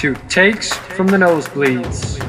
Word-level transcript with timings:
to 0.00 0.14
Takes 0.30 0.72
from 0.72 1.08
the 1.08 1.18
Nosebleeds. 1.18 2.26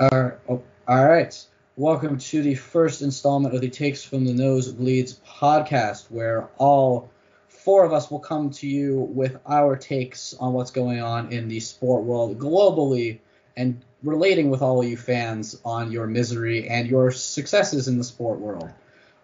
Oh, 0.00 0.32
all 0.48 1.08
right. 1.08 1.46
Welcome 1.76 2.18
to 2.18 2.42
the 2.42 2.56
first 2.56 3.00
installment 3.02 3.54
of 3.54 3.60
the 3.60 3.68
Takes 3.68 4.02
from 4.02 4.24
the 4.24 4.32
Nosebleeds 4.32 5.20
podcast, 5.24 6.10
where 6.10 6.48
all 6.58 7.10
four 7.46 7.84
of 7.84 7.92
us 7.92 8.10
will 8.10 8.18
come 8.18 8.50
to 8.50 8.66
you 8.66 8.98
with 8.98 9.38
our 9.46 9.76
takes 9.76 10.34
on 10.34 10.52
what's 10.52 10.72
going 10.72 11.00
on 11.00 11.30
in 11.30 11.46
the 11.46 11.60
sport 11.60 12.02
world 12.02 12.36
globally 12.36 13.20
and 13.56 13.80
relating 14.02 14.50
with 14.50 14.62
all 14.62 14.82
of 14.82 14.88
you 14.88 14.96
fans 14.96 15.60
on 15.64 15.92
your 15.92 16.08
misery 16.08 16.68
and 16.68 16.88
your 16.88 17.12
successes 17.12 17.86
in 17.86 17.98
the 17.98 18.04
sport 18.04 18.40
world. 18.40 18.68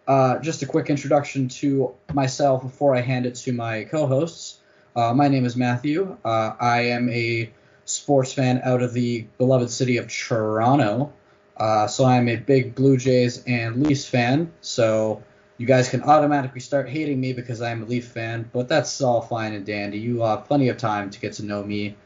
Uh, 0.07 0.39
just 0.39 0.63
a 0.63 0.67
quick 0.67 0.89
introduction 0.89 1.49
to 1.49 1.93
myself 2.13 2.63
before 2.63 2.95
I 2.95 3.01
hand 3.01 3.27
it 3.27 3.35
to 3.35 3.53
my 3.53 3.83
co-hosts. 3.83 4.54
Uh, 4.97 5.13
my 5.13 5.27
name 5.27 5.45
is 5.45 5.57
Matthew. 5.57 6.17
Uh, 6.25 6.53
I 6.61 6.83
am 6.83 7.09
a 7.09 7.51
sports 7.85 8.33
fan 8.33 8.61
out 8.65 8.81
of 8.81 8.93
the 8.93 9.27
beloved 9.39 9.71
city 9.71 9.97
of 9.97 10.07
Toronto. 10.09 11.13
Uh, 11.57 11.89
so 11.89 12.05
I'm 12.05 12.29
a 12.29 12.37
big 12.37 12.77
Blue 12.77 12.97
Jays 12.97 13.43
and 13.45 13.85
Leafs 13.85 14.07
fan. 14.07 14.53
So 14.61 15.25
you 15.59 15.67
guys 15.67 15.89
can 15.89 16.03
automatically 16.03 16.61
start 16.61 16.89
hating 16.89 17.21
me 17.21 17.33
because 17.33 17.61
I'm 17.61 17.83
a 17.83 17.87
Leaf 17.87 18.07
fan, 18.07 18.49
but 18.53 18.69
that's 18.69 19.01
all 19.01 19.21
fine 19.21 19.53
and 19.53 19.67
dandy. 19.67 19.99
You 19.99 20.21
have 20.21 20.45
plenty 20.45 20.69
of 20.69 20.77
time 20.77 21.11
to 21.11 21.21
get 21.21 21.35
to 21.35 21.45
know 21.45 21.65
me. 21.65 21.97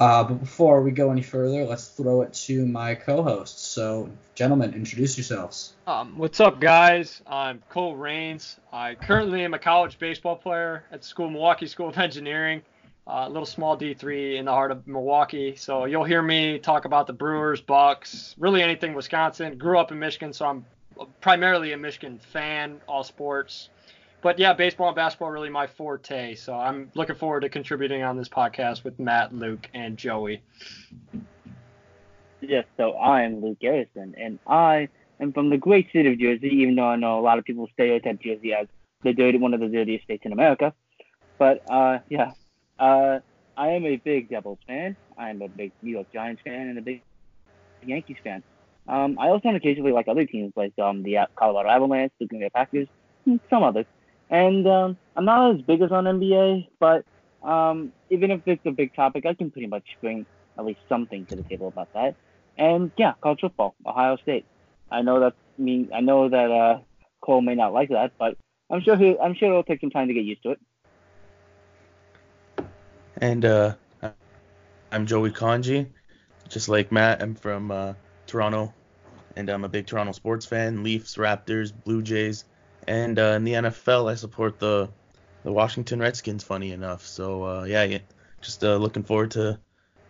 Uh, 0.00 0.24
but 0.24 0.40
before 0.40 0.80
we 0.80 0.90
go 0.90 1.12
any 1.12 1.20
further, 1.20 1.66
let's 1.66 1.88
throw 1.88 2.22
it 2.22 2.32
to 2.32 2.64
my 2.64 2.94
co-hosts. 2.94 3.60
So, 3.60 4.08
gentlemen, 4.34 4.72
introduce 4.72 5.18
yourselves. 5.18 5.74
Um, 5.86 6.16
what's 6.16 6.40
up, 6.40 6.58
guys? 6.58 7.20
I'm 7.26 7.62
Cole 7.68 7.96
Rains. 7.96 8.58
I 8.72 8.94
currently 8.94 9.44
am 9.44 9.52
a 9.52 9.58
college 9.58 9.98
baseball 9.98 10.36
player 10.36 10.84
at 10.90 11.02
the 11.02 11.06
school 11.06 11.28
Milwaukee 11.28 11.66
School 11.66 11.90
of 11.90 11.98
Engineering, 11.98 12.62
a 13.06 13.10
uh, 13.10 13.28
little 13.28 13.44
small 13.44 13.76
D3 13.76 14.38
in 14.38 14.46
the 14.46 14.52
heart 14.52 14.70
of 14.70 14.86
Milwaukee. 14.86 15.54
So 15.56 15.84
you'll 15.84 16.04
hear 16.04 16.22
me 16.22 16.58
talk 16.58 16.86
about 16.86 17.06
the 17.06 17.12
Brewers, 17.12 17.60
Bucks, 17.60 18.34
really 18.38 18.62
anything 18.62 18.94
Wisconsin. 18.94 19.58
Grew 19.58 19.78
up 19.78 19.92
in 19.92 19.98
Michigan, 19.98 20.32
so 20.32 20.46
I'm 20.46 20.64
primarily 21.20 21.72
a 21.72 21.76
Michigan 21.76 22.18
fan, 22.32 22.80
all 22.88 23.04
sports. 23.04 23.68
But 24.22 24.38
yeah, 24.38 24.52
baseball 24.52 24.88
and 24.88 24.96
basketball 24.96 25.28
are 25.28 25.32
really 25.32 25.48
my 25.48 25.66
forte. 25.66 26.34
So 26.34 26.54
I'm 26.54 26.90
looking 26.94 27.16
forward 27.16 27.40
to 27.40 27.48
contributing 27.48 28.02
on 28.02 28.16
this 28.16 28.28
podcast 28.28 28.84
with 28.84 28.98
Matt, 28.98 29.34
Luke, 29.34 29.68
and 29.72 29.96
Joey. 29.96 30.42
Yes, 32.40 32.64
so 32.76 32.92
I 32.92 33.22
am 33.22 33.42
Luke 33.42 33.58
Garrison, 33.60 34.14
and 34.18 34.38
I 34.46 34.88
am 35.20 35.32
from 35.32 35.50
the 35.50 35.58
great 35.58 35.88
state 35.90 36.06
of 36.06 36.18
Jersey, 36.18 36.48
even 36.48 36.74
though 36.74 36.86
I 36.86 36.96
know 36.96 37.18
a 37.18 37.20
lot 37.20 37.38
of 37.38 37.44
people 37.44 37.68
stereotype 37.72 38.20
Jersey 38.20 38.54
as 38.54 38.66
the 39.02 39.12
dirty, 39.12 39.38
one 39.38 39.54
of 39.54 39.60
the 39.60 39.68
dirtiest 39.68 40.04
states 40.04 40.22
in 40.24 40.32
America. 40.32 40.74
But 41.38 41.62
uh, 41.70 41.98
yeah, 42.08 42.32
uh, 42.78 43.20
I 43.56 43.68
am 43.68 43.84
a 43.86 43.96
big 43.96 44.30
Devils 44.30 44.58
fan. 44.66 44.96
I 45.16 45.30
am 45.30 45.42
a 45.42 45.48
big 45.48 45.72
New 45.82 45.92
York 45.92 46.06
Giants 46.12 46.42
fan 46.42 46.68
and 46.68 46.78
a 46.78 46.82
big 46.82 47.02
Yankees 47.84 48.16
fan. 48.22 48.42
Um, 48.88 49.18
I 49.18 49.28
also 49.28 49.48
occasionally 49.50 49.92
like 49.92 50.08
other 50.08 50.26
teams 50.26 50.52
like 50.56 50.78
um, 50.78 51.02
the 51.02 51.18
Colorado 51.36 51.68
Avalanche, 51.68 52.12
the 52.18 52.26
Green 52.26 52.40
Bay 52.40 52.50
Packers, 52.50 52.88
and 53.26 53.40
some 53.48 53.62
others. 53.62 53.86
And 54.30 54.66
um, 54.66 54.96
I'm 55.16 55.24
not 55.24 55.56
as 55.56 55.62
big 55.62 55.82
as 55.82 55.90
on 55.90 56.04
NBA, 56.04 56.68
but 56.78 57.04
um, 57.42 57.92
even 58.10 58.30
if 58.30 58.40
it's 58.46 58.64
a 58.64 58.70
big 58.70 58.94
topic, 58.94 59.26
I 59.26 59.34
can 59.34 59.50
pretty 59.50 59.66
much 59.66 59.84
bring 60.00 60.24
at 60.56 60.64
least 60.64 60.80
something 60.88 61.26
to 61.26 61.36
the 61.36 61.42
table 61.42 61.68
about 61.68 61.92
that. 61.94 62.14
And 62.56 62.92
yeah, 62.96 63.14
college 63.20 63.40
football, 63.40 63.74
Ohio 63.84 64.16
State. 64.18 64.44
I 64.90 65.02
know 65.02 65.20
that 65.20 65.34
mean 65.58 65.90
I 65.94 66.00
know 66.00 66.28
that 66.28 66.50
uh, 66.50 66.78
Cole 67.20 67.42
may 67.42 67.54
not 67.54 67.72
like 67.72 67.90
that, 67.90 68.12
but 68.18 68.36
I'm 68.70 68.82
sure 68.82 68.96
he 68.96 69.18
I'm 69.18 69.34
sure 69.34 69.48
it'll 69.48 69.62
take 69.62 69.80
some 69.80 69.90
time 69.90 70.08
to 70.08 70.14
get 70.14 70.24
used 70.24 70.42
to 70.42 70.52
it. 70.52 70.60
And 73.16 73.44
uh, 73.44 73.74
I'm 74.92 75.06
Joey 75.06 75.30
Kanji, 75.30 75.88
just 76.48 76.68
like 76.68 76.90
Matt. 76.92 77.22
I'm 77.22 77.34
from 77.34 77.70
uh, 77.70 77.94
Toronto, 78.26 78.72
and 79.36 79.48
I'm 79.48 79.64
a 79.64 79.68
big 79.68 79.86
Toronto 79.86 80.12
sports 80.12 80.46
fan. 80.46 80.82
Leafs, 80.82 81.16
Raptors, 81.16 81.72
Blue 81.84 82.02
Jays, 82.02 82.44
and 82.86 83.18
uh, 83.18 83.34
in 83.36 83.44
the 83.44 83.52
NFL, 83.52 84.10
I 84.10 84.14
support 84.14 84.58
the 84.58 84.88
the 85.42 85.52
Washington 85.52 86.00
Redskins. 86.00 86.44
Funny 86.44 86.72
enough, 86.72 87.06
so 87.06 87.44
uh, 87.44 87.64
yeah, 87.64 87.84
yeah, 87.84 87.98
just 88.40 88.64
uh, 88.64 88.76
looking 88.76 89.02
forward 89.02 89.32
to 89.32 89.58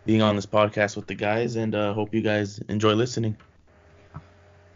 being 0.05 0.21
on 0.21 0.35
this 0.35 0.45
podcast 0.45 0.95
with 0.95 1.07
the 1.07 1.15
guys, 1.15 1.55
and 1.55 1.75
uh, 1.75 1.93
hope 1.93 2.13
you 2.13 2.21
guys 2.21 2.59
enjoy 2.69 2.93
listening. 2.93 3.37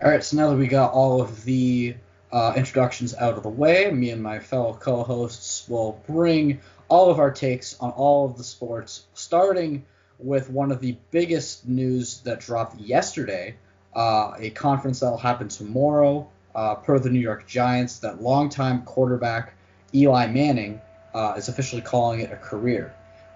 All 0.03 0.11
right, 0.11 0.23
so 0.23 0.37
now 0.37 0.49
that 0.49 0.57
we 0.57 0.67
got 0.67 0.91
all 0.91 1.21
of 1.21 1.45
the 1.45 1.95
uh, 2.31 2.53
introductions 2.55 3.15
out 3.15 3.37
of 3.37 3.43
the 3.43 3.49
way, 3.49 3.89
me 3.91 4.11
and 4.11 4.21
my 4.21 4.39
fellow 4.39 4.73
co-hosts 4.73 5.67
will 5.69 6.01
bring 6.05 6.59
all 6.89 7.09
of 7.09 7.17
our 7.17 7.31
takes 7.31 7.79
on 7.79 7.91
all 7.91 8.25
of 8.25 8.37
the 8.37 8.43
sports, 8.43 9.05
starting 9.13 9.85
with 10.19 10.49
one 10.49 10.71
of 10.71 10.79
the 10.81 10.97
biggest 11.11 11.67
news 11.67 12.21
that 12.21 12.39
dropped 12.39 12.79
yesterday, 12.79 13.55
uh, 13.95 14.33
a 14.37 14.49
conference 14.49 14.99
that 14.99 15.09
will 15.09 15.17
happen 15.17 15.47
tomorrow, 15.47 16.29
uh, 16.55 16.75
per 16.75 16.97
the 16.99 17.09
New 17.09 17.19
York 17.19 17.47
Giants, 17.47 17.99
that 17.99 18.21
longtime 18.21 18.83
quarterback 18.83 19.53
Eli 19.93 20.27
Manning 20.27 20.81
uh, 21.13 21.35
is 21.37 21.47
officially 21.49 21.81
calling 21.81 22.21
it 22.21 22.31
a 22.31 22.37
career. 22.37 22.93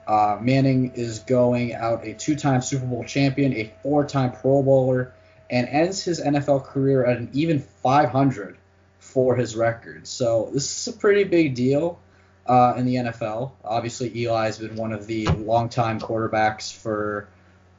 Uh, 0.08 0.38
Manning 0.42 0.94
is 0.96 1.20
going 1.20 1.74
out 1.74 2.06
a 2.06 2.14
two-time 2.14 2.62
Super 2.62 2.86
Bowl 2.86 3.04
champion, 3.04 3.54
a 3.54 3.72
four-time 3.84 4.32
Pro 4.32 4.64
Bowler, 4.64 5.14
and 5.50 5.68
ends 5.68 6.04
his 6.04 6.20
NFL 6.20 6.66
career 6.66 7.06
at 7.06 7.18
an 7.18 7.30
even 7.34 7.60
500 7.60 8.58
for 9.00 9.36
his 9.36 9.56
record. 9.56 10.08
So 10.08 10.50
this 10.54 10.88
is 10.88 10.94
a 10.94 10.98
pretty 10.98 11.26
big 11.26 11.56
deal 11.56 12.00
uh, 12.48 12.74
in 12.78 12.86
the 12.86 12.96
NFL. 12.96 13.52
Obviously, 13.64 14.26
Eli's 14.26 14.58
been 14.58 14.76
one 14.76 14.94
of 14.94 15.08
the 15.08 15.28
longtime 15.28 16.00
quarterbacks 16.00 16.74
for 16.74 17.28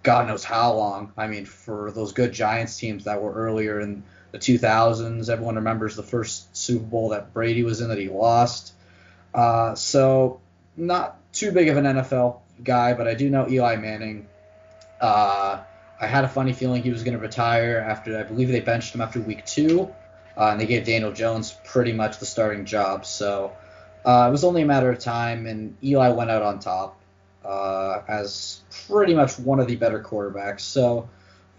God 0.03 0.29
knows 0.29 0.45
how 0.45 0.75
long. 0.75 1.13
I 1.17 1.27
mean, 1.27 1.45
for 1.45 1.91
those 1.91 2.13
good 2.13 2.33
Giants 2.33 2.79
teams 2.79 3.05
that 3.05 3.21
were 3.21 3.33
earlier 3.33 3.81
in 3.81 4.03
the 4.33 4.39
2000s, 4.39 5.29
everyone 5.29 5.57
remembers 5.57 5.97
the 5.97 6.03
first 6.03 6.57
Super 6.57 6.85
Bowl 6.85 7.09
that 7.11 7.33
Brady 7.33 7.63
was 7.63 7.81
in 7.81 7.89
that 7.89 7.99
he 7.99 8.09
lost. 8.09 8.73
Uh, 9.35 9.75
so 9.75 10.41
not 10.77 11.19
too 11.33 11.53
big 11.53 11.69
of 11.69 11.77
an 11.77 11.85
NFL 11.85 12.41
guy, 12.63 12.95
but 12.95 13.09
I 13.09 13.15
do 13.15 13.31
know 13.31 13.49
Eli 13.49 13.77
Manning. 13.77 14.27
Uh, 15.01 15.61
I 16.01 16.07
had 16.07 16.25
a 16.25 16.29
funny 16.29 16.53
feeling 16.53 16.83
he 16.83 16.91
was 16.91 17.03
going 17.03 17.17
to 17.17 17.21
retire 17.21 17.79
after 17.79 18.19
I 18.19 18.23
believe 18.23 18.49
they 18.49 18.61
benched 18.61 18.95
him 18.95 19.01
after 19.01 19.21
week 19.21 19.45
two, 19.45 19.93
uh, 20.37 20.49
and 20.49 20.61
they 20.61 20.67
gave 20.67 20.85
Daniel 20.85 21.13
Jones 21.13 21.57
pretty 21.65 21.93
much 21.93 22.19
the 22.19 22.27
starting 22.27 22.65
job. 22.65 23.05
So 23.05 23.53
uh, 24.05 24.27
it 24.29 24.31
was 24.31 24.45
only 24.45 24.63
a 24.63 24.67
matter 24.67 24.91
of 24.91 24.99
time, 24.99 25.47
and 25.47 25.77
Eli 25.83 26.09
went 26.11 26.31
out 26.31 26.43
on 26.43 26.59
top 26.59 26.99
uh, 27.45 28.03
as 28.09 28.61
pretty 28.89 29.15
much 29.15 29.39
one 29.39 29.61
of 29.61 29.67
the 29.67 29.77
better 29.77 30.03
quarterbacks. 30.03 30.61
So 30.61 31.09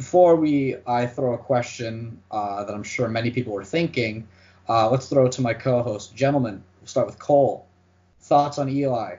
before 0.02 0.36
we 0.36 0.78
I 0.88 1.06
throw 1.06 1.36
a 1.36 1.38
question 1.38 2.20
uh, 2.32 2.64
that 2.64 2.74
I'm 2.74 2.82
sure 2.82 3.08
many 3.08 3.30
people 3.30 3.56
are 3.56 3.64
thinking, 3.64 4.28
uh, 4.68 4.90
let's 4.90 5.08
throw 5.08 5.28
it 5.28 5.32
to 5.34 5.44
my 5.44 5.54
co-host, 5.54 6.16
gentlemen. 6.16 6.64
We'll 6.80 6.88
start 6.88 7.06
with 7.06 7.20
Cole. 7.20 7.68
Thoughts 8.22 8.58
on 8.58 8.68
Eli? 8.68 9.18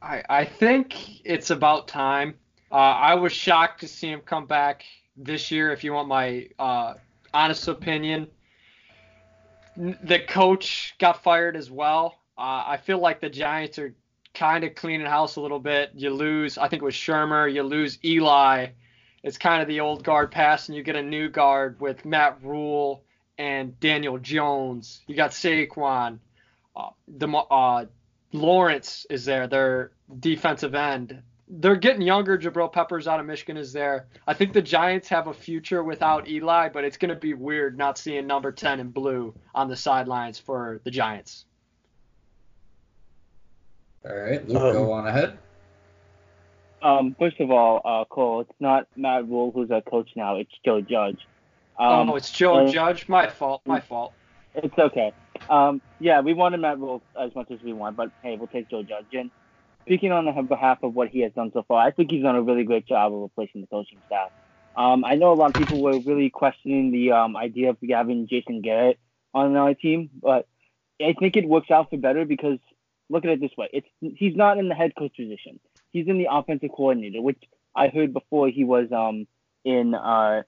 I, 0.00 0.22
I 0.30 0.44
think 0.46 1.20
it's 1.26 1.50
about 1.50 1.86
time. 1.86 2.34
Uh, 2.70 2.76
I 3.10 3.14
was 3.14 3.32
shocked 3.32 3.80
to 3.80 3.88
see 3.88 4.08
him 4.08 4.20
come 4.20 4.46
back 4.46 4.86
this 5.18 5.50
year. 5.50 5.70
If 5.70 5.84
you 5.84 5.92
want 5.92 6.08
my 6.08 6.48
uh, 6.58 6.94
honest 7.34 7.68
opinion, 7.68 8.26
the 9.76 10.20
coach 10.26 10.94
got 10.98 11.22
fired 11.22 11.56
as 11.56 11.70
well. 11.70 12.22
Uh, 12.38 12.64
I 12.68 12.78
feel 12.78 13.00
like 13.00 13.20
the 13.20 13.28
Giants 13.28 13.78
are 13.78 13.94
kind 14.32 14.64
of 14.64 14.76
cleaning 14.76 15.06
house 15.06 15.36
a 15.36 15.42
little 15.42 15.60
bit. 15.60 15.90
You 15.94 16.08
lose, 16.08 16.56
I 16.56 16.68
think 16.68 16.80
it 16.80 16.86
was 16.86 16.94
Shurmur. 16.94 17.52
You 17.52 17.64
lose 17.64 17.98
Eli. 18.02 18.68
It's 19.22 19.38
kind 19.38 19.62
of 19.62 19.68
the 19.68 19.80
old 19.80 20.02
guard 20.02 20.30
pass, 20.30 20.68
and 20.68 20.76
you 20.76 20.82
get 20.82 20.96
a 20.96 21.02
new 21.02 21.28
guard 21.28 21.80
with 21.80 22.04
Matt 22.04 22.38
Rhule 22.42 23.04
and 23.38 23.78
Daniel 23.78 24.18
Jones. 24.18 25.00
You 25.06 25.14
got 25.14 25.30
Saquon. 25.30 26.18
Uh, 26.74 26.90
the 27.06 27.28
uh, 27.28 27.84
Lawrence 28.32 29.06
is 29.10 29.24
there, 29.24 29.46
their 29.46 29.92
defensive 30.18 30.74
end. 30.74 31.22
They're 31.48 31.76
getting 31.76 32.02
younger. 32.02 32.38
Jabril 32.38 32.72
Peppers 32.72 33.06
out 33.06 33.20
of 33.20 33.26
Michigan 33.26 33.56
is 33.56 33.72
there. 33.72 34.06
I 34.26 34.32
think 34.32 34.54
the 34.54 34.62
Giants 34.62 35.08
have 35.08 35.26
a 35.26 35.34
future 35.34 35.84
without 35.84 36.28
Eli, 36.28 36.70
but 36.70 36.84
it's 36.84 36.96
going 36.96 37.10
to 37.10 37.20
be 37.20 37.34
weird 37.34 37.76
not 37.76 37.98
seeing 37.98 38.26
number 38.26 38.50
10 38.50 38.80
in 38.80 38.88
blue 38.88 39.34
on 39.54 39.68
the 39.68 39.76
sidelines 39.76 40.38
for 40.38 40.80
the 40.84 40.90
Giants. 40.90 41.44
All 44.04 44.16
right, 44.16 44.48
Luke, 44.48 44.62
um, 44.62 44.72
go 44.72 44.92
on 44.92 45.06
ahead. 45.06 45.38
Um, 46.82 47.14
first 47.18 47.38
of 47.40 47.50
all, 47.50 47.80
uh, 47.84 48.04
Cole, 48.06 48.40
it's 48.40 48.60
not 48.60 48.88
Matt 48.96 49.28
Rhule 49.28 49.52
who's 49.52 49.70
our 49.70 49.80
coach 49.80 50.10
now. 50.16 50.36
It's 50.36 50.50
Joe 50.64 50.80
Judge. 50.80 51.20
Um, 51.78 52.10
oh, 52.10 52.16
it's 52.16 52.30
Joe 52.30 52.66
Judge. 52.68 53.08
My 53.08 53.28
fault. 53.28 53.62
My 53.64 53.80
fault. 53.80 54.12
It's 54.54 54.78
okay. 54.78 55.12
Um, 55.48 55.80
yeah, 56.00 56.20
we 56.20 56.34
wanted 56.34 56.60
Matt 56.60 56.78
Rhule 56.78 57.02
as 57.18 57.34
much 57.34 57.50
as 57.50 57.60
we 57.62 57.72
want, 57.72 57.96
but 57.96 58.10
hey, 58.22 58.36
we'll 58.36 58.48
take 58.48 58.68
Joe 58.68 58.82
Judge. 58.82 59.06
And 59.12 59.30
speaking 59.82 60.12
on 60.12 60.46
behalf 60.46 60.82
of 60.82 60.94
what 60.94 61.08
he 61.08 61.20
has 61.20 61.32
done 61.32 61.50
so 61.52 61.62
far, 61.62 61.86
I 61.86 61.90
think 61.90 62.10
he's 62.10 62.22
done 62.22 62.36
a 62.36 62.42
really 62.42 62.64
great 62.64 62.86
job 62.86 63.14
of 63.14 63.20
replacing 63.20 63.60
the 63.60 63.66
coaching 63.68 63.98
staff. 64.06 64.30
Um, 64.76 65.04
I 65.04 65.14
know 65.14 65.32
a 65.32 65.34
lot 65.34 65.54
of 65.54 65.54
people 65.54 65.82
were 65.82 65.98
really 66.00 66.30
questioning 66.30 66.90
the 66.90 67.12
um, 67.12 67.36
idea 67.36 67.70
of 67.70 67.76
having 67.88 68.26
Jason 68.26 68.62
Garrett 68.62 68.98
on 69.34 69.56
our 69.56 69.74
team, 69.74 70.10
but 70.20 70.46
I 71.00 71.14
think 71.18 71.36
it 71.36 71.46
works 71.46 71.70
out 71.70 71.90
for 71.90 71.96
better 71.96 72.24
because 72.24 72.58
look 73.08 73.24
at 73.24 73.30
it 73.30 73.40
this 73.40 73.50
way: 73.56 73.68
it's 73.72 73.86
he's 74.00 74.34
not 74.34 74.58
in 74.58 74.68
the 74.68 74.74
head 74.74 74.94
coach 74.96 75.16
position. 75.16 75.60
He's 75.92 76.08
in 76.08 76.18
the 76.18 76.28
offensive 76.30 76.70
coordinator, 76.74 77.22
which 77.22 77.42
I 77.74 77.88
heard 77.88 78.12
before 78.12 78.48
he 78.48 78.64
was 78.64 78.90
um 78.92 79.26
in 79.64 79.94
uh 79.94 80.42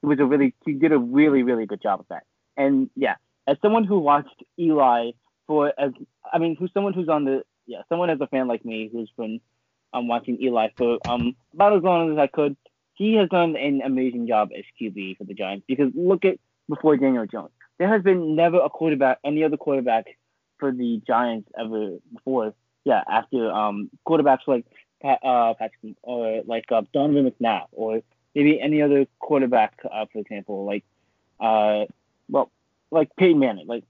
he 0.00 0.06
was 0.06 0.18
a 0.18 0.24
really 0.24 0.54
he 0.64 0.72
did 0.72 0.92
a 0.92 0.98
really 0.98 1.42
really 1.42 1.66
good 1.66 1.82
job 1.82 2.00
of 2.00 2.06
that. 2.08 2.24
And 2.56 2.90
yeah, 2.96 3.16
as 3.46 3.56
someone 3.62 3.84
who 3.84 3.98
watched 3.98 4.42
Eli 4.58 5.12
for 5.46 5.72
as 5.78 5.92
I 6.32 6.38
mean, 6.38 6.56
who's 6.56 6.72
someone 6.72 6.92
who's 6.92 7.08
on 7.08 7.24
the 7.24 7.44
yeah 7.66 7.82
someone 7.88 8.10
as 8.10 8.20
a 8.20 8.26
fan 8.26 8.48
like 8.48 8.64
me 8.64 8.90
who's 8.92 9.10
been 9.16 9.40
um 9.92 10.08
watching 10.08 10.40
Eli 10.42 10.68
for 10.76 10.98
um 11.06 11.36
about 11.52 11.76
as 11.76 11.82
long 11.82 12.12
as 12.12 12.18
I 12.18 12.26
could. 12.26 12.56
He 12.96 13.14
has 13.14 13.28
done 13.28 13.56
an 13.56 13.82
amazing 13.84 14.28
job 14.28 14.50
as 14.56 14.64
QB 14.80 15.18
for 15.18 15.24
the 15.24 15.34
Giants 15.34 15.64
because 15.66 15.90
look 15.96 16.24
at 16.24 16.38
before 16.68 16.96
Daniel 16.96 17.26
Jones. 17.26 17.50
There 17.78 17.88
has 17.88 18.02
been 18.02 18.36
never 18.36 18.58
a 18.58 18.70
quarterback, 18.70 19.18
any 19.24 19.42
other 19.42 19.56
quarterback 19.56 20.06
for 20.58 20.70
the 20.70 21.02
Giants 21.04 21.50
ever 21.58 21.98
before. 22.12 22.54
Yeah, 22.84 23.02
after 23.08 23.50
um 23.50 23.90
quarterbacks 24.06 24.46
like 24.46 24.66
uh, 25.02 25.54
Patrick 25.58 25.96
or 26.02 26.42
like 26.46 26.64
uh, 26.72 26.82
Donovan 26.92 27.30
McNabb 27.30 27.66
or 27.72 28.00
maybe 28.34 28.60
any 28.60 28.80
other 28.80 29.06
quarterback, 29.18 29.78
uh, 29.90 30.06
for 30.12 30.18
example, 30.18 30.64
like 30.64 30.84
uh 31.40 31.84
well 32.28 32.50
like 32.90 33.14
Peyton 33.16 33.38
Manning. 33.38 33.66
Like 33.66 33.84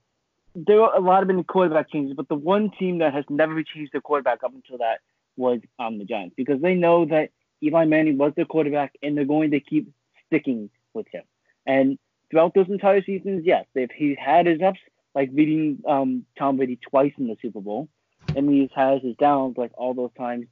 there 0.55 0.81
are 0.81 0.95
a 0.95 1.01
lot 1.01 1.21
of 1.21 1.27
many 1.27 1.43
quarterback 1.43 1.91
changes, 1.91 2.15
but 2.15 2.27
the 2.29 2.35
one 2.35 2.71
team 2.71 2.99
that 2.99 3.13
has 3.13 3.25
never 3.29 3.61
changed 3.63 3.93
their 3.93 4.01
quarterback 4.01 4.43
up 4.43 4.53
until 4.53 4.77
that 4.79 4.99
was 5.37 5.59
um 5.79 5.97
the 5.97 6.05
Giants 6.05 6.35
because 6.37 6.61
they 6.61 6.75
know 6.75 7.05
that 7.05 7.29
Eli 7.63 7.85
Manning 7.85 8.17
was 8.17 8.33
their 8.35 8.45
quarterback 8.45 8.95
and 9.01 9.17
they're 9.17 9.25
going 9.25 9.51
to 9.51 9.59
keep 9.59 9.91
sticking 10.27 10.69
with 10.93 11.07
him. 11.11 11.23
And 11.65 11.97
throughout 12.29 12.53
those 12.53 12.69
entire 12.69 13.03
seasons, 13.03 13.43
yes, 13.45 13.65
if 13.75 13.91
he 13.91 14.15
had 14.15 14.45
his 14.45 14.61
ups, 14.61 14.79
like 15.13 15.33
beating 15.33 15.81
um, 15.87 16.25
Tom 16.37 16.57
Brady 16.57 16.77
twice 16.89 17.13
in 17.17 17.27
the 17.27 17.37
Super 17.41 17.61
Bowl, 17.61 17.87
and 18.37 18.49
he's 18.49 18.69
has 18.75 19.01
his 19.01 19.15
downs, 19.17 19.57
like 19.57 19.71
all 19.75 19.93
those 19.93 20.11
times 20.17 20.47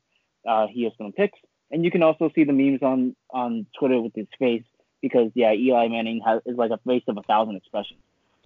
uh, 0.48 0.68
he 0.68 0.84
has 0.84 0.94
some 0.98 1.12
picks. 1.12 1.38
And 1.72 1.84
you 1.84 1.92
can 1.92 2.04
also 2.04 2.30
see 2.36 2.44
the 2.44 2.54
memes 2.54 2.84
on 2.84 3.16
on 3.32 3.66
Twitter 3.78 4.00
with 4.00 4.14
his 4.16 4.28
face 4.38 4.64
because 5.02 5.32
yeah, 5.34 5.54
Eli 5.54 5.88
Manning 5.88 6.22
has 6.26 6.42
is 6.46 6.58
like 6.58 6.72
a 6.72 6.78
face 6.86 7.04
of 7.08 7.18
a 7.18 7.24
thousand 7.24 7.56
expressions. 7.56 8.00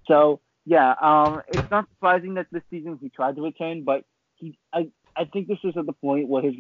So 0.08 0.40
yeah, 0.66 0.96
um, 1.02 1.42
it's 1.48 1.70
not 1.72 1.88
surprising 1.90 2.34
that 2.36 2.48
this 2.52 2.64
season 2.70 2.98
he 3.02 3.10
tried 3.10 3.36
to 3.36 3.42
return, 3.42 3.84
but 3.84 4.04
he 4.36 4.58
I 4.74 4.90
I 5.16 5.26
think 5.26 5.48
this 5.48 5.60
was 5.64 5.76
at 5.78 5.86
the 5.86 5.94
point 5.94 6.28
where 6.28 6.42
his 6.42 6.56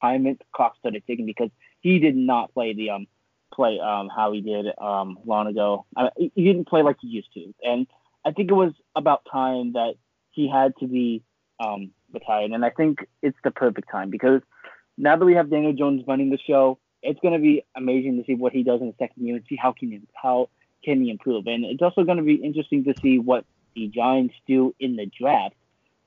retirement 0.00 0.42
clock 0.52 0.76
started 0.78 1.02
ticking 1.06 1.26
because 1.26 1.50
he 1.80 1.98
did 1.98 2.16
not 2.16 2.52
play 2.54 2.74
the 2.74 2.90
um 2.90 3.06
play 3.52 3.80
um 3.80 4.08
how 4.14 4.32
he 4.32 4.40
did 4.40 4.66
um 4.78 5.18
long 5.24 5.46
ago. 5.46 5.86
I, 5.96 6.10
he 6.16 6.44
didn't 6.44 6.68
play 6.68 6.82
like 6.82 6.96
he 7.00 7.08
used 7.08 7.32
to, 7.34 7.52
and 7.62 7.86
I 8.24 8.32
think 8.32 8.50
it 8.50 8.54
was 8.54 8.72
about 8.94 9.22
time 9.30 9.72
that 9.72 9.94
he 10.30 10.48
had 10.48 10.74
to 10.80 10.86
be 10.86 11.22
um, 11.60 11.90
retired. 12.12 12.50
And 12.52 12.64
I 12.64 12.70
think 12.70 13.06
it's 13.22 13.36
the 13.44 13.50
perfect 13.50 13.90
time 13.90 14.10
because 14.10 14.40
now 14.96 15.16
that 15.16 15.24
we 15.24 15.34
have 15.34 15.50
Daniel 15.50 15.72
Jones 15.72 16.02
running 16.06 16.30
the 16.30 16.38
show, 16.38 16.78
it's 17.02 17.20
going 17.20 17.34
to 17.34 17.40
be 17.40 17.64
amazing 17.76 18.18
to 18.18 18.24
see 18.24 18.34
what 18.34 18.52
he 18.52 18.62
does 18.62 18.80
in 18.80 18.88
the 18.88 18.94
second 18.98 19.24
year 19.24 19.36
and 19.36 19.44
see 19.48 19.56
how 19.56 19.72
can 19.72 19.90
he, 19.90 20.00
how 20.14 20.48
can 20.84 21.02
he 21.02 21.10
improve. 21.10 21.46
And 21.46 21.64
it's 21.64 21.82
also 21.82 22.04
going 22.04 22.18
to 22.18 22.24
be 22.24 22.34
interesting 22.34 22.84
to 22.84 22.94
see 23.00 23.18
what 23.18 23.44
the 23.74 23.88
Giants 23.88 24.34
do 24.46 24.74
in 24.80 24.96
the 24.96 25.06
draft. 25.06 25.54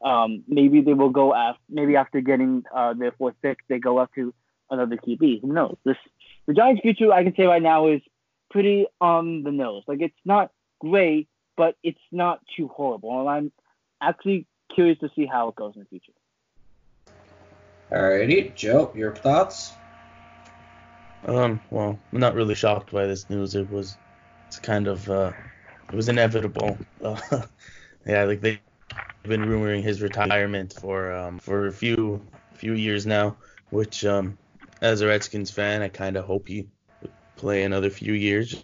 Um, 0.04 0.44
maybe 0.48 0.82
they 0.82 0.94
will 0.94 1.10
go 1.10 1.34
after, 1.34 1.62
maybe 1.70 1.96
after 1.96 2.22
getting 2.22 2.64
uh, 2.74 2.94
their 2.94 3.12
fourth 3.12 3.36
pick, 3.42 3.60
they 3.70 3.80
go 3.80 4.00
up 4.00 4.14
to 4.16 4.34
another 4.70 4.98
QB. 4.98 5.42
Who 5.42 5.54
knows? 5.54 5.78
This 5.86 5.98
the 6.48 6.54
Giants' 6.54 6.82
future, 6.82 7.12
I 7.12 7.24
can 7.24 7.36
say 7.36 7.44
right 7.44 7.62
now, 7.62 7.88
is 7.88 8.02
pretty 8.50 8.88
on 9.00 9.44
the 9.44 9.52
nose. 9.52 9.84
Like 9.88 10.02
it's 10.02 10.14
not 10.26 10.52
great, 10.80 11.30
but 11.56 11.76
it's 11.84 12.02
not 12.12 12.42
too 12.58 12.68
horrible. 12.68 13.20
And 13.20 13.30
I'm 13.30 13.52
actually 14.02 14.48
curious 14.74 15.00
to 15.00 15.10
see 15.16 15.26
how 15.26 15.50
it 15.50 15.56
goes 15.56 15.74
in 15.76 15.82
the 15.82 15.88
future. 15.88 16.14
Alrighty, 17.92 18.56
Joe, 18.56 18.92
your 18.96 19.16
thoughts? 19.16 19.74
Um, 21.26 21.60
well, 21.70 22.00
I'm 22.12 22.20
not 22.20 22.36
really 22.36 22.56
shocked 22.56 22.92
by 22.92 23.06
this 23.06 23.30
news. 23.30 23.56
It 23.56 23.70
was, 23.70 23.98
it's 24.48 24.60
kind 24.60 24.88
of, 24.88 25.10
uh, 25.10 25.32
it 25.90 25.96
was 25.96 26.10
inevitable. 26.10 26.78
Uh, 27.04 27.20
yeah, 28.06 28.24
like 28.24 28.42
they've 28.42 28.60
been 29.24 29.42
rumoring 29.42 29.84
his 29.84 30.02
retirement 30.02 30.74
for 30.74 31.14
um 31.14 31.38
for 31.38 31.68
a 31.68 31.72
few 31.72 32.22
few 32.56 32.74
years 32.74 33.06
now, 33.06 33.38
which 33.70 34.06
um 34.06 34.38
as 34.82 35.02
a 35.02 35.08
Redskins 35.08 35.52
fan, 35.52 35.82
I 35.82 35.90
kind 35.90 36.18
of 36.18 36.26
hope 36.26 36.48
he 36.48 36.68
would 37.02 37.12
play 37.36 37.64
another 37.64 37.90
few 37.90 38.14
years, 38.14 38.64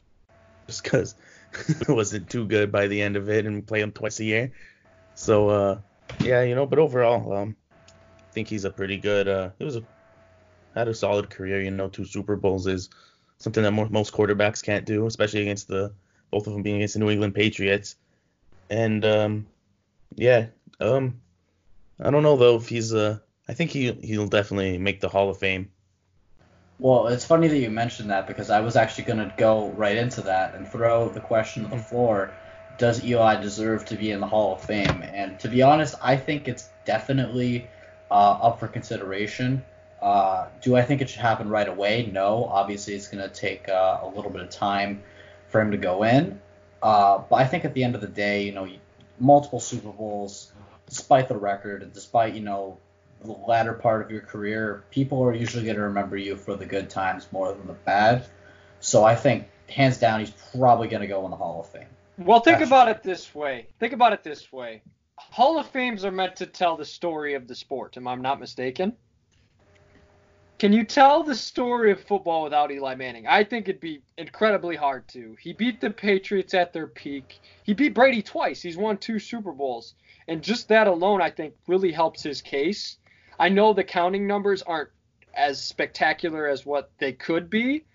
just 0.67 0.83
because 0.83 1.15
it 1.69 1.89
wasn't 1.89 2.29
too 2.29 2.45
good 2.45 2.71
by 2.71 2.87
the 2.87 3.01
end 3.01 3.15
of 3.15 3.29
it, 3.29 3.45
and 3.45 3.67
play 3.67 3.81
him 3.81 3.91
twice 3.91 4.19
a 4.19 4.23
year. 4.23 4.51
So 5.15 5.49
uh, 5.49 5.79
yeah, 6.19 6.43
you 6.43 6.55
know, 6.55 6.65
but 6.65 6.79
overall, 6.79 7.33
um, 7.33 7.55
I 7.87 8.31
think 8.31 8.47
he's 8.47 8.65
a 8.65 8.69
pretty 8.69 8.97
good. 8.97 9.27
Uh, 9.27 9.49
it 9.59 9.63
was 9.63 9.75
a 9.75 9.83
had 10.75 10.87
a 10.87 10.93
solid 10.93 11.29
career. 11.29 11.61
You 11.61 11.71
know, 11.71 11.89
two 11.89 12.05
Super 12.05 12.35
Bowls 12.35 12.67
is 12.67 12.89
something 13.37 13.63
that 13.63 13.71
more, 13.71 13.89
most 13.89 14.13
quarterbacks 14.13 14.63
can't 14.63 14.85
do, 14.85 15.05
especially 15.05 15.41
against 15.41 15.67
the 15.67 15.93
both 16.31 16.47
of 16.47 16.53
them 16.53 16.63
being 16.63 16.77
against 16.77 16.95
the 16.95 16.99
New 16.99 17.09
England 17.09 17.35
Patriots. 17.35 17.95
And 18.69 19.03
um, 19.05 19.47
yeah, 20.15 20.47
um, 20.79 21.21
I 21.99 22.11
don't 22.11 22.23
know 22.23 22.37
though 22.37 22.57
if 22.57 22.67
he's 22.67 22.93
uh, 22.93 23.19
I 23.47 23.53
think 23.53 23.71
he 23.71 23.91
he'll 23.91 24.27
definitely 24.27 24.77
make 24.77 24.99
the 24.99 25.09
Hall 25.09 25.29
of 25.29 25.37
Fame. 25.37 25.71
Well, 26.79 27.07
it's 27.07 27.25
funny 27.25 27.47
that 27.47 27.57
you 27.57 27.71
mentioned 27.71 28.11
that 28.11 28.27
because 28.27 28.51
I 28.51 28.59
was 28.59 28.75
actually 28.75 29.05
going 29.05 29.17
to 29.17 29.33
go 29.35 29.69
right 29.71 29.97
into 29.97 30.21
that 30.21 30.53
and 30.53 30.67
throw 30.67 31.09
the 31.09 31.19
question 31.19 31.63
to 31.63 31.69
the 31.69 31.81
floor. 31.81 32.31
Does 32.77 33.03
Eli 33.03 33.41
deserve 33.41 33.85
to 33.85 33.95
be 33.95 34.11
in 34.11 34.19
the 34.19 34.27
Hall 34.27 34.53
of 34.53 34.61
Fame? 34.61 35.01
And 35.01 35.39
to 35.39 35.47
be 35.47 35.61
honest, 35.61 35.95
I 36.01 36.15
think 36.15 36.47
it's 36.47 36.69
definitely 36.85 37.67
uh, 38.11 38.13
up 38.13 38.59
for 38.59 38.67
consideration. 38.67 39.63
Uh, 40.01 40.47
do 40.61 40.75
I 40.75 40.83
think 40.83 41.01
it 41.01 41.09
should 41.09 41.21
happen 41.21 41.49
right 41.49 41.67
away? 41.67 42.09
No. 42.11 42.45
Obviously, 42.45 42.93
it's 42.93 43.07
going 43.07 43.27
to 43.27 43.33
take 43.33 43.67
uh, 43.67 43.99
a 44.03 44.07
little 44.07 44.29
bit 44.29 44.41
of 44.41 44.49
time 44.49 45.01
for 45.49 45.59
him 45.59 45.71
to 45.71 45.77
go 45.77 46.03
in. 46.03 46.39
Uh, 46.83 47.17
but 47.29 47.37
I 47.37 47.45
think 47.45 47.65
at 47.65 47.73
the 47.73 47.83
end 47.83 47.95
of 47.95 48.01
the 48.01 48.07
day, 48.07 48.43
you 48.43 48.51
know, 48.51 48.69
multiple 49.19 49.59
Super 49.59 49.91
Bowls, 49.91 50.51
despite 50.85 51.27
the 51.27 51.37
record 51.37 51.81
and 51.81 51.91
despite, 51.91 52.35
you 52.35 52.41
know, 52.41 52.77
the 53.23 53.31
latter 53.31 53.73
part 53.73 54.05
of 54.05 54.11
your 54.11 54.21
career, 54.21 54.83
people 54.91 55.23
are 55.23 55.33
usually 55.33 55.63
going 55.63 55.77
to 55.77 55.81
remember 55.81 56.15
you 56.15 56.35
for 56.35 56.55
the 56.55 56.67
good 56.67 56.91
times 56.91 57.27
more 57.31 57.51
than 57.51 57.65
the 57.65 57.73
bad. 57.73 58.27
So 58.79 59.03
I 59.03 59.15
think, 59.15 59.47
hands 59.67 59.97
down, 59.97 60.19
he's 60.19 60.33
probably 60.55 60.87
going 60.87 61.01
to 61.01 61.07
go 61.07 61.25
in 61.25 61.31
the 61.31 61.37
Hall 61.37 61.59
of 61.59 61.69
Fame. 61.69 61.87
Well, 62.17 62.39
think 62.39 62.61
about 62.61 62.87
it 62.87 63.03
this 63.03 63.33
way. 63.35 63.67
Think 63.79 63.93
about 63.93 64.13
it 64.13 64.23
this 64.23 64.51
way. 64.51 64.81
Hall 65.17 65.59
of 65.59 65.67
Fames 65.67 66.03
are 66.03 66.11
meant 66.11 66.35
to 66.37 66.45
tell 66.45 66.75
the 66.75 66.85
story 66.85 67.35
of 67.35 67.47
the 67.47 67.55
sport. 67.55 67.97
Am 67.97 68.07
I 68.07 68.15
not 68.15 68.39
mistaken? 68.39 68.93
Can 70.57 70.73
you 70.73 70.83
tell 70.83 71.21
the 71.21 71.35
story 71.35 71.91
of 71.91 72.01
football 72.01 72.43
without 72.43 72.71
Eli 72.71 72.95
Manning? 72.95 73.27
I 73.27 73.43
think 73.43 73.69
it'd 73.69 73.79
be 73.79 74.01
incredibly 74.17 74.75
hard 74.75 75.07
to. 75.09 75.37
He 75.39 75.53
beat 75.53 75.79
the 75.79 75.91
Patriots 75.91 76.55
at 76.55 76.73
their 76.73 76.87
peak. 76.87 77.39
He 77.63 77.75
beat 77.75 77.93
Brady 77.93 78.23
twice. 78.23 78.63
He's 78.63 78.77
won 78.77 78.97
two 78.97 79.19
Super 79.19 79.51
Bowls. 79.51 79.93
And 80.27 80.41
just 80.41 80.67
that 80.69 80.87
alone, 80.87 81.21
I 81.21 81.29
think, 81.29 81.53
really 81.67 81.91
helps 81.91 82.23
his 82.23 82.41
case. 82.41 82.97
I 83.37 83.49
know 83.49 83.73
the 83.73 83.83
counting 83.83 84.25
numbers 84.25 84.63
aren't 84.63 84.89
as 85.35 85.61
spectacular 85.61 86.47
as 86.47 86.65
what 86.65 86.89
they 86.97 87.13
could 87.13 87.51
be. 87.51 87.85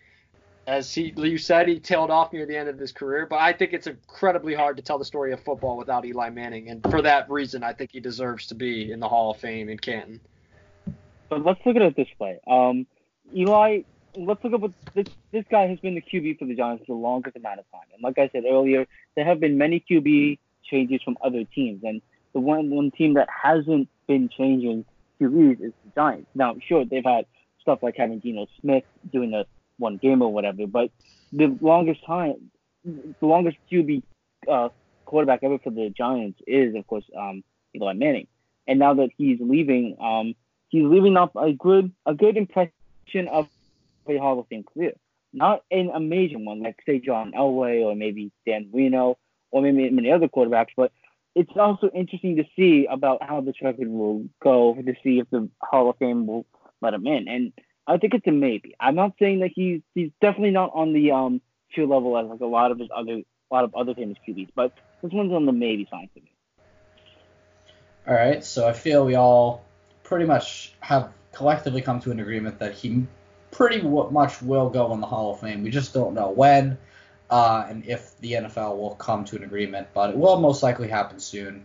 As 0.66 0.94
he, 0.94 1.12
you 1.16 1.38
said, 1.38 1.66
he 1.66 1.80
tailed 1.80 2.10
off 2.10 2.32
near 2.32 2.46
the 2.46 2.56
end 2.56 2.68
of 2.68 2.78
his 2.78 2.92
career, 2.92 3.26
but 3.26 3.40
I 3.40 3.52
think 3.52 3.72
it's 3.72 3.88
incredibly 3.88 4.54
hard 4.54 4.76
to 4.76 4.82
tell 4.82 4.96
the 4.96 5.04
story 5.04 5.32
of 5.32 5.40
football 5.40 5.76
without 5.76 6.04
Eli 6.04 6.30
Manning, 6.30 6.68
and 6.68 6.82
for 6.88 7.02
that 7.02 7.28
reason, 7.28 7.64
I 7.64 7.72
think 7.72 7.90
he 7.92 7.98
deserves 7.98 8.46
to 8.46 8.54
be 8.54 8.92
in 8.92 9.00
the 9.00 9.08
Hall 9.08 9.32
of 9.32 9.38
Fame 9.38 9.68
in 9.68 9.78
Canton. 9.78 10.20
But 11.28 11.44
let's 11.44 11.60
look 11.66 11.74
at 11.74 11.82
it 11.82 11.96
this 11.96 12.08
way. 12.20 12.38
Um, 12.46 12.86
Eli, 13.34 13.80
let's 14.16 14.44
look 14.44 14.52
at 14.52 14.60
what 14.60 14.72
this, 14.94 15.06
this 15.32 15.44
guy 15.50 15.66
has 15.66 15.80
been 15.80 15.96
the 15.96 16.02
QB 16.02 16.38
for 16.38 16.44
the 16.44 16.54
Giants 16.54 16.84
for 16.86 16.92
the 16.92 17.00
longest 17.00 17.36
amount 17.36 17.58
of 17.58 17.70
time. 17.72 17.88
And 17.92 18.02
like 18.02 18.18
I 18.18 18.28
said 18.28 18.44
earlier, 18.48 18.86
there 19.16 19.24
have 19.24 19.40
been 19.40 19.58
many 19.58 19.84
QB 19.90 20.38
changes 20.62 21.02
from 21.02 21.16
other 21.24 21.42
teams, 21.44 21.82
and 21.82 22.00
the 22.34 22.40
one 22.40 22.70
one 22.70 22.92
team 22.92 23.14
that 23.14 23.28
hasn't 23.30 23.88
been 24.06 24.28
changing 24.28 24.84
QBs 25.20 25.60
is 25.60 25.72
the 25.84 25.90
Giants. 25.94 26.28
Now, 26.34 26.54
sure, 26.66 26.84
they've 26.84 27.04
had 27.04 27.26
stuff 27.60 27.82
like 27.82 27.96
having 27.96 28.20
Geno 28.20 28.46
Smith 28.60 28.84
doing 29.12 29.32
the 29.32 29.46
one 29.82 29.98
game 29.98 30.22
or 30.22 30.32
whatever, 30.32 30.66
but 30.66 30.90
the 31.32 31.56
longest 31.60 32.04
time, 32.06 32.50
the 32.84 33.26
longest 33.26 33.56
QB 33.70 34.02
uh, 34.50 34.68
quarterback 35.04 35.40
ever 35.42 35.58
for 35.58 35.70
the 35.70 35.90
Giants 35.90 36.40
is, 36.46 36.74
of 36.74 36.86
course, 36.86 37.04
um, 37.18 37.42
Eli 37.74 37.92
Manning. 37.92 38.26
And 38.66 38.78
now 38.78 38.94
that 38.94 39.10
he's 39.16 39.38
leaving, 39.40 39.96
um, 40.00 40.34
he's 40.68 40.84
leaving 40.84 41.16
off 41.16 41.30
a 41.36 41.52
good 41.52 41.92
a 42.06 42.14
good 42.14 42.36
impression 42.36 43.28
of 43.30 43.48
a 44.08 44.16
Hall 44.16 44.38
of 44.38 44.46
Fame 44.48 44.64
career. 44.64 44.92
Not 45.32 45.62
an 45.70 45.90
amazing 45.92 46.44
one 46.44 46.62
like 46.62 46.76
say 46.86 46.98
John 46.98 47.32
Elway 47.32 47.82
or 47.84 47.94
maybe 47.94 48.30
Dan 48.46 48.70
Marino 48.72 49.18
or 49.50 49.62
maybe 49.62 49.90
many 49.90 50.10
other 50.10 50.28
quarterbacks, 50.28 50.72
but 50.76 50.92
it's 51.34 51.52
also 51.56 51.88
interesting 51.94 52.36
to 52.36 52.44
see 52.54 52.86
about 52.86 53.22
how 53.22 53.40
this 53.40 53.54
record 53.62 53.88
will 53.88 54.28
go 54.42 54.74
to 54.74 54.94
see 55.02 55.18
if 55.18 55.30
the 55.30 55.48
Hall 55.60 55.90
of 55.90 55.96
Fame 55.96 56.26
will 56.26 56.46
let 56.80 56.94
him 56.94 57.06
in. 57.06 57.28
And 57.28 57.52
I 57.92 57.98
think 57.98 58.14
it's 58.14 58.26
a 58.26 58.32
maybe. 58.32 58.74
I'm 58.80 58.94
not 58.94 59.12
saying 59.18 59.40
that 59.40 59.50
he's 59.54 59.82
he's 59.94 60.10
definitely 60.20 60.50
not 60.50 60.70
on 60.74 60.92
the 60.92 61.12
um 61.12 61.40
level 61.76 62.18
as 62.18 62.26
like 62.26 62.40
a 62.40 62.46
lot 62.46 62.70
of 62.70 62.78
his 62.78 62.88
other 62.94 63.14
a 63.14 63.54
lot 63.54 63.64
of 63.64 63.74
other 63.74 63.94
famous 63.94 64.16
QBs, 64.26 64.48
but 64.54 64.72
this 65.02 65.12
one's 65.12 65.32
on 65.32 65.46
the 65.46 65.52
maybe 65.52 65.86
side 65.90 66.08
for 66.12 66.20
me. 66.20 66.32
All 68.06 68.14
right, 68.14 68.44
so 68.44 68.68
I 68.68 68.72
feel 68.72 69.04
we 69.04 69.14
all 69.14 69.64
pretty 70.02 70.24
much 70.24 70.74
have 70.80 71.12
collectively 71.32 71.82
come 71.82 72.00
to 72.00 72.10
an 72.10 72.20
agreement 72.20 72.58
that 72.58 72.74
he 72.74 73.06
pretty 73.50 73.80
much 73.82 74.42
will 74.42 74.70
go 74.70 74.92
in 74.92 75.00
the 75.00 75.06
Hall 75.06 75.32
of 75.32 75.40
Fame. 75.40 75.62
We 75.62 75.70
just 75.70 75.94
don't 75.94 76.14
know 76.14 76.30
when 76.30 76.78
uh, 77.32 77.66
and 77.68 77.84
if 77.86 78.18
the 78.20 78.32
NFL 78.32 78.76
will 78.76 78.94
come 78.96 79.24
to 79.24 79.36
an 79.36 79.44
agreement, 79.44 79.88
but 79.94 80.10
it 80.10 80.16
will 80.16 80.38
most 80.38 80.62
likely 80.62 80.88
happen 80.88 81.18
soon. 81.18 81.64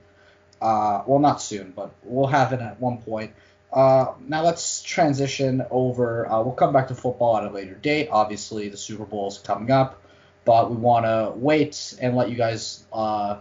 Uh, 0.62 1.03
well, 1.05 1.19
not 1.19 1.41
soon, 1.41 1.74
but 1.75 1.93
we'll 2.03 2.27
have 2.27 2.53
it 2.53 2.62
at 2.62 2.79
one 2.79 3.00
point. 3.00 3.34
Uh, 3.71 4.13
now 4.27 4.43
let's 4.43 4.81
transition 4.81 5.65
over. 5.69 6.31
Uh, 6.31 6.41
we'll 6.41 6.53
come 6.53 6.74
back 6.74 6.88
to 6.88 6.95
football 6.95 7.38
at 7.38 7.43
a 7.43 7.50
later 7.50 7.75
date. 7.75 8.09
Obviously, 8.12 8.69
the 8.69 8.77
Super 8.77 9.05
Bowl 9.05 9.27
is 9.27 9.38
coming 9.39 9.71
up, 9.71 10.01
but 10.45 10.71
we 10.71 10.77
want 10.77 11.05
to 11.05 11.33
wait 11.36 11.95
and 12.01 12.15
let 12.15 12.29
you 12.29 12.36
guys 12.36 12.86
uh, 12.93 13.38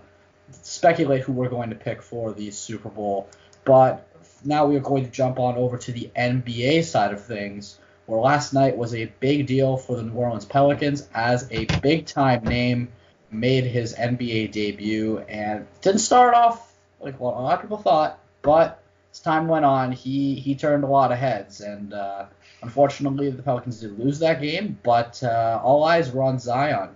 speculate 0.62 1.22
who 1.22 1.32
we're 1.32 1.48
going 1.48 1.70
to 1.70 1.76
pick 1.76 2.02
for 2.02 2.32
the 2.32 2.50
Super 2.50 2.88
Bowl. 2.88 3.28
But 3.64 4.08
now 4.44 4.66
we 4.66 4.76
are 4.76 4.80
going 4.80 5.04
to 5.04 5.10
jump 5.10 5.38
on 5.38 5.56
over 5.56 5.78
to 5.78 5.92
the 5.92 6.10
NBA 6.16 6.84
side 6.84 7.12
of 7.12 7.24
things, 7.24 7.78
where 8.06 8.20
last 8.20 8.52
night 8.52 8.76
was 8.76 8.94
a 8.94 9.06
big 9.20 9.46
deal 9.46 9.76
for 9.76 9.96
the 9.96 10.02
New 10.02 10.12
Orleans 10.12 10.44
Pelicans 10.44 11.08
as 11.14 11.48
a 11.50 11.66
big 11.80 12.06
time 12.06 12.44
name 12.44 12.88
made 13.30 13.64
his 13.64 13.94
NBA 13.94 14.52
debut 14.52 15.18
and 15.28 15.66
didn't 15.82 16.00
start 16.00 16.34
off 16.34 16.72
like 17.00 17.18
what 17.20 17.34
a 17.34 17.40
lot 17.40 17.54
of 17.56 17.62
people 17.62 17.78
thought, 17.78 18.18
but 18.42 18.82
as 19.16 19.20
time 19.20 19.48
went 19.48 19.64
on, 19.64 19.92
he 19.92 20.34
he 20.34 20.54
turned 20.54 20.84
a 20.84 20.86
lot 20.86 21.10
of 21.10 21.18
heads, 21.18 21.62
and 21.62 21.94
uh, 21.94 22.26
unfortunately 22.62 23.30
the 23.30 23.42
Pelicans 23.42 23.80
did 23.80 23.98
lose 23.98 24.18
that 24.18 24.42
game. 24.42 24.78
But 24.82 25.22
uh, 25.22 25.58
all 25.62 25.84
eyes 25.84 26.12
were 26.12 26.22
on 26.22 26.38
Zion. 26.38 26.90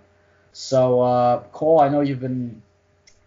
So 0.52 1.00
uh, 1.00 1.42
Cole, 1.52 1.80
I 1.80 1.88
know 1.88 2.02
you've 2.02 2.20
been 2.20 2.60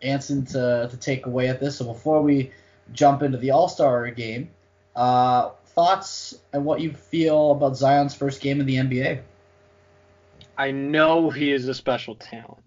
answering 0.03 0.45
to 0.47 0.87
to 0.91 0.97
take 0.97 1.25
away 1.25 1.47
at 1.47 1.59
this. 1.59 1.77
So 1.77 1.85
before 1.85 2.21
we 2.21 2.51
jump 2.91 3.23
into 3.23 3.39
the 3.39 3.49
All 3.49 3.67
Star 3.67 4.11
game, 4.11 4.51
uh, 4.95 5.49
thoughts 5.65 6.35
and 6.53 6.63
what 6.63 6.79
you 6.79 6.93
feel 6.93 7.51
about 7.51 7.75
Zion's 7.75 8.13
first 8.13 8.41
game 8.41 8.59
in 8.59 8.67
the 8.67 8.75
NBA? 8.75 9.21
I 10.55 10.69
know 10.69 11.31
he 11.31 11.51
is 11.51 11.67
a 11.67 11.73
special 11.73 12.13
talent. 12.13 12.61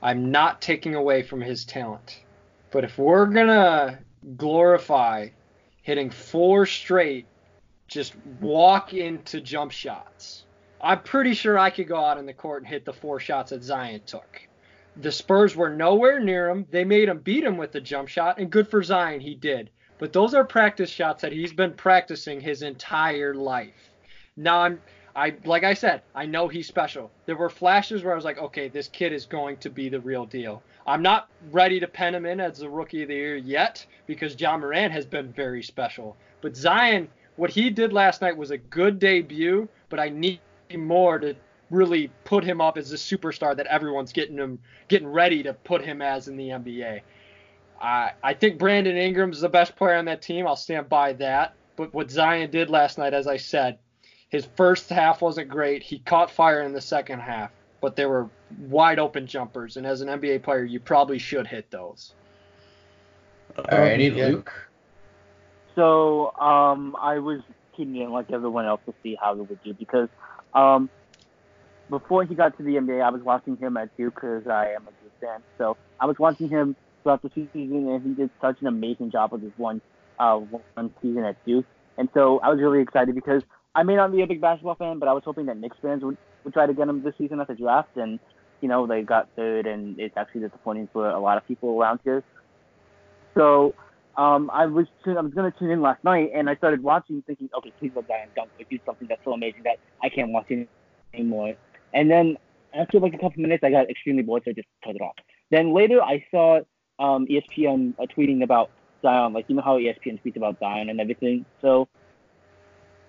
I'm 0.00 0.30
not 0.30 0.62
taking 0.62 0.94
away 0.94 1.24
from 1.24 1.40
his 1.40 1.64
talent. 1.64 2.20
But 2.70 2.84
if 2.84 2.96
we're 2.96 3.26
to 3.48 3.98
glorify 4.36 5.28
hitting 5.82 6.10
four 6.10 6.66
straight, 6.66 7.26
just 7.88 8.14
walk 8.40 8.94
into 8.94 9.40
jump 9.40 9.72
shots, 9.72 10.44
I'm 10.82 11.02
pretty 11.02 11.34
sure 11.34 11.58
I 11.58 11.70
could 11.70 11.86
go 11.86 12.04
out 12.04 12.18
in 12.18 12.26
the 12.26 12.32
court 12.32 12.62
and 12.62 12.68
hit 12.68 12.84
the 12.84 12.92
four 12.92 13.20
shots 13.20 13.50
that 13.50 13.62
Zion 13.62 14.00
took. 14.04 14.40
The 14.96 15.12
Spurs 15.12 15.54
were 15.54 15.70
nowhere 15.70 16.18
near 16.18 16.50
him. 16.50 16.66
They 16.70 16.84
made 16.84 17.08
him 17.08 17.18
beat 17.18 17.44
him 17.44 17.56
with 17.56 17.72
the 17.72 17.80
jump 17.80 18.08
shot, 18.08 18.38
and 18.38 18.50
good 18.50 18.68
for 18.68 18.82
Zion, 18.82 19.20
he 19.20 19.34
did. 19.34 19.70
But 19.98 20.12
those 20.12 20.34
are 20.34 20.44
practice 20.44 20.90
shots 20.90 21.22
that 21.22 21.32
he's 21.32 21.52
been 21.52 21.74
practicing 21.74 22.40
his 22.40 22.62
entire 22.62 23.34
life. 23.34 23.90
Now 24.36 24.62
I'm 24.62 24.80
I 25.14 25.34
like 25.44 25.64
I 25.64 25.74
said, 25.74 26.02
I 26.14 26.26
know 26.26 26.48
he's 26.48 26.66
special. 26.66 27.10
There 27.26 27.36
were 27.36 27.50
flashes 27.50 28.02
where 28.02 28.12
I 28.12 28.16
was 28.16 28.24
like, 28.24 28.38
okay, 28.38 28.68
this 28.68 28.88
kid 28.88 29.12
is 29.12 29.26
going 29.26 29.58
to 29.58 29.70
be 29.70 29.88
the 29.88 30.00
real 30.00 30.24
deal. 30.24 30.62
I'm 30.86 31.02
not 31.02 31.28
ready 31.50 31.78
to 31.80 31.86
pen 31.86 32.14
him 32.14 32.26
in 32.26 32.40
as 32.40 32.58
the 32.58 32.70
rookie 32.70 33.02
of 33.02 33.08
the 33.08 33.14
year 33.14 33.36
yet 33.36 33.84
because 34.06 34.40
Ja 34.40 34.56
Morant 34.56 34.92
has 34.92 35.04
been 35.04 35.32
very 35.32 35.62
special. 35.62 36.16
But 36.40 36.56
Zion, 36.56 37.08
what 37.36 37.50
he 37.50 37.70
did 37.70 37.92
last 37.92 38.22
night 38.22 38.36
was 38.36 38.50
a 38.50 38.58
good 38.58 38.98
debut, 38.98 39.68
but 39.90 40.00
I 40.00 40.08
need 40.08 40.40
more 40.76 41.18
to 41.18 41.34
really 41.70 42.10
put 42.24 42.44
him 42.44 42.60
up 42.60 42.76
as 42.78 42.90
the 42.90 42.96
superstar 42.96 43.56
that 43.56 43.66
everyone's 43.66 44.12
getting 44.12 44.36
him 44.38 44.58
getting 44.88 45.08
ready 45.08 45.42
to 45.42 45.52
put 45.52 45.84
him 45.84 46.00
as 46.00 46.28
in 46.28 46.36
the 46.36 46.48
NBA. 46.48 47.02
I 47.80 48.12
I 48.22 48.34
think 48.34 48.58
Brandon 48.58 48.96
Ingram's 48.96 49.40
the 49.40 49.48
best 49.48 49.76
player 49.76 49.96
on 49.96 50.06
that 50.06 50.22
team. 50.22 50.46
I'll 50.46 50.56
stand 50.56 50.88
by 50.88 51.12
that. 51.14 51.54
But 51.76 51.92
what 51.92 52.10
Zion 52.10 52.50
did 52.50 52.70
last 52.70 52.98
night, 52.98 53.14
as 53.14 53.26
I 53.26 53.38
said, 53.38 53.78
his 54.32 54.48
first 54.56 54.88
half 54.88 55.20
wasn't 55.20 55.50
great. 55.50 55.82
He 55.82 55.98
caught 55.98 56.30
fire 56.30 56.62
in 56.62 56.72
the 56.72 56.80
second 56.80 57.20
half, 57.20 57.50
but 57.82 57.96
there 57.96 58.08
were 58.08 58.30
wide 58.60 58.98
open 58.98 59.26
jumpers, 59.26 59.76
and 59.76 59.86
as 59.86 60.00
an 60.00 60.08
NBA 60.08 60.42
player, 60.42 60.64
you 60.64 60.80
probably 60.80 61.18
should 61.18 61.46
hit 61.46 61.70
those. 61.70 62.14
Alrighty, 63.56 64.10
Um. 64.10 64.32
Luke. 64.32 64.52
So 65.74 66.32
um, 66.38 66.96
I 66.98 67.18
was 67.18 67.40
tuning 67.76 68.00
in 68.00 68.10
like 68.10 68.30
everyone 68.30 68.64
else 68.64 68.80
to 68.86 68.94
see 69.02 69.18
how 69.20 69.34
he 69.34 69.42
would 69.42 69.62
do 69.62 69.74
because 69.74 70.08
um, 70.54 70.88
before 71.90 72.24
he 72.24 72.34
got 72.34 72.56
to 72.56 72.62
the 72.62 72.76
NBA, 72.76 73.02
I 73.02 73.10
was 73.10 73.20
watching 73.20 73.58
him 73.58 73.76
at 73.76 73.94
Duke 73.98 74.14
because 74.14 74.46
I 74.46 74.68
am 74.68 74.82
a 74.82 74.92
Duke 75.02 75.12
fan. 75.20 75.42
So 75.58 75.76
I 76.00 76.06
was 76.06 76.18
watching 76.18 76.48
him 76.48 76.74
throughout 77.02 77.20
the 77.20 77.30
season, 77.34 77.86
and 77.88 78.02
he 78.02 78.14
did 78.14 78.30
such 78.40 78.62
an 78.62 78.66
amazing 78.66 79.10
job 79.10 79.32
with 79.32 79.42
his 79.42 79.52
one 79.58 79.82
uh, 80.18 80.38
one 80.38 80.90
season 81.02 81.24
at 81.24 81.42
Duke. 81.44 81.66
And 81.98 82.08
so 82.14 82.38
I 82.40 82.48
was 82.48 82.60
really 82.60 82.80
excited 82.80 83.14
because 83.14 83.42
I 83.74 83.82
may 83.82 83.96
not 83.96 84.12
be 84.12 84.22
a 84.22 84.26
big 84.26 84.40
basketball 84.40 84.74
fan, 84.74 84.98
but 84.98 85.08
I 85.08 85.12
was 85.12 85.22
hoping 85.24 85.46
that 85.46 85.56
Knicks 85.56 85.76
fans 85.80 86.02
would, 86.04 86.18
would 86.44 86.52
try 86.52 86.66
to 86.66 86.74
get 86.74 86.88
him 86.88 87.02
this 87.02 87.14
season 87.16 87.40
at 87.40 87.48
the 87.48 87.54
draft. 87.54 87.96
And 87.96 88.18
you 88.60 88.68
know 88.68 88.86
they 88.86 89.02
got 89.02 89.28
third, 89.36 89.66
and 89.66 89.98
it's 89.98 90.16
actually 90.16 90.42
disappointing 90.42 90.88
for 90.92 91.08
a 91.10 91.18
lot 91.18 91.36
of 91.36 91.46
people 91.46 91.78
around 91.78 92.00
here. 92.04 92.22
So 93.34 93.74
um, 94.16 94.50
I 94.52 94.66
was 94.66 94.86
I 95.06 95.20
was 95.20 95.32
gonna 95.34 95.52
tune 95.58 95.70
in 95.70 95.82
last 95.82 96.02
night, 96.04 96.30
and 96.34 96.48
I 96.48 96.56
started 96.56 96.82
watching, 96.82 97.22
thinking, 97.26 97.50
okay, 97.56 97.72
please 97.78 97.92
let 97.94 98.06
Zion 98.06 98.28
dunk, 98.36 98.50
like 98.58 98.68
do 98.70 98.78
something 98.86 99.08
that's 99.08 99.24
so 99.24 99.32
amazing 99.32 99.62
that 99.64 99.78
I 100.02 100.08
can't 100.08 100.30
watch 100.30 100.50
it 100.50 100.68
anymore. 101.14 101.54
And 101.94 102.10
then 102.10 102.36
after 102.74 103.00
like 103.00 103.14
a 103.14 103.18
couple 103.18 103.42
minutes, 103.42 103.64
I 103.64 103.70
got 103.70 103.90
extremely 103.90 104.22
bored, 104.22 104.42
so 104.44 104.50
I 104.50 104.54
just 104.54 104.68
turned 104.84 104.96
it 104.96 105.02
off. 105.02 105.16
Then 105.50 105.74
later, 105.74 106.02
I 106.02 106.24
saw 106.30 106.60
um, 106.98 107.26
ESPN 107.26 107.94
uh, 107.98 108.06
tweeting 108.16 108.42
about 108.42 108.70
Zion, 109.02 109.32
like 109.32 109.46
you 109.48 109.56
know 109.56 109.62
how 109.62 109.78
ESPN 109.78 110.20
tweets 110.22 110.36
about 110.36 110.58
Zion 110.60 110.88
and 110.88 111.00
everything. 111.00 111.44
So 111.60 111.88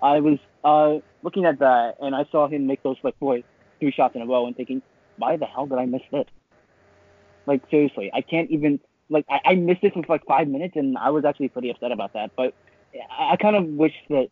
I 0.04 0.20
was 0.20 0.38
uh, 0.66 1.00
looking 1.24 1.46
at 1.46 1.60
that, 1.60 1.96
and 2.02 2.14
I 2.14 2.26
saw 2.30 2.48
him 2.48 2.68
make 2.68 2.84
those 2.84 2.98
like 3.04 3.18
four, 3.20 3.40
three 3.80 3.92
shots 3.92 4.16
in 4.16 4.22
a 4.22 4.26
row, 4.26 4.46
and 4.46 4.56
thinking, 4.56 4.82
why 5.18 5.38
the 5.38 5.46
hell 5.46 5.66
did 5.66 5.78
I 5.80 5.86
miss 5.86 6.02
this? 6.12 6.26
Like 7.46 7.62
seriously, 7.72 8.12
I 8.14 8.22
can't 8.22 8.52
even 8.52 8.80
like 9.10 9.26
I, 9.30 9.40
I 9.46 9.56
missed 9.56 9.84
it 9.84 9.94
for 9.94 10.04
like 10.10 10.26
five 10.26 10.48
minutes, 10.50 10.76
and 10.76 10.98
I 10.98 11.10
was 11.12 11.24
actually 11.24 11.50
pretty 11.50 11.70
upset 11.70 11.92
about 11.94 12.14
that. 12.14 12.32
But 12.36 12.54
I, 13.18 13.34
I 13.34 13.36
kind 13.38 13.56
of 13.56 13.66
wish 13.66 13.94
that, 14.10 14.28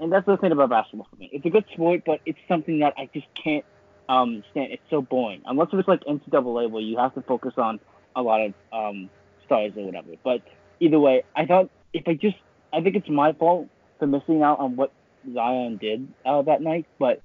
and 0.00 0.12
that's 0.12 0.26
the 0.26 0.36
thing 0.36 0.52
about 0.52 0.70
basketball 0.70 1.08
for 1.10 1.16
me. 1.16 1.28
It's 1.32 1.44
a 1.44 1.50
good 1.50 1.64
sport, 1.72 2.02
but 2.06 2.20
it's 2.24 2.38
something 2.46 2.78
that 2.80 2.94
I 2.96 3.08
just 3.12 3.26
can't 3.34 3.64
um 4.08 4.44
stand. 4.52 4.72
It's 4.72 4.82
so 4.90 5.02
boring. 5.02 5.42
Unless 5.44 5.68
it's 5.72 5.88
like 5.88 6.04
NCAA 6.04 6.70
where 6.70 6.82
you 6.82 6.98
have 6.98 7.14
to 7.14 7.22
focus 7.22 7.54
on 7.56 7.80
a 8.14 8.22
lot 8.22 8.40
of 8.42 8.54
um 8.72 9.10
stars 9.44 9.72
or 9.76 9.84
whatever. 9.86 10.10
But 10.22 10.42
either 10.78 11.00
way, 11.00 11.24
I 11.34 11.46
thought 11.46 11.70
if 11.92 12.06
I 12.06 12.14
just, 12.14 12.36
I 12.72 12.80
think 12.80 12.94
it's 12.94 13.08
my 13.08 13.32
fault 13.32 13.68
for 13.98 14.06
missing 14.06 14.42
out 14.42 14.60
on 14.60 14.76
what 14.76 14.92
Zion 15.32 15.78
did 15.78 16.08
uh, 16.24 16.42
that 16.42 16.62
night. 16.62 16.86
But 16.98 17.20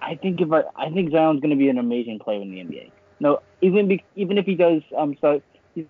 I 0.00 0.16
think 0.16 0.40
if 0.40 0.50
I, 0.52 0.62
I 0.76 0.90
think 0.90 1.12
Zion's 1.12 1.40
going 1.40 1.50
to 1.50 1.56
be 1.56 1.68
an 1.68 1.78
amazing 1.78 2.18
player 2.18 2.40
in 2.40 2.50
the 2.50 2.58
NBA. 2.58 2.90
No, 3.20 3.40
even 3.60 3.88
be, 3.88 4.04
even 4.16 4.38
if 4.38 4.46
he 4.46 4.54
does 4.54 4.82
um 4.96 5.14
start, 5.16 5.42
he's 5.74 5.86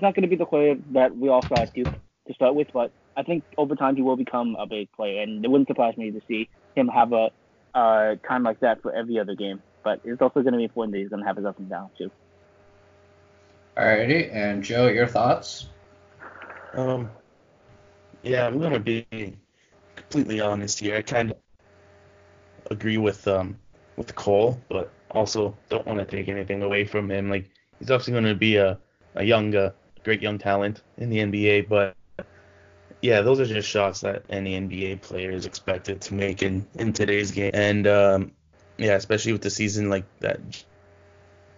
not 0.00 0.14
going 0.14 0.22
to 0.22 0.28
be 0.28 0.36
the 0.36 0.46
player 0.46 0.76
that 0.92 1.16
we 1.16 1.28
all 1.28 1.44
saw 1.48 1.62
at 1.62 1.74
Duke 1.74 1.92
to 2.26 2.34
start 2.34 2.54
with. 2.54 2.68
But 2.72 2.92
I 3.16 3.22
think 3.22 3.44
over 3.58 3.74
time 3.76 3.96
he 3.96 4.02
will 4.02 4.16
become 4.16 4.56
a 4.58 4.66
big 4.66 4.90
player, 4.92 5.22
and 5.22 5.44
it 5.44 5.48
wouldn't 5.48 5.68
surprise 5.68 5.96
me 5.96 6.10
to 6.10 6.20
see 6.28 6.48
him 6.74 6.88
have 6.88 7.12
a 7.12 7.30
uh, 7.74 8.16
time 8.26 8.42
like 8.42 8.60
that 8.60 8.82
for 8.82 8.94
every 8.94 9.18
other 9.18 9.34
game. 9.34 9.62
But 9.84 10.00
it's 10.04 10.20
also 10.20 10.40
going 10.40 10.52
to 10.52 10.58
be 10.58 10.64
important 10.64 10.92
that 10.92 10.98
he's 10.98 11.08
going 11.08 11.22
to 11.22 11.26
have 11.26 11.36
his 11.36 11.46
ups 11.46 11.58
and 11.58 11.68
downs 11.68 11.90
too. 11.96 12.10
Alrighty, 13.76 14.34
and 14.34 14.62
Joe, 14.62 14.88
your 14.88 15.06
thoughts? 15.06 15.68
Um, 16.74 17.10
yeah, 18.22 18.46
I'm 18.46 18.60
gonna 18.60 18.78
be 18.78 19.06
completely 20.10 20.40
honest 20.40 20.80
here. 20.80 20.96
I 20.96 21.02
kind 21.02 21.30
of 21.30 21.36
agree 22.70 22.98
with 22.98 23.26
um 23.28 23.56
with 23.96 24.14
Cole, 24.14 24.60
but 24.68 24.90
also 25.10 25.56
don't 25.68 25.86
want 25.86 25.98
to 25.98 26.04
take 26.04 26.28
anything 26.28 26.62
away 26.62 26.84
from 26.84 27.10
him. 27.10 27.30
Like 27.30 27.50
he's 27.78 27.90
obviously 27.90 28.14
gonna 28.14 28.34
be 28.34 28.56
a 28.56 28.78
a 29.14 29.24
young, 29.24 29.54
uh, 29.54 29.70
great 30.04 30.22
young 30.22 30.38
talent 30.38 30.82
in 30.98 31.10
the 31.10 31.18
NBA, 31.18 31.68
but 31.68 31.94
yeah, 33.02 33.22
those 33.22 33.40
are 33.40 33.46
just 33.46 33.68
shots 33.68 34.00
that 34.00 34.24
any 34.28 34.54
NBA 34.60 35.00
player 35.00 35.30
is 35.30 35.46
expected 35.46 36.00
to 36.02 36.14
make 36.14 36.42
in 36.42 36.66
in 36.74 36.92
today's 36.92 37.30
game. 37.30 37.52
And 37.54 37.86
um, 37.86 38.32
yeah, 38.78 38.96
especially 38.96 39.32
with 39.32 39.42
the 39.42 39.50
season 39.50 39.90
like 39.90 40.04
that 40.20 40.40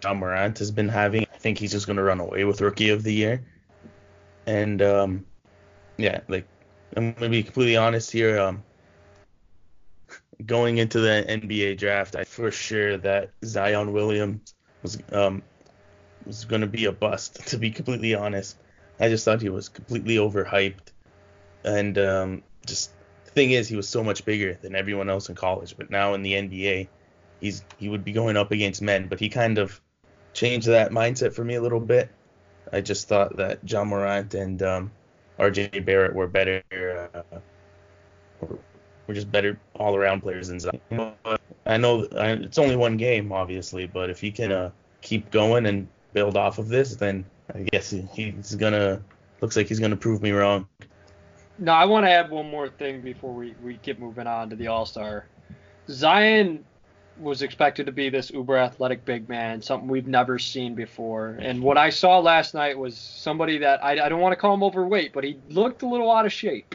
Ja 0.05 0.13
Morant 0.13 0.59
has 0.59 0.71
been 0.71 0.89
having, 0.89 1.27
I 1.33 1.39
think 1.39 1.59
he's 1.59 1.73
just 1.73 1.87
gonna 1.87 2.03
run 2.03 2.21
away 2.21 2.45
with 2.45 2.61
Rookie 2.61 2.91
of 2.91 3.03
the 3.03 3.15
Year. 3.15 3.43
And 4.47 4.83
um, 4.83 5.25
yeah, 5.97 6.21
like 6.29 6.47
I'm 6.97 7.13
gonna 7.13 7.31
be 7.31 7.43
completely 7.43 7.77
honest 7.77 8.11
here. 8.11 8.39
Um, 8.39 8.63
going 10.45 10.79
into 10.79 11.01
the 11.01 11.25
NBA 11.29 11.79
draft, 11.79 12.17
I 12.17 12.25
for 12.25 12.51
sure 12.51 12.97
that 12.99 13.31
Zion 13.45 13.93
Williams 13.93 14.55
was 14.83 14.99
um 15.13 15.43
was 16.27 16.45
gonna 16.45 16.67
be 16.67 16.87
a 16.87 16.93
bust. 16.93 17.41
To 17.47 17.59
be 17.59 17.71
completely 17.71 18.15
honest, 18.15 18.57
I 19.01 19.09
just 19.09 19.25
thought 19.25 19.41
he 19.41 19.49
was 19.49 19.69
completely 19.69 20.17
overhyped, 20.17 20.93
and 21.65 21.97
um, 21.99 22.43
just 22.67 22.93
the 23.25 23.31
thing 23.31 23.53
is, 23.53 23.69
he 23.69 23.77
was 23.77 23.89
so 23.89 24.05
much 24.05 24.25
bigger 24.25 24.59
than 24.61 24.75
everyone 24.75 25.09
else 25.09 25.29
in 25.29 25.35
college. 25.35 25.77
But 25.77 25.91
now 25.91 26.15
in 26.15 26.23
the 26.23 26.35
NBA, 26.35 26.89
he's 27.41 27.65
he 27.79 27.89
would 27.89 28.05
be 28.05 28.13
going 28.13 28.37
up 28.37 28.51
against 28.51 28.83
men. 28.83 29.09
But 29.09 29.21
he 29.21 29.29
kind 29.29 29.59
of 29.59 29.81
changed 30.35 30.69
that 30.69 30.91
mindset 30.91 31.33
for 31.33 31.45
me 31.45 31.55
a 31.55 31.63
little 31.63 31.81
bit. 31.81 32.11
I 32.73 32.81
just 32.81 33.09
thought 33.09 33.37
that 33.37 33.69
Ja 33.69 33.85
Morant 33.85 34.35
and 34.35 34.63
um, 34.63 34.91
R.J. 35.39 35.81
Barrett 35.81 36.15
were 36.15 36.27
better. 36.27 36.63
Uh, 36.73 37.23
were, 38.41 38.59
were 39.07 39.15
just 39.15 39.31
better 39.31 39.59
all 39.75 39.97
around 39.97 40.21
players 40.21 40.49
than 40.49 40.61
Zion. 40.61 40.81
But 40.91 41.41
I 41.67 41.77
know 41.77 42.07
it's 42.13 42.59
only 42.59 42.77
one 42.77 42.97
game, 42.97 43.33
obviously, 43.33 43.87
but 43.87 44.11
if 44.11 44.21
he 44.21 44.31
can 44.31 44.53
uh, 44.53 44.71
keep 45.01 45.31
going 45.31 45.67
and 45.67 45.89
build 46.13 46.37
off 46.37 46.59
of 46.59 46.69
this, 46.69 46.97
then 46.97 47.25
I 47.55 47.63
guess 47.63 47.91
he's 47.91 48.55
gonna. 48.55 49.03
Looks 49.41 49.57
like 49.57 49.67
he's 49.67 49.81
gonna 49.81 49.97
prove 49.97 50.23
me 50.23 50.31
wrong. 50.31 50.69
No, 51.59 51.73
I 51.73 51.85
want 51.85 52.07
to 52.07 52.11
add 52.11 52.31
one 52.31 52.51
more 52.51 52.69
thing 52.69 53.01
before 53.01 53.33
we, 53.33 53.55
we 53.63 53.77
keep 53.77 53.99
moving 53.99 54.27
on 54.27 54.51
to 54.51 54.57
the 54.57 54.69
All 54.69 54.87
Star. 54.87 55.27
Zion 55.89 56.65
was 57.19 57.43
expected 57.43 57.87
to 57.87 57.93
be 57.93 58.09
this 58.09 58.31
uber 58.31 58.57
athletic 58.57 59.05
big 59.05 59.29
man, 59.29 59.63
something 59.63 59.89
we've 59.89 60.07
never 60.07 60.39
seen 60.39 60.75
before. 60.75 61.39
And 61.41 61.63
what 61.63 61.79
I 61.79 61.91
saw 61.91 62.19
last 62.19 62.55
night 62.55 62.77
was 62.79 62.97
somebody 62.97 63.59
that 63.59 63.85
I, 63.85 64.05
I 64.05 64.09
don't 64.09 64.21
want 64.21 64.33
to 64.33 64.37
call 64.37 64.55
him 64.55 64.63
overweight, 64.63 65.13
but 65.13 65.25
he 65.25 65.39
looked 65.49 65.83
a 65.83 65.89
little 65.89 66.11
out 66.11 66.27
of 66.27 66.33
shape. 66.33 66.75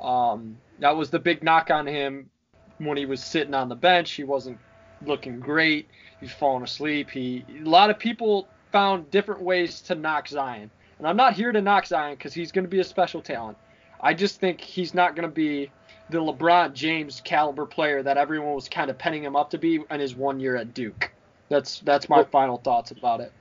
Um, 0.00 0.56
that 0.80 0.96
was 0.96 1.10
the 1.10 1.18
big 1.18 1.42
knock 1.42 1.70
on 1.70 1.86
him 1.86 2.30
when 2.78 2.96
he 2.96 3.06
was 3.06 3.22
sitting 3.22 3.54
on 3.54 3.68
the 3.68 3.76
bench. 3.76 4.12
He 4.12 4.24
wasn't 4.24 4.58
looking 5.04 5.40
great. 5.40 5.88
He's 6.20 6.32
falling 6.32 6.64
asleep. 6.64 7.10
He 7.10 7.44
a 7.48 7.68
lot 7.68 7.90
of 7.90 7.98
people 7.98 8.48
found 8.72 9.10
different 9.10 9.42
ways 9.42 9.80
to 9.82 9.94
knock 9.94 10.28
Zion. 10.28 10.70
And 10.98 11.06
I'm 11.06 11.16
not 11.16 11.34
here 11.34 11.52
to 11.52 11.60
knock 11.60 11.86
Zion 11.86 12.14
because 12.14 12.34
he's 12.34 12.52
going 12.52 12.64
to 12.64 12.70
be 12.70 12.80
a 12.80 12.84
special 12.84 13.22
talent. 13.22 13.56
I 14.00 14.14
just 14.14 14.40
think 14.40 14.60
he's 14.60 14.94
not 14.94 15.16
going 15.16 15.28
to 15.28 15.34
be 15.34 15.70
the 16.10 16.18
LeBron 16.18 16.74
James 16.74 17.20
caliber 17.24 17.66
player 17.66 18.02
that 18.02 18.16
everyone 18.16 18.54
was 18.54 18.68
kind 18.68 18.90
of 18.90 18.98
penning 18.98 19.22
him 19.22 19.36
up 19.36 19.50
to 19.50 19.58
be 19.58 19.82
in 19.90 20.00
his 20.00 20.14
one 20.14 20.40
year 20.40 20.56
at 20.56 20.74
Duke. 20.74 21.10
That's 21.48 21.80
that's 21.80 22.08
my 22.08 22.18
well, 22.18 22.26
final 22.26 22.56
thoughts 22.58 22.90
about 22.90 23.20
it. 23.20 23.32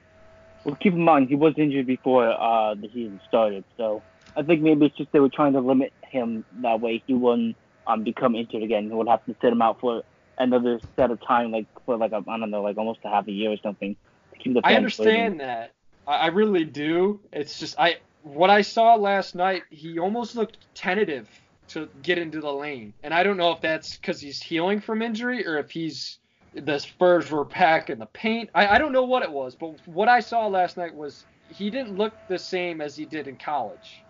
Well, 0.63 0.75
keep 0.75 0.93
in 0.93 1.03
mind 1.03 1.29
he 1.29 1.35
was 1.35 1.53
injured 1.57 1.87
before 1.87 2.29
uh, 2.29 2.75
the 2.75 2.87
season 2.87 3.21
started, 3.27 3.63
so 3.77 4.01
I 4.35 4.43
think 4.43 4.61
maybe 4.61 4.87
it's 4.87 4.97
just 4.97 5.11
they 5.11 5.19
were 5.19 5.29
trying 5.29 5.53
to 5.53 5.59
limit 5.59 5.93
him 6.03 6.45
that 6.61 6.81
way 6.81 7.03
he 7.05 7.13
wouldn't 7.13 7.55
um, 7.87 8.03
become 8.03 8.35
injured 8.35 8.63
again. 8.63 8.89
He 8.89 8.93
would 8.93 9.07
have 9.07 9.25
to 9.25 9.35
sit 9.41 9.51
him 9.51 9.61
out 9.61 9.79
for 9.79 10.03
another 10.37 10.79
set 10.95 11.11
of 11.11 11.21
time, 11.21 11.51
like 11.51 11.67
for 11.85 11.97
like 11.97 12.11
a, 12.11 12.23
I 12.27 12.37
don't 12.37 12.49
know, 12.49 12.61
like 12.61 12.77
almost 12.77 12.99
a 13.03 13.09
half 13.09 13.27
a 13.27 13.31
year 13.31 13.51
or 13.51 13.57
something. 13.57 13.95
To 14.33 14.39
keep 14.39 14.53
the 14.53 14.61
I 14.63 14.75
understand 14.75 15.39
that. 15.39 15.73
I 16.07 16.27
really 16.27 16.63
do. 16.63 17.19
It's 17.31 17.59
just 17.59 17.79
I 17.79 17.97
what 18.23 18.49
I 18.49 18.61
saw 18.61 18.95
last 18.95 19.35
night. 19.35 19.63
He 19.69 19.99
almost 19.99 20.35
looked 20.35 20.57
tentative 20.73 21.29
to 21.69 21.89
get 22.01 22.17
into 22.17 22.41
the 22.41 22.51
lane. 22.51 22.93
And 23.03 23.13
I 23.13 23.23
don't 23.23 23.37
know 23.37 23.51
if 23.51 23.61
that's 23.61 23.97
because 23.97 24.19
he's 24.19 24.41
healing 24.41 24.81
from 24.81 25.01
injury 25.01 25.45
or 25.47 25.57
if 25.57 25.71
he's 25.71 26.19
the 26.53 26.79
Spurs 26.79 27.29
were 27.29 27.45
packing 27.45 27.99
the 27.99 28.07
paint. 28.07 28.49
I, 28.55 28.67
I 28.67 28.77
don't 28.77 28.91
know 28.91 29.03
what 29.03 29.23
it 29.23 29.31
was, 29.31 29.55
but 29.55 29.75
what 29.87 30.09
I 30.09 30.19
saw 30.19 30.47
last 30.47 30.77
night 30.77 30.93
was 30.93 31.25
he 31.49 31.69
didn't 31.69 31.97
look 31.97 32.13
the 32.27 32.39
same 32.39 32.81
as 32.81 32.95
he 32.95 33.05
did 33.05 33.27
in 33.27 33.37
college. 33.37 34.03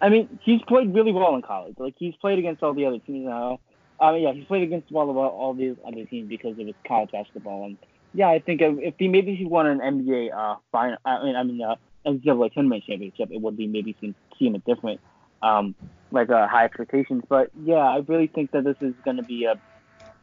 I 0.00 0.08
mean, 0.08 0.38
he's 0.42 0.62
played 0.62 0.94
really 0.94 1.12
well 1.12 1.34
in 1.34 1.42
college. 1.42 1.74
Like 1.78 1.94
he's 1.98 2.14
played 2.16 2.38
against 2.38 2.62
all 2.62 2.74
the 2.74 2.86
other 2.86 2.98
teams 2.98 3.26
now. 3.26 3.60
I 4.00 4.16
yeah, 4.16 4.32
he's 4.32 4.46
played 4.46 4.62
against 4.62 4.90
all 4.92 5.10
of 5.10 5.16
all 5.16 5.52
these 5.52 5.76
other 5.86 6.04
teams 6.06 6.28
because 6.28 6.58
of 6.58 6.66
his 6.66 6.76
college 6.86 7.10
basketball. 7.12 7.66
And 7.66 7.76
yeah, 8.14 8.28
I 8.28 8.38
think 8.38 8.62
if, 8.62 8.94
he 8.98 9.08
maybe 9.08 9.34
he 9.34 9.44
won 9.44 9.66
an 9.66 9.78
NBA 9.80 10.32
uh 10.32 10.56
final, 10.72 10.96
I 11.04 11.22
mean, 11.22 11.36
I 11.36 11.42
mean, 11.42 11.62
uh, 11.62 11.76
NCAA 12.06 12.52
tournament 12.54 12.84
championship, 12.86 13.30
it 13.30 13.40
would 13.40 13.58
be 13.58 13.66
maybe 13.66 13.94
see, 14.00 14.14
see 14.38 14.46
him 14.46 14.54
a 14.54 14.58
different 14.58 15.00
um 15.42 15.74
like 16.12 16.30
uh, 16.30 16.46
high 16.48 16.64
expectations. 16.64 17.22
But 17.28 17.50
yeah, 17.62 17.76
I 17.76 17.98
really 18.06 18.26
think 18.26 18.52
that 18.52 18.64
this 18.64 18.76
is 18.80 18.94
going 19.04 19.16
to 19.16 19.22
be 19.22 19.44
a, 19.44 19.54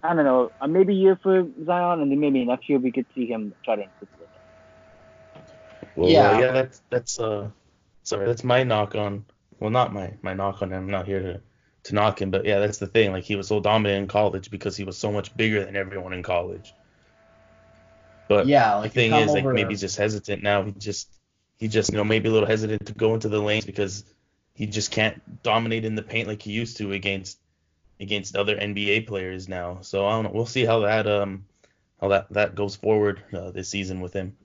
I 0.03 0.13
don't 0.13 0.25
know, 0.25 0.51
a 0.61 0.67
maybe 0.67 0.95
year 0.95 1.19
for 1.21 1.47
Zion, 1.65 2.01
and 2.01 2.11
then 2.11 2.19
maybe 2.19 2.43
next 2.45 2.69
year 2.69 2.79
we 2.79 2.91
could 2.91 3.05
see 3.15 3.25
him 3.25 3.53
try 3.63 3.75
to 3.75 3.83
improve 3.83 4.09
it. 4.19 4.29
Well, 5.95 6.09
yeah, 6.09 6.31
uh, 6.31 6.39
yeah, 6.39 6.51
that's 6.51 6.81
that's 6.89 7.19
uh, 7.19 7.49
sorry, 8.03 8.25
that's 8.25 8.43
my 8.43 8.63
knock 8.63 8.95
on. 8.95 9.25
Well, 9.59 9.71
not 9.71 9.93
my 9.93 10.13
my 10.21 10.33
knock 10.33 10.61
on 10.61 10.71
him. 10.71 10.83
I'm 10.83 10.89
not 10.89 11.05
here 11.07 11.21
to 11.21 11.41
to 11.83 11.95
knock 11.95 12.21
him, 12.21 12.31
but 12.31 12.45
yeah, 12.45 12.59
that's 12.59 12.77
the 12.77 12.87
thing. 12.87 13.11
Like 13.11 13.23
he 13.23 13.35
was 13.35 13.47
so 13.47 13.59
dominant 13.59 14.03
in 14.03 14.07
college 14.07 14.51
because 14.51 14.77
he 14.77 14.83
was 14.83 14.97
so 14.97 15.11
much 15.11 15.35
bigger 15.35 15.65
than 15.65 15.75
everyone 15.75 16.13
in 16.13 16.21
college. 16.21 16.73
But 18.27 18.45
yeah, 18.45 18.75
like 18.75 18.93
the 18.93 19.09
thing 19.09 19.13
is, 19.13 19.33
like 19.33 19.45
maybe 19.45 19.69
he's 19.69 19.81
just 19.81 19.97
hesitant 19.97 20.43
now. 20.43 20.63
He 20.63 20.71
just 20.73 21.09
he 21.57 21.67
just 21.67 21.91
you 21.91 21.97
know 21.97 22.03
maybe 22.03 22.29
a 22.29 22.31
little 22.31 22.47
hesitant 22.47 22.85
to 22.87 22.93
go 22.93 23.13
into 23.13 23.29
the 23.29 23.39
lanes 23.41 23.65
because 23.65 24.03
he 24.57 24.65
just 24.65 24.89
can't 24.89 25.43
dominate 25.43 25.85
in 25.85 25.93
the 25.93 26.01
paint 26.01 26.27
like 26.27 26.41
he 26.41 26.51
used 26.51 26.77
to 26.77 26.91
against 26.91 27.37
against 27.99 28.35
other 28.35 28.57
NBA 28.57 29.05
players 29.05 29.47
now. 29.47 29.77
So 29.81 30.07
I 30.07 30.11
don't 30.13 30.23
know. 30.23 30.31
We'll 30.33 30.47
see 30.47 30.65
how 30.65 30.79
that 30.79 31.05
um 31.05 31.45
how 32.01 32.07
that 32.07 32.27
that 32.31 32.55
goes 32.55 32.75
forward 32.75 33.21
uh, 33.31 33.51
this 33.51 33.69
season 33.69 34.01
with 34.01 34.13
him. 34.13 34.35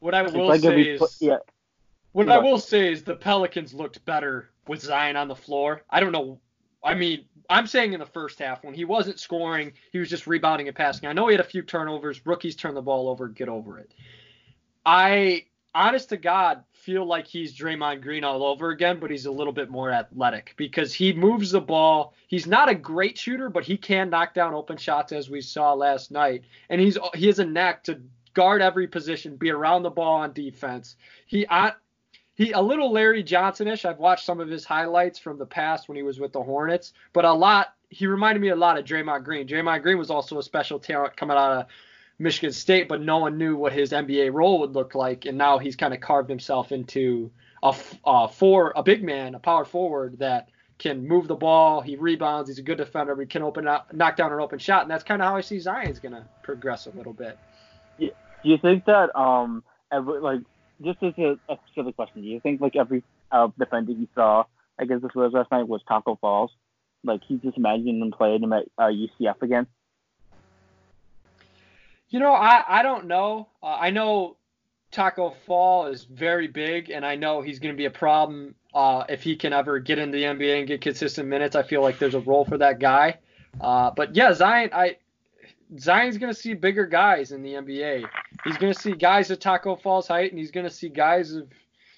What 0.00 0.12
I 0.12 0.22
will 0.22 0.48
like 0.48 0.62
say 0.62 0.80
is 0.80 1.18
yeah. 1.20 1.36
What 2.10 2.26
yeah. 2.26 2.34
I 2.34 2.38
will 2.38 2.58
say 2.58 2.92
is 2.92 3.04
the 3.04 3.14
Pelicans 3.14 3.72
looked 3.72 4.04
better 4.04 4.50
with 4.66 4.82
Zion 4.82 5.14
on 5.14 5.28
the 5.28 5.36
floor. 5.36 5.82
I 5.88 6.00
don't 6.00 6.10
know. 6.10 6.40
I 6.82 6.94
mean, 6.94 7.26
I'm 7.48 7.68
saying 7.68 7.92
in 7.92 8.00
the 8.00 8.06
first 8.06 8.40
half 8.40 8.64
when 8.64 8.74
he 8.74 8.84
wasn't 8.84 9.20
scoring, 9.20 9.72
he 9.92 9.98
was 9.98 10.10
just 10.10 10.26
rebounding 10.26 10.66
and 10.66 10.76
passing. 10.76 11.08
I 11.08 11.12
know 11.12 11.28
he 11.28 11.34
had 11.34 11.40
a 11.40 11.48
few 11.48 11.62
turnovers. 11.62 12.26
Rookies 12.26 12.56
turn 12.56 12.74
the 12.74 12.82
ball 12.82 13.08
over. 13.08 13.28
Get 13.28 13.48
over 13.48 13.78
it. 13.78 13.92
I 14.84 15.44
honest 15.72 16.08
to 16.08 16.16
God, 16.16 16.64
feel 16.80 17.04
like 17.04 17.26
he's 17.26 17.56
Draymond 17.56 18.02
Green 18.02 18.24
all 18.24 18.42
over 18.42 18.70
again, 18.70 18.98
but 18.98 19.10
he's 19.10 19.26
a 19.26 19.30
little 19.30 19.52
bit 19.52 19.70
more 19.70 19.90
athletic 19.90 20.54
because 20.56 20.94
he 20.94 21.12
moves 21.12 21.50
the 21.50 21.60
ball. 21.60 22.14
He's 22.26 22.46
not 22.46 22.68
a 22.68 22.74
great 22.74 23.18
shooter, 23.18 23.50
but 23.50 23.64
he 23.64 23.76
can 23.76 24.10
knock 24.10 24.34
down 24.34 24.54
open 24.54 24.76
shots 24.76 25.12
as 25.12 25.28
we 25.28 25.40
saw 25.40 25.74
last 25.74 26.10
night. 26.10 26.44
And 26.70 26.80
he's 26.80 26.96
he 27.14 27.26
has 27.26 27.38
a 27.38 27.44
knack 27.44 27.84
to 27.84 28.00
guard 28.34 28.62
every 28.62 28.86
position, 28.86 29.36
be 29.36 29.50
around 29.50 29.82
the 29.82 29.90
ball 29.90 30.20
on 30.20 30.32
defense. 30.32 30.96
He 31.26 31.46
I, 31.48 31.72
he 32.34 32.52
a 32.52 32.60
little 32.60 32.90
Larry 32.90 33.22
Johnsonish. 33.22 33.84
I've 33.84 33.98
watched 33.98 34.24
some 34.24 34.40
of 34.40 34.48
his 34.48 34.64
highlights 34.64 35.18
from 35.18 35.38
the 35.38 35.46
past 35.46 35.88
when 35.88 35.96
he 35.96 36.02
was 36.02 36.18
with 36.18 36.32
the 36.32 36.42
Hornets, 36.42 36.94
but 37.12 37.24
a 37.24 37.32
lot 37.32 37.74
he 37.90 38.06
reminded 38.06 38.40
me 38.40 38.48
a 38.48 38.56
lot 38.56 38.78
of 38.78 38.84
Draymond 38.84 39.24
Green. 39.24 39.46
Draymond 39.46 39.82
Green 39.82 39.98
was 39.98 40.10
also 40.10 40.38
a 40.38 40.42
special 40.42 40.78
talent 40.78 41.16
coming 41.16 41.36
out 41.36 41.52
of 41.52 41.66
Michigan 42.20 42.52
State, 42.52 42.86
but 42.86 43.00
no 43.00 43.16
one 43.16 43.38
knew 43.38 43.56
what 43.56 43.72
his 43.72 43.92
NBA 43.92 44.32
role 44.34 44.60
would 44.60 44.74
look 44.74 44.94
like, 44.94 45.24
and 45.24 45.38
now 45.38 45.58
he's 45.58 45.74
kind 45.74 45.94
of 45.94 46.00
carved 46.00 46.28
himself 46.28 46.70
into 46.70 47.30
a, 47.62 47.74
a 48.04 48.28
four, 48.28 48.74
a 48.76 48.82
big 48.82 49.02
man, 49.02 49.34
a 49.34 49.38
power 49.38 49.64
forward 49.64 50.18
that 50.18 50.50
can 50.78 51.08
move 51.08 51.28
the 51.28 51.34
ball. 51.34 51.80
He 51.80 51.96
rebounds. 51.96 52.50
He's 52.50 52.58
a 52.58 52.62
good 52.62 52.76
defender. 52.76 53.18
He 53.18 53.26
can 53.26 53.42
open 53.42 53.66
up, 53.66 53.92
knock 53.94 54.16
down 54.16 54.34
an 54.34 54.40
open 54.40 54.58
shot, 54.58 54.82
and 54.82 54.90
that's 54.90 55.02
kind 55.02 55.22
of 55.22 55.28
how 55.28 55.36
I 55.36 55.40
see 55.40 55.58
Zion's 55.58 55.98
gonna 55.98 56.28
progress 56.42 56.86
a 56.86 56.90
little 56.90 57.14
bit. 57.14 57.38
Do 57.98 58.10
you 58.42 58.58
think 58.58 58.84
that 58.84 59.18
um, 59.18 59.64
every, 59.90 60.20
like 60.20 60.40
just 60.84 61.02
as 61.02 61.14
a, 61.16 61.38
a 61.48 61.56
specific 61.66 61.96
question, 61.96 62.20
do 62.20 62.28
you 62.28 62.40
think 62.40 62.60
like 62.60 62.76
every 62.76 63.02
uh, 63.32 63.48
defender 63.58 63.92
you 63.92 64.08
saw 64.14 64.44
against 64.78 65.02
the 65.04 65.08
Spurs 65.08 65.32
last 65.32 65.50
night 65.50 65.66
was 65.66 65.80
Tacko 65.88 66.18
Falls? 66.20 66.50
Like 67.02 67.22
he's 67.26 67.40
just 67.40 67.56
imagining 67.56 68.00
them 68.00 68.12
playing 68.12 68.42
him 68.42 68.52
at 68.52 68.64
uh, 68.76 68.90
UCF 68.90 69.40
again. 69.40 69.66
You 72.10 72.18
know, 72.18 72.32
I, 72.32 72.64
I 72.68 72.82
don't 72.82 73.06
know. 73.06 73.48
Uh, 73.62 73.76
I 73.80 73.90
know 73.90 74.36
Tacko 74.90 75.34
Fall 75.46 75.86
is 75.86 76.04
very 76.04 76.48
big, 76.48 76.90
and 76.90 77.06
I 77.06 77.14
know 77.14 77.40
he's 77.40 77.58
going 77.60 77.72
to 77.72 77.78
be 77.78 77.84
a 77.84 77.90
problem 77.90 78.54
uh, 78.74 79.04
if 79.08 79.22
he 79.22 79.36
can 79.36 79.52
ever 79.52 79.78
get 79.78 79.98
into 79.98 80.18
the 80.18 80.24
NBA 80.24 80.58
and 80.58 80.66
get 80.66 80.80
consistent 80.80 81.28
minutes. 81.28 81.54
I 81.54 81.62
feel 81.62 81.82
like 81.82 81.98
there's 81.98 82.14
a 82.14 82.20
role 82.20 82.44
for 82.44 82.58
that 82.58 82.80
guy. 82.80 83.18
Uh, 83.60 83.90
but 83.90 84.14
yeah, 84.14 84.32
Zion, 84.32 84.70
I 84.72 84.96
Zion's 85.78 86.18
going 86.18 86.32
to 86.32 86.38
see 86.38 86.54
bigger 86.54 86.86
guys 86.86 87.32
in 87.32 87.42
the 87.42 87.54
NBA. 87.54 88.04
He's 88.44 88.56
going 88.56 88.72
to 88.72 88.78
see 88.78 88.92
guys 88.92 89.30
at 89.30 89.40
Tacko 89.40 89.80
Fall's 89.80 90.08
height, 90.08 90.30
and 90.30 90.38
he's 90.38 90.50
going 90.50 90.66
to 90.66 90.72
see 90.72 90.88
guys 90.88 91.32
of 91.32 91.48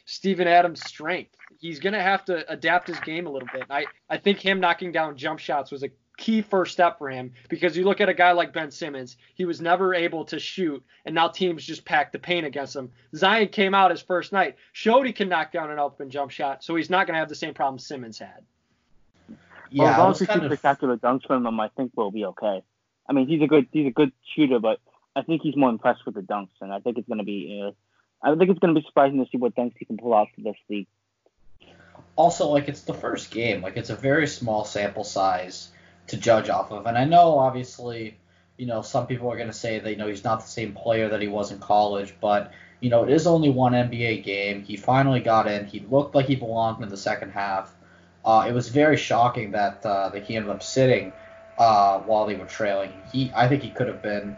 Steven 0.05 0.47
Adams' 0.47 0.85
strength. 0.85 1.35
He's 1.59 1.79
going 1.79 1.93
to 1.95 2.03
have 2.03 2.25
to 2.27 2.51
adapt 2.51 2.89
his 2.89 2.99
game 3.01 3.27
a 3.27 3.31
little 3.31 3.49
bit. 3.53 3.65
I, 3.71 3.87
I 4.11 4.19
think 4.19 4.39
him 4.39 4.61
knocking 4.61 4.93
down 4.93 5.17
jump 5.17 5.39
shots 5.39 5.71
was 5.71 5.83
a 5.85 5.89
key 6.17 6.43
first 6.43 6.73
step 6.73 6.99
for 6.99 7.09
him 7.09 7.33
because 7.49 7.77
you 7.77 7.85
look 7.85 8.01
at 8.01 8.09
a 8.09 8.15
guy 8.15 8.33
like 8.33 8.53
Ben 8.53 8.71
Simmons, 8.71 9.17
he 9.35 9.45
was 9.45 9.61
never 9.61 9.95
able 9.95 10.25
to 10.27 10.39
shoot, 10.39 10.83
and 11.05 11.15
now 11.15 11.29
teams 11.29 11.65
just 11.65 11.85
pack 11.85 12.13
the 12.13 12.19
paint 12.19 12.47
against 12.47 12.77
him. 12.77 12.91
Zion 13.15 13.49
came 13.49 13.75
out 13.75 13.91
his 13.91 14.03
first 14.03 14.33
night, 14.33 14.57
showed 14.73 15.07
he 15.07 15.13
can 15.13 15.29
knock 15.29 15.53
down 15.53 15.71
an 15.71 15.79
open 15.79 16.11
jump 16.11 16.31
shot, 16.31 16.63
so 16.63 16.77
he's 16.77 16.91
not 16.91 17.07
going 17.07 17.15
to 17.15 17.19
have 17.21 17.29
the 17.29 17.35
same 17.35 17.55
problem 17.55 17.79
Simmons 17.79 18.19
had. 18.19 18.43
Yeah, 19.71 19.85
well, 19.85 19.93
as 19.93 19.99
long 19.99 20.11
as 20.11 20.19
he 20.21 20.27
keeps 20.27 20.45
spectacular 20.45 20.97
dunks 20.99 21.27
from 21.27 21.47
him, 21.47 21.59
I 21.59 21.69
think 21.69 21.93
we'll 21.97 22.11
be 22.11 22.27
okay. 22.27 22.63
I 23.09 23.13
mean, 23.13 23.27
he's 23.27 23.43
a 23.43 23.47
good 23.47 23.69
he's 23.73 23.87
a 23.87 23.91
good 23.91 24.13
shooter, 24.35 24.59
but 24.59 24.81
I 25.17 25.23
think 25.23 25.43
he's 25.43 25.57
more 25.57 25.71
impressed 25.71 26.05
with 26.05 26.15
the 26.15 26.21
dunks, 26.21 26.51
and 26.61 26.73
I 26.73 26.81
think 26.81 26.99
it's 26.99 27.09
going 27.09 27.19
to 27.19 27.25
be. 27.25 27.63
Uh, 27.67 27.73
I 28.25 28.37
think 28.37 28.51
it's 28.51 28.61
going 28.61 28.75
to 28.75 28.81
be 28.81 28.87
surprising 28.87 29.25
to 29.25 29.31
see 29.31 29.39
what 29.39 29.55
dunks 29.55 29.75
he 29.79 29.85
can 29.85 29.97
pull 29.97 30.13
off 30.13 30.29
for 30.35 30.43
this 30.43 30.57
league. 30.69 30.87
Also, 32.15 32.49
like 32.49 32.69
it's 32.69 32.83
the 32.83 32.95
first 32.95 33.31
game, 33.31 33.63
like 33.63 33.77
it's 33.77 33.91
a 33.91 33.97
very 33.97 34.27
small 34.27 34.65
sample 34.65 35.05
size 35.05 35.71
to 36.13 36.19
judge 36.19 36.49
off 36.49 36.71
of. 36.71 36.87
And 36.87 36.97
I 36.97 37.05
know 37.05 37.39
obviously, 37.39 38.19
you 38.59 38.67
know, 38.67 38.83
some 38.83 39.07
people 39.07 39.33
are 39.33 39.37
going 39.37 39.49
to 39.49 39.55
say 39.55 39.79
that 39.79 39.91
you 39.91 39.97
know 39.97 40.07
he's 40.07 40.25
not 40.25 40.41
the 40.41 40.49
same 40.49 40.73
player 40.75 41.09
that 41.09 41.21
he 41.21 41.29
was 41.29 41.51
in 41.51 41.59
college, 41.59 42.15
but 42.21 42.53
you 42.81 42.91
know, 42.91 43.03
it 43.03 43.11
is 43.11 43.27
only 43.27 43.49
one 43.49 43.73
NBA 43.73 44.23
game. 44.25 44.63
He 44.63 44.77
finally 44.77 45.21
got 45.21 45.47
in. 45.47 45.67
He 45.67 45.81
looked 45.81 46.15
like 46.15 46.27
he 46.27 46.37
belonged 46.37 46.83
in 46.83 46.89
the 46.91 46.97
second 46.97 47.31
half. 47.31 47.75
Uh, 48.25 48.45
it 48.49 48.53
was 48.53 48.69
very 48.69 48.97
shocking 48.97 49.53
that 49.53 49.85
uh, 49.85 50.11
that 50.11 50.25
he 50.25 50.37
ended 50.37 50.51
up 50.51 50.63
sitting 50.63 51.13
uh, 51.59 52.01
while 52.01 52.27
they 52.27 52.35
were 52.35 52.47
trailing. 52.47 52.93
He, 53.11 53.33
I 53.35 53.49
think 53.49 53.63
he 53.63 53.71
could 53.71 53.89
have 53.89 54.03
been 54.03 54.37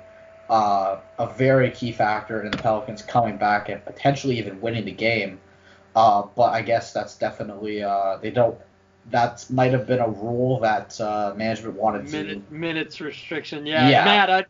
uh, 0.48 0.98
a 1.18 1.26
very 1.26 1.70
key 1.70 1.90
factor 1.90 2.42
in 2.42 2.50
the 2.50 2.58
Pelicans 2.58 3.02
coming 3.02 3.36
back 3.36 3.68
and 3.68 3.84
potentially 3.84 4.38
even 4.38 4.60
winning 4.60 4.84
the 4.84 4.92
game. 4.92 5.40
Uh, 5.96 6.22
but 6.34 6.52
I 6.52 6.62
guess 6.62 6.92
that's 6.92 7.16
definitely 7.16 7.82
uh, 7.82 8.18
they 8.22 8.30
don't. 8.30 8.56
That 9.10 9.44
might 9.50 9.72
have 9.72 9.86
been 9.86 10.00
a 10.00 10.08
rule 10.08 10.60
that 10.60 10.98
uh, 11.00 11.34
management 11.36 11.76
wanted 11.76 12.10
Minute, 12.10 12.48
to. 12.48 12.54
minutes 12.54 13.00
restriction. 13.00 13.66
Yeah, 13.66 13.88
Yeah. 13.88 14.04
Matt, 14.04 14.30
I, 14.30 14.44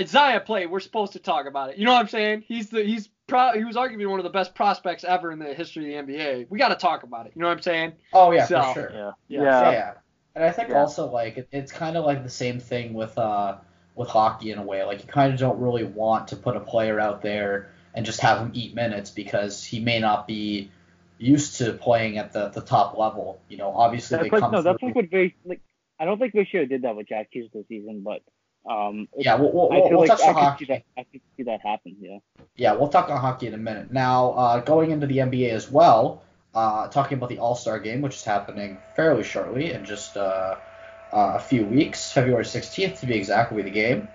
Isaiah 0.00 0.40
play. 0.40 0.66
We're 0.66 0.80
supposed 0.80 1.12
to 1.14 1.18
talk 1.18 1.46
about 1.46 1.70
it. 1.70 1.78
You 1.78 1.86
know 1.86 1.92
what 1.92 2.00
I'm 2.00 2.08
saying? 2.08 2.44
He's 2.46 2.68
the 2.68 2.82
he's 2.82 3.08
pro, 3.26 3.52
he 3.54 3.64
was 3.64 3.76
arguably 3.76 4.08
one 4.08 4.20
of 4.20 4.24
the 4.24 4.30
best 4.30 4.54
prospects 4.54 5.02
ever 5.04 5.32
in 5.32 5.38
the 5.38 5.54
history 5.54 5.96
of 5.96 6.06
the 6.06 6.12
NBA. 6.14 6.46
We 6.50 6.58
got 6.58 6.68
to 6.68 6.74
talk 6.76 7.04
about 7.04 7.26
it. 7.26 7.32
You 7.34 7.40
know 7.42 7.48
what 7.48 7.56
I'm 7.56 7.62
saying? 7.62 7.92
Oh 8.12 8.32
yeah, 8.32 8.46
So- 8.46 8.62
for 8.62 8.74
sure. 8.74 8.90
Yeah. 8.92 9.10
Yeah. 9.28 9.42
Yeah, 9.42 9.70
yeah. 9.70 9.92
And 10.34 10.44
I 10.44 10.50
think 10.52 10.68
Yeah. 10.68 10.80
also 10.80 11.06
like 11.10 11.38
it, 11.38 11.48
it's 11.50 11.72
kind 11.72 11.96
of 11.96 12.04
like 12.04 12.22
the 12.22 12.28
same 12.30 12.60
thing 12.60 12.92
with 12.92 13.16
uh 13.16 13.56
with 13.94 14.08
hockey 14.10 14.50
in 14.50 14.58
a 14.58 14.62
way. 14.62 14.84
Like 14.84 15.00
you 15.00 15.08
kind 15.08 15.32
of 15.32 15.40
don't 15.40 15.58
really 15.58 15.84
want 15.84 16.28
to 16.28 16.36
put 16.36 16.54
a 16.56 16.60
player 16.60 17.00
out 17.00 17.22
there 17.22 17.70
and 17.94 18.04
just 18.04 18.20
have 18.20 18.38
him 18.38 18.50
eat 18.52 18.74
minutes 18.74 19.10
because 19.10 19.64
he 19.64 19.80
may 19.80 19.98
not 20.00 20.26
be 20.26 20.70
used 21.18 21.56
to 21.58 21.72
playing 21.72 22.18
at 22.18 22.32
the, 22.32 22.48
the 22.48 22.60
top 22.60 22.96
level. 22.98 23.40
You 23.48 23.56
know, 23.58 23.72
obviously 23.74 24.18
they 24.18 24.30
like 24.30 24.40
come 24.40 24.52
no, 24.52 24.62
that's 24.62 24.78
through- 24.80 24.88
like 24.88 24.96
what 24.96 25.10
very 25.10 25.36
like. 25.44 25.60
I 25.98 26.04
don't 26.04 26.18
think 26.18 26.34
Ratio 26.34 26.66
did 26.66 26.82
that 26.82 26.94
with 26.94 27.08
Jack 27.08 27.28
Hughes 27.30 27.48
this 27.54 27.66
season, 27.68 28.02
but 28.04 28.20
um, 28.70 29.08
Yeah, 29.16 29.36
we'll, 29.36 29.50
we'll, 29.52 29.72
I 29.72 29.76
feel 29.80 29.90
we'll 29.90 30.00
like 30.00 30.08
touch 30.08 30.20
I 30.22 30.32
hockey. 30.32 30.66
see 30.66 30.72
that. 30.72 30.82
I 30.98 31.04
could 31.10 31.20
see 31.36 31.42
that 31.44 31.60
happen. 31.62 31.96
Yeah. 32.00 32.18
Yeah, 32.56 32.72
we'll 32.74 32.88
talk 32.88 33.08
on 33.08 33.18
hockey 33.18 33.46
in 33.46 33.54
a 33.54 33.58
minute. 33.58 33.90
Now, 33.92 34.32
uh, 34.32 34.60
going 34.60 34.90
into 34.90 35.06
the 35.06 35.18
NBA 35.18 35.50
as 35.50 35.70
well, 35.70 36.22
uh, 36.54 36.88
talking 36.88 37.16
about 37.16 37.30
the 37.30 37.38
All 37.38 37.54
Star 37.54 37.78
game, 37.80 38.02
which 38.02 38.14
is 38.16 38.24
happening 38.24 38.76
fairly 38.94 39.22
shortly 39.22 39.72
in 39.72 39.84
just 39.86 40.16
uh, 40.18 40.56
uh, 41.12 41.32
a 41.36 41.38
few 41.38 41.64
weeks, 41.64 42.12
February 42.12 42.44
16th 42.44 43.00
to 43.00 43.06
be 43.06 43.14
exact, 43.14 43.50
will 43.52 43.56
be 43.58 43.62
the 43.62 43.70
game. 43.70 44.08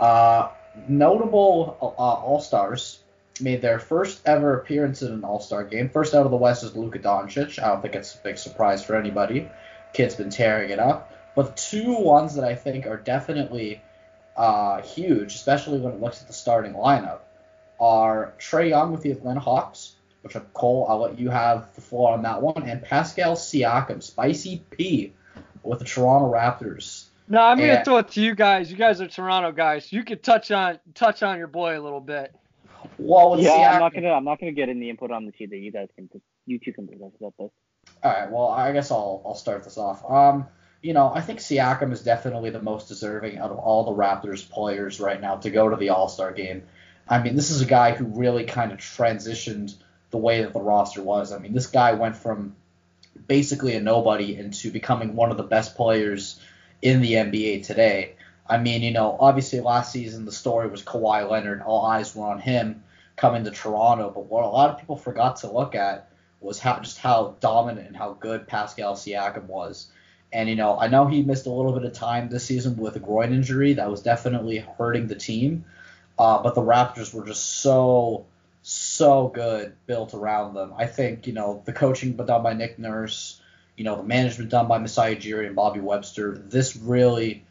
Uh, 0.00 0.48
notable 0.88 1.76
uh, 1.80 1.86
All 1.86 2.40
Stars 2.40 3.01
made 3.40 3.62
their 3.62 3.78
first 3.78 4.20
ever 4.26 4.58
appearance 4.58 5.02
in 5.02 5.12
an 5.12 5.24
All 5.24 5.40
Star 5.40 5.64
game. 5.64 5.88
First 5.88 6.14
out 6.14 6.24
of 6.24 6.30
the 6.30 6.36
West 6.36 6.64
is 6.64 6.76
Luka 6.76 6.98
Doncic. 6.98 7.62
I 7.62 7.68
don't 7.68 7.82
think 7.82 7.94
it's 7.94 8.14
a 8.14 8.18
big 8.18 8.38
surprise 8.38 8.84
for 8.84 8.96
anybody. 8.96 9.48
Kid's 9.92 10.14
been 10.14 10.30
tearing 10.30 10.70
it 10.70 10.78
up. 10.78 11.12
But 11.34 11.56
two 11.56 11.94
ones 11.94 12.34
that 12.34 12.44
I 12.44 12.54
think 12.54 12.86
are 12.86 12.98
definitely 12.98 13.80
uh, 14.36 14.82
huge, 14.82 15.34
especially 15.34 15.78
when 15.80 15.94
it 15.94 16.00
looks 16.00 16.20
at 16.20 16.26
the 16.26 16.34
starting 16.34 16.74
lineup, 16.74 17.20
are 17.80 18.34
Trae 18.38 18.68
Young 18.68 18.92
with 18.92 19.02
the 19.02 19.12
Atlanta 19.12 19.40
Hawks, 19.40 19.94
which 20.22 20.36
uh, 20.36 20.40
Cole, 20.52 20.86
I'll 20.88 21.00
let 21.00 21.18
you 21.18 21.30
have 21.30 21.74
the 21.74 21.80
floor 21.80 22.12
on 22.12 22.22
that 22.22 22.42
one, 22.42 22.62
and 22.64 22.82
Pascal 22.82 23.34
Siakam, 23.34 24.02
Spicy 24.02 24.62
P, 24.70 25.14
with 25.62 25.78
the 25.78 25.84
Toronto 25.84 26.30
Raptors. 26.30 27.06
No, 27.28 27.40
I'm 27.40 27.58
Yeah. 27.58 27.68
gonna 27.68 27.84
throw 27.84 27.96
it 27.98 28.08
to 28.10 28.20
you 28.20 28.34
guys. 28.34 28.70
You 28.70 28.76
guys 28.76 29.00
are 29.00 29.08
Toronto 29.08 29.52
guys. 29.52 29.90
You 29.92 30.04
could 30.04 30.22
touch 30.22 30.50
on 30.50 30.78
touch 30.94 31.22
on 31.22 31.38
your 31.38 31.46
boy 31.46 31.78
a 31.78 31.80
little 31.80 32.00
bit. 32.00 32.34
Well, 32.98 33.40
yeah, 33.40 33.72
I'm 33.74 33.80
not 33.80 33.94
gonna. 33.94 34.12
I'm 34.12 34.24
not 34.24 34.40
gonna 34.40 34.52
get 34.52 34.68
any 34.68 34.90
input 34.90 35.10
on 35.10 35.26
this 35.26 35.34
either. 35.38 35.56
You 35.56 35.72
guys 35.72 35.88
can. 35.94 36.08
Just, 36.12 36.24
you 36.46 36.58
two 36.58 36.72
can 36.72 36.86
discuss 36.86 37.12
about 37.18 37.34
this. 37.38 37.50
All 38.02 38.12
right. 38.12 38.30
Well, 38.30 38.48
I 38.48 38.72
guess 38.72 38.90
I'll 38.90 39.22
I'll 39.24 39.34
start 39.34 39.64
this 39.64 39.78
off. 39.78 40.08
Um, 40.08 40.46
you 40.82 40.92
know, 40.92 41.12
I 41.14 41.20
think 41.20 41.38
Siakam 41.38 41.92
is 41.92 42.02
definitely 42.02 42.50
the 42.50 42.62
most 42.62 42.88
deserving 42.88 43.38
out 43.38 43.50
of 43.50 43.58
all 43.58 43.84
the 43.84 43.92
Raptors 43.92 44.48
players 44.48 45.00
right 45.00 45.20
now 45.20 45.36
to 45.36 45.50
go 45.50 45.68
to 45.68 45.76
the 45.76 45.90
All 45.90 46.08
Star 46.08 46.32
game. 46.32 46.64
I 47.08 47.22
mean, 47.22 47.36
this 47.36 47.50
is 47.50 47.60
a 47.60 47.66
guy 47.66 47.92
who 47.92 48.04
really 48.04 48.44
kind 48.44 48.72
of 48.72 48.78
transitioned 48.78 49.74
the 50.10 50.18
way 50.18 50.42
that 50.42 50.52
the 50.52 50.60
roster 50.60 51.02
was. 51.02 51.32
I 51.32 51.38
mean, 51.38 51.52
this 51.52 51.66
guy 51.66 51.92
went 51.92 52.16
from 52.16 52.56
basically 53.26 53.74
a 53.76 53.80
nobody 53.80 54.36
into 54.36 54.70
becoming 54.70 55.14
one 55.14 55.30
of 55.30 55.36
the 55.36 55.42
best 55.42 55.76
players 55.76 56.40
in 56.80 57.00
the 57.00 57.14
NBA 57.14 57.64
today. 57.64 58.14
I 58.46 58.58
mean, 58.58 58.82
you 58.82 58.90
know, 58.90 59.16
obviously 59.18 59.60
last 59.60 59.92
season 59.92 60.24
the 60.24 60.32
story 60.32 60.68
was 60.68 60.82
Kawhi 60.82 61.28
Leonard. 61.28 61.62
All 61.62 61.84
eyes 61.84 62.14
were 62.14 62.26
on 62.26 62.40
him 62.40 62.82
coming 63.16 63.44
to 63.44 63.50
Toronto. 63.50 64.10
But 64.10 64.26
what 64.26 64.44
a 64.44 64.48
lot 64.48 64.70
of 64.70 64.78
people 64.78 64.96
forgot 64.96 65.36
to 65.36 65.50
look 65.50 65.74
at 65.74 66.08
was 66.40 66.58
how 66.58 66.80
just 66.80 66.98
how 66.98 67.36
dominant 67.40 67.86
and 67.86 67.96
how 67.96 68.14
good 68.14 68.46
Pascal 68.46 68.94
Siakam 68.94 69.44
was. 69.44 69.88
And 70.32 70.48
you 70.48 70.56
know, 70.56 70.78
I 70.78 70.88
know 70.88 71.06
he 71.06 71.22
missed 71.22 71.46
a 71.46 71.50
little 71.50 71.72
bit 71.72 71.84
of 71.84 71.92
time 71.92 72.28
this 72.28 72.44
season 72.44 72.76
with 72.76 72.96
a 72.96 73.00
groin 73.00 73.32
injury 73.32 73.74
that 73.74 73.90
was 73.90 74.02
definitely 74.02 74.58
hurting 74.58 75.06
the 75.06 75.14
team. 75.14 75.64
Uh, 76.18 76.42
but 76.42 76.54
the 76.54 76.62
Raptors 76.62 77.12
were 77.12 77.26
just 77.26 77.60
so 77.60 78.26
so 78.62 79.28
good 79.28 79.74
built 79.86 80.14
around 80.14 80.54
them. 80.54 80.72
I 80.76 80.86
think 80.86 81.26
you 81.26 81.32
know 81.32 81.62
the 81.64 81.72
coaching 81.72 82.12
done 82.12 82.42
by 82.42 82.54
Nick 82.54 82.78
Nurse, 82.78 83.40
you 83.76 83.84
know 83.84 83.96
the 83.96 84.02
management 84.02 84.50
done 84.50 84.68
by 84.68 84.78
Masai 84.78 85.16
Ujiri 85.16 85.46
and 85.46 85.56
Bobby 85.56 85.80
Webster. 85.80 86.36
This 86.36 86.76
really 86.76 87.44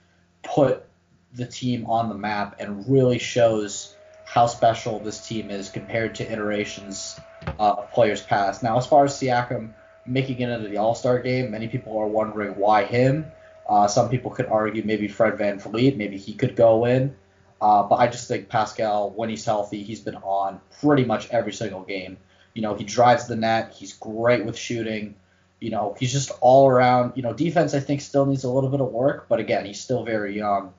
put 0.44 0.86
the 1.34 1.46
team 1.46 1.86
on 1.88 2.10
the 2.10 2.16
map 2.16 2.58
and 2.60 2.90
really 2.90 3.20
shows 3.20 3.96
how 4.26 4.48
special 4.48 5.00
this 5.00 5.28
team 5.28 5.50
is 5.50 5.70
compared 5.70 6.16
to 6.16 6.32
iterations 6.32 7.20
uh, 7.60 7.76
of 7.78 7.92
players 7.92 8.22
past. 8.22 8.64
Now, 8.64 8.78
as 8.78 8.88
far 8.88 9.06
as 9.06 9.14
Siakam 9.14 9.74
making 10.06 10.40
it 10.40 10.50
into 10.50 10.70
the 10.70 10.78
All 10.78 10.96
Star 10.96 11.20
game, 11.20 11.52
many 11.52 11.68
people 11.68 11.98
are 11.98 12.08
wondering 12.08 12.56
why 12.56 12.86
him. 12.86 13.26
Uh, 13.68 13.88
some 13.88 14.10
people 14.10 14.32
could 14.32 14.48
argue 14.48 14.84
maybe 14.84 15.08
Fred 15.08 15.38
VanVleet, 15.38 15.96
maybe 15.96 16.18
he 16.18 16.34
could 16.34 16.56
go 16.56 16.86
in. 16.86 17.16
Uh, 17.62 17.84
but 17.84 17.96
I 17.96 18.08
just 18.08 18.28
think 18.28 18.50
Pascal, 18.50 19.12
when 19.12 19.30
he's 19.30 19.46
healthy, 19.46 19.84
he's 19.84 20.00
been 20.00 20.16
on 20.16 20.60
pretty 20.82 21.06
much 21.06 21.30
every 21.30 21.54
single 21.54 21.84
game. 21.84 22.18
You 22.54 22.64
know, 22.64 22.74
he 22.74 22.84
drives 22.84 23.28
the 23.28 23.36
net. 23.36 23.74
He's 23.74 23.94
great 23.94 24.46
with 24.46 24.58
shooting. 24.58 25.16
You 25.62 25.70
know, 25.70 25.96
he's 25.98 26.12
just 26.12 26.32
all 26.42 26.68
around. 26.68 27.14
You 27.16 27.24
know, 27.24 27.34
defense 27.34 27.74
I 27.74 27.80
think 27.80 28.02
still 28.02 28.26
needs 28.26 28.44
a 28.44 28.50
little 28.50 28.70
bit 28.70 28.82
of 28.82 28.92
work, 28.92 29.28
but 29.30 29.40
again, 29.40 29.66
he's 29.66 29.80
still 29.80 30.04
very 30.04 30.36
young. 30.36 30.74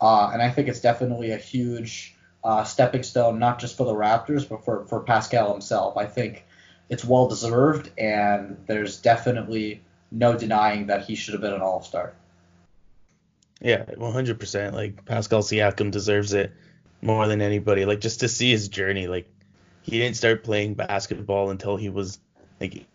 Uh, 0.00 0.30
and 0.32 0.42
I 0.42 0.50
think 0.50 0.68
it's 0.68 0.80
definitely 0.80 1.30
a 1.30 1.38
huge 1.38 2.14
uh, 2.42 2.64
stepping 2.64 3.02
stone, 3.02 3.38
not 3.38 3.58
just 3.58 3.76
for 3.76 3.84
the 3.84 3.94
Raptors, 3.94 4.46
but 4.46 4.64
for, 4.64 4.84
for 4.84 5.00
Pascal 5.00 5.50
himself. 5.52 5.96
I 5.96 6.04
think 6.04 6.44
it's 6.90 7.04
well 7.04 7.28
deserved, 7.28 7.90
and 7.96 8.58
there's 8.66 9.00
definitely 9.00 9.80
no 10.10 10.36
denying 10.36 10.88
that 10.88 11.04
he 11.04 11.14
should 11.14 11.32
have 11.32 11.40
been 11.40 11.54
an 11.54 11.62
All 11.62 11.82
Star. 11.82 12.12
Yeah, 13.60 13.84
100%. 13.84 14.72
Like 14.72 15.04
Pascal 15.06 15.42
Siakam 15.42 15.90
deserves 15.90 16.34
it 16.34 16.52
more 17.00 17.26
than 17.26 17.40
anybody. 17.40 17.84
Like 17.84 18.00
just 18.00 18.20
to 18.20 18.28
see 18.28 18.50
his 18.50 18.68
journey. 18.68 19.06
Like 19.06 19.26
he 19.82 19.98
didn't 19.98 20.16
start 20.16 20.44
playing 20.44 20.74
basketball 20.74 21.50
until 21.50 21.76
he 21.76 21.88
was 21.88 22.18
like 22.60 22.86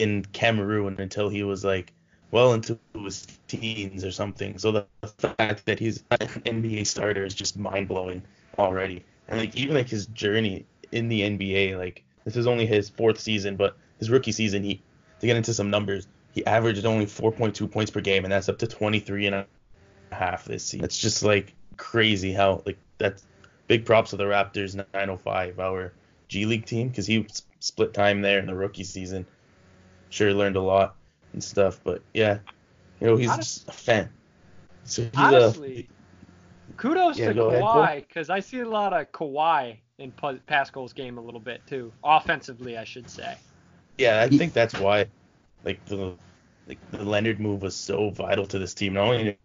in 0.00 0.24
Cameroon 0.32 0.96
until 0.98 1.28
he 1.28 1.42
was 1.42 1.64
like 1.64 1.92
well 2.30 2.52
into 2.52 2.78
his 2.94 3.26
teens 3.48 4.04
or 4.04 4.10
something. 4.10 4.58
So 4.58 4.72
the 4.72 4.86
fact 5.08 5.66
that 5.66 5.78
he's 5.78 6.04
an 6.10 6.18
NBA 6.18 6.86
starter 6.86 7.24
is 7.24 7.34
just 7.34 7.58
mind 7.58 7.88
blowing 7.88 8.22
already. 8.58 9.04
And 9.28 9.38
like 9.38 9.56
even 9.56 9.74
like 9.74 9.88
his 9.88 10.06
journey 10.06 10.66
in 10.92 11.08
the 11.08 11.22
NBA, 11.22 11.76
like 11.76 12.04
this 12.24 12.36
is 12.36 12.46
only 12.46 12.66
his 12.66 12.88
fourth 12.88 13.18
season, 13.18 13.56
but 13.56 13.76
his 13.98 14.10
rookie 14.10 14.32
season, 14.32 14.62
he 14.62 14.82
to 15.20 15.26
get 15.26 15.36
into 15.36 15.52
some 15.52 15.70
numbers, 15.70 16.06
he 16.32 16.44
averaged 16.46 16.86
only 16.86 17.06
4.2 17.06 17.70
points 17.70 17.90
per 17.90 18.00
game, 18.00 18.24
and 18.24 18.32
that's 18.32 18.48
up 18.48 18.58
to 18.58 18.66
23 18.66 19.26
and 19.26 19.34
a 19.34 19.46
half 20.12 20.44
this 20.44 20.64
season. 20.64 20.84
It's 20.84 20.98
just 20.98 21.22
like 21.22 21.54
crazy 21.76 22.32
how 22.32 22.62
like 22.64 22.78
that's 22.98 23.24
big 23.68 23.84
props 23.84 24.10
to 24.10 24.16
the 24.16 24.24
Raptors 24.24 24.74
905, 24.74 25.58
our 25.58 25.92
G 26.28 26.46
League 26.46 26.66
team, 26.66 26.88
because 26.88 27.06
he 27.06 27.26
split 27.58 27.92
time 27.92 28.22
there 28.22 28.38
in 28.38 28.46
the 28.46 28.54
rookie 28.54 28.84
season. 28.84 29.26
Sure 30.10 30.34
learned 30.34 30.56
a 30.56 30.60
lot 30.60 30.96
and 31.32 31.42
stuff, 31.42 31.80
but 31.82 32.02
yeah, 32.12 32.38
you 33.00 33.06
know 33.06 33.16
he's 33.16 33.30
Honest- 33.30 33.66
just 33.66 33.68
a 33.68 33.72
fan. 33.72 34.10
So 34.84 35.02
he's 35.02 35.14
uh, 35.14 35.26
Honestly, 35.26 35.88
a, 36.70 36.72
kudos 36.76 37.18
Yeah, 37.18 37.32
to. 37.32 37.40
Kawhi 37.40 38.06
because 38.06 38.28
I 38.30 38.40
see 38.40 38.60
a 38.60 38.68
lot 38.68 38.92
of 38.92 39.10
Kawhi 39.12 39.78
in 39.98 40.10
Pa- 40.12 40.34
Pascal's 40.46 40.92
game 40.92 41.18
a 41.18 41.20
little 41.20 41.40
bit 41.40 41.60
too, 41.66 41.92
offensively, 42.02 42.76
I 42.76 42.84
should 42.84 43.08
say. 43.08 43.36
yeah, 43.98 44.20
I 44.20 44.28
think 44.28 44.52
that's 44.52 44.74
why 44.74 45.06
like 45.64 45.84
the 45.86 46.14
like 46.66 46.78
the 46.90 47.04
Leonard 47.04 47.38
move 47.40 47.62
was 47.62 47.76
so 47.76 48.10
vital 48.10 48.46
to 48.46 48.58
this 48.58 48.74
team. 48.74 48.94
Not 48.94 49.08
only 49.08 49.38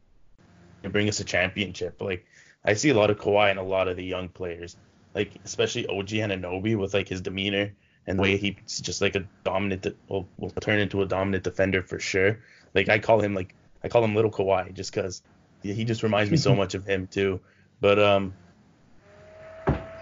to 0.83 0.89
bring 0.89 1.09
us 1.09 1.19
a 1.19 1.23
championship, 1.25 1.95
but, 1.99 2.05
like 2.05 2.25
I 2.63 2.73
see 2.73 2.89
a 2.89 2.93
lot 2.95 3.09
of 3.11 3.19
Kawhi 3.19 3.51
and 3.51 3.59
a 3.59 3.63
lot 3.63 3.87
of 3.87 3.97
the 3.97 4.03
young 4.05 4.29
players, 4.29 4.75
like 5.13 5.31
especially 5.43 5.85
OG 5.87 6.07
Anunoby 6.09 6.75
with 6.77 6.93
like 6.93 7.07
his 7.09 7.21
demeanor 7.21 7.73
and 8.07 8.19
the 8.19 8.23
way 8.23 8.37
he's 8.37 8.79
just 8.81 9.01
like 9.01 9.15
a 9.15 9.25
dominant, 9.43 9.87
will 10.07 10.27
will 10.37 10.49
turn 10.49 10.79
into 10.79 11.01
a 11.01 11.05
dominant 11.05 11.43
defender 11.43 11.81
for 11.81 11.99
sure. 11.99 12.39
Like 12.73 12.89
I 12.89 12.99
call 12.99 13.19
him 13.19 13.33
like 13.33 13.55
I 13.83 13.87
call 13.87 14.03
him 14.03 14.15
little 14.15 14.31
Kawhi 14.31 14.73
just 14.73 14.93
because 14.93 15.21
he 15.61 15.83
just 15.83 16.03
reminds 16.03 16.31
me 16.31 16.37
so 16.37 16.55
much 16.61 16.75
of 16.75 16.85
him 16.85 17.07
too. 17.07 17.39
But 17.81 17.99
um, 17.99 18.33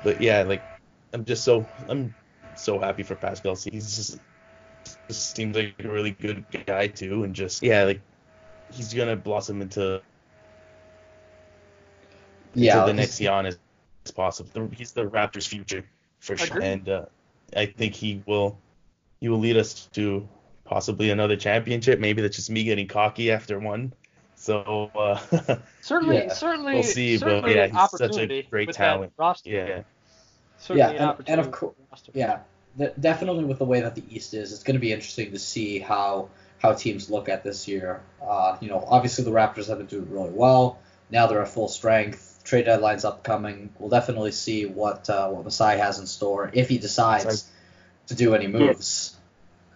but 0.04 0.22
yeah, 0.22 0.44
like 0.44 0.62
I'm 1.14 1.26
just 1.26 1.44
so 1.44 1.66
I'm 1.88 2.14
so 2.56 2.80
happy 2.80 3.04
for 3.04 3.16
Pascal. 3.16 3.56
He's 3.56 3.96
just 3.96 4.20
just 5.08 5.36
seems 5.36 5.56
like 5.56 5.76
a 5.84 5.88
really 5.88 6.12
good 6.12 6.46
guy 6.66 6.88
too, 6.88 7.24
and 7.24 7.34
just 7.34 7.64
yeah, 7.64 7.84
like 7.84 8.02
he's 8.72 8.94
gonna 8.94 9.16
blossom 9.16 9.62
into 9.62 10.02
Yeah, 12.54 12.82
to 12.82 12.86
the 12.88 12.94
next 12.94 13.20
Giannis 13.20 13.58
as 14.06 14.12
possible. 14.12 14.70
He's 14.74 14.92
the 14.92 15.06
Raptors' 15.06 15.48
future 15.48 15.86
for 16.20 16.38
sure, 16.38 16.62
and 16.62 16.88
uh, 16.90 17.06
I 17.56 17.66
think 17.68 17.94
he 17.96 18.22
will 18.26 18.58
he 19.20 19.30
will 19.30 19.40
lead 19.40 19.58
us 19.58 19.86
to 19.94 20.28
possibly 20.66 21.10
another 21.12 21.36
championship. 21.36 22.00
Maybe 22.00 22.22
that's 22.22 22.36
just 22.36 22.50
me 22.50 22.64
getting 22.64 22.88
cocky 22.88 23.32
after 23.32 23.60
one. 23.60 23.94
So 24.36 24.92
uh, 24.96 25.58
Certainly, 25.82 26.18
Yeah, 26.18 26.34
certainly, 26.34 26.74
we'll 26.74 26.84
see, 26.84 27.18
but 27.18 27.26
certainly 27.28 27.56
yeah, 27.56 27.64
an 27.66 27.72
he's 27.72 27.90
such 27.92 28.02
a 28.02 28.04
opportunity 28.06 28.48
great 28.50 28.68
with 28.68 28.76
talent. 28.76 29.14
that 29.16 29.22
roster. 29.22 29.50
yeah, 29.50 29.82
Certainly 30.58 30.96
Yeah, 30.96 31.04
an 31.12 31.16
and- 31.20 31.30
and 31.30 31.40
of 31.42 31.52
course, 31.52 31.76
with 31.92 32.14
the. 32.14 32.20
Yeah, 32.20 32.40
th- 32.78 32.94
definitely 33.00 33.46
with 33.46 33.60
the 33.60 33.66
way 33.66 33.82
that 33.82 33.96
the 33.96 34.04
East 34.10 34.34
is, 34.34 34.52
it's 34.52 34.64
going 34.64 34.76
to 34.76 34.80
be 34.82 34.92
interesting 34.92 35.32
to 35.32 35.40
see 35.40 35.80
how 35.80 36.30
how 36.60 36.74
teams 36.74 37.10
look 37.10 37.28
at 37.30 37.44
this 37.44 37.68
year. 37.68 38.02
Uh, 38.26 38.58
you 38.62 38.70
know, 38.70 38.84
obviously 38.88 39.24
the 39.26 39.32
Raptors 39.32 39.68
have 39.68 39.78
been 39.78 39.88
doing 39.88 40.10
really 40.10 40.32
well. 40.32 40.80
Now 41.10 41.28
they're 41.28 41.42
at 41.42 41.50
full 41.50 41.68
strength. 41.68 42.33
Trade 42.44 42.66
deadline's 42.66 43.06
upcoming. 43.06 43.70
We'll 43.80 43.90
definitely 43.90 44.32
see 44.32 44.66
what 44.66 45.10
uh, 45.10 45.30
what 45.30 45.46
Masai 45.46 45.78
has 45.78 46.00
in 46.00 46.08
store 46.08 46.52
if 46.54 46.68
he 46.70 46.78
decides 46.78 47.50
to 48.08 48.16
do 48.16 48.36
any 48.36 48.48
moves. 48.48 49.16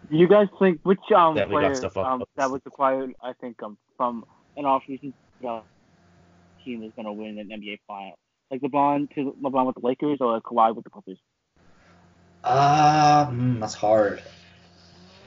Do 0.09 0.17
you 0.17 0.27
guys 0.27 0.47
think 0.59 0.79
which 0.83 0.99
um 1.15 1.35
That 1.35 1.49
we 1.49 1.55
got 1.55 1.61
player 1.61 1.75
stuff 1.75 1.97
um, 1.97 2.23
that 2.35 2.51
was 2.51 2.61
acquired? 2.65 3.13
I 3.23 3.33
think 3.39 3.61
um 3.63 3.77
from 3.95 4.25
an 4.57 4.65
offseason 4.65 5.13
uh, 5.47 5.61
team 6.63 6.83
is 6.83 6.91
gonna 6.95 7.13
win 7.13 7.39
an 7.39 7.49
NBA 7.49 7.79
final, 7.87 8.17
like 8.51 8.61
LeBron 8.61 9.13
to 9.15 9.35
LeBron 9.41 9.65
with 9.65 9.75
the 9.75 9.85
Lakers 9.85 10.17
or 10.19 10.39
Kawhi 10.41 10.75
with 10.75 10.83
the 10.83 10.89
Clippers. 10.89 11.19
Ah, 12.43 13.29
mm, 13.31 13.59
that's 13.59 13.73
hard. 13.73 14.21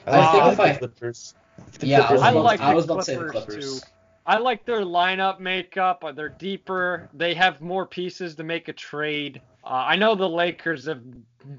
I, 0.07 0.19
I 0.19 0.31
think 0.31 0.43
like 0.43 0.51
if 0.51 0.57
the 0.57 0.63
I- 0.63 0.75
Clippers. 0.77 1.33
The 1.79 1.87
Yeah, 1.87 2.01
I 2.01 2.07
Clippers 2.07 2.21
was, 2.21 2.21
I 2.23 2.31
about, 2.31 2.43
like 2.43 2.59
I 2.61 2.69
the 2.69 2.75
was 2.75 2.85
about 2.85 2.95
to 2.99 3.03
say 3.03 3.15
the 3.17 3.25
Clippers, 3.25 3.45
Clippers. 3.45 3.81
too. 3.81 3.87
I 4.25 4.37
like 4.37 4.65
their 4.65 4.81
lineup 4.81 5.39
makeup. 5.39 6.03
uh, 6.03 6.11
They're 6.11 6.29
deeper. 6.29 7.09
They 7.13 7.33
have 7.33 7.61
more 7.61 7.85
pieces 7.85 8.35
to 8.35 8.43
make 8.43 8.67
a 8.67 8.73
trade. 8.73 9.41
Uh, 9.63 9.67
I 9.87 9.95
know 9.95 10.15
the 10.15 10.29
Lakers 10.29 10.85
have 10.85 11.01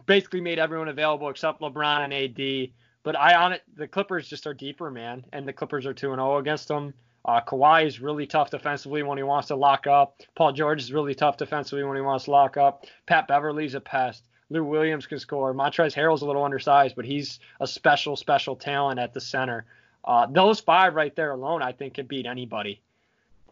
basically 0.06 0.40
made 0.40 0.58
everyone 0.58 0.88
available 0.88 1.28
except 1.28 1.60
LeBron 1.60 2.04
and 2.04 2.14
AD. 2.14 2.70
But 3.04 3.16
I 3.16 3.34
on 3.34 3.52
it, 3.52 3.62
the 3.74 3.88
Clippers 3.88 4.28
just 4.28 4.46
are 4.46 4.54
deeper, 4.54 4.90
man, 4.90 5.24
and 5.32 5.46
the 5.46 5.52
Clippers 5.52 5.86
are 5.86 5.94
two 5.94 6.12
and 6.12 6.18
zero 6.20 6.38
against 6.38 6.68
them. 6.68 6.94
Uh, 7.24 7.40
Kawhi 7.40 7.84
is 7.84 8.00
really 8.00 8.26
tough 8.26 8.50
defensively 8.50 9.02
when 9.02 9.18
he 9.18 9.24
wants 9.24 9.48
to 9.48 9.56
lock 9.56 9.86
up. 9.86 10.20
Paul 10.36 10.52
George 10.52 10.80
is 10.80 10.92
really 10.92 11.14
tough 11.14 11.36
defensively 11.36 11.84
when 11.84 11.96
he 11.96 12.02
wants 12.02 12.24
to 12.26 12.30
lock 12.30 12.56
up. 12.56 12.84
Pat 13.06 13.26
Beverley's 13.28 13.74
a 13.74 13.80
pest. 13.80 14.24
Lou 14.50 14.64
Williams 14.64 15.06
can 15.06 15.18
score. 15.18 15.54
Montrezl 15.54 15.94
Harrell's 15.94 16.22
a 16.22 16.26
little 16.26 16.44
undersized, 16.44 16.94
but 16.94 17.04
he's 17.04 17.40
a 17.60 17.66
special, 17.66 18.16
special 18.16 18.54
talent 18.54 19.00
at 19.00 19.14
the 19.14 19.20
center. 19.20 19.64
Uh, 20.04 20.26
those 20.26 20.60
five 20.60 20.94
right 20.94 21.14
there 21.14 21.30
alone, 21.30 21.62
I 21.62 21.72
think, 21.72 21.94
could 21.94 22.08
beat 22.08 22.26
anybody. 22.26 22.80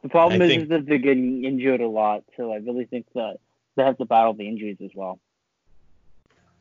The 0.03 0.09
problem 0.09 0.41
I 0.41 0.45
is, 0.45 0.51
think- 0.51 0.63
is 0.65 0.69
that 0.71 0.87
they're 0.87 0.99
getting 0.99 1.45
injured 1.45 1.81
a 1.81 1.89
lot, 1.89 2.25
so 2.37 2.53
I 2.53 2.57
really 2.57 2.87
think 2.87 3.07
that 3.15 3.39
they 3.77 3.85
have 3.85 3.99
to 3.99 4.05
battle 4.05 4.35
the 4.35 4.49
injuries 4.49 4.79
as 4.83 4.91
well. 4.95 5.21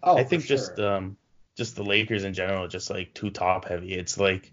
Oh, 0.04 0.18
I 0.18 0.24
for 0.24 0.30
think 0.30 0.46
just 0.46 0.80
um 0.80 1.18
just 1.56 1.76
the 1.76 1.84
Lakers 1.84 2.24
in 2.24 2.34
general, 2.34 2.68
just 2.68 2.90
like 2.90 3.14
too 3.14 3.30
top 3.30 3.66
heavy. 3.66 3.94
It's 3.94 4.18
like 4.18 4.52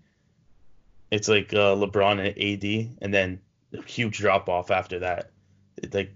it's 1.11 1.29
like 1.29 1.53
uh, 1.53 1.77
LeBron 1.77 2.19
and 2.19 2.37
AD, 2.37 2.97
and 3.01 3.15
then 3.15 3.41
a 3.73 3.83
huge 3.83 4.19
drop 4.19 4.49
off 4.49 4.71
after 4.73 4.99
that. 5.01 5.31
It's 5.77 5.95
like 5.95 6.13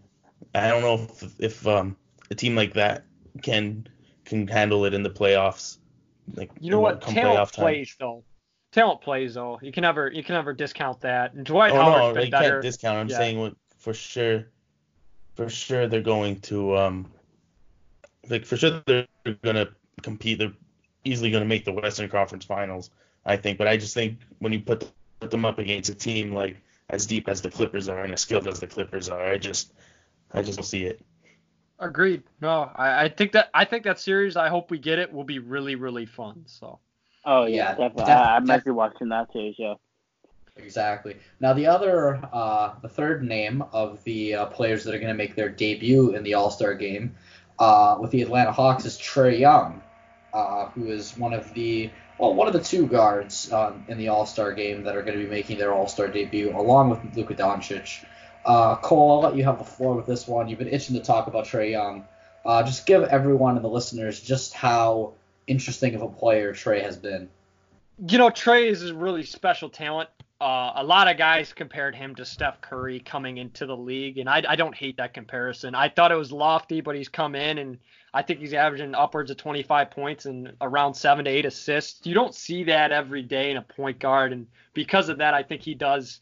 I 0.54 0.68
don't 0.68 0.82
know 0.82 0.94
if 0.94 1.40
if 1.40 1.66
um 1.66 1.96
a 2.30 2.34
team 2.34 2.56
like 2.56 2.74
that 2.74 3.04
can 3.42 3.86
can 4.24 4.48
handle 4.48 4.84
it 4.84 4.94
in 4.94 5.02
the 5.02 5.10
playoffs. 5.10 5.78
Like 6.34 6.50
You 6.60 6.70
know 6.70 6.80
what? 6.80 7.00
come 7.00 7.14
Talent 7.14 7.38
playoff 7.38 7.52
time. 7.52 7.62
plays 7.64 7.96
though. 7.98 8.24
Talent 8.72 9.00
plays 9.00 9.34
though. 9.34 9.58
You 9.62 9.72
can 9.72 9.82
never 9.82 10.10
you 10.12 10.22
can 10.22 10.34
never 10.34 10.52
discount 10.52 11.00
that. 11.00 11.34
And 11.34 11.44
Dwight 11.44 11.72
Oh 11.72 11.76
Howard's 11.76 12.06
no, 12.08 12.14
been 12.14 12.24
you 12.26 12.30
better. 12.30 12.50
can't 12.50 12.62
discount. 12.62 12.98
I'm 12.98 13.08
Yeah. 13.08 13.16
saying 13.16 13.40
what 13.40 13.54
for 13.78 13.92
sure, 13.92 14.46
for 15.34 15.48
sure 15.48 15.88
they're 15.88 16.00
going 16.02 16.40
to 16.42 16.76
um, 16.76 17.10
like 18.28 18.44
for 18.44 18.56
sure 18.56 18.80
they're 18.86 19.06
gonna 19.42 19.68
compete. 20.02 20.38
They're 20.38 20.52
easily 21.04 21.30
gonna 21.30 21.46
make 21.46 21.64
the 21.64 21.72
Western 21.72 22.08
Conference 22.08 22.44
Finals, 22.44 22.90
I 23.26 23.36
think. 23.36 23.58
But 23.58 23.66
I 23.66 23.76
just 23.76 23.94
think 23.94 24.18
when 24.38 24.52
you 24.52 24.60
put 24.60 24.88
put 25.18 25.30
them 25.30 25.44
up 25.44 25.58
against 25.58 25.90
a 25.90 25.94
team 25.94 26.32
like 26.32 26.56
as 26.90 27.06
deep 27.06 27.28
as 27.28 27.42
the 27.42 27.50
Clippers 27.50 27.88
are 27.88 28.04
and 28.04 28.12
as 28.12 28.20
skilled 28.20 28.46
as 28.46 28.60
the 28.60 28.66
Clippers 28.68 29.08
are, 29.08 29.32
I 29.32 29.38
just 29.38 29.72
I 30.32 30.42
just 30.42 30.58
don't 30.58 30.64
see 30.64 30.84
it. 30.84 31.00
Agreed. 31.80 32.22
No, 32.40 32.70
I, 32.76 33.04
I 33.04 33.08
think 33.08 33.32
that 33.32 33.50
I 33.52 33.64
think 33.64 33.84
that 33.84 33.98
series. 33.98 34.36
I 34.36 34.48
hope 34.48 34.70
we 34.70 34.78
get 34.78 34.98
it. 34.98 35.12
Will 35.12 35.24
be 35.24 35.40
really 35.40 35.74
really 35.74 36.06
fun. 36.06 36.44
So 36.46 36.78
Oh 37.24 37.46
Yeah, 37.46 37.56
yeah, 37.56 37.70
definitely. 37.70 38.04
def- 38.04 38.08
I, 38.16 38.36
I 38.36 38.38
might 38.40 38.56
def- 38.56 38.64
be 38.64 38.70
watching 38.70 39.08
that 39.10 39.32
too. 39.32 39.52
Yeah. 39.58 39.74
Exactly. 40.56 41.16
Now 41.40 41.52
the 41.54 41.66
other, 41.66 42.20
uh, 42.32 42.74
the 42.82 42.88
third 42.88 43.22
name 43.24 43.62
of 43.72 44.02
the 44.04 44.34
uh, 44.34 44.46
players 44.46 44.84
that 44.84 44.94
are 44.94 44.98
going 44.98 45.12
to 45.12 45.16
make 45.16 45.34
their 45.34 45.48
debut 45.48 46.14
in 46.14 46.22
the 46.22 46.34
All 46.34 46.50
Star 46.50 46.74
game 46.74 47.16
uh, 47.58 47.98
with 48.00 48.10
the 48.10 48.22
Atlanta 48.22 48.52
Hawks 48.52 48.84
is 48.84 48.98
Trae 48.98 49.38
Young, 49.38 49.82
uh, 50.32 50.66
who 50.66 50.86
is 50.86 51.16
one 51.16 51.32
of 51.32 51.52
the 51.54 51.90
well, 52.18 52.34
one 52.34 52.46
of 52.48 52.52
the 52.52 52.62
two 52.62 52.86
guards 52.86 53.50
um, 53.52 53.84
in 53.88 53.96
the 53.96 54.08
All 54.08 54.26
Star 54.26 54.52
game 54.52 54.84
that 54.84 54.96
are 54.96 55.02
going 55.02 55.16
to 55.18 55.24
be 55.24 55.30
making 55.30 55.58
their 55.58 55.72
All 55.72 55.88
Star 55.88 56.08
debut, 56.08 56.50
along 56.56 56.90
with 56.90 57.16
Luka 57.16 57.34
Doncic. 57.34 58.04
Uh, 58.44 58.76
Cole, 58.76 59.12
I'll 59.12 59.20
let 59.20 59.36
you 59.36 59.44
have 59.44 59.58
the 59.58 59.64
floor 59.64 59.94
with 59.94 60.06
this 60.06 60.26
one. 60.26 60.48
You've 60.48 60.58
been 60.58 60.68
itching 60.68 60.96
to 60.96 61.02
talk 61.02 61.26
about 61.26 61.46
Trae 61.46 61.70
Young. 61.70 62.06
Uh, 62.44 62.62
just 62.62 62.86
give 62.86 63.02
everyone 63.04 63.56
and 63.56 63.64
the 63.64 63.68
listeners 63.68 64.20
just 64.20 64.54
how 64.54 65.14
interesting 65.50 65.94
of 65.94 66.02
a 66.02 66.08
player 66.08 66.52
Trae 66.52 66.82
has 66.82 66.96
been. 66.96 67.28
you 68.08 68.18
know 68.18 68.30
Trae 68.30 68.66
is 68.66 68.88
a 68.88 68.94
really 68.94 69.24
special 69.24 69.68
talent. 69.68 70.08
Uh, 70.40 70.72
a 70.76 70.84
lot 70.84 71.06
of 71.06 71.18
guys 71.18 71.52
compared 71.52 71.94
him 71.94 72.14
to 72.14 72.24
Steph 72.24 72.62
Curry 72.62 73.00
coming 73.00 73.36
into 73.36 73.66
the 73.66 73.76
league, 73.76 74.16
and 74.16 74.26
I, 74.26 74.42
I 74.48 74.56
don't 74.56 74.74
hate 74.74 74.96
that 74.96 75.12
comparison. 75.12 75.74
I 75.74 75.90
thought 75.90 76.12
it 76.12 76.14
was 76.14 76.32
lofty, 76.32 76.80
but 76.80 76.96
he's 76.96 77.10
come 77.10 77.34
in 77.34 77.58
and 77.58 77.76
I 78.14 78.22
think 78.22 78.40
he's 78.40 78.54
averaging 78.54 78.94
upwards 78.94 79.30
of 79.30 79.36
25 79.36 79.90
points 79.90 80.24
and 80.24 80.54
around 80.60 80.94
seven 80.94 81.26
to 81.26 81.30
eight 81.30 81.44
assists. 81.44 82.06
You 82.06 82.14
don't 82.14 82.34
see 82.34 82.64
that 82.64 82.90
every 82.90 83.22
day 83.22 83.50
in 83.50 83.56
a 83.56 83.62
point 83.62 83.98
guard, 83.98 84.32
and 84.32 84.46
because 84.72 85.08
of 85.08 85.18
that, 85.18 85.34
I 85.34 85.42
think 85.42 85.62
he 85.62 85.74
does 85.74 86.20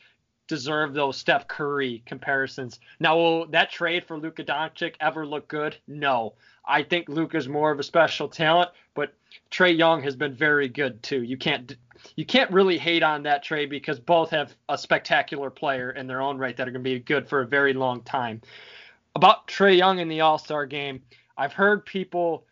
deserve 0.48 0.94
those 0.94 1.16
Steph 1.16 1.46
Curry 1.46 2.02
comparisons. 2.06 2.80
Now, 2.98 3.16
will 3.16 3.46
that 3.48 3.70
trade 3.70 4.06
for 4.06 4.18
Luka 4.18 4.42
Doncic 4.42 4.94
ever 5.00 5.24
look 5.24 5.46
good? 5.46 5.76
No. 5.86 6.34
I 6.66 6.82
think 6.82 7.08
Luka's 7.08 7.48
more 7.48 7.70
of 7.70 7.78
a 7.78 7.82
special 7.82 8.28
talent, 8.28 8.70
but 8.94 9.14
Trae 9.50 9.76
Young 9.76 10.02
has 10.02 10.16
been 10.16 10.34
very 10.34 10.68
good 10.68 11.02
too. 11.02 11.22
You 11.22 11.36
can't 11.36 11.76
you 12.14 12.24
can't 12.24 12.50
really 12.50 12.78
hate 12.78 13.02
on 13.02 13.22
that 13.24 13.42
trade 13.42 13.70
because 13.70 13.98
both 13.98 14.30
have 14.30 14.54
a 14.68 14.78
spectacular 14.78 15.50
player 15.50 15.90
in 15.90 16.06
their 16.06 16.20
own 16.20 16.38
right 16.38 16.56
that 16.56 16.68
are 16.68 16.70
going 16.70 16.84
to 16.84 16.90
be 16.90 16.98
good 17.00 17.28
for 17.28 17.40
a 17.40 17.46
very 17.46 17.72
long 17.72 18.02
time. 18.02 18.40
About 19.16 19.48
Trae 19.48 19.76
Young 19.76 19.98
in 19.98 20.08
the 20.08 20.20
All-Star 20.20 20.66
game, 20.66 21.02
I've 21.36 21.52
heard 21.52 21.84
people 21.84 22.44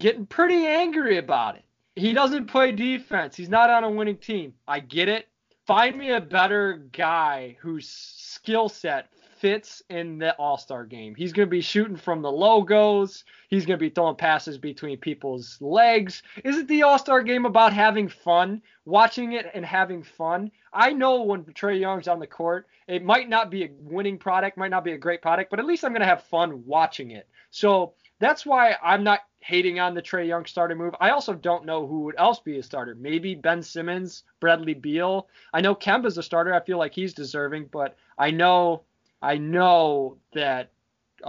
getting 0.00 0.26
pretty 0.26 0.66
angry 0.66 1.18
about 1.18 1.56
it. 1.56 1.64
He 1.94 2.12
doesn't 2.12 2.46
play 2.46 2.72
defense. 2.72 3.36
He's 3.36 3.48
not 3.48 3.70
on 3.70 3.84
a 3.84 3.90
winning 3.90 4.16
team. 4.16 4.54
I 4.66 4.80
get 4.80 5.08
it. 5.08 5.28
Find 5.68 5.98
me 5.98 6.12
a 6.12 6.20
better 6.22 6.88
guy 6.94 7.58
whose 7.60 7.86
skill 7.86 8.70
set 8.70 9.10
fits 9.36 9.82
in 9.90 10.16
the 10.16 10.34
All 10.36 10.56
Star 10.56 10.86
game. 10.86 11.14
He's 11.14 11.34
going 11.34 11.46
to 11.46 11.50
be 11.50 11.60
shooting 11.60 11.98
from 11.98 12.22
the 12.22 12.32
logos. 12.32 13.24
He's 13.50 13.66
going 13.66 13.78
to 13.78 13.84
be 13.84 13.90
throwing 13.90 14.16
passes 14.16 14.56
between 14.56 14.96
people's 14.96 15.58
legs. 15.60 16.22
Isn't 16.42 16.68
the 16.68 16.84
All 16.84 16.98
Star 16.98 17.22
game 17.22 17.44
about 17.44 17.74
having 17.74 18.08
fun, 18.08 18.62
watching 18.86 19.32
it 19.32 19.50
and 19.52 19.62
having 19.62 20.02
fun? 20.02 20.50
I 20.72 20.94
know 20.94 21.20
when 21.20 21.44
Trae 21.44 21.78
Young's 21.78 22.08
on 22.08 22.18
the 22.18 22.26
court, 22.26 22.66
it 22.86 23.04
might 23.04 23.28
not 23.28 23.50
be 23.50 23.64
a 23.64 23.70
winning 23.78 24.16
product, 24.16 24.56
might 24.56 24.70
not 24.70 24.84
be 24.84 24.92
a 24.92 24.98
great 24.98 25.20
product, 25.20 25.50
but 25.50 25.58
at 25.58 25.66
least 25.66 25.84
I'm 25.84 25.92
going 25.92 26.00
to 26.00 26.06
have 26.06 26.22
fun 26.22 26.64
watching 26.64 27.10
it. 27.10 27.28
So 27.50 27.92
that's 28.18 28.44
why 28.44 28.76
I'm 28.82 29.04
not 29.04 29.20
hating 29.40 29.78
on 29.78 29.94
the 29.94 30.02
Trae 30.02 30.26
Young 30.26 30.44
starter 30.46 30.74
move. 30.74 30.94
I 31.00 31.10
also 31.10 31.32
don't 31.34 31.64
know 31.64 31.86
who 31.86 32.00
would 32.00 32.16
else 32.18 32.40
be 32.40 32.58
a 32.58 32.62
starter. 32.62 32.94
Maybe 32.94 33.34
Ben 33.34 33.62
Simmons, 33.62 34.24
Bradley 34.40 34.74
Beal. 34.74 35.28
I 35.52 35.60
know 35.60 35.74
Kemba's 35.74 36.18
a 36.18 36.22
starter. 36.22 36.52
I 36.52 36.60
feel 36.60 36.78
like 36.78 36.92
he's 36.92 37.14
deserving, 37.14 37.68
but 37.70 37.96
I 38.18 38.30
know 38.30 38.82
I 39.22 39.38
know 39.38 40.16
that 40.34 40.70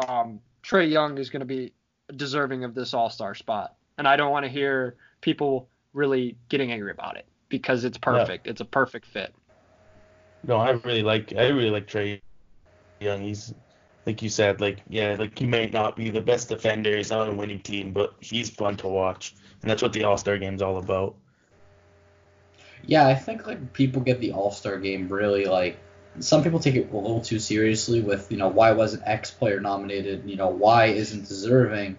um, 0.07 0.39
Trae 0.63 0.89
Young 0.89 1.17
is 1.17 1.29
going 1.29 1.41
to 1.41 1.45
be 1.45 1.73
deserving 2.15 2.63
of 2.63 2.73
this 2.73 2.93
All 2.93 3.09
Star 3.09 3.35
spot, 3.35 3.75
and 3.97 4.07
I 4.07 4.15
don't 4.15 4.31
want 4.31 4.45
to 4.45 4.51
hear 4.51 4.95
people 5.21 5.69
really 5.93 6.35
getting 6.49 6.71
angry 6.71 6.91
about 6.91 7.17
it 7.17 7.25
because 7.49 7.83
it's 7.83 7.97
perfect. 7.97 8.47
It's 8.47 8.61
a 8.61 8.65
perfect 8.65 9.05
fit. 9.05 9.33
No, 10.43 10.57
I 10.57 10.71
really 10.71 11.03
like 11.03 11.33
I 11.35 11.47
really 11.47 11.71
like 11.71 11.87
Trae 11.87 12.21
Young. 12.99 13.21
He's 13.21 13.53
like 14.05 14.21
you 14.21 14.29
said, 14.29 14.61
like 14.61 14.81
yeah, 14.89 15.15
like 15.17 15.37
he 15.37 15.45
may 15.45 15.67
not 15.67 15.95
be 15.95 16.09
the 16.09 16.21
best 16.21 16.49
defender. 16.49 16.95
He's 16.95 17.11
not 17.11 17.21
on 17.21 17.29
a 17.29 17.33
winning 17.33 17.59
team, 17.59 17.91
but 17.91 18.13
he's 18.19 18.49
fun 18.49 18.77
to 18.77 18.87
watch, 18.87 19.35
and 19.61 19.69
that's 19.69 19.81
what 19.81 19.93
the 19.93 20.03
All 20.03 20.17
Star 20.17 20.37
Game's 20.37 20.61
all 20.61 20.77
about. 20.77 21.15
Yeah, 22.85 23.07
I 23.07 23.15
think 23.15 23.45
like 23.45 23.73
people 23.73 24.01
get 24.01 24.19
the 24.19 24.31
All 24.31 24.51
Star 24.51 24.79
game 24.79 25.09
really 25.09 25.45
like 25.45 25.77
some 26.19 26.43
people 26.43 26.59
take 26.59 26.75
it 26.75 26.91
a 26.91 26.95
little 26.95 27.21
too 27.21 27.39
seriously 27.39 28.01
with 28.01 28.31
you 28.31 28.37
know 28.37 28.47
why 28.47 28.71
wasn't 28.71 29.03
X 29.05 29.31
player 29.31 29.59
nominated? 29.59 30.29
You 30.29 30.35
know 30.35 30.49
why 30.49 30.85
isn't 30.85 31.27
deserving 31.27 31.97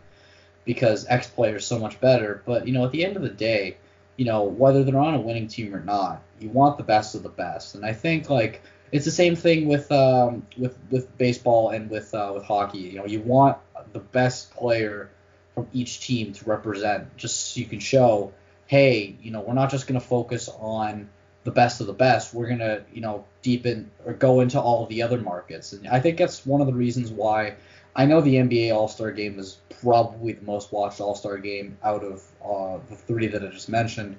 because 0.65 1.07
X 1.09 1.27
player 1.29 1.57
is 1.57 1.67
so 1.67 1.79
much 1.79 2.01
better. 2.01 2.43
But 2.45 2.67
you 2.67 2.73
know 2.73 2.85
at 2.85 2.93
the 2.93 3.05
end 3.05 3.17
of 3.17 3.23
the 3.23 3.31
day, 3.31 3.77
you 4.17 4.25
know 4.25 4.45
whether 4.45 4.85
they're 4.85 4.99
on 4.99 5.15
a 5.15 5.21
winning 5.21 5.49
team 5.49 5.75
or 5.75 5.81
not, 5.81 6.23
you 6.39 6.49
want 6.51 6.77
the 6.77 6.85
best 6.85 7.15
of 7.15 7.23
the 7.23 7.29
best. 7.29 7.75
And 7.75 7.85
I 7.85 7.93
think 7.93 8.29
like 8.29 8.63
it's 8.93 9.05
the 9.05 9.11
same 9.11 9.37
thing 9.37 9.69
with 9.69 9.91
um, 9.93 10.47
with 10.57 10.77
with 10.91 11.17
baseball 11.19 11.71
and 11.71 11.91
with 11.91 12.15
uh, 12.15 12.33
with 12.35 12.45
hockey. 12.45 12.79
You 12.79 12.99
know 12.99 13.07
you 13.07 13.21
want 13.21 13.59
the 13.93 14.01
best 14.01 14.53
player 14.55 15.11
from 15.55 15.67
each 15.73 16.01
team 16.01 16.33
to 16.33 16.45
represent 16.45 17.17
just 17.17 17.55
so 17.55 17.61
you 17.61 17.67
can 17.67 17.81
show 17.81 18.33
hey, 18.71 19.17
you 19.21 19.33
know, 19.33 19.41
we're 19.41 19.53
not 19.53 19.69
just 19.69 19.89
going 19.89 20.01
to 20.01 20.07
focus 20.07 20.49
on 20.49 21.09
the 21.43 21.51
best 21.51 21.81
of 21.81 21.89
the 21.89 21.93
best. 21.93 22.33
We're 22.33 22.47
going 22.47 22.61
to, 22.61 22.85
you 22.93 23.01
know, 23.01 23.25
deepen 23.43 23.91
or 24.07 24.13
go 24.13 24.39
into 24.39 24.61
all 24.61 24.87
the 24.87 25.03
other 25.03 25.19
markets. 25.19 25.73
And 25.73 25.89
I 25.89 25.99
think 25.99 26.19
that's 26.19 26.47
one 26.47 26.61
of 26.61 26.69
the 26.69 26.73
reasons 26.73 27.11
why 27.11 27.57
I 27.97 28.07
know 28.07 28.21
the 28.21 28.37
NBA 28.37 28.73
All 28.73 28.87
Star 28.87 29.11
Game 29.11 29.41
is 29.41 29.59
probably 29.81 30.35
the 30.35 30.45
most 30.45 30.71
watched 30.71 31.01
All 31.01 31.17
Star 31.17 31.37
Game 31.39 31.79
out 31.83 32.05
of 32.05 32.23
uh, 32.45 32.79
the 32.89 32.95
three 32.95 33.27
that 33.27 33.43
I 33.43 33.49
just 33.49 33.69
mentioned, 33.69 34.17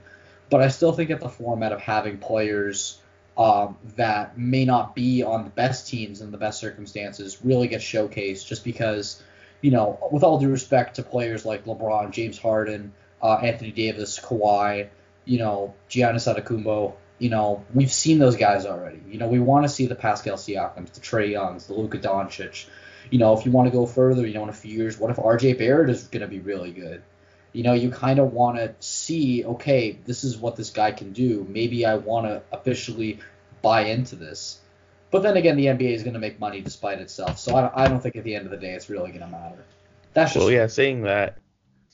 but 0.50 0.60
I 0.60 0.68
still 0.68 0.92
think 0.92 1.12
that 1.12 1.22
the 1.22 1.30
format 1.30 1.72
of 1.72 1.80
having 1.80 2.18
players 2.18 3.01
um, 3.38 3.78
that 3.96 4.38
may 4.38 4.66
not 4.66 4.96
be 4.96 5.24
on 5.24 5.44
the 5.44 5.50
best 5.50 5.88
teams 5.88 6.22
in 6.22 6.32
the 6.32 6.38
best 6.38 6.60
circumstances 6.60 7.40
really 7.44 7.68
gets 7.68 7.84
showcased 7.84 8.46
just 8.46 8.64
because, 8.64 9.22
you 9.62 9.72
know, 9.72 10.10
with 10.12 10.24
all 10.24 10.40
due 10.40 10.50
respect 10.50 10.98
to 10.98 11.04
players 11.04 11.46
like 11.46 11.66
LeBron, 11.66 12.12
James 12.12 12.38
Harden, 12.38 12.94
uh, 13.22 13.36
Anthony 13.36 13.72
Davis, 13.72 14.20
Kawhi, 14.20 14.90
you 15.26 15.38
know, 15.38 15.74
Giannis 15.90 16.28
Antetokounmpo, 16.28 16.94
you 17.20 17.30
know, 17.30 17.64
we've 17.74 17.92
seen 17.92 18.18
those 18.18 18.36
guys 18.36 18.66
already. 18.66 19.00
You 19.08 19.20
know, 19.20 19.28
we 19.28 19.40
want 19.40 19.64
to 19.64 19.70
see 19.70 19.86
the 19.86 19.96
Pascal 19.96 20.38
Siakams, 20.38 20.92
the 20.94 21.02
Trae 21.02 21.32
Youngs, 21.32 21.68
the 21.68 21.74
Luka 21.74 22.00
Doncic. 22.00 22.66
You 23.12 23.20
know, 23.20 23.38
if 23.38 23.46
you 23.46 23.52
want 23.52 23.68
to 23.68 23.72
go 23.72 23.86
further, 23.86 24.26
you 24.26 24.34
know, 24.34 24.44
in 24.44 24.50
a 24.50 24.54
few 24.54 24.76
years, 24.76 24.98
what 24.98 25.12
if 25.12 25.18
RJ 25.18 25.60
Barrett 25.60 25.90
is 25.90 26.04
going 26.04 26.22
to 26.22 26.28
be 26.28 26.40
really 26.40 26.72
good? 26.72 27.04
You 27.54 27.64
know, 27.64 27.74
you 27.74 27.92
kind 27.92 28.20
of 28.20 28.32
want 28.32 28.58
to 28.58 28.74
see, 28.80 29.44
okay, 29.44 29.98
this 30.06 30.24
is 30.24 30.38
what 30.38 30.56
this 30.56 30.70
guy 30.70 30.92
can 30.92 31.12
do. 31.12 31.46
Maybe 31.50 31.86
I 31.86 31.96
want 31.96 32.26
to 32.28 32.42
officially 32.52 33.20
buy 33.62 33.86
into 33.86 34.16
this. 34.16 34.60
But 35.12 35.24
then 35.24 35.36
again, 35.36 35.58
the 35.58 35.66
NBA 35.66 35.94
is 35.94 36.04
going 36.04 36.14
to 36.14 36.20
make 36.20 36.40
money 36.40 36.62
despite 36.62 37.00
itself. 37.00 37.38
So 37.38 37.56
I, 37.56 37.84
I 37.84 37.88
don't 37.90 38.02
think 38.02 38.16
at 38.16 38.24
the 38.24 38.36
end 38.36 38.46
of 38.46 38.52
the 38.52 38.58
day 38.58 38.74
it's 38.74 38.90
really 38.90 39.10
going 39.10 39.22
to 39.22 39.28
matter. 39.28 39.64
That's 40.14 40.34
just 40.34 40.44
Well, 40.44 40.52
yeah, 40.52 40.68
saying 40.68 41.04
that, 41.04 41.38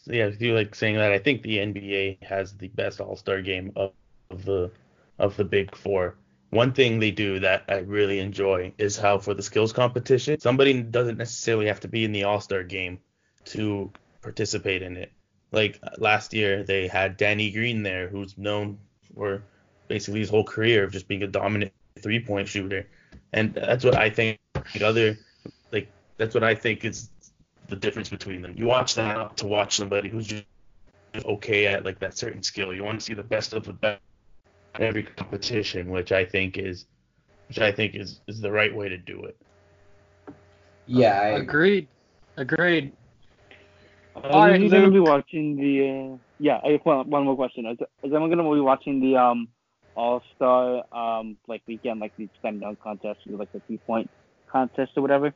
yeah, 0.05 0.29
you 0.39 0.53
like 0.53 0.75
saying 0.75 0.95
that, 0.95 1.11
I 1.11 1.19
think 1.19 1.41
the 1.41 1.57
NBA 1.57 2.23
has 2.23 2.53
the 2.53 2.67
best 2.69 3.01
All 3.01 3.15
Star 3.15 3.41
game 3.41 3.71
of, 3.75 3.91
of 4.29 4.45
the 4.45 4.71
of 5.19 5.35
the 5.35 5.43
Big 5.43 5.75
Four. 5.75 6.15
One 6.51 6.71
thing 6.71 6.99
they 6.99 7.11
do 7.11 7.39
that 7.39 7.65
I 7.67 7.79
really 7.79 8.19
enjoy 8.19 8.73
is 8.77 8.97
how 8.97 9.17
for 9.17 9.33
the 9.33 9.43
skills 9.43 9.73
competition, 9.73 10.39
somebody 10.39 10.81
doesn't 10.81 11.17
necessarily 11.17 11.67
have 11.67 11.81
to 11.81 11.87
be 11.87 12.05
in 12.05 12.11
the 12.11 12.23
All 12.23 12.39
Star 12.39 12.63
game 12.63 12.99
to 13.45 13.91
participate 14.21 14.81
in 14.81 14.95
it. 14.95 15.11
Like 15.51 15.79
uh, 15.83 15.89
last 15.97 16.33
year, 16.33 16.63
they 16.63 16.87
had 16.87 17.17
Danny 17.17 17.51
Green 17.51 17.83
there, 17.83 18.07
who's 18.07 18.37
known 18.37 18.77
for 19.15 19.43
basically 19.87 20.19
his 20.19 20.29
whole 20.29 20.43
career 20.43 20.83
of 20.83 20.91
just 20.91 21.07
being 21.07 21.23
a 21.23 21.27
dominant 21.27 21.71
three 22.01 22.19
point 22.19 22.47
shooter. 22.47 22.87
And 23.33 23.53
that's 23.53 23.83
what 23.83 23.95
I 23.95 24.09
think 24.09 24.39
the 24.73 24.83
other 24.83 25.17
like 25.71 25.89
that's 26.17 26.33
what 26.33 26.43
I 26.43 26.55
think 26.55 26.85
is 26.85 27.09
the 27.67 27.75
difference 27.75 28.09
between 28.09 28.41
them. 28.41 28.53
You 28.55 28.65
watch 28.65 28.95
that 28.95 29.37
to 29.37 29.47
watch 29.47 29.75
somebody 29.77 30.09
who's 30.09 30.27
just 30.27 30.45
okay 31.25 31.67
at 31.67 31.85
like 31.85 31.99
that 31.99 32.17
certain 32.17 32.43
skill. 32.43 32.73
You 32.73 32.83
want 32.83 32.99
to 32.99 33.05
see 33.05 33.13
the 33.13 33.23
best 33.23 33.53
of 33.53 33.65
the 33.65 33.73
best 33.73 34.01
in 34.77 34.83
every 34.83 35.03
competition, 35.03 35.89
which 35.89 36.11
I 36.11 36.25
think 36.25 36.57
is 36.57 36.85
which 37.47 37.59
I 37.59 37.71
think 37.71 37.95
is 37.95 38.21
is 38.27 38.41
the 38.41 38.51
right 38.51 38.73
way 38.73 38.89
to 38.89 38.97
do 38.97 39.23
it. 39.25 39.37
yeah, 40.85 41.19
I, 41.19 41.27
Agreed. 41.39 41.87
Agreed. 42.37 42.93
All 44.23 44.47
right, 44.47 44.59
who's 44.59 44.71
gonna 44.71 44.91
be 44.91 44.99
watching 44.99 45.55
the? 45.55 46.13
Uh, 46.13 46.17
yeah, 46.39 46.59
I, 46.63 46.79
well, 46.83 47.03
one 47.03 47.25
more 47.25 47.35
question. 47.35 47.65
Is, 47.65 47.77
is 47.79 47.85
anyone 48.03 48.29
gonna 48.29 48.43
be 48.43 48.59
watching 48.59 48.99
the 48.99 49.15
um 49.17 49.47
All 49.95 50.21
Star 50.35 50.83
um 50.91 51.37
like 51.47 51.61
weekend, 51.67 51.99
like 51.99 52.15
the 52.17 52.27
slam 52.41 52.59
dunk 52.59 52.81
contest, 52.81 53.19
or 53.29 53.37
like 53.37 53.51
the 53.51 53.61
three 53.67 53.77
point 53.77 54.09
contest 54.49 54.93
or 54.95 55.01
whatever? 55.01 55.33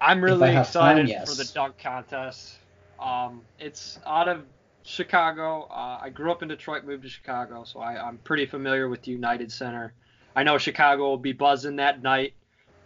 I'm 0.00 0.22
really 0.22 0.52
have 0.52 0.70
time, 0.70 0.98
excited 0.98 1.08
yes. 1.08 1.30
for 1.30 1.42
the 1.42 1.50
dunk 1.52 1.78
contest. 1.78 2.58
Um, 3.00 3.42
it's 3.58 3.98
out 4.06 4.28
of 4.28 4.44
Chicago. 4.82 5.68
Uh, 5.70 5.98
I 6.00 6.10
grew 6.10 6.30
up 6.30 6.42
in 6.42 6.48
Detroit, 6.48 6.84
moved 6.84 7.02
to 7.02 7.08
Chicago, 7.08 7.64
so 7.64 7.80
I, 7.80 8.00
I'm 8.00 8.18
pretty 8.18 8.46
familiar 8.46 8.88
with 8.88 9.02
the 9.02 9.10
United 9.10 9.52
Center. 9.52 9.92
I 10.34 10.44
know 10.44 10.58
Chicago 10.58 11.08
will 11.08 11.18
be 11.18 11.32
buzzing 11.32 11.76
that 11.76 12.02
night. 12.02 12.34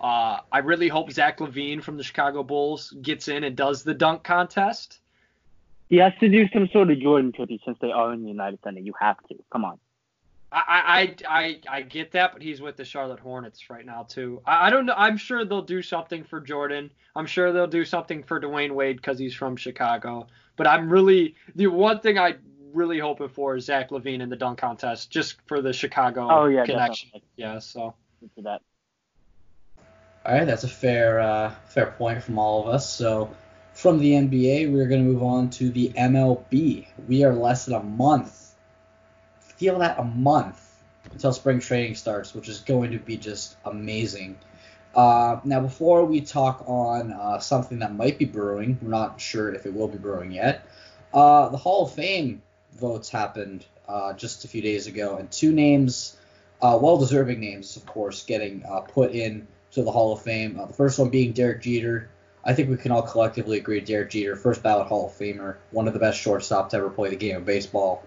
Uh, 0.01 0.39
I 0.51 0.59
really 0.59 0.89
hope 0.89 1.13
Zach 1.13 1.39
LaVine 1.39 1.83
from 1.83 1.97
the 1.97 2.03
Chicago 2.03 2.43
Bulls 2.43 2.95
gets 3.03 3.29
in 3.29 3.45
and 3.45 3.55
does 3.55 3.85
the 3.85 3.95
dunk 3.95 4.25
contest. 4.25 5.01
He 5.93 5.99
has 5.99 6.15
to 6.21 6.29
do 6.31 6.49
some 6.55 6.71
sort 6.73 6.91
of 6.91 6.99
Jordan 7.01 7.33
tribute 7.33 7.61
since 7.67 7.77
they 7.83 7.93
are 7.93 8.15
in 8.15 8.23
the 8.23 8.29
United 8.31 8.61
Center. 8.65 8.81
You 8.81 8.95
have 8.99 9.19
to. 9.29 9.35
Come 9.53 9.67
on. 9.67 9.79
I, 10.51 11.15
I, 11.29 11.39
I, 11.39 11.61
I 11.69 11.83
get 11.83 12.13
that, 12.13 12.33
but 12.33 12.41
he's 12.41 12.63
with 12.63 12.79
the 12.79 12.85
Charlotte 12.87 13.21
Hornets 13.21 13.69
right 13.69 13.85
now 13.85 14.05
too. 14.05 14.41
I, 14.47 14.69
I 14.69 14.71
don't 14.71 14.87
know. 14.87 14.95
I'm 14.97 15.19
sure 15.19 15.45
they'll 15.45 15.61
do 15.61 15.83
something 15.83 16.25
for 16.25 16.41
Jordan. 16.41 16.91
I'm 17.15 17.27
sure 17.27 17.53
they'll 17.53 17.67
do 17.67 17.85
something 17.85 18.23
for 18.23 18.41
Dwyane 18.41 18.73
Wade 18.73 18.97
because 18.97 19.19
he's 19.19 19.35
from 19.35 19.55
Chicago. 19.55 20.29
But 20.57 20.67
I'm 20.67 20.89
really 20.89 21.35
the 21.57 21.67
one 21.67 22.01
thing 22.01 22.17
I 22.19 22.37
really 22.73 22.99
hoping 22.99 23.29
for 23.29 23.57
is 23.57 23.67
Zach 23.67 23.91
LaVine 23.91 24.23
in 24.23 24.31
the 24.31 24.37
dunk 24.37 24.61
contest, 24.61 25.11
just 25.11 25.37
for 25.47 25.61
the 25.61 25.75
Chicago 25.75 26.27
Oh, 26.31 26.47
yeah, 26.47 26.65
connection. 26.65 27.09
definitely. 27.09 27.29
Yeah. 27.37 27.59
So 27.59 27.93
Into 28.23 28.41
that. 28.49 28.63
All 30.25 30.33
right, 30.39 30.47
that's 30.47 30.65
a 30.65 30.69
fair 30.69 31.21
uh, 31.21 31.55
fair 31.67 31.91
point 31.99 32.23
from 32.23 32.39
all 32.39 32.63
of 32.63 32.75
us. 32.75 32.91
So 32.91 33.31
from 33.75 33.99
the 33.99 34.13
NBA, 34.13 34.73
we're 34.73 34.87
going 34.87 35.05
to 35.05 35.11
move 35.11 35.23
on 35.23 35.51
to 35.51 35.71
the 35.71 35.91
MLB. 35.97 36.87
We 37.09 37.25
are 37.25 37.35
less 37.35 37.65
than 37.65 37.75
a 37.75 37.83
month. 37.83 38.55
Feel 39.41 39.79
that 39.79 39.99
a 39.99 40.05
month 40.05 40.63
until 41.11 41.33
spring 41.33 41.61
training 41.61 41.95
starts, 41.95 42.35
which 42.35 42.49
is 42.49 42.61
going 42.61 42.93
to 42.93 42.99
be 42.99 43.17
just 43.17 43.57
amazing. 43.65 44.39
Uh, 44.95 45.41
now, 45.45 45.61
before 45.61 46.05
we 46.05 46.21
talk 46.21 46.65
on 46.67 47.13
uh, 47.13 47.39
something 47.39 47.79
that 47.79 47.95
might 47.95 48.19
be 48.19 48.25
brewing, 48.25 48.79
we're 48.83 48.91
not 48.91 49.21
sure 49.21 49.53
if 49.55 49.65
it 49.65 49.73
will 49.73 49.89
be 49.89 49.99
brewing 49.99 50.33
yet. 50.33 50.67
Uh, 51.15 51.49
the 51.49 51.57
Hall 51.57 51.85
of 51.85 51.93
Fame 51.93 52.43
votes 52.79 53.09
happened 53.09 53.65
uh, 53.89 54.13
just 54.13 54.45
a 54.45 54.49
few 54.49 54.63
days 54.63 54.87
ago, 54.87 55.17
and 55.17 55.31
two 55.31 55.53
names, 55.53 56.17
uh, 56.61 56.79
well-deserving 56.81 57.41
names, 57.41 57.77
of 57.77 57.87
course, 57.87 58.25
getting 58.25 58.65
uh, 58.69 58.81
put 58.81 59.13
in 59.13 59.47
to 59.73 59.83
the 59.83 59.91
Hall 59.91 60.13
of 60.13 60.23
Fame. 60.23 60.57
The 60.57 60.75
first 60.75 60.99
one 60.99 61.09
being 61.09 61.33
Derek 61.33 61.63
Jeter. 61.63 62.11
I 62.45 62.55
think 62.55 62.71
we 62.71 62.77
can 62.77 62.91
all 62.91 63.03
collectively 63.03 63.59
agree 63.59 63.81
Derek 63.81 64.11
Jeter, 64.11 64.37
first 64.37 64.63
ballot 64.63 64.89
Hall 64.89 65.07
of 65.07 65.13
Famer, 65.13 65.57
one 65.71 65.87
of 65.87 65.95
the 65.95 66.01
best 66.01 66.23
shortstops 66.23 66.71
to 66.71 66.79
ever 66.79 66.91
play 66.91 67.11
the 67.11 67.17
game 67.17 67.37
of 67.37 67.45
baseball. 67.45 68.05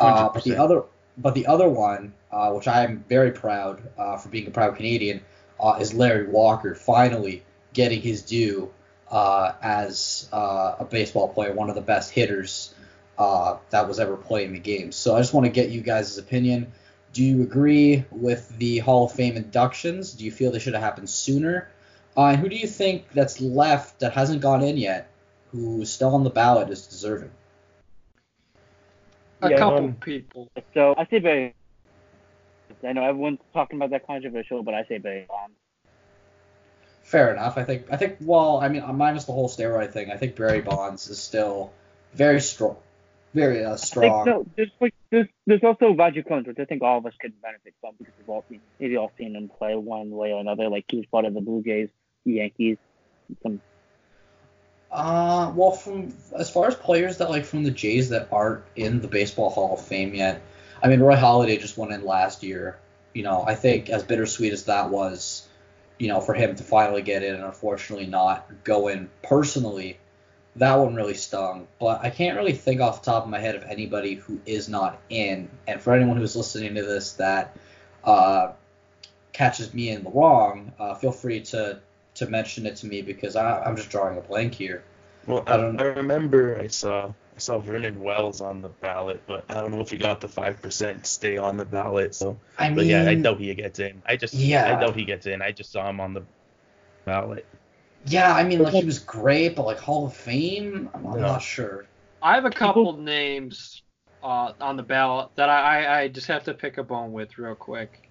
Uh, 0.00 0.28
but 0.32 0.44
the 0.44 0.56
other, 0.56 0.82
but 1.18 1.34
the 1.34 1.46
other 1.46 1.68
one, 1.68 2.12
uh, 2.30 2.52
which 2.52 2.68
I 2.68 2.84
am 2.84 3.04
very 3.08 3.32
proud 3.32 3.82
uh, 3.98 4.16
for 4.16 4.28
being 4.28 4.46
a 4.46 4.50
proud 4.50 4.76
Canadian, 4.76 5.22
uh, 5.60 5.78
is 5.80 5.94
Larry 5.94 6.26
Walker 6.26 6.74
finally 6.74 7.42
getting 7.72 8.00
his 8.00 8.22
due 8.22 8.72
uh, 9.10 9.52
as 9.62 10.28
uh, 10.32 10.76
a 10.80 10.84
baseball 10.84 11.28
player, 11.28 11.52
one 11.52 11.68
of 11.68 11.74
the 11.74 11.82
best 11.82 12.10
hitters 12.10 12.74
uh, 13.18 13.56
that 13.70 13.88
was 13.88 14.00
ever 14.00 14.16
playing 14.16 14.52
the 14.52 14.58
game. 14.58 14.92
So 14.92 15.16
I 15.16 15.20
just 15.20 15.32
want 15.32 15.46
to 15.46 15.52
get 15.52 15.70
you 15.70 15.80
guys' 15.80 16.18
opinion. 16.18 16.72
Do 17.12 17.22
you 17.24 17.42
agree 17.42 18.04
with 18.10 18.48
the 18.58 18.78
Hall 18.78 19.06
of 19.06 19.12
Fame 19.12 19.36
inductions? 19.36 20.12
Do 20.12 20.24
you 20.24 20.30
feel 20.30 20.50
they 20.50 20.58
should 20.58 20.74
have 20.74 20.82
happened 20.82 21.08
sooner? 21.08 21.68
Uh, 22.16 22.34
who 22.36 22.48
do 22.48 22.56
you 22.56 22.66
think 22.66 23.10
that's 23.12 23.40
left 23.40 24.00
that 24.00 24.12
hasn't 24.12 24.40
gone 24.40 24.62
in 24.62 24.76
yet, 24.76 25.10
who's 25.50 25.90
still 25.90 26.14
on 26.14 26.24
the 26.24 26.30
ballot 26.30 26.70
is 26.70 26.86
deserving? 26.86 27.30
a 29.42 29.50
Yeah, 29.50 29.58
couple 29.58 29.84
um, 29.84 29.94
people. 29.94 30.48
So 30.74 30.94
I 30.96 31.06
say 31.06 31.18
Barry. 31.18 31.54
I 32.86 32.92
know 32.92 33.04
everyone's 33.04 33.40
talking 33.52 33.76
about 33.78 33.90
that 33.90 34.06
controversial, 34.06 34.62
but 34.62 34.74
I 34.74 34.84
say 34.84 34.98
Barry 34.98 35.26
Bonds. 35.28 35.56
Fair 37.02 37.32
enough. 37.32 37.56
I 37.56 37.64
think. 37.64 37.86
I 37.90 37.96
think. 37.96 38.16
Well, 38.20 38.58
I 38.58 38.68
mean, 38.68 38.82
minus 38.96 39.24
the 39.24 39.32
whole 39.32 39.48
steroid 39.48 39.92
thing, 39.92 40.10
I 40.10 40.16
think 40.16 40.36
Barry 40.36 40.60
Bonds 40.60 41.08
is 41.08 41.18
still 41.18 41.72
very 42.14 42.40
strong, 42.40 42.76
very 43.34 43.64
uh, 43.64 43.74
I 43.74 43.76
think 43.76 43.84
strong. 43.84 44.24
so. 44.24 44.46
There's 44.56 44.70
like 44.80 44.94
there's 45.10 45.28
there's 45.46 45.62
also 45.62 45.94
Roger 45.94 46.22
Clemens, 46.22 46.48
which 46.48 46.58
I 46.58 46.64
think 46.64 46.82
all 46.82 46.98
of 46.98 47.06
us 47.06 47.14
could 47.20 47.40
benefit 47.40 47.74
from 47.80 47.94
because 47.98 48.14
we've 48.18 48.28
all 48.28 48.44
seen 48.48 48.60
maybe 48.80 48.96
all 48.96 49.12
seen 49.16 49.36
him 49.36 49.48
play 49.48 49.76
one 49.76 50.10
way 50.10 50.32
or 50.32 50.40
another. 50.40 50.68
Like 50.68 50.86
he 50.88 50.96
was 50.96 51.06
part 51.06 51.24
of 51.24 51.34
the 51.34 51.40
Blue 51.40 51.62
Jays, 51.62 51.88
the 51.88 52.05
Yankees, 52.26 52.78
some 53.42 53.60
Uh, 54.90 55.52
well, 55.54 55.72
from 55.72 56.14
as 56.38 56.50
far 56.50 56.68
as 56.68 56.74
players 56.74 57.18
that 57.18 57.30
like 57.30 57.44
from 57.44 57.64
the 57.64 57.70
Jays 57.70 58.08
that 58.10 58.28
aren't 58.32 58.64
in 58.74 59.00
the 59.00 59.08
Baseball 59.08 59.50
Hall 59.50 59.74
of 59.74 59.84
Fame 59.84 60.14
yet, 60.14 60.42
I 60.82 60.88
mean, 60.88 61.00
Roy 61.00 61.16
Halladay 61.16 61.60
just 61.60 61.76
went 61.76 61.92
in 61.92 62.04
last 62.04 62.42
year. 62.42 62.78
You 63.14 63.22
know, 63.22 63.44
I 63.46 63.54
think 63.54 63.88
as 63.88 64.02
bittersweet 64.02 64.52
as 64.52 64.64
that 64.64 64.90
was, 64.90 65.48
you 65.98 66.08
know, 66.08 66.20
for 66.20 66.34
him 66.34 66.54
to 66.56 66.62
finally 66.62 67.02
get 67.02 67.22
in 67.22 67.34
and 67.34 67.44
unfortunately 67.44 68.06
not 68.06 68.64
go 68.64 68.88
in 68.88 69.08
personally, 69.22 69.98
that 70.56 70.74
one 70.74 70.94
really 70.94 71.14
stung. 71.14 71.66
But 71.78 72.02
I 72.02 72.10
can't 72.10 72.36
really 72.36 72.52
think 72.52 72.80
off 72.80 73.02
the 73.02 73.10
top 73.10 73.24
of 73.24 73.30
my 73.30 73.38
head 73.38 73.54
of 73.54 73.62
anybody 73.64 74.14
who 74.14 74.40
is 74.46 74.68
not 74.68 75.00
in. 75.08 75.48
And 75.66 75.80
for 75.80 75.94
anyone 75.94 76.16
who's 76.16 76.36
listening 76.36 76.74
to 76.74 76.82
this 76.82 77.14
that 77.14 77.56
uh, 78.04 78.52
catches 79.32 79.72
me 79.72 79.90
in 79.90 80.04
the 80.04 80.10
wrong, 80.10 80.72
uh, 80.78 80.94
feel 80.94 81.12
free 81.12 81.40
to 81.40 81.80
to 82.16 82.26
mention 82.26 82.66
it 82.66 82.76
to 82.76 82.86
me 82.86 83.02
because 83.02 83.36
I, 83.36 83.62
I'm 83.62 83.76
just 83.76 83.90
drawing 83.90 84.18
a 84.18 84.20
blank 84.20 84.54
here. 84.54 84.84
Well, 85.26 85.42
I 85.46 85.52
I, 85.52 85.56
don't 85.56 85.78
I 85.78 85.82
remember 85.84 86.58
I 86.58 86.68
saw 86.68 87.08
I 87.36 87.38
saw 87.38 87.58
Vernon 87.58 88.00
Wells 88.00 88.40
on 88.40 88.62
the 88.62 88.68
ballot, 88.68 89.22
but 89.26 89.44
I 89.50 89.54
don't 89.54 89.72
know 89.72 89.80
if 89.80 89.90
he 89.90 89.98
got 89.98 90.20
the 90.20 90.28
five 90.28 90.60
percent 90.62 91.06
stay 91.06 91.36
on 91.36 91.56
the 91.56 91.64
ballot. 91.64 92.14
So, 92.14 92.40
I 92.58 92.70
mean, 92.70 92.74
but 92.74 92.86
yeah, 92.86 93.04
I 93.06 93.14
doubt 93.16 93.40
he 93.40 93.54
gets 93.54 93.78
in. 93.78 94.02
I 94.06 94.16
just 94.16 94.34
Yeah. 94.34 94.64
I 94.64 94.74
doubt 94.74 94.96
he 94.96 95.04
gets 95.04 95.26
in. 95.26 95.42
I 95.42 95.52
just 95.52 95.72
saw 95.72 95.88
him 95.88 96.00
on 96.00 96.14
the 96.14 96.26
ballot. 97.06 97.46
yeah, 98.06 98.32
I 98.34 98.44
mean, 98.44 98.62
like 98.62 98.74
he 98.74 98.84
was 98.84 98.98
great, 98.98 99.56
but 99.56 99.66
like 99.66 99.78
Hall 99.78 100.06
of 100.06 100.14
Fame, 100.16 100.90
I'm, 100.94 101.06
I'm 101.06 101.20
No. 101.20 101.26
not 101.26 101.42
sure. 101.42 101.86
I 102.22 102.34
have 102.34 102.44
a 102.44 102.50
couple 102.52 102.96
names 102.98 103.82
uh, 104.22 104.52
on 104.60 104.76
the 104.76 104.82
ballot 104.82 105.30
that 105.36 105.48
I, 105.48 105.84
I, 105.84 106.00
I 106.02 106.08
just 106.08 106.26
have 106.28 106.44
to 106.44 106.54
pick 106.54 106.78
a 106.78 106.84
bone 106.84 107.12
with 107.12 107.38
real 107.38 107.54
quick. 107.54 108.05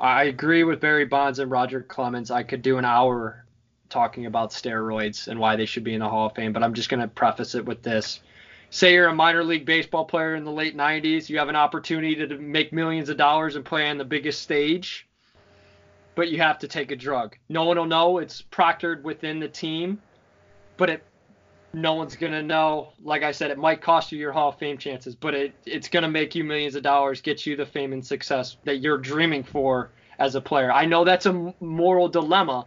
I 0.00 0.24
agree 0.24 0.64
with 0.64 0.80
Barry 0.80 1.06
Bonds 1.06 1.38
and 1.38 1.50
Roger 1.50 1.80
Clemens. 1.80 2.30
I 2.30 2.42
could 2.42 2.62
do 2.62 2.78
an 2.78 2.84
hour 2.84 3.46
talking 3.88 4.26
about 4.26 4.50
steroids 4.50 5.28
and 5.28 5.38
why 5.40 5.56
they 5.56 5.66
should 5.66 5.84
be 5.84 5.94
in 5.94 6.00
the 6.00 6.08
Hall 6.08 6.26
of 6.26 6.34
Fame, 6.34 6.52
but 6.52 6.62
I'm 6.62 6.74
just 6.74 6.88
going 6.88 7.00
to 7.00 7.08
preface 7.08 7.54
it 7.54 7.64
with 7.64 7.82
this. 7.82 8.20
Say 8.70 8.94
you're 8.94 9.08
a 9.08 9.14
minor 9.14 9.44
league 9.44 9.64
baseball 9.64 10.04
player 10.04 10.34
in 10.34 10.44
the 10.44 10.50
late 10.50 10.76
90s, 10.76 11.28
you 11.28 11.38
have 11.38 11.48
an 11.48 11.56
opportunity 11.56 12.14
to 12.16 12.36
make 12.36 12.72
millions 12.72 13.08
of 13.08 13.16
dollars 13.16 13.56
and 13.56 13.64
play 13.64 13.88
on 13.88 13.96
the 13.96 14.04
biggest 14.04 14.42
stage, 14.42 15.06
but 16.14 16.28
you 16.28 16.38
have 16.38 16.58
to 16.58 16.68
take 16.68 16.90
a 16.90 16.96
drug. 16.96 17.36
No 17.48 17.64
one 17.64 17.78
will 17.78 17.86
know 17.86 18.18
it's 18.18 18.42
proctored 18.42 19.02
within 19.02 19.38
the 19.38 19.48
team, 19.48 20.02
but 20.76 20.90
it 20.90 21.04
no 21.76 21.92
one's 21.92 22.16
gonna 22.16 22.42
know. 22.42 22.94
Like 23.04 23.22
I 23.22 23.32
said, 23.32 23.50
it 23.50 23.58
might 23.58 23.82
cost 23.82 24.10
you 24.10 24.18
your 24.18 24.32
Hall 24.32 24.48
of 24.48 24.58
Fame 24.58 24.78
chances, 24.78 25.14
but 25.14 25.34
it 25.34 25.54
it's 25.66 25.88
gonna 25.88 26.08
make 26.08 26.34
you 26.34 26.42
millions 26.42 26.74
of 26.74 26.82
dollars, 26.82 27.20
get 27.20 27.44
you 27.44 27.54
the 27.54 27.66
fame 27.66 27.92
and 27.92 28.04
success 28.04 28.56
that 28.64 28.78
you're 28.78 28.96
dreaming 28.96 29.44
for 29.44 29.90
as 30.18 30.34
a 30.34 30.40
player. 30.40 30.72
I 30.72 30.86
know 30.86 31.04
that's 31.04 31.26
a 31.26 31.54
moral 31.60 32.08
dilemma, 32.08 32.64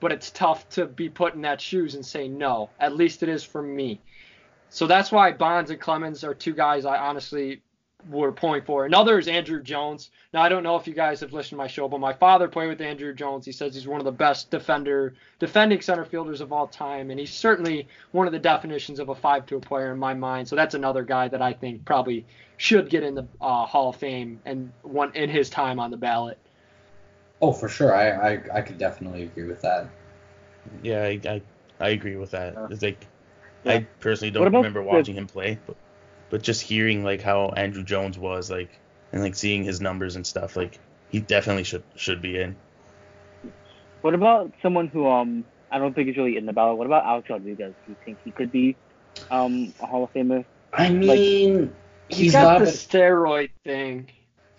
but 0.00 0.12
it's 0.12 0.30
tough 0.30 0.66
to 0.70 0.86
be 0.86 1.10
put 1.10 1.34
in 1.34 1.42
that 1.42 1.60
shoes 1.60 1.94
and 1.94 2.04
say 2.04 2.26
no. 2.26 2.70
At 2.80 2.96
least 2.96 3.22
it 3.22 3.28
is 3.28 3.44
for 3.44 3.62
me. 3.62 4.00
So 4.70 4.86
that's 4.86 5.12
why 5.12 5.32
Bonds 5.32 5.70
and 5.70 5.78
Clemens 5.78 6.24
are 6.24 6.32
two 6.32 6.54
guys 6.54 6.86
I 6.86 6.96
honestly 6.96 7.60
were 8.08 8.32
pulling 8.32 8.62
for. 8.62 8.84
Another 8.86 9.18
is 9.18 9.26
Andruw 9.26 9.62
Jones. 9.62 10.10
Now 10.34 10.42
I 10.42 10.48
don't 10.48 10.62
know 10.62 10.76
if 10.76 10.86
you 10.86 10.94
guys 10.94 11.20
have 11.20 11.32
listened 11.32 11.50
to 11.50 11.56
my 11.56 11.66
show, 11.66 11.88
but 11.88 12.00
my 12.00 12.12
father 12.12 12.48
played 12.48 12.68
with 12.68 12.80
Andruw 12.80 13.14
Jones. 13.14 13.44
He 13.46 13.52
says 13.52 13.74
he's 13.74 13.86
one 13.86 14.00
of 14.00 14.04
the 14.04 14.12
best 14.12 14.50
defender 14.50 15.14
defending 15.38 15.80
center 15.80 16.04
fielders 16.04 16.40
of 16.40 16.52
all 16.52 16.66
time, 16.66 17.10
and 17.10 17.20
he's 17.20 17.32
certainly 17.32 17.86
one 18.12 18.26
of 18.26 18.32
the 18.32 18.38
definitions 18.38 18.98
of 18.98 19.08
a 19.08 19.14
five-tool 19.14 19.60
player 19.60 19.92
in 19.92 19.98
my 19.98 20.14
mind. 20.14 20.48
So 20.48 20.56
that's 20.56 20.74
another 20.74 21.02
guy 21.04 21.28
that 21.28 21.40
I 21.42 21.52
think 21.52 21.84
probably 21.84 22.24
should 22.56 22.88
get 22.90 23.02
in 23.02 23.14
the 23.14 23.26
uh, 23.40 23.66
Hall 23.66 23.90
of 23.90 23.96
Fame 23.96 24.40
and 24.44 24.72
one 24.82 25.14
in 25.14 25.28
his 25.30 25.48
time 25.50 25.78
on 25.80 25.90
the 25.90 25.96
ballot. 25.96 26.38
Oh, 27.40 27.52
for 27.52 27.68
sure. 27.68 27.94
I 27.94 28.34
I, 28.34 28.40
I 28.54 28.60
could 28.62 28.78
definitely 28.78 29.22
agree 29.24 29.44
with 29.44 29.60
that. 29.62 29.88
Yeah, 30.82 31.02
I 31.02 31.20
I, 31.28 31.42
I 31.80 31.88
agree 31.90 32.16
with 32.16 32.30
that. 32.32 32.54
Yeah. 32.54 32.66
It's 32.70 32.82
like 32.82 33.06
Yeah. 33.64 33.72
I 33.74 33.86
personally 34.00 34.30
don't 34.30 34.46
about 34.46 34.58
remember 34.58 34.80
the- 34.82 34.86
watching 34.86 35.16
him 35.16 35.26
play, 35.26 35.58
but 35.66 35.76
but 36.32 36.42
just 36.42 36.62
hearing 36.62 37.04
like 37.04 37.20
how 37.20 37.52
Andruw 37.56 37.84
Jones 37.84 38.18
was 38.18 38.50
like 38.50 38.70
and 39.12 39.22
like 39.22 39.34
seeing 39.36 39.62
his 39.62 39.80
numbers 39.82 40.16
and 40.16 40.26
stuff, 40.26 40.56
like 40.56 40.80
he 41.10 41.20
definitely 41.20 41.62
should 41.62 41.84
should 41.94 42.22
be 42.22 42.40
in. 42.40 42.56
What 44.00 44.14
about 44.14 44.50
someone 44.62 44.88
who 44.88 45.06
um 45.06 45.44
I 45.70 45.78
don't 45.78 45.94
think 45.94 46.08
is 46.08 46.16
really 46.16 46.38
in 46.38 46.46
the 46.46 46.52
ballot? 46.54 46.78
What 46.78 46.86
about 46.86 47.04
Alex 47.04 47.28
Rodriguez? 47.30 47.74
Do 47.84 47.92
you 47.92 47.96
think 48.04 48.18
he 48.24 48.32
could 48.32 48.50
be 48.50 48.76
um 49.30 49.74
a 49.80 49.86
Hall 49.86 50.04
of 50.04 50.12
Famer? 50.14 50.44
I 50.72 50.88
mean, 50.88 51.70
He's 52.08 52.18
he's 52.18 52.32
got 52.32 52.58
not. 52.60 52.64
the 52.64 52.70
a- 52.70 52.72
steroid 52.72 53.50
thing. 53.62 54.08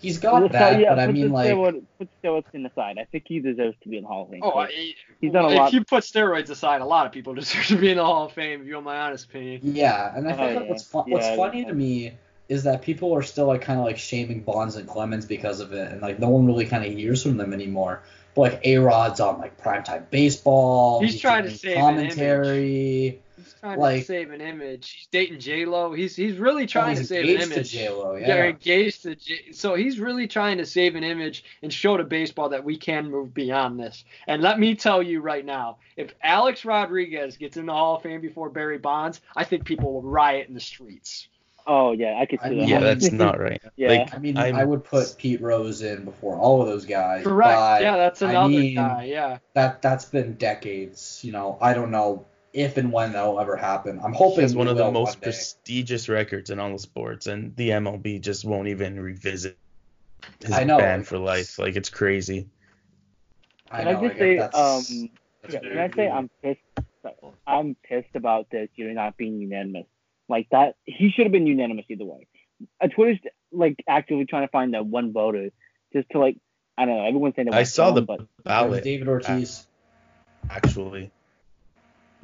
He's 0.04 0.18
got 0.18 0.42
Let's 0.42 0.52
that, 0.52 0.72
not- 0.74 0.80
yeah, 0.80 0.88
but 0.90 0.98
I 1.00 1.06
mean, 1.12 1.30
like, 1.32 1.50
steroid, 1.50 1.82
put 1.98 2.08
steroids 2.22 2.44
in 2.52 2.62
the 2.62 2.70
side. 2.74 2.98
I 2.98 3.04
think 3.04 3.24
he 3.26 3.40
deserves 3.40 3.76
to 3.82 3.88
be 3.88 3.96
in 3.96 4.02
the 4.04 4.08
Hall 4.08 4.24
of 4.24 4.30
Fame. 4.30 4.40
Oh, 4.42 4.52
But 4.54 4.70
I- 4.70 4.94
he's 5.20 5.32
done 5.32 5.44
a 5.46 5.48
if 5.50 5.58
lot. 5.58 5.72
you 5.72 5.84
put 5.84 6.04
steroids 6.04 6.50
aside, 6.50 6.80
a 6.80 6.84
lot 6.84 7.06
of 7.06 7.12
people 7.12 7.34
deserve 7.42 7.66
to 7.66 7.76
be 7.76 7.90
in 7.90 7.96
the 7.96 8.04
Hall 8.04 8.26
of 8.26 8.32
Fame. 8.32 8.60
If 8.62 8.66
you 8.68 8.74
want 8.74 8.86
my 8.86 8.98
honest 9.00 9.24
opinion. 9.26 9.60
yeah, 9.62 10.16
and 10.16 10.28
I 10.28 10.32
Oh, 10.32 10.36
think 10.36 10.54
that 10.54 10.62
yeah. 10.64 10.68
what's 10.70 10.84
fun, 10.84 11.04
what's 11.10 11.26
Yeah, 11.26 11.36
funny 11.36 11.60
yeah. 11.62 11.68
to 11.68 11.74
me 11.74 12.12
is 12.48 12.64
that 12.64 12.82
people 12.82 13.14
are 13.14 13.22
still 13.22 13.46
like 13.46 13.62
kind 13.62 13.78
of 13.80 13.86
like 13.86 13.96
shaming 13.98 14.40
Bonds 14.42 14.76
and 14.76 14.86
Clemens 14.86 15.24
because 15.26 15.60
of 15.60 15.72
it, 15.72 15.90
and 15.90 16.02
like 16.02 16.18
no 16.18 16.28
one 16.28 16.46
really 16.46 16.66
kind 16.66 16.84
of 16.84 16.92
hears 16.92 17.22
from 17.22 17.36
them 17.38 17.52
anymore. 17.52 18.02
But 18.34 18.40
like 18.42 18.60
A 18.66 18.78
Rod's 18.78 19.20
on 19.20 19.38
like 19.38 19.58
primetime 19.62 20.10
baseball. 20.10 21.00
He's 21.00 21.18
trying 21.20 21.44
to 21.44 21.48
doing 21.50 21.58
save 21.58 21.76
an 21.78 21.94
image. 22.00 22.10
commentary. 22.16 23.20
He's 23.44 23.54
trying 23.60 23.78
Like- 23.78 24.00
to 24.00 24.06
save 24.06 24.30
an 24.30 24.40
image. 24.40 24.90
He's 24.90 25.06
dating 25.08 25.40
J 25.40 25.64
Lo. 25.66 25.92
He's 25.92 26.16
he's 26.16 26.38
really 26.38 26.64
oh, 26.64 26.66
trying 26.66 26.96
he's 26.96 27.00
to 27.00 27.04
save 27.06 27.24
an 27.24 27.30
engaged 27.30 27.48
to 27.50 27.54
image. 27.56 27.70
J-Lo, 27.70 28.16
yeah. 28.16 28.26
They're 28.26 28.48
engaged 28.48 29.02
to 29.02 29.14
J. 29.14 29.52
So 29.52 29.74
he's 29.74 29.98
really 29.98 30.26
trying 30.26 30.58
to 30.58 30.66
save 30.66 30.96
an 30.96 31.04
image 31.04 31.44
and 31.62 31.72
show 31.72 31.96
to 31.96 32.04
baseball 32.04 32.48
that 32.50 32.64
we 32.64 32.76
can 32.76 33.10
move 33.10 33.34
beyond 33.34 33.78
this. 33.78 34.04
And 34.26 34.42
let 34.42 34.58
me 34.58 34.74
tell 34.74 35.02
you 35.02 35.20
right 35.20 35.44
now, 35.44 35.78
if 35.96 36.14
Alex 36.22 36.64
Rodriguez 36.64 37.36
gets 37.36 37.56
in 37.56 37.66
the 37.66 37.72
Hall 37.72 37.96
of 37.96 38.02
Fame 38.02 38.20
before 38.20 38.50
Barry 38.50 38.78
Bonds, 38.78 39.20
I 39.36 39.44
think 39.44 39.64
people 39.64 39.92
will 39.92 40.02
riot 40.02 40.48
in 40.48 40.54
the 40.54 40.60
streets. 40.60 41.28
Oh 41.66 41.92
yeah, 41.92 42.18
I 42.20 42.26
could 42.26 42.40
I 42.40 42.50
see 42.50 42.56
mean, 42.56 42.60
that. 42.60 42.68
Yeah, 42.68 42.78
Yeah. 42.80 42.94
that's 42.94 43.12
not 43.24 43.40
right. 43.40 43.62
Yeah. 43.76 43.88
Like 43.88 44.14
I 44.14 44.18
mean, 44.18 44.36
I'm- 44.36 44.54
i 44.54 44.64
would 44.64 44.84
put 44.84 45.14
Pete 45.18 45.40
Rose 45.40 45.82
in 45.82 46.04
before 46.04 46.36
all 46.36 46.60
of 46.60 46.68
those 46.68 46.84
guys. 46.84 47.24
Correct. 47.24 47.56
but, 47.56 47.82
yeah, 47.82 47.96
that's 47.96 48.20
I 48.22 48.30
another 48.30 48.48
mean, 48.48 48.74
guy. 48.74 49.04
Yeah. 49.04 49.38
That 49.54 49.80
that's 49.80 50.04
been 50.04 50.34
decades. 50.34 51.20
You 51.24 51.32
know, 51.32 51.58
I 51.60 51.72
don't 51.72 51.90
know 51.90 52.26
if 52.54 52.76
and 52.76 52.92
when 52.92 53.12
that'll 53.12 53.40
ever 53.40 53.56
happen. 53.56 54.00
I'm 54.02 54.12
hoping 54.12 54.36
he 54.36 54.42
has 54.42 54.54
one 54.54 54.68
of 54.68 54.76
the 54.76 54.90
most 54.90 55.20
prestigious 55.20 56.08
records 56.08 56.50
in 56.50 56.60
all 56.60 56.72
the 56.72 56.78
sports, 56.78 57.26
and 57.26 57.54
the 57.56 57.70
MLB 57.70 58.20
just 58.20 58.44
won't 58.44 58.68
even 58.68 58.98
revisit 58.98 59.58
his 60.40 60.52
I 60.52 60.64
know, 60.64 60.78
ban 60.78 61.02
for 61.02 61.18
life. 61.18 61.58
Like 61.58 61.76
it's 61.76 61.90
crazy. 61.90 62.48
I 63.70 63.82
know, 63.82 63.96
can 63.96 64.04
I 64.04 64.08
just 64.08 64.18
say, 64.18 64.38
that's, 64.38 64.56
um, 64.56 65.10
that's 65.42 65.54
yeah, 65.54 65.60
can 65.60 65.78
I 65.78 65.90
say 65.96 66.08
I'm 66.08 66.30
pissed? 66.42 66.60
I'm 67.46 67.76
pissed 67.86 68.14
about 68.14 68.48
this 68.50 68.70
You're 68.76 68.94
not 68.94 69.16
being 69.16 69.38
unanimous. 69.40 69.86
Like 70.28 70.48
that, 70.52 70.76
he 70.84 71.10
should 71.10 71.26
have 71.26 71.32
been 71.32 71.46
unanimous 71.46 71.84
either 71.90 72.04
way. 72.04 72.26
Uh, 72.80 72.86
Twitter's 72.86 73.18
like 73.52 73.82
actively 73.86 74.24
trying 74.24 74.46
to 74.46 74.50
find 74.50 74.72
that 74.74 74.86
one 74.86 75.12
voter 75.12 75.50
just 75.92 76.08
to 76.10 76.18
like, 76.18 76.38
I 76.78 76.86
don't 76.86 76.96
know. 76.96 77.04
Everyone's 77.04 77.34
saying 77.34 77.50
that. 77.50 77.54
I 77.54 77.64
saw 77.64 77.90
the 77.90 78.02
but 78.02 78.20
ballot 78.42 78.84
David 78.84 79.08
Ortiz. 79.08 79.66
actually. 80.48 81.10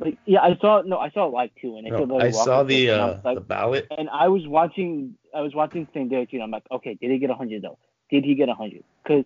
Like, 0.00 0.18
yeah, 0.24 0.40
I 0.40 0.56
saw 0.60 0.82
no, 0.82 0.98
I 0.98 1.10
saw 1.10 1.26
it 1.26 1.32
live 1.32 1.50
too, 1.60 1.76
and 1.76 1.86
it 1.86 1.90
No, 1.90 2.18
I 2.18 2.30
saw 2.30 2.62
the 2.62 2.88
and 2.88 3.00
I 3.00 3.04
uh, 3.04 3.20
like- 3.24 3.34
the 3.36 3.40
ballot. 3.42 3.86
and 3.96 4.08
I 4.08 4.28
was 4.28 4.46
watching, 4.46 5.14
I 5.34 5.42
was 5.42 5.54
watching 5.54 5.86
St. 5.94 6.08
Derek 6.10 6.30
Jr. 6.30 6.40
I'm 6.42 6.50
like, 6.50 6.64
okay, 6.70 6.94
did 7.00 7.10
he 7.10 7.18
get 7.18 7.28
100 7.28 7.62
though? 7.62 7.78
Did 8.10 8.24
he 8.24 8.34
get 8.34 8.48
100? 8.48 8.82
Because 9.02 9.24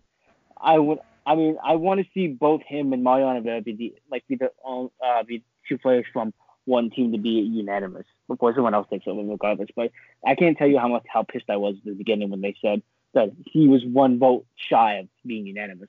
I 0.60 0.78
would, 0.78 0.98
I 1.26 1.34
mean, 1.36 1.56
I 1.64 1.76
want 1.76 2.00
to 2.00 2.06
see 2.12 2.26
both 2.28 2.62
him 2.66 2.92
and 2.92 3.02
Mariano 3.02 3.36
Rivera 3.38 3.62
be 3.62 3.74
the, 3.74 3.94
like 4.10 4.26
be 4.28 4.36
the 4.36 4.50
uh, 4.66 5.22
be 5.22 5.42
two 5.68 5.78
players 5.78 6.04
from 6.12 6.34
one 6.66 6.90
team 6.90 7.12
to 7.12 7.18
be 7.18 7.30
unanimous 7.30 8.06
before 8.28 8.54
someone 8.54 8.74
else 8.74 8.86
takes 8.90 9.06
over, 9.06 9.22
regardless. 9.22 9.68
But 9.74 9.90
I 10.26 10.34
can't 10.34 10.56
tell 10.56 10.66
you 10.66 10.78
how 10.78 10.88
much 10.88 11.04
how 11.06 11.22
pissed 11.22 11.48
I 11.48 11.56
was 11.56 11.76
at 11.76 11.84
the 11.84 11.92
beginning 11.92 12.30
when 12.30 12.40
they 12.40 12.54
said 12.60 12.82
that 13.12 13.30
he 13.44 13.68
was 13.68 13.84
one 13.84 14.18
vote 14.18 14.46
shy 14.56 14.94
of 14.94 15.08
being 15.24 15.46
unanimous, 15.46 15.88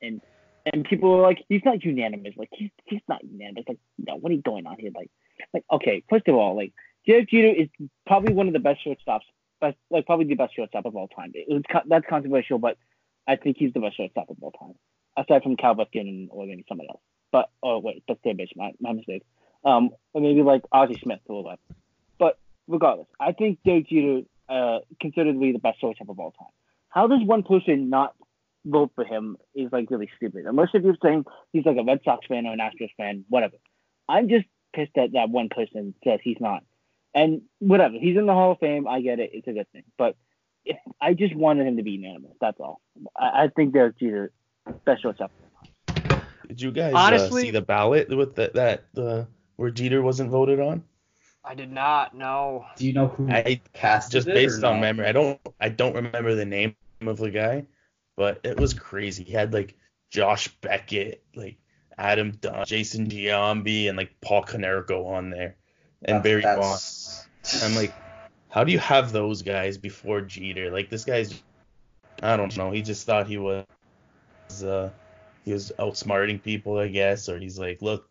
and 0.00 0.20
and 0.66 0.84
people 0.84 1.10
were 1.10 1.22
like, 1.22 1.44
he's 1.48 1.62
not 1.64 1.84
unanimous. 1.84 2.34
Like 2.36 2.50
he's 2.52 2.70
he's 2.84 3.00
not 3.08 3.22
unanimous. 3.24 3.64
Like 3.68 3.78
no, 3.98 4.16
what 4.16 4.30
are 4.30 4.34
you 4.34 4.42
going 4.42 4.66
on 4.66 4.76
here? 4.78 4.90
Like 4.94 5.10
like 5.52 5.64
okay, 5.72 6.02
first 6.08 6.28
of 6.28 6.34
all, 6.34 6.56
like 6.56 6.72
Derek 7.06 7.28
Jeter 7.28 7.48
is 7.48 7.68
probably 8.06 8.34
one 8.34 8.46
of 8.46 8.52
the 8.52 8.60
best 8.60 8.80
shortstops, 8.86 9.22
best, 9.60 9.76
like 9.90 10.06
probably 10.06 10.26
the 10.26 10.34
best 10.34 10.54
shortstop 10.54 10.86
of 10.86 10.94
all 10.94 11.08
time. 11.08 11.32
It 11.34 11.46
was, 11.48 11.62
that's 11.86 12.06
controversial, 12.08 12.58
but 12.58 12.76
I 13.26 13.36
think 13.36 13.56
he's 13.58 13.72
the 13.72 13.80
best 13.80 13.96
shortstop 13.96 14.30
of 14.30 14.36
all 14.40 14.52
time, 14.52 14.74
aside 15.16 15.42
from 15.42 15.56
Cal 15.56 15.74
Ripken 15.74 16.00
and 16.00 16.28
or 16.30 16.46
maybe 16.46 16.64
somebody 16.68 16.88
else. 16.88 17.00
But 17.32 17.50
oh 17.62 17.78
wait, 17.78 18.04
that's 18.06 18.20
their 18.22 18.34
base. 18.34 18.50
My, 18.54 18.72
my 18.80 18.92
mistake. 18.92 19.24
Um, 19.64 19.90
or 20.12 20.20
maybe 20.20 20.42
like 20.42 20.62
Ozzie 20.72 20.98
Smith 21.02 21.20
the 21.26 21.34
left. 21.34 21.62
But 22.18 22.38
regardless, 22.68 23.08
I 23.18 23.32
think 23.32 23.58
Derek 23.64 23.88
Jeter 23.88 24.22
uh 24.48 24.80
be 25.00 25.52
the 25.52 25.60
best 25.62 25.80
shortstop 25.80 26.08
of 26.08 26.18
all 26.18 26.32
time. 26.32 26.48
How 26.88 27.06
does 27.06 27.20
one 27.24 27.42
person 27.42 27.88
not 27.90 28.14
vote 28.64 28.92
for 28.94 29.04
him 29.04 29.36
is 29.54 29.70
like 29.72 29.90
really 29.90 30.08
stupid. 30.16 30.46
Unless 30.46 30.68
if 30.74 30.82
you're 30.82 30.96
saying 31.02 31.24
he's 31.52 31.64
like 31.64 31.76
a 31.76 31.84
Red 31.84 32.00
Sox 32.04 32.26
fan 32.26 32.46
or 32.46 32.52
an 32.52 32.58
Astros 32.58 32.90
fan, 32.96 33.24
whatever. 33.28 33.56
I'm 34.08 34.28
just 34.28 34.46
pissed 34.74 34.92
that 34.96 35.12
that 35.12 35.30
one 35.30 35.48
person 35.48 35.94
says 36.04 36.20
he's 36.22 36.40
not. 36.40 36.64
And 37.14 37.42
whatever, 37.58 37.94
he's 37.98 38.16
in 38.16 38.26
the 38.26 38.32
Hall 38.32 38.52
of 38.52 38.58
Fame. 38.58 38.88
I 38.88 39.00
get 39.00 39.20
it; 39.20 39.30
it's 39.34 39.46
a 39.46 39.52
good 39.52 39.70
thing. 39.72 39.84
But 39.98 40.16
if, 40.64 40.76
I 41.00 41.14
just 41.14 41.34
wanted 41.34 41.66
him 41.66 41.76
to 41.76 41.82
be 41.82 41.92
unanimous. 41.92 42.32
That's 42.40 42.58
all. 42.58 42.80
I, 43.16 43.44
I 43.44 43.48
think 43.54 43.74
Derek 43.74 43.98
Jeter 43.98 44.32
best 44.84 45.02
shortstop. 45.02 45.30
Did 46.48 46.60
you 46.60 46.70
guys 46.72 46.92
Honestly- 46.94 47.42
uh, 47.42 47.44
see 47.46 47.50
the 47.50 47.60
ballot 47.62 48.08
with 48.08 48.34
the, 48.34 48.50
that 48.54 48.84
the 48.94 49.26
where 49.56 49.70
Jeter 49.70 50.02
wasn't 50.02 50.30
voted 50.30 50.60
on? 50.60 50.82
I 51.44 51.54
did 51.54 51.72
not 51.72 52.14
know. 52.14 52.64
Do 52.76 52.86
you 52.86 52.92
know 52.92 53.08
who 53.08 53.28
I 53.28 53.60
cast 53.72 54.12
just 54.12 54.28
it 54.28 54.34
based 54.34 54.62
on 54.62 54.76
no? 54.76 54.80
memory. 54.80 55.06
I 55.06 55.12
don't 55.12 55.40
I 55.60 55.68
don't 55.68 55.94
remember 55.94 56.34
the 56.34 56.44
name 56.44 56.76
of 57.00 57.18
the 57.18 57.30
guy, 57.30 57.64
but 58.16 58.40
it 58.44 58.58
was 58.58 58.74
crazy. 58.74 59.24
He 59.24 59.32
had 59.32 59.52
like 59.52 59.76
Josh 60.10 60.48
Beckett, 60.60 61.22
like 61.34 61.56
Adam 61.98 62.32
Dunn, 62.40 62.64
Jason 62.66 63.08
Giambi, 63.08 63.88
and 63.88 63.96
like 63.96 64.14
Paul 64.20 64.44
Konerko 64.44 65.06
on 65.06 65.30
there, 65.30 65.56
and 66.04 66.16
That's- 66.16 66.22
Barry 66.22 66.42
that's- 66.42 66.58
Bonds. 67.44 67.64
I'm 67.64 67.74
like, 67.74 67.92
how 68.50 68.62
do 68.64 68.70
you 68.72 68.78
have 68.78 69.10
those 69.12 69.42
guys 69.42 69.78
before 69.78 70.20
Jeter? 70.20 70.70
Like 70.70 70.90
this 70.90 71.04
guy's, 71.04 71.42
I 72.22 72.36
don't 72.36 72.56
know. 72.56 72.70
He 72.70 72.82
just 72.82 73.04
thought 73.06 73.26
he 73.26 73.36
was, 73.38 73.64
uh, 74.62 74.90
he 75.44 75.52
was 75.52 75.72
outsmarting 75.78 76.40
people, 76.42 76.78
I 76.78 76.88
guess, 76.88 77.28
or 77.28 77.38
he's 77.38 77.58
like, 77.58 77.82
look, 77.82 78.08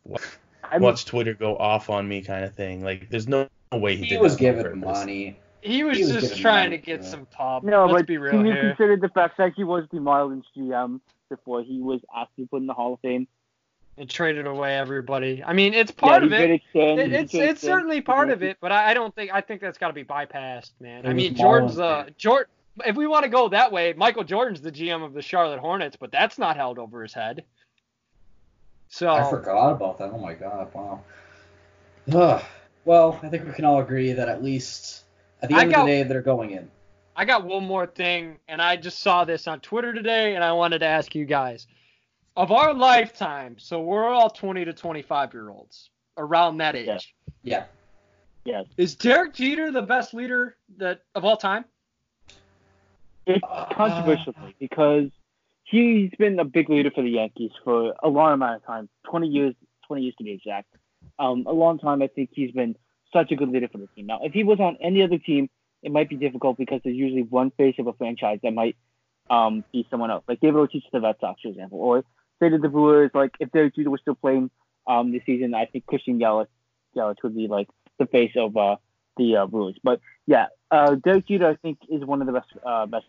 I 0.63 0.73
mean, 0.73 0.81
watch 0.81 1.05
Twitter 1.05 1.33
go 1.33 1.55
off 1.55 1.89
on 1.89 2.07
me, 2.07 2.21
kind 2.23 2.43
of 2.43 2.53
thing. 2.55 2.83
Like, 2.83 3.09
there's 3.09 3.27
no 3.27 3.47
way 3.71 3.95
he, 3.95 4.03
he 4.03 4.09
did 4.09 4.21
was 4.21 4.35
that 4.35 4.45
on 4.49 4.55
given 4.57 4.81
purpose. 4.81 4.97
money. 4.99 5.39
He 5.61 5.83
was, 5.83 5.97
He 5.97 6.03
was 6.03 6.13
just 6.13 6.27
getting 6.29 6.41
trying 6.41 6.69
money 6.69 6.77
to 6.79 6.83
get 6.85 6.99
for 7.01 7.05
some 7.05 7.25
pop. 7.27 7.63
no, 7.63 7.85
Let's 7.85 7.99
but 8.01 8.07
be 8.07 8.17
real 8.17 8.31
can 8.31 8.45
you 8.45 8.53
here. 8.53 8.69
consider 8.69 8.97
the 8.97 9.09
fact 9.09 9.37
that 9.37 9.53
he 9.55 9.63
was 9.63 9.85
the 9.91 9.99
Marlins 9.99 10.43
GM 10.57 10.99
before 11.29 11.61
he 11.63 11.79
was 11.81 12.01
actually 12.15 12.47
put 12.47 12.57
in 12.61 12.67
the 12.67 12.73
Hall 12.73 12.93
of 12.93 12.99
Fame? 13.01 13.27
and 13.97 14.09
traded 14.09 14.47
away 14.47 14.77
everybody. 14.77 15.43
I 15.43 15.51
mean, 15.53 15.73
it's 15.73 15.91
part 15.91 16.21
yeah, 16.23 16.27
of 16.27 16.33
it. 16.33 16.37
traded 16.37 16.61
Stan, 16.71 16.99
It- 16.99 17.11
it's 17.13 17.33
it's 17.33 17.59
Stan- 17.59 17.71
certainly 17.71 18.01
part 18.01 18.29
of 18.29 18.41
it, 18.41 18.57
but 18.61 18.71
I, 18.71 18.91
I 18.91 18.93
don't 18.93 19.13
think 19.13 19.31
I 19.33 19.41
think 19.41 19.59
that's 19.61 19.77
got 19.77 19.87
to 19.89 19.93
be 19.93 20.05
bypassed, 20.05 20.71
man. 20.79 21.05
I 21.05 21.13
mean, 21.13 21.35
Jordan's 21.35 21.75
Marlins, 21.75 22.07
uh 22.07 22.09
Jordan. 22.17 22.51
If 22.85 22.95
we 22.95 23.05
want 23.05 23.23
to 23.23 23.29
go 23.29 23.49
that 23.49 23.71
way, 23.73 23.91
Michael 23.93 24.23
Jordan's 24.23 24.61
the 24.61 24.71
GM 24.71 25.03
of 25.03 25.13
the 25.13 25.21
Charlotte 25.21 25.59
Hornets, 25.59 25.97
but 25.99 26.09
that's 26.11 26.39
not 26.39 26.55
held 26.55 26.79
over 26.79 27.03
his 27.03 27.13
head. 27.13 27.43
So 28.87 29.09
I 29.09 29.29
forgot 29.29 29.71
about 29.71 29.97
that. 29.99 30.11
Oh 30.13 30.17
my 30.17 30.33
god, 30.33 30.73
wow. 30.73 31.01
Ugh. 32.13 32.43
Well, 32.85 33.19
I 33.21 33.29
think 33.29 33.45
we 33.45 33.51
can 33.53 33.65
all 33.65 33.81
agree 33.81 34.13
that 34.13 34.27
at 34.29 34.41
least 34.43 35.03
at 35.41 35.49
the 35.49 35.55
I 35.55 35.61
end 35.61 35.71
got- 35.71 35.81
of 35.81 35.85
the 35.87 35.91
day, 35.91 36.03
they're 36.03 36.21
going 36.21 36.51
in. 36.51 36.69
I 37.15 37.25
got 37.25 37.43
one 37.45 37.65
more 37.65 37.85
thing, 37.85 38.37
and 38.47 38.61
I 38.61 38.77
just 38.77 38.99
saw 38.99 39.25
this 39.25 39.45
on 39.47 39.59
Twitter 39.59 39.93
today, 39.93 40.35
and 40.35 40.43
I 40.43 40.53
wanted 40.53 40.79
to 40.79 40.85
ask 40.85 41.13
you 41.13 41.25
guys. 41.25 41.67
Of 42.37 42.51
our 42.53 42.73
lifetime, 42.73 43.57
so 43.59 43.81
we're 43.81 44.07
all 44.07 44.29
20 44.29 44.63
to 44.63 44.71
25 44.73 45.33
year 45.33 45.49
olds, 45.49 45.89
around 46.17 46.57
that 46.57 46.75
age. 46.77 46.87
Yes. 46.87 47.07
Yeah. 47.43 47.63
Yes. 48.45 48.65
Is 48.77 48.95
Derek 48.95 49.33
Jeter 49.33 49.71
the 49.71 49.81
best 49.81 50.13
leader 50.13 50.55
that 50.77 51.01
of 51.13 51.25
all 51.25 51.35
time? 51.35 51.65
It's 53.27 53.43
Uh, 53.47 53.65
controversial 53.73 54.33
because 54.59 55.09
he's 55.65 56.09
been 56.17 56.39
a 56.39 56.45
big 56.45 56.69
leader 56.69 56.89
for 56.91 57.01
the 57.03 57.09
Yankees 57.11 57.51
for 57.63 57.93
a 58.01 58.07
long 58.07 58.33
amount 58.33 58.55
of 58.55 58.65
time, 58.65 58.87
20 59.03 59.27
years, 59.27 59.53
20 59.85 60.03
years 60.03 60.15
to 60.17 60.23
be 60.23 60.31
exact. 60.31 60.73
Um, 61.19 61.45
a 61.45 61.51
long 61.53 61.77
time. 61.77 62.01
I 62.01 62.07
think 62.07 62.29
he's 62.33 62.51
been 62.51 62.75
such 63.13 63.31
a 63.31 63.35
good 63.35 63.49
leader 63.49 63.67
for 63.67 63.77
the 63.77 63.87
team. 63.95 64.07
Now, 64.07 64.19
if 64.23 64.33
he 64.33 64.43
was 64.43 64.59
on 64.59 64.77
any 64.81 65.01
other 65.03 65.17
team, 65.17 65.49
it 65.83 65.91
might 65.91 66.09
be 66.09 66.15
difficult 66.15 66.57
because 66.57 66.81
there's 66.83 66.95
usually 66.95 67.23
one 67.23 67.51
face 67.51 67.75
of 67.79 67.87
a 67.87 67.93
franchise 67.93 68.39
that 68.43 68.53
might 68.53 68.75
um, 69.29 69.63
be 69.71 69.87
someone 69.89 70.11
else, 70.11 70.23
like 70.27 70.39
David 70.39 70.57
Ortiz 70.57 70.83
to 70.83 70.89
the 70.93 71.01
Red 71.01 71.15
Sox, 71.19 71.41
for 71.41 71.47
example, 71.47 71.79
or 71.79 72.03
say 72.39 72.49
to 72.49 72.57
the 72.57 72.69
Brewers, 72.69 73.11
like 73.13 73.31
if 73.39 73.51
Derek 73.51 73.75
Jeter 73.75 73.89
was 73.89 74.01
still 74.01 74.15
playing 74.15 74.49
um, 74.87 75.11
this 75.11 75.21
season, 75.25 75.53
I 75.53 75.65
think 75.65 75.85
Christian 75.85 76.19
Yelich, 76.19 76.47
Yelich 76.95 77.17
would 77.23 77.35
be 77.35 77.47
like 77.47 77.69
the 77.97 78.05
face 78.05 78.33
of 78.35 78.55
uh, 78.57 78.75
the 79.17 79.37
uh, 79.37 79.47
Brewers. 79.47 79.75
But 79.83 80.01
yeah, 80.27 80.47
uh, 80.69 80.95
Derek 80.95 81.27
Jeter, 81.27 81.47
I 81.47 81.55
think, 81.55 81.79
is 81.89 82.03
one 82.03 82.21
of 82.21 82.27
the 82.27 82.33
best 82.33 82.49
uh, 82.65 82.85
best 82.85 83.05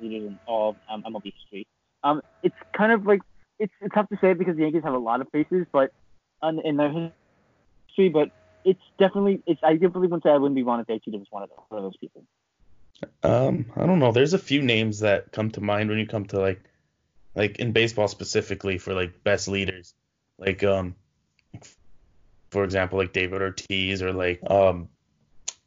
leaders 0.00 0.28
in 0.28 0.38
all 0.46 0.70
of 0.70 0.76
um, 0.88 1.02
MLB 1.02 1.32
history. 1.34 1.66
Um, 2.04 2.22
it's 2.42 2.54
kind 2.76 2.92
of 2.92 3.04
like 3.04 3.20
it's, 3.58 3.72
it's 3.80 3.94
tough 3.94 4.08
to 4.10 4.18
say 4.20 4.34
because 4.34 4.56
the 4.56 4.62
Yankees 4.62 4.84
have 4.84 4.94
a 4.94 4.98
lot 4.98 5.20
of 5.20 5.28
faces, 5.30 5.66
but 5.72 5.90
in 6.42 6.76
their 6.76 7.12
history, 7.88 8.08
but 8.08 8.30
it's 8.64 8.82
definitely 8.98 9.42
it's 9.46 9.60
I 9.62 9.72
definitely 9.74 10.08
wouldn't 10.08 10.22
say 10.22 10.30
I 10.30 10.36
wouldn't 10.36 10.56
be 10.56 10.62
Derek 10.62 11.04
Jeter 11.04 11.18
was 11.18 11.26
one 11.30 11.42
of 11.42 11.50
those, 11.50 11.58
one 11.68 11.78
of 11.78 11.84
those 11.84 11.96
people. 11.96 12.24
Um, 13.22 13.66
I 13.76 13.86
don't 13.86 14.00
know. 14.00 14.12
There's 14.12 14.34
a 14.34 14.38
few 14.38 14.62
names 14.62 15.00
that 15.00 15.32
come 15.32 15.50
to 15.52 15.60
mind 15.60 15.88
when 15.88 15.98
you 15.98 16.06
come 16.06 16.24
to 16.26 16.40
like, 16.40 16.60
like 17.34 17.58
in 17.58 17.72
baseball 17.72 18.08
specifically 18.08 18.78
for 18.78 18.92
like 18.94 19.22
best 19.22 19.46
leaders, 19.48 19.94
like 20.38 20.64
um, 20.64 20.96
for 22.50 22.64
example, 22.64 22.98
like 22.98 23.12
David 23.12 23.40
Ortiz 23.40 24.02
or 24.02 24.12
like 24.12 24.40
um, 24.50 24.88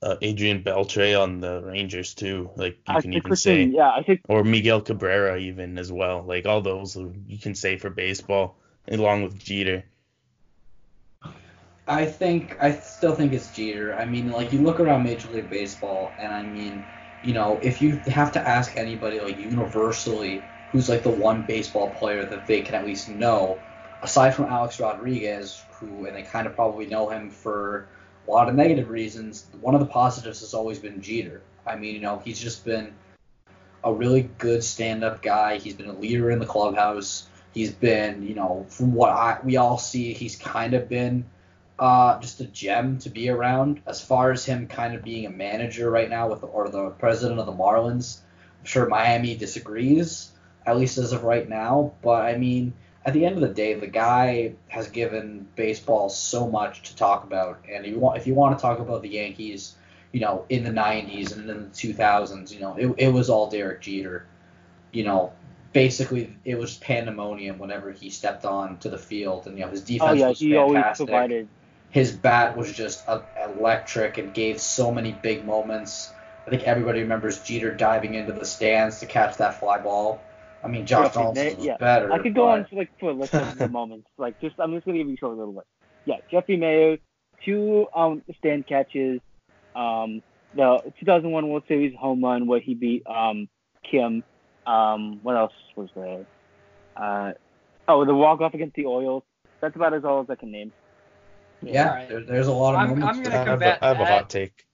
uh, 0.02 0.18
Adrian 0.22 0.64
Beltre 0.64 1.22
on 1.22 1.40
the 1.40 1.62
Rangers 1.62 2.14
too. 2.14 2.50
Like 2.56 2.80
you 2.88 2.96
I 2.96 3.02
can 3.02 3.14
even 3.14 3.36
say, 3.36 3.64
yeah, 3.64 3.92
I 3.92 4.04
think 4.04 4.22
or 4.28 4.44
Miguel 4.44 4.82
Cabrera 4.82 5.38
even 5.38 5.78
as 5.78 5.92
well. 5.92 6.24
Like 6.24 6.46
all 6.46 6.62
those 6.62 6.98
you 7.28 7.38
can 7.38 7.56
say 7.56 7.78
for 7.78 7.90
baseball 7.90 8.58
along 8.88 9.24
with 9.24 9.40
Jeter. 9.40 9.86
I 11.92 12.06
think 12.06 12.56
I 12.62 12.72
still 12.72 13.16
think 13.16 13.34
it's 13.34 13.52
Jeter. 13.52 13.94
I 13.94 14.06
mean, 14.06 14.32
like 14.32 14.54
you 14.54 14.62
look 14.62 14.80
around 14.80 15.04
Major 15.04 15.28
League 15.28 15.50
Baseball, 15.50 16.16
and 16.18 16.34
I 16.34 16.42
mean, 16.42 16.86
you 17.22 17.34
know, 17.34 17.60
if 17.62 17.82
you 17.82 18.02
have 18.08 18.32
to 18.32 18.40
ask 18.40 18.78
anybody 18.78 19.20
like 19.20 19.38
universally 19.38 20.46
who's 20.68 20.88
like 20.88 21.04
the 21.04 21.10
one 21.10 21.42
baseball 21.42 21.94
player 21.94 22.24
that 22.24 22.46
they 22.46 22.62
can 22.62 22.76
at 22.76 22.86
least 22.86 23.10
know, 23.10 23.62
aside 24.02 24.32
from 24.34 24.46
Alex 24.46 24.80
Rodriguez, 24.80 25.66
who 25.70 26.06
and 26.06 26.16
they 26.16 26.24
kind 26.24 26.48
of 26.48 26.56
probably 26.56 26.86
know 26.86 27.10
him 27.10 27.30
for 27.30 27.90
a 28.26 28.32
lot 28.32 28.48
of 28.48 28.56
negative 28.56 28.90
reasons. 28.90 29.48
One 29.60 29.76
of 29.76 29.82
the 29.82 29.88
positives 29.88 30.40
has 30.40 30.54
always 30.54 30.80
been 30.80 31.02
Jeter. 31.02 31.42
I 31.68 31.76
mean, 31.76 31.94
you 31.94 32.02
know, 32.02 32.20
he's 32.24 32.40
just 32.40 32.64
been 32.64 32.94
a 33.84 33.94
really 33.94 34.30
good 34.38 34.64
stand-up 34.64 35.22
guy. 35.22 35.58
He's 35.58 35.74
been 35.74 35.90
a 35.90 36.00
leader 36.00 36.32
in 36.32 36.40
the 36.40 36.46
clubhouse. 36.46 37.28
He's 37.54 37.74
been, 37.74 38.26
you 38.26 38.34
know, 38.34 38.66
from 38.70 38.94
what 38.94 39.10
I 39.10 39.40
we 39.44 39.58
all 39.58 39.78
see, 39.78 40.14
he's 40.14 40.38
kind 40.38 40.74
of 40.74 40.88
been 40.88 41.26
uh, 41.82 42.20
just 42.20 42.40
a 42.40 42.46
gem 42.46 43.00
to 43.00 43.10
be 43.10 43.28
around. 43.28 43.82
As 43.88 44.00
far 44.00 44.32
as 44.32 44.46
him 44.46 44.68
kind 44.68 44.94
of 44.94 45.04
being 45.04 45.26
a 45.26 45.32
manager 45.32 45.90
right 45.90 46.10
now 46.10 46.30
with 46.30 46.44
or 46.44 46.70
the 46.70 46.92
president 46.92 47.40
of 47.40 47.48
the 47.48 47.52
Marlins, 47.52 48.20
I'm 48.60 48.66
sure 48.66 48.86
Miami 48.88 49.36
disagrees, 49.36 50.30
at 50.66 50.78
least 50.78 51.00
as 51.00 51.12
of 51.12 51.24
right 51.24 51.50
now. 51.50 51.94
But 52.04 52.26
I 52.26 52.38
mean, 52.38 52.74
at 53.04 53.14
the 53.14 53.26
end 53.26 53.36
of 53.36 53.42
the 53.42 53.54
day, 53.54 53.74
the 53.74 53.88
guy 53.88 54.54
has 54.68 54.90
given 54.90 55.48
baseball 55.56 56.10
so 56.10 56.48
much 56.48 56.84
to 56.84 56.96
talk 56.96 57.24
about. 57.24 57.66
And 57.68 57.84
if 57.84 57.92
you 57.92 58.00
want, 58.00 58.18
if 58.20 58.28
you 58.28 58.36
want 58.36 58.58
to 58.58 58.62
talk 58.62 58.78
about 58.78 59.02
the 59.02 59.10
Yankees, 59.10 59.76
you 60.12 60.20
know, 60.20 60.46
in 60.50 60.64
the 60.64 60.70
'90s 60.70 61.36
and 61.36 61.50
in 61.50 61.64
the 61.64 61.70
2000s, 61.70 62.54
you 62.54 62.60
know, 62.60 62.76
it, 62.76 63.08
it 63.08 63.10
was 63.12 63.28
all 63.28 63.50
Derek 63.50 63.82
Jeter. 63.82 64.28
You 64.92 65.04
know, 65.04 65.34
basically 65.74 66.36
it 66.46 66.60
was 66.60 66.78
pandemonium 66.78 67.58
whenever 67.58 67.92
he 67.92 68.12
stepped 68.12 68.46
on 68.46 68.78
to 68.80 68.90
the 68.90 69.00
field, 69.00 69.48
and 69.48 69.58
you 69.58 69.66
know 69.66 69.72
his 69.72 69.82
defense 69.82 70.12
oh 70.12 70.14
yeah, 70.14 70.28
was 70.28 70.40
he 70.40 70.56
always 70.56 70.84
provided. 70.96 71.48
His 71.92 72.12
bat 72.12 72.58
was 72.58 72.72
just 72.72 73.08
uh, 73.08 73.22
electric 73.56 74.18
and 74.18 74.34
gave 74.34 74.60
so 74.62 74.92
many 74.92 75.12
big 75.12 75.46
moments. 75.46 76.14
I 76.48 76.50
think 76.50 76.64
everybody 76.64 77.02
remembers 77.02 77.40
Jeter 77.40 77.74
diving 77.74 78.16
into 78.16 78.34
the 78.34 78.46
stands 78.46 79.00
to 79.02 79.06
catch 79.06 79.38
that 79.38 79.60
fly 79.60 79.78
ball. 79.78 80.22
I 80.64 80.68
mean, 80.68 80.86
Josh 80.86 81.14
Donaldson 81.14 81.58
was 81.58 81.66
yeah. 81.66 81.78
better. 81.78 82.12
I 82.12 82.20
could 82.20 82.36
go 82.36 82.46
but- 82.46 82.52
on 82.52 82.66
for 82.66 82.76
like 82.76 83.00
for 83.00 83.10
a 83.12 83.14
list 83.14 83.34
of 83.34 83.58
the 83.58 83.68
moments. 83.80 84.08
Like 84.18 84.40
just 84.42 84.56
I'm 84.60 84.74
just 84.74 84.86
gonna 84.86 84.98
give 84.98 85.08
you 85.08 85.16
a 85.16 85.18
short 85.18 85.38
little 85.38 85.54
list. 85.54 85.68
Yeah, 86.06 86.18
Jeffrey 86.30 86.58
Maier, 86.58 87.00
two 87.46 87.88
um 87.96 88.24
stand 88.38 88.68
catches, 88.68 89.20
um 89.76 90.22
the 90.56 90.80
2001 91.00 91.48
World 91.48 91.64
Series 91.68 91.96
home 91.96 92.24
run 92.24 92.48
where 92.48 92.60
he 92.60 92.74
beat 92.74 93.06
um 93.08 93.48
Kim. 93.90 94.24
Um, 94.66 95.20
what 95.24 95.36
else 95.36 95.54
was 95.76 95.90
there? 95.96 96.26
Uh, 96.96 97.34
oh, 97.88 98.06
the 98.06 98.14
walk 98.14 98.42
off 98.42 98.54
against 98.54 98.76
the 98.76 98.86
Orioles. 98.86 99.24
That's 99.60 99.76
about 99.76 99.94
as 99.94 100.06
all 100.06 100.22
as 100.22 100.30
I 100.30 100.36
can 100.36 100.52
name. 100.52 100.72
Yeah, 101.64 101.90
Alright. 101.90 102.10
there, 102.10 102.22
there's 102.24 102.48
a 102.48 102.52
lot 102.54 102.74
of 102.76 102.80
I'm- 102.82 102.90
moments. 103.00 103.08
I'm 103.08 103.24
gonna 103.24 103.30
that. 103.30 103.48
I 103.48 103.52
have, 103.52 103.62
a, 103.62 103.86
I 103.86 103.88
have 103.90 104.00
a 104.00 104.06
hot 104.06 104.30
take. 104.30 104.66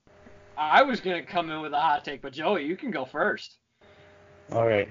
I 0.58 0.82
was 0.84 1.00
gonna 1.02 1.22
come 1.24 1.50
in 1.52 1.62
with 1.62 1.74
a 1.74 1.80
hot 1.80 2.04
take, 2.06 2.22
but 2.22 2.34
Joey, 2.34 2.66
you 2.66 2.76
can 2.78 2.92
go 2.92 3.06
first. 3.06 3.58
All 4.52 4.66
right. 4.66 4.90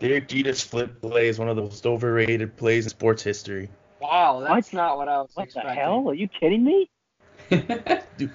Derek 0.00 0.26
Jeter's 0.28 0.62
flip 0.62 1.00
play 1.00 1.28
is 1.28 1.38
one 1.38 1.48
of 1.48 1.56
the 1.56 1.62
most 1.62 1.86
overrated 1.86 2.56
plays 2.56 2.86
in 2.86 2.90
sports 2.90 3.22
history. 3.22 3.68
Wow, 4.00 4.40
that's 4.40 4.72
What? 4.72 4.76
not 4.76 4.96
what 4.96 5.08
I 5.08 5.18
was 5.18 5.30
What 5.34 5.52
the 5.54 5.60
hell? 5.60 6.08
Are 6.08 6.14
you 6.14 6.26
kidding 6.26 6.64
me? 6.64 6.90
Dude, 7.50 7.60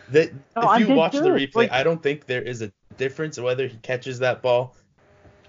that, 0.09 0.31
No, 0.55 0.61
if 0.61 0.67
I'm 0.67 0.81
you 0.81 0.87
dead 0.87 0.97
watch 0.97 1.11
the 1.13 1.19
replay, 1.21 1.55
Like- 1.55 1.71
I 1.71 1.83
don't 1.83 2.01
think 2.01 2.25
there 2.25 2.41
is 2.41 2.61
a 2.61 2.71
difference 2.97 3.37
whether 3.37 3.67
he 3.67 3.77
catches 3.79 4.19
that 4.19 4.41
ball, 4.41 4.75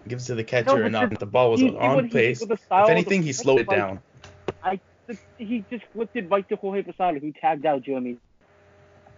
gives 0.09 0.25
it 0.25 0.27
to 0.29 0.35
the 0.35 0.45
catcher 0.45 0.77
No, 0.79 0.87
or 0.87 0.91
not. 0.91 1.11
the- 1.11 1.17
The 1.19 1.27
ball 1.27 1.53
was 1.53 1.61
you 1.61 1.69
see 1.69 1.75
what 1.75 1.83
on 1.85 2.05
he 2.05 2.11
pace. 2.11 2.41
with 2.41 2.49
the 2.49 2.57
style 2.57 2.85
If 2.87 2.91
anything, 2.91 3.23
he 3.23 3.33
slowed 3.33 3.61
it 3.61 3.69
like, 3.69 3.77
down. 3.79 4.01
I 5.09 5.19
he 5.39 5.65
just 5.71 5.85
flipped 5.93 6.17
it 6.17 6.31
right 6.31 6.49
to 6.49 6.57
Jorge 6.57 6.83
Posada, 6.83 7.19
who 7.19 7.33
tagged 7.33 7.65
out 7.67 7.83
Jeremy 7.83 8.17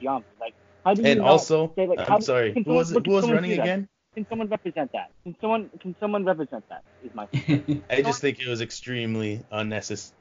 Giambi. 0.00 0.24
Like, 0.40 0.54
how 0.84 0.94
do 0.94 1.02
you 1.02 1.08
And 1.08 1.20
not 1.20 1.28
also, 1.28 1.72
say, 1.76 1.86
like, 1.86 2.08
I'm 2.10 2.20
do- 2.20 2.24
sorry, 2.24 2.52
can 2.52 2.64
who 2.64 2.72
was, 2.74 2.88
someone- 2.88 3.04
who 3.04 3.12
was 3.12 3.30
running 3.30 3.52
again? 3.52 3.88
Can 4.14 4.26
someone 4.28 4.48
represent 4.48 4.90
that? 4.92 5.10
Can 5.22 5.36
someone 5.40 5.70
can 5.80 5.94
someone 6.00 6.24
represent 6.24 6.68
that? 6.68 6.82
Is 7.04 7.14
my 7.14 7.28
I 7.90 8.02
just 8.02 8.20
think 8.20 8.40
it 8.40 8.48
was 8.48 8.60
extremely 8.60 9.40
unnecessary, 9.52 10.14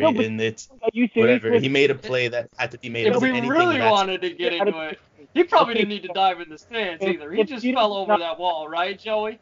No, 0.00 0.12
but- 0.12 0.24
and 0.24 0.40
it's 0.40 0.70
Are 0.82 0.88
you 0.94 1.08
whatever. 1.14 1.58
He 1.58 1.68
made 1.68 1.90
a 1.90 1.94
play 1.94 2.28
that 2.28 2.48
had 2.56 2.70
to 2.70 2.78
be 2.78 2.88
made. 2.88 3.06
It 3.06 3.14
If 3.14 3.20
we 3.22 3.28
anything 3.28 3.50
really 3.50 3.74
that's- 3.76 3.92
wanted 3.92 4.22
to 4.22 4.30
get 4.30 4.54
into 4.54 4.80
it, 4.88 4.98
he 5.34 5.44
probably 5.44 5.74
didn't 5.74 5.90
need 5.90 6.02
to 6.04 6.12
dive 6.14 6.40
in 6.40 6.48
the 6.48 6.56
stands 6.56 7.02
either. 7.04 7.30
He 7.32 7.44
just 7.44 7.64
fell 7.64 7.74
don't 7.94 8.10
over 8.10 8.18
that 8.18 8.38
wall, 8.38 8.66
right, 8.68 8.98
Joey? 8.98 9.38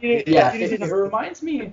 You 0.00 0.22
yeah, 0.26 0.54
you 0.54 0.64
it, 0.64 0.68
didn't- 0.70 0.88
it 0.88 0.92
reminds 0.94 1.42
me. 1.42 1.72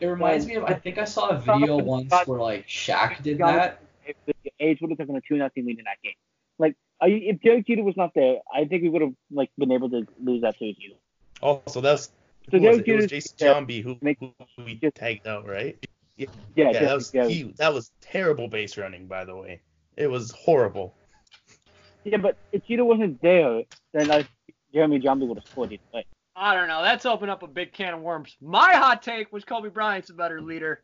It 0.00 0.06
reminds 0.06 0.46
me 0.46 0.54
of. 0.56 0.64
I 0.64 0.74
think 0.74 0.98
I 0.98 1.04
saw 1.04 1.28
a 1.28 1.38
video 1.38 1.76
once 1.78 2.12
where 2.26 2.38
like 2.40 2.66
Shaq 2.66 3.22
did 3.22 3.38
that. 3.38 3.82
if 4.06 4.16
the 4.26 4.34
A's 4.60 4.78
would 4.80 4.90
have 4.90 4.98
taken 4.98 5.16
a 5.16 5.20
two 5.20 5.36
nothing 5.36 5.66
lead 5.66 5.78
in 5.78 5.84
that 5.84 5.98
game. 6.02 6.14
Like, 6.58 6.74
if 7.02 7.40
Derek 7.42 7.66
Jeter 7.66 7.84
was 7.84 7.96
not 7.96 8.12
there, 8.14 8.38
I 8.52 8.64
think 8.64 8.82
we 8.82 8.88
would 8.88 9.02
have 9.02 9.12
like 9.30 9.50
been 9.58 9.70
able 9.70 9.90
to 9.90 10.06
lose 10.22 10.42
that 10.42 10.58
series. 10.58 10.76
either. 10.84 10.96
Also, 11.40 11.80
that 11.80 11.92
was, 11.92 12.10
So 12.50 12.58
who 12.58 12.60
was 12.66 12.76
Derek 12.78 12.88
it? 12.88 12.92
It 12.92 12.96
was 12.96 13.06
Jason 13.10 13.36
Giambi 13.38 13.82
who, 13.82 13.96
who 14.56 14.64
we 14.64 14.74
just- 14.74 14.96
tagged 14.96 15.26
out, 15.26 15.46
right? 15.46 15.76
Yeah, 16.16 16.26
Yeah, 16.56 16.72
Jeff- 16.72 16.82
that 16.82 16.94
was 16.94 17.14
yeah, 17.14 17.26
he, 17.28 17.42
that 17.58 17.72
was 17.72 17.92
terrible 18.00 18.48
base 18.48 18.76
running, 18.76 19.06
by 19.06 19.24
the 19.24 19.36
way. 19.36 19.60
It 19.96 20.08
was 20.08 20.32
horrible. 20.32 20.94
yeah, 22.04 22.16
but 22.16 22.36
if 22.50 22.64
Jeter 22.66 22.84
wasn't 22.84 23.20
there, 23.22 23.62
then 23.92 24.10
I, 24.10 24.26
Jeremy 24.74 24.98
Giambi 24.98 25.28
would 25.28 25.38
have 25.38 25.46
scored 25.46 25.72
it. 25.72 25.80
But 25.92 26.04
I 26.38 26.54
don't 26.54 26.68
know. 26.68 26.82
That's 26.82 27.04
opened 27.04 27.30
up 27.30 27.42
a 27.42 27.48
big 27.48 27.72
can 27.72 27.94
of 27.94 28.00
worms. 28.00 28.36
My 28.40 28.74
hot 28.74 29.02
take 29.02 29.32
was 29.32 29.44
Kobe 29.44 29.68
Bryant's 29.70 30.10
a 30.10 30.14
better 30.14 30.40
leader. 30.40 30.82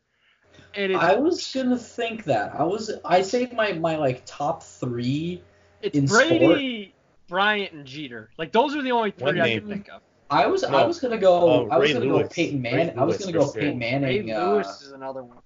And 0.73 0.91
it's, 0.91 1.01
I 1.01 1.15
was 1.15 1.51
gonna 1.53 1.77
think 1.77 2.25
that. 2.25 2.53
I 2.55 2.63
was. 2.63 2.91
I 3.03 3.21
say 3.21 3.49
my 3.55 3.73
my 3.73 3.95
like 3.97 4.23
top 4.25 4.63
three. 4.63 5.41
it's 5.81 5.97
in 5.97 6.05
Brady, 6.05 6.93
Bryant, 7.27 7.73
and 7.73 7.85
Jeter. 7.85 8.29
Like 8.37 8.51
those 8.51 8.75
are 8.75 8.81
the 8.81 8.91
only 8.91 9.13
One 9.17 9.33
three 9.33 9.41
I 9.41 9.45
name. 9.45 9.59
can 9.61 9.69
think 9.69 9.89
of. 9.89 10.01
I 10.29 10.47
was 10.47 10.63
I 10.63 10.85
was 10.85 10.99
gonna 10.99 11.17
go. 11.17 11.33
Oh, 11.41 11.69
I 11.69 11.77
was 11.77 11.89
Ray 11.89 11.93
gonna 11.93 12.05
Lewis. 12.05 12.27
go 12.27 12.33
Peyton 12.33 12.61
Ray 12.61 12.71
Manning. 12.71 12.99
I 12.99 13.03
was 13.03 13.17
gonna 13.17 13.31
go 13.31 13.45
for 13.47 13.53
sure. 13.53 13.61
Peyton 13.61 13.79
Ray 13.79 13.99
Manning. 13.99 14.27
Lewis 14.27 14.67
Uh, 14.67 14.85
is 14.85 14.91
another 14.91 15.23
one. 15.23 15.37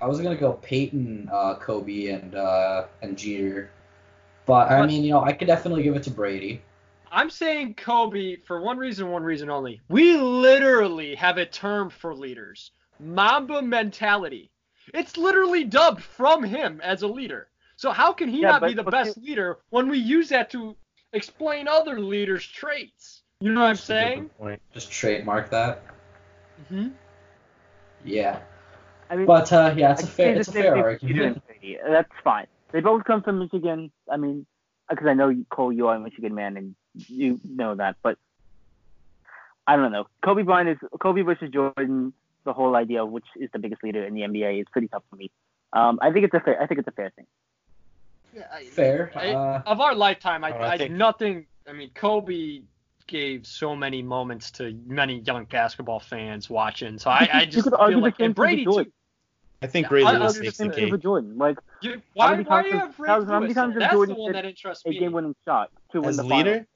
I 0.00 0.06
was 0.06 0.20
gonna 0.20 0.36
go 0.36 0.54
Peyton, 0.54 1.30
uh, 1.32 1.54
Kobe, 1.56 2.06
and 2.08 2.34
uh, 2.34 2.84
and 3.02 3.16
Jeter. 3.16 3.70
But 4.46 4.70
I 4.70 4.84
mean, 4.86 5.04
you 5.04 5.10
know, 5.10 5.22
I 5.22 5.32
could 5.32 5.46
definitely 5.46 5.82
give 5.82 5.96
it 5.96 6.02
to 6.04 6.10
Brady. 6.10 6.60
I'm 7.12 7.30
saying 7.30 7.74
Kobe 7.74 8.36
for 8.36 8.60
one 8.60 8.76
reason, 8.78 9.08
one 9.10 9.22
reason 9.22 9.50
only. 9.50 9.80
We 9.88 10.16
literally 10.16 11.14
have 11.14 11.38
a 11.38 11.46
term 11.46 11.90
for 11.90 12.14
leaders 12.14 12.72
Mamba 13.00 13.60
mentality. 13.62 14.50
It's 14.92 15.16
literally 15.16 15.64
dubbed 15.64 16.02
from 16.02 16.42
him 16.44 16.80
as 16.82 17.02
a 17.02 17.08
leader. 17.08 17.48
So 17.76 17.90
how 17.90 18.12
can 18.12 18.28
he 18.28 18.40
Yeah, 18.42 18.52
not 18.52 18.60
but- 18.60 18.68
be 18.68 18.74
the 18.74 18.82
but 18.84 18.90
best 18.92 19.18
leader 19.18 19.58
when 19.70 19.88
we 19.88 19.98
use 19.98 20.28
that 20.28 20.50
to 20.50 20.76
explain 21.12 21.66
other 21.68 21.98
leaders' 22.00 22.46
traits? 22.46 23.22
You 23.40 23.52
know 23.52 23.60
what 23.62 23.70
I'm 23.70 23.76
saying? 23.76 24.30
Just 24.72 24.90
trademark 24.92 25.50
that. 25.50 25.82
hmm 26.68 26.88
Yeah. 28.04 28.38
I 29.10 29.16
mean, 29.16 29.26
But 29.26 29.52
uh, 29.52 29.74
yeah, 29.76 29.92
it's 29.92 30.02
a 30.02 30.06
I 30.06 30.08
fair 30.08 30.34
it's 30.36 30.48
a 30.48 30.52
fair 30.52 30.76
argument. 30.76 31.00
Peter 31.00 31.24
and 31.26 31.46
Brady. 31.46 31.78
That's 31.86 32.12
fine. 32.22 32.46
They 32.72 32.80
both 32.80 33.04
come 33.04 33.22
from 33.22 33.38
Michigan. 33.40 33.90
I 34.10 34.16
mean, 34.16 34.46
because 34.88 35.06
I 35.06 35.14
know 35.14 35.28
you- 35.28 35.46
Cole, 35.50 35.72
you 35.72 35.88
are 35.88 35.96
a 35.96 36.00
Michigan 36.00 36.34
man, 36.34 36.56
and 36.56 36.74
you 36.94 37.40
know 37.44 37.74
that. 37.74 37.96
But 38.02 38.18
I 39.66 39.76
don't 39.76 39.92
know. 39.92 40.06
Kobe 40.24 40.42
Bryant 40.42 40.68
is 40.70 40.78
Kobe 41.00 41.22
versus 41.22 41.50
Jordan. 41.50 42.12
The 42.44 42.52
whole 42.52 42.76
idea 42.76 43.02
of 43.02 43.10
which 43.10 43.24
is 43.36 43.48
the 43.52 43.58
biggest 43.58 43.82
leader 43.82 44.04
in 44.04 44.12
the 44.14 44.20
NBA 44.22 44.60
is 44.60 44.66
pretty 44.70 44.88
tough 44.88 45.02
for 45.08 45.16
me. 45.16 45.30
Um, 45.72 45.98
I 46.02 46.12
think 46.12 46.26
it's 46.26 46.34
a 46.34 46.40
fair. 46.40 46.60
I 46.62 46.66
think 46.66 46.78
it's 46.80 46.88
a 46.88 46.92
fair 46.92 47.10
thing. 47.16 47.26
Fair. 48.70 49.10
I- 49.14 49.32
Uh, 49.32 49.62
of 49.66 49.80
our 49.80 49.94
lifetime, 49.94 50.44
I, 50.44 50.50
I 50.50 50.72
I, 50.72 50.78
think- 50.78 50.92
nothing. 50.92 51.46
I 51.68 51.72
mean, 51.72 51.90
Kobe 51.94 52.60
gave 53.06 53.46
so 53.46 53.74
many 53.76 54.02
moments 54.02 54.50
to 54.52 54.78
many 54.86 55.20
young 55.20 55.44
basketball 55.46 56.00
fans 56.00 56.50
watching. 56.50 56.98
So 56.98 57.10
I, 57.10 57.28
I 57.32 57.40
You 57.42 57.46
just 57.46 57.68
feel 57.70 57.90
the 57.90 57.96
like 57.98 58.20
and 58.20 58.34
Brady 58.34 58.64
too. 58.64 58.86
I 59.62 59.66
think 59.66 59.86
Yeah, 59.88 59.94
Ray 59.94 60.04
I 60.04 60.18
Lewis 60.18 60.34
takes 60.38 60.46
the 60.46 60.52
Same 60.52 60.68
the 60.68 60.74
thing 60.74 60.84
cake. 60.84 60.92
for 60.92 60.98
Jordan. 60.98 61.38
Like 61.38 61.58
You, 61.80 61.92
How 61.94 62.00
why, 62.14 62.30
many 62.32 62.42
why 62.44 62.62
times 62.62 62.64
do 62.64 62.68
you 62.70 62.78
has- 62.78 62.86
have 62.88 62.98
Ray 63.00 63.08
how- 63.08 63.24
how 63.24 63.40
many 63.40 63.54
times 63.54 63.74
That's 63.78 63.92
Jordan 63.92 64.14
the 64.16 64.20
one 64.22 64.32
that 64.32 64.44
interests 64.44 64.84
a 64.86 64.90
game-winning 64.92 65.34
shot 65.46 65.70
to 65.92 66.00
win 66.00 66.10
As 66.10 66.16
the 66.18 66.22
leader? 66.24 66.50
finals. 66.50 66.66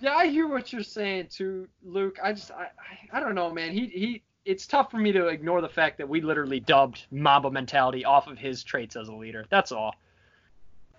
Yeah, 0.00 0.14
I 0.14 0.26
hear 0.28 0.46
what 0.46 0.72
you're 0.72 0.82
saying 0.82 1.28
too, 1.30 1.68
Luke. 1.84 2.18
I 2.22 2.32
just, 2.32 2.50
I, 2.52 2.68
I, 3.12 3.18
I 3.18 3.20
don't 3.20 3.34
know, 3.34 3.52
man. 3.52 3.72
He, 3.72 3.86
he. 3.86 4.22
It's 4.44 4.66
tough 4.66 4.90
for 4.90 4.96
me 4.96 5.12
to 5.12 5.26
ignore 5.26 5.60
the 5.60 5.68
fact 5.68 5.98
that 5.98 6.08
we 6.08 6.22
literally 6.22 6.58
dubbed 6.60 7.04
Mamba 7.10 7.50
mentality 7.50 8.04
off 8.06 8.28
of 8.28 8.38
his 8.38 8.62
traits 8.64 8.96
as 8.96 9.08
a 9.08 9.12
leader. 9.12 9.44
That's 9.50 9.72
all. 9.72 9.94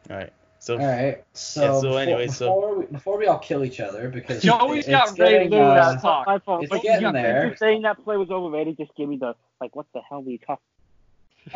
All 0.10 0.18
right. 0.18 0.32
So 0.60 0.78
all 0.78 0.86
right. 0.86 1.24
So, 1.34 1.62
Yeah, 1.62 1.68
so 1.72 1.82
before, 1.82 2.00
anyway, 2.00 2.28
so- 2.28 2.46
before 2.48 2.76
we 2.80 2.86
before 2.88 3.18
we 3.18 3.26
all 3.28 3.40
kill 3.40 3.64
each 3.64 3.80
other 3.80 4.10
because 4.10 4.44
Joey's 4.44 4.80
it's 4.80 4.90
got 4.90 5.18
Ray 5.18 5.32
getting, 5.32 5.52
Lewis. 5.52 5.64
uh, 5.86 5.96
talk. 6.00 6.28
My 6.28 6.38
fault. 6.40 6.64
It's 6.64 6.70
But 6.70 6.84
getting 6.84 7.08
you- 7.08 7.14
there. 7.14 7.48
you 7.48 7.56
saying 7.56 7.82
that 7.84 8.04
play 8.04 8.18
was 8.18 8.30
overrated 8.30 8.78
just 8.78 8.94
gave 8.96 9.08
me 9.08 9.18
the 9.18 9.34
like, 9.62 9.76
what 9.76 9.86
the 9.94 10.02
hell 10.08 10.22
were 10.22 10.30
you 10.32 10.38
talking? 10.38 10.64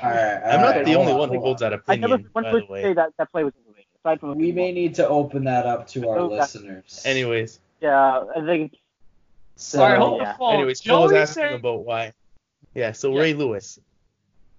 all 0.01 0.09
right, 0.09 0.41
I'm 0.43 0.59
all 0.59 0.65
not 0.65 0.75
right, 0.77 0.85
the 0.85 0.95
only 0.95 1.11
on, 1.11 1.19
one 1.19 1.29
who 1.29 1.35
hold 1.35 1.43
holds 1.45 1.61
on. 1.61 1.71
that 1.71 1.81
I 1.87 1.95
never 1.97 2.13
opinion, 2.15 2.29
one 2.31 2.43
by 2.45 2.49
the 2.51 2.57
person 2.59 2.71
way. 2.73 2.81
say 2.81 2.93
that 2.93 3.09
that 3.17 3.31
play 3.31 3.43
was 3.43 3.53
overrated. 3.67 3.72
Aside 4.05 4.19
from 4.19 4.37
We 4.37 4.51
may 4.51 4.73
need 4.73 4.95
to 4.95 5.07
open 5.07 5.45
that 5.45 5.65
up 5.65 5.87
to 5.89 6.09
our 6.09 6.19
Oh, 6.19 6.29
that- 6.29 6.35
listeners. 6.41 7.01
Anyways, 7.05 7.61
Yeah, 7.79 8.23
I 8.35 8.45
think 8.45 8.75
so, 9.55 9.81
all 9.81 9.89
right, 9.89 9.97
hold 9.97 10.21
yeah. 10.21 10.31
the 10.33 10.37
phone. 10.37 10.53
anyways, 10.55 10.81
Phil 10.81 11.01
was 11.03 11.11
asking 11.13 11.41
saying, 11.43 11.55
about 11.55 11.85
why. 11.85 12.11
Yeah. 12.73 12.91
So 12.91 13.13
Yeah. 13.13 13.21
Ray 13.21 13.33
Lewis. 13.33 13.79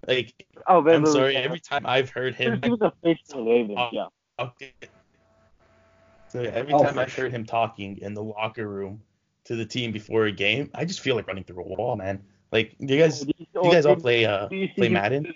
Like, 0.07 0.33
oh, 0.67 0.79
Ray 0.79 0.95
I'm 0.95 1.03
Lewis, 1.03 1.13
sorry. 1.13 1.33
yeah. 1.33 1.39
Every 1.41 1.59
time 1.59 1.85
I've 1.85 2.09
heard 2.09 2.33
him 2.33 2.59
he 2.63 2.69
was 2.71 2.81
a 2.81 2.91
face 3.03 3.19
of 3.31 3.37
the 3.37 3.43
Ravens. 3.43 3.77
Oh. 3.79 3.89
Yeah. 3.91 4.05
talk, 4.39 4.63
so 6.29 6.41
every 6.41 6.73
Oh, 6.73 6.83
time 6.83 6.97
I've 6.97 7.13
heard 7.13 7.31
him 7.31 7.45
talking 7.45 7.99
in 7.99 8.13
the 8.15 8.23
locker 8.23 8.67
room 8.67 9.01
to 9.45 9.55
the 9.55 9.65
team 9.65 9.91
before 9.91 10.25
a 10.25 10.31
game, 10.31 10.71
I 10.73 10.85
just 10.85 11.01
feel 11.01 11.15
like 11.15 11.27
running 11.27 11.43
through 11.43 11.63
a 11.63 11.67
wall, 11.67 11.95
man. 11.95 12.23
Like, 12.51 12.75
do 12.79 12.95
you 12.95 12.99
guys, 12.99 13.21
do 13.21 13.31
you 13.63 13.71
guys 13.71 13.85
all 13.85 13.95
play 13.95 14.25
uh 14.25 14.47
Do 14.47 14.55
you 14.55 14.67
see 14.69 14.73
play 14.73 14.89
Madden? 14.89 15.31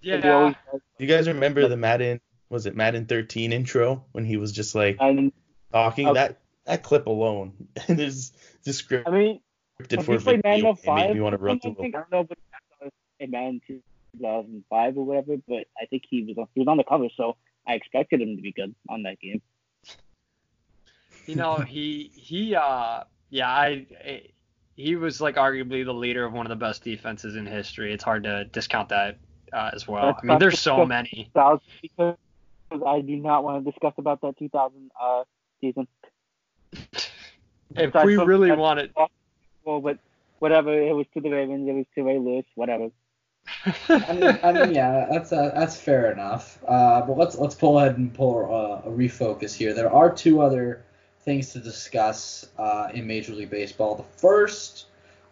Yeah. 0.00 0.52
Do 0.98 1.04
you 1.04 1.06
guys 1.06 1.28
remember 1.28 1.68
the 1.68 1.76
Madden? 1.76 2.20
Was 2.52 2.66
it 2.66 2.76
Madden 2.76 3.06
13 3.06 3.50
intro 3.50 4.04
when 4.12 4.26
he 4.26 4.36
was 4.36 4.52
just 4.52 4.74
like 4.74 4.98
And 5.00 5.32
talking? 5.72 6.06
Okay. 6.06 6.14
That 6.14 6.40
that 6.66 6.82
clip 6.82 7.06
alone 7.06 7.54
is 7.88 8.32
just 8.62 8.86
scripted 8.86 9.04
I 9.06 9.10
mean, 9.10 9.40
for 9.78 9.96
have 9.96 10.08
a 10.08 10.12
you 10.12 10.18
played 10.20 10.42
video. 10.44 10.64
Madden 10.64 10.76
05? 10.76 10.94
made 10.96 11.14
me 11.14 11.20
want 11.22 11.32
to 11.32 11.38
run 11.38 11.56
I 11.56 11.58
through. 11.60 11.74
think 11.80 11.94
a 11.94 11.98
I 11.98 12.00
don't 12.00 12.12
know, 12.12 12.24
but 12.24 12.38
in 13.20 13.30
Madden 13.30 13.62
2005 13.66 14.98
or 14.98 15.04
whatever. 15.06 15.36
But 15.48 15.66
I 15.80 15.86
think 15.86 16.02
he 16.10 16.24
was 16.24 16.36
on, 16.36 16.46
he 16.54 16.60
was 16.60 16.68
on 16.68 16.76
the 16.76 16.84
cover, 16.84 17.08
so 17.16 17.36
I 17.66 17.72
expected 17.72 18.20
him 18.20 18.36
to 18.36 18.42
be 18.42 18.52
good 18.52 18.74
on 18.90 19.04
that 19.04 19.18
game. 19.18 19.40
you 21.26 21.36
know, 21.36 21.56
he, 21.56 22.10
he, 22.14 22.54
uh, 22.54 23.04
yeah, 23.30 23.48
I, 23.48 23.86
I, 24.04 24.22
he 24.76 24.96
was 24.96 25.22
like 25.22 25.36
arguably 25.36 25.86
the 25.86 25.94
leader 25.94 26.26
of 26.26 26.34
one 26.34 26.44
of 26.44 26.50
the 26.50 26.56
best 26.56 26.84
defenses 26.84 27.34
in 27.34 27.46
history. 27.46 27.94
It's 27.94 28.04
hard 28.04 28.24
to 28.24 28.44
discount 28.44 28.90
that 28.90 29.18
uh, 29.54 29.70
as 29.72 29.88
well. 29.88 30.06
That's 30.06 30.20
I 30.22 30.26
mean, 30.26 30.38
there's 30.38 30.60
so 30.60 30.84
many. 30.84 31.30
Because 31.32 31.60
I 32.86 33.00
do 33.00 33.16
not 33.16 33.44
want 33.44 33.64
to 33.64 33.70
discuss 33.70 33.94
about 33.98 34.20
that 34.22 34.38
2000 34.38 34.90
uh, 35.00 35.24
season. 35.60 35.86
If 36.72 37.90
Aside 37.94 38.06
we 38.06 38.16
really 38.16 38.48
that's- 38.48 38.60
wanted, 38.60 38.92
Well, 39.64 39.80
but 39.80 39.98
whatever. 40.38 40.72
It 40.72 40.94
was 40.94 41.06
to 41.14 41.20
the 41.20 41.30
Ravens. 41.30 41.68
It 41.68 41.72
was 41.72 41.86
to 41.94 42.02
Ray 42.02 42.18
Lewis. 42.18 42.44
Whatever. 42.54 42.90
I 43.88 44.12
mean, 44.14 44.38
I 44.42 44.52
mean, 44.52 44.74
yeah, 44.74 45.06
that's 45.10 45.32
uh, 45.32 45.50
that's 45.54 45.76
fair 45.76 46.12
enough. 46.12 46.58
Uh, 46.66 47.00
but 47.02 47.16
let's 47.16 47.36
let's 47.38 47.54
pull 47.54 47.78
ahead 47.78 47.96
and 47.98 48.12
pull 48.12 48.44
uh, 48.44 48.88
a 48.88 48.92
refocus 48.92 49.54
here. 49.54 49.72
There 49.74 49.92
are 49.92 50.12
two 50.14 50.40
other 50.40 50.84
things 51.20 51.52
to 51.52 51.58
discuss 51.60 52.48
uh, 52.58 52.88
in 52.94 53.06
Major 53.06 53.32
League 53.34 53.50
Baseball. 53.50 53.94
The 53.96 54.18
first, 54.18 54.86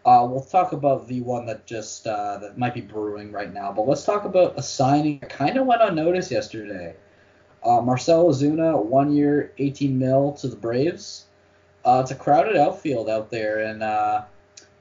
uh, 0.04 0.26
we'll 0.30 0.42
talk 0.44 0.72
about 0.72 1.08
the 1.08 1.20
one 1.20 1.46
that 1.46 1.66
just 1.66 2.06
uh, 2.06 2.38
that 2.38 2.58
might 2.58 2.74
be 2.74 2.80
brewing 2.80 3.32
right 3.32 3.52
now. 3.52 3.72
But 3.72 3.86
let's 3.86 4.04
talk 4.04 4.24
about 4.24 4.58
a 4.58 4.62
signing 4.62 5.18
that 5.20 5.30
kind 5.30 5.56
of 5.56 5.66
went 5.66 5.82
unnoticed 5.82 6.30
yesterday. 6.30 6.94
Uh, 7.62 7.80
Marcell 7.80 8.28
Ozuna, 8.28 8.82
one 8.82 9.12
year, 9.12 9.52
18 9.58 9.98
mil 9.98 10.32
to 10.34 10.48
the 10.48 10.56
Braves. 10.56 11.26
Uh, 11.84 12.00
it's 12.02 12.10
a 12.10 12.14
crowded 12.14 12.56
outfield 12.56 13.08
out 13.08 13.30
there 13.30 13.60
in 13.60 13.82
uh, 13.82 14.24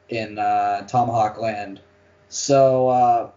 in 0.09 0.37
uh, 0.39 0.85
Tomahawk 0.87 1.37
Land. 1.39 1.81
So 2.29 2.87
uh, 2.89 3.31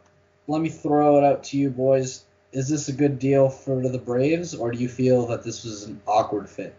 let 0.46 0.60
me 0.60 0.68
throw 0.68 1.18
it 1.18 1.24
out 1.24 1.44
to 1.44 1.58
you 1.58 1.70
boys. 1.70 2.24
Is 2.52 2.68
this 2.68 2.88
a 2.88 2.92
good 2.92 3.18
deal 3.18 3.48
for 3.48 3.88
the 3.88 3.98
Braves, 3.98 4.54
or 4.54 4.72
do 4.72 4.78
you 4.78 4.88
feel 4.88 5.26
that 5.28 5.42
this 5.42 5.64
was 5.64 5.84
an 5.84 6.00
awkward 6.06 6.48
fit? 6.48 6.74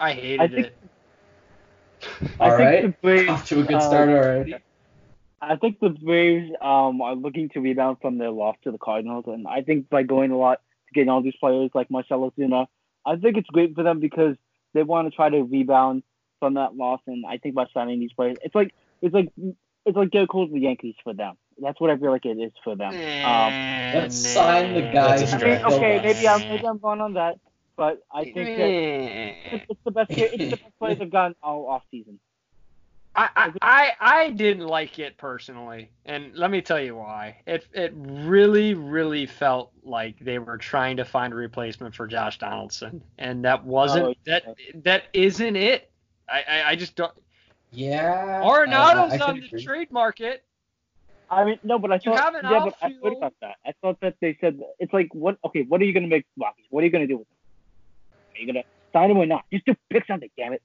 I 0.00 0.12
hated 0.12 0.40
I 0.40 0.48
think- 0.48 0.66
it. 0.66 0.76
All 2.38 2.50
I 2.50 2.54
right, 2.54 2.82
think 2.82 2.96
the 2.96 3.00
Braves, 3.02 3.28
off 3.30 3.48
to 3.48 3.60
a 3.60 3.62
good 3.64 3.76
uh, 3.76 3.80
start 3.80 4.08
already. 4.08 4.54
I 5.40 5.56
think 5.56 5.80
the 5.80 5.90
Braves 5.90 6.50
um, 6.60 7.00
are 7.00 7.14
looking 7.14 7.48
to 7.50 7.60
rebound 7.60 7.98
from 8.00 8.18
their 8.18 8.30
loss 8.30 8.56
to 8.64 8.70
the 8.70 8.78
Cardinals, 8.78 9.24
and 9.26 9.46
I 9.46 9.62
think 9.62 9.88
by 9.88 10.02
going 10.02 10.30
a 10.30 10.36
lot 10.36 10.60
to 10.60 10.65
getting 10.94 11.08
all 11.08 11.22
these 11.22 11.36
players 11.38 11.70
like 11.74 11.90
Marcell 11.90 12.30
Ozuna, 12.30 12.66
I 13.04 13.16
think 13.16 13.36
it's 13.36 13.48
great 13.48 13.74
for 13.74 13.82
them 13.82 14.00
because 14.00 14.36
they 14.74 14.82
want 14.82 15.10
to 15.10 15.14
try 15.14 15.28
to 15.28 15.42
rebound 15.42 16.02
from 16.40 16.54
that 16.54 16.76
loss, 16.76 17.00
and 17.06 17.24
I 17.26 17.38
think 17.38 17.54
by 17.54 17.66
signing 17.72 18.00
these 18.00 18.12
players, 18.12 18.36
it's 18.42 18.54
like 18.54 18.74
it's 19.00 19.14
like 19.14 19.28
it's 19.86 19.96
like 19.96 20.10
Gerrit 20.10 20.28
Cole's 20.28 20.50
the 20.52 20.60
Yankees 20.60 20.94
for 21.02 21.14
them. 21.14 21.36
That's 21.58 21.80
what 21.80 21.90
I 21.90 21.96
feel 21.96 22.10
like 22.10 22.26
it 22.26 22.38
is 22.38 22.52
for 22.62 22.76
them. 22.76 22.92
Um, 22.92 23.52
Let's 23.94 24.16
sign 24.16 24.74
the 24.74 24.82
guys. 24.92 25.20
That's 25.20 25.32
a 25.32 25.34
who 25.34 25.38
stretch. 25.38 25.60
killed 25.60 25.72
okay, 25.74 26.00
maybe 26.02 26.28
I'm 26.28 26.40
maybe 26.40 26.66
I'm 26.66 26.78
wrong 26.78 27.00
on 27.00 27.14
that, 27.14 27.36
but 27.76 28.02
I 28.12 28.24
think 28.24 28.34
that 28.34 29.54
it's, 29.54 29.66
it's 29.70 29.80
the 29.84 29.90
best 29.90 30.10
it's 30.10 30.50
the 30.50 30.56
best 30.56 30.78
players 30.78 30.98
have 30.98 31.10
gotten 31.10 31.34
all 31.42 31.68
off 31.68 31.82
season. 31.90 32.20
I, 33.18 33.28
I, 33.34 33.52
I 33.62 33.92
I 33.98 34.30
didn't 34.30 34.66
like 34.66 34.98
it 34.98 35.16
personally, 35.16 35.88
and 36.04 36.34
let 36.34 36.50
me 36.50 36.60
tell 36.60 36.78
you 36.78 36.96
why. 36.96 37.38
It 37.46 37.66
it 37.72 37.92
really 37.96 38.74
really 38.74 39.24
felt 39.24 39.72
like 39.82 40.18
they 40.20 40.38
were 40.38 40.58
trying 40.58 40.98
to 40.98 41.04
find 41.04 41.32
a 41.32 41.36
replacement 41.36 41.94
for 41.94 42.06
Josh 42.06 42.38
Donaldson, 42.38 43.02
and 43.18 43.42
that 43.44 43.64
wasn't 43.64 44.04
Oh, 44.06 44.14
that 44.26 44.44
that 44.84 45.04
isn't 45.14 45.56
it. 45.56 45.90
I, 46.28 46.42
I, 46.46 46.70
I 46.70 46.76
just 46.76 46.94
don't. 46.94 47.12
Yeah. 47.72 48.42
Arenado's 48.44 49.12
I- 49.12 49.24
I 49.24 49.28
on 49.30 49.40
the 49.40 49.46
agree. 49.46 49.62
trade 49.62 49.90
market. 49.90 50.44
I 51.30 51.44
mean, 51.44 51.58
no, 51.64 51.78
but 51.78 51.90
I 51.90 51.94
You 51.96 52.00
thought, 52.12 52.20
have 52.20 52.34
an 52.36 52.44
yeah, 52.44 52.60
but 52.64 52.74
I 52.80 52.86
outfield. 52.86 53.02
heard 53.02 53.16
about 53.16 53.34
that. 53.40 53.56
I 53.66 53.72
thought 53.82 53.98
that 54.00 54.14
they 54.20 54.36
said 54.40 54.60
it's 54.78 54.92
like, 54.92 55.08
what? 55.14 55.38
Okay, 55.44 55.62
what 55.62 55.80
are 55.80 55.84
you 55.84 55.92
gonna 55.92 56.06
make 56.06 56.26
Rockies? 56.38 56.66
What 56.70 56.82
are 56.82 56.84
you 56.84 56.92
gonna 56.92 57.06
do 57.06 57.16
with 57.18 57.26
him? 57.28 57.36
Are 58.36 58.40
you 58.40 58.46
gonna 58.46 58.64
sign 58.92 59.10
him 59.10 59.16
or 59.16 59.26
not? 59.26 59.44
Just 59.52 59.64
do 59.64 59.74
pick 59.90 60.06
something, 60.06 60.30
damn 60.36 60.52
it. 60.52 60.62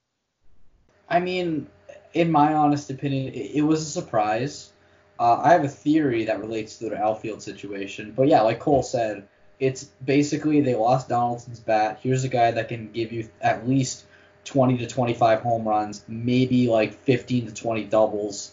I 1.10 1.20
mean, 1.20 1.68
in 2.14 2.32
my 2.32 2.54
honest 2.54 2.90
opinion, 2.90 3.34
it, 3.34 3.56
it 3.56 3.62
was 3.62 3.82
a 3.82 3.90
surprise. 3.90 4.72
Uh, 5.20 5.40
I 5.44 5.54
have 5.54 5.64
a 5.64 5.70
theory 5.70 6.26
that 6.26 6.40
relates 6.40 6.78
to 6.78 6.90
the 6.90 6.98
outfield 6.98 7.42
situation, 7.42 8.14
but 8.16 8.28
yeah, 8.28 8.42
like 8.42 8.60
Cole 8.60 8.84
said, 8.84 9.28
it's 9.60 9.84
basically 10.04 10.62
they 10.62 10.76
lost 10.76 11.10
Donaldson's 11.10 11.60
bat. 11.60 12.00
Here's 12.02 12.24
a 12.24 12.30
guy 12.30 12.52
that 12.52 12.68
can 12.68 12.92
give 12.92 13.12
you 13.12 13.30
at 13.40 13.68
least 13.68 14.06
20 14.46 14.80
to 14.80 14.88
25 14.88 15.42
home 15.42 15.68
runs, 15.68 16.04
maybe 16.08 16.68
like 16.68 16.94
15 16.94 17.48
to 17.48 17.54
20 17.54 17.84
doubles, 17.86 18.52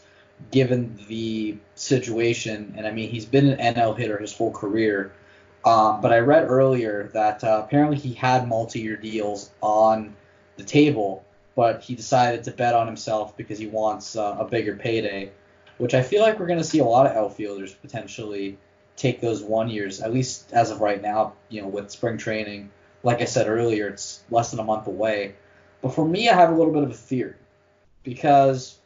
given 0.50 0.98
the 1.08 1.56
situation. 1.74 2.74
And 2.76 2.86
I 2.86 2.90
mean, 2.90 3.10
he's 3.10 3.24
been 3.24 3.48
an 3.48 3.74
NL 3.74 3.96
hitter 3.96 4.18
his 4.18 4.36
whole 4.36 4.52
career. 4.52 5.12
Um, 5.64 6.00
but 6.00 6.12
I 6.12 6.18
read 6.18 6.44
earlier 6.44 7.10
that 7.14 7.42
uh, 7.42 7.62
apparently 7.64 7.96
he 7.96 8.12
had 8.12 8.46
multi-year 8.46 8.96
deals 8.96 9.50
on 9.60 10.14
the 10.56 10.64
table, 10.64 11.24
but 11.58 11.82
he 11.82 11.96
decided 11.96 12.44
to 12.44 12.52
bet 12.52 12.72
on 12.72 12.86
himself 12.86 13.36
because 13.36 13.58
he 13.58 13.66
wants 13.66 14.14
uh, 14.14 14.36
a 14.38 14.44
bigger 14.44 14.76
payday, 14.76 15.32
which 15.78 15.92
I 15.92 16.02
feel 16.02 16.22
like 16.22 16.38
we're 16.38 16.46
going 16.46 16.60
to 16.60 16.64
see 16.64 16.78
a 16.78 16.84
lot 16.84 17.06
of 17.06 17.16
outfielders 17.16 17.74
potentially 17.74 18.56
take 18.94 19.20
those 19.20 19.42
one 19.42 19.68
years, 19.68 20.00
at 20.00 20.14
least 20.14 20.52
as 20.52 20.70
of 20.70 20.80
right 20.80 21.02
now, 21.02 21.32
you 21.48 21.60
know, 21.60 21.66
with 21.66 21.90
spring 21.90 22.16
training. 22.16 22.70
Like 23.02 23.22
I 23.22 23.24
said 23.24 23.48
earlier, 23.48 23.88
it's 23.88 24.22
less 24.30 24.52
than 24.52 24.60
a 24.60 24.62
month 24.62 24.86
away. 24.86 25.34
But 25.82 25.94
for 25.94 26.06
me, 26.06 26.28
I 26.28 26.34
have 26.36 26.50
a 26.50 26.54
little 26.54 26.72
bit 26.72 26.84
of 26.84 26.92
a 26.92 26.94
theory 26.94 27.34
because 28.04 28.78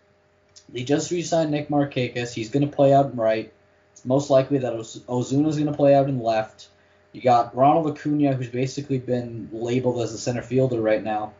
they 0.70 0.82
just 0.82 1.10
re-signed 1.10 1.50
Nick 1.50 1.68
Markakis. 1.68 2.32
He's 2.32 2.48
going 2.48 2.66
to 2.66 2.74
play 2.74 2.94
out 2.94 3.12
in 3.12 3.16
right. 3.16 3.52
It's 3.92 4.06
most 4.06 4.30
likely 4.30 4.56
that 4.60 4.72
Ozuna 4.72 5.48
is 5.48 5.56
going 5.56 5.66
to 5.66 5.76
play 5.76 5.94
out 5.94 6.08
in 6.08 6.22
left. 6.22 6.68
You 7.12 7.20
got 7.20 7.54
Ronald 7.54 7.86
Acuna, 7.90 8.32
who's 8.32 8.48
basically 8.48 8.98
been 8.98 9.50
labeled 9.52 10.00
as 10.00 10.14
a 10.14 10.18
center 10.18 10.40
fielder 10.40 10.80
right 10.80 11.04
now. 11.04 11.34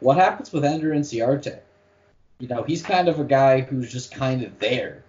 What 0.00 0.16
happens 0.16 0.52
with 0.52 0.64
Ender 0.64 0.90
Inciarte? 0.90 1.58
You 2.38 2.48
know, 2.48 2.62
he's 2.62 2.82
kind 2.82 3.08
of 3.08 3.18
a 3.18 3.24
guy 3.24 3.62
who's 3.62 3.90
just 3.90 4.12
kind 4.12 4.42
of 4.42 4.58
there. 4.58 5.04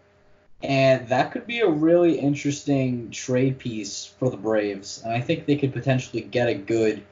And 0.63 1.07
that 1.09 1.31
could 1.31 1.45
be 1.45 1.59
a 1.59 1.69
really 1.69 2.17
interesting 2.17 3.11
trade 3.11 3.59
piece 3.59 4.05
for 4.05 4.29
the 4.29 4.38
Braves. 4.38 5.01
And 5.03 5.13
I 5.13 5.21
think 5.21 5.45
they 5.45 5.55
could 5.55 5.73
potentially 5.73 6.21
get 6.21 6.47
a 6.47 6.55
good 6.55 7.03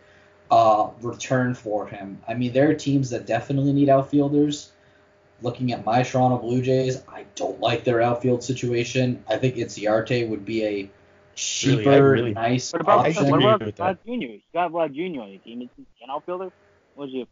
uh, 0.49 0.89
return 1.01 1.53
for 1.53 1.85
him. 1.85 2.19
I 2.27 2.33
mean, 2.33 2.53
there 2.53 2.69
are 2.69 2.73
teams 2.73 3.09
that 3.11 3.25
definitely 3.25 3.73
need 3.73 3.89
outfielders. 3.89 4.71
Looking 5.41 5.73
at 5.73 5.85
my 5.85 6.01
Toronto 6.01 6.37
Blue 6.37 6.61
Jays, 6.61 7.03
I 7.09 7.25
don't 7.35 7.59
like 7.59 7.83
their 7.83 8.01
outfield 8.01 8.43
situation. 8.43 9.23
I 9.27 9.37
think 9.37 9.55
Inciarte 9.55 10.27
would 10.29 10.45
be 10.45 10.63
a 10.63 10.89
cheaper, 11.35 11.89
really, 11.89 11.99
really, 11.99 12.33
nice 12.33 12.71
what 12.71 12.81
about, 12.81 13.05
option. 13.05 13.29
What 13.29 13.43
about 13.43 13.59
Vlad 13.75 13.97
Jr.? 14.05 14.11
You 14.11 14.41
got 14.53 14.71
Vlad 14.71 14.93
Jr. 14.93 15.21
on 15.21 15.29
your 15.31 15.41
team. 15.41 15.61
Is 15.61 15.69
he 15.75 15.85
an 16.03 16.09
outfielder? 16.09 16.51
What's 16.95 17.11
he? 17.11 17.27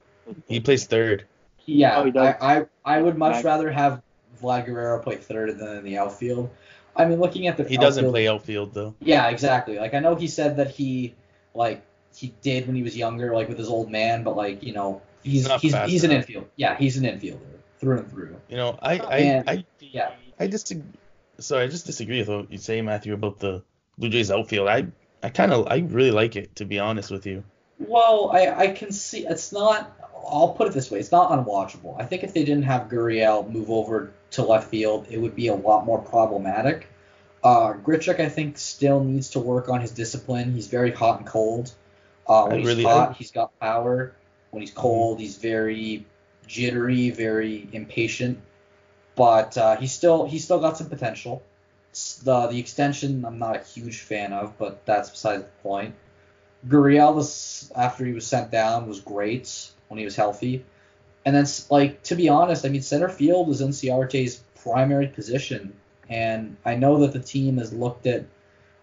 He 0.47 0.59
plays 0.59 0.85
third. 0.85 1.25
Yeah, 1.65 2.03
oh, 2.03 2.19
I, 2.19 2.57
I 2.57 2.65
I 2.83 3.01
would 3.01 3.17
much 3.17 3.43
rather 3.43 3.71
have 3.71 4.01
Vlad 4.41 4.65
Guerrero 4.65 4.99
play 4.99 5.15
third 5.15 5.57
than 5.59 5.77
in 5.77 5.83
the 5.83 5.97
outfield. 5.97 6.49
I 6.95 7.05
mean, 7.05 7.19
looking 7.19 7.47
at 7.47 7.57
the 7.57 7.63
he 7.63 7.77
doesn't 7.77 8.09
play 8.09 8.27
outfield 8.27 8.73
though. 8.73 8.95
Yeah, 8.99 9.29
exactly. 9.29 9.77
Like 9.77 9.93
I 9.93 9.99
know 9.99 10.15
he 10.15 10.27
said 10.27 10.57
that 10.57 10.71
he 10.71 11.15
like 11.53 11.83
he 12.15 12.33
did 12.41 12.67
when 12.67 12.75
he 12.75 12.83
was 12.83 12.95
younger, 12.95 13.33
like 13.33 13.47
with 13.49 13.57
his 13.57 13.69
old 13.69 13.89
man, 13.89 14.23
but 14.23 14.35
like 14.35 14.61
you 14.63 14.73
know 14.73 15.01
he's 15.23 15.47
he's 15.61 15.73
he's, 15.73 15.85
he's 15.85 16.03
an 16.03 16.11
infield. 16.11 16.47
Yeah, 16.55 16.77
he's 16.77 16.97
an 16.97 17.05
infielder 17.05 17.39
through 17.79 17.99
and 17.99 18.11
through. 18.11 18.35
You 18.49 18.57
know, 18.57 18.77
I 18.81 18.99
I 18.99 19.17
And- 19.17 19.49
I, 19.49 19.65
yeah. 19.79 20.11
I 20.39 20.47
just 20.47 20.73
so 21.39 21.59
I 21.59 21.67
just 21.67 21.85
disagree 21.85 22.19
with 22.19 22.29
what 22.29 22.51
you 22.51 22.57
say, 22.57 22.81
Matthew, 22.81 23.13
about 23.13 23.39
the 23.39 23.63
Blue 23.97 24.09
Jays 24.09 24.31
outfield. 24.31 24.67
I 24.67 24.87
I 25.23 25.29
kind 25.29 25.53
of 25.53 25.67
I 25.67 25.77
really 25.77 26.11
like 26.11 26.35
it 26.35 26.55
to 26.57 26.65
be 26.65 26.79
honest 26.79 27.09
with 27.09 27.25
you. 27.25 27.43
Well, 27.79 28.29
I, 28.31 28.47
I 28.47 28.67
can 28.67 28.91
see 28.91 29.25
it's 29.25 29.51
not. 29.51 29.91
I'll 30.27 30.49
put 30.53 30.67
it 30.67 30.73
this 30.73 30.89
way: 30.91 30.99
it's 30.99 31.11
not 31.11 31.31
unwatchable. 31.31 31.99
I 31.99 32.05
think 32.05 32.23
if 32.23 32.33
they 32.33 32.43
didn't 32.43 32.63
have 32.63 32.89
Gurriel 32.89 33.49
move 33.49 33.69
over 33.69 34.11
to 34.31 34.43
left 34.43 34.69
field, 34.69 35.07
it 35.09 35.17
would 35.17 35.35
be 35.35 35.47
a 35.47 35.55
lot 35.55 35.85
more 35.85 35.99
problematic. 35.99 36.87
Uh, 37.43 37.73
Grichuk, 37.73 38.19
I 38.19 38.29
think, 38.29 38.57
still 38.57 39.03
needs 39.03 39.31
to 39.31 39.39
work 39.39 39.67
on 39.69 39.81
his 39.81 39.91
discipline. 39.91 40.53
He's 40.53 40.67
very 40.67 40.91
hot 40.91 41.19
and 41.19 41.27
cold. 41.27 41.71
Uh, 42.25 42.45
when 42.45 42.55
I 42.55 42.57
he's 42.59 42.67
really- 42.67 42.83
hot, 42.83 43.09
I- 43.09 43.13
he's 43.13 43.31
got 43.31 43.57
power. 43.59 44.13
When 44.51 44.61
he's 44.61 44.71
cold, 44.71 45.19
he's 45.19 45.37
very 45.37 46.05
jittery, 46.47 47.09
very 47.09 47.67
impatient. 47.73 48.39
But 49.15 49.57
uh, 49.57 49.75
he's 49.77 49.91
still 49.91 50.25
he's 50.25 50.43
still 50.43 50.59
got 50.59 50.77
some 50.77 50.89
potential. 50.89 51.43
The 52.23 52.47
the 52.47 52.59
extension 52.59 53.25
I'm 53.25 53.37
not 53.39 53.55
a 53.55 53.59
huge 53.63 53.99
fan 54.01 54.33
of, 54.33 54.57
but 54.57 54.85
that's 54.85 55.09
besides 55.09 55.43
the 55.43 55.49
point. 55.61 55.95
Gurriel 56.67 57.13
was 57.13 57.71
after 57.75 58.05
he 58.05 58.13
was 58.13 58.25
sent 58.25 58.51
down 58.51 58.87
was 58.87 59.01
great 59.01 59.69
when 59.93 59.99
he 59.99 60.05
was 60.05 60.15
healthy, 60.15 60.65
and 61.23 61.35
then 61.35 61.45
like 61.69 62.01
to 62.03 62.15
be 62.15 62.27
honest, 62.29 62.65
I 62.65 62.69
mean 62.69 62.81
center 62.81 63.09
field 63.09 63.49
is 63.49 63.61
Inciarte's 63.61 64.43
primary 64.61 65.07
position, 65.07 65.73
and 66.09 66.57
I 66.65 66.75
know 66.75 66.99
that 66.99 67.13
the 67.13 67.19
team 67.19 67.57
has 67.57 67.71
looked 67.71 68.07
at 68.07 68.25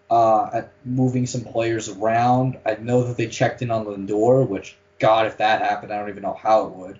uh, 0.09 0.49
at 0.53 0.71
moving 0.85 1.25
some 1.25 1.41
players 1.41 1.89
around. 1.89 2.57
I 2.65 2.75
know 2.75 3.03
that 3.03 3.17
they 3.17 3.27
checked 3.27 3.61
in 3.61 3.71
on 3.71 3.85
Lindor, 3.85 4.47
which 4.47 4.77
God, 4.99 5.27
if 5.27 5.37
that 5.37 5.61
happened, 5.61 5.91
I 5.93 5.99
don't 5.99 6.09
even 6.09 6.23
know 6.23 6.33
how 6.33 6.67
it 6.67 6.71
would. 6.71 6.99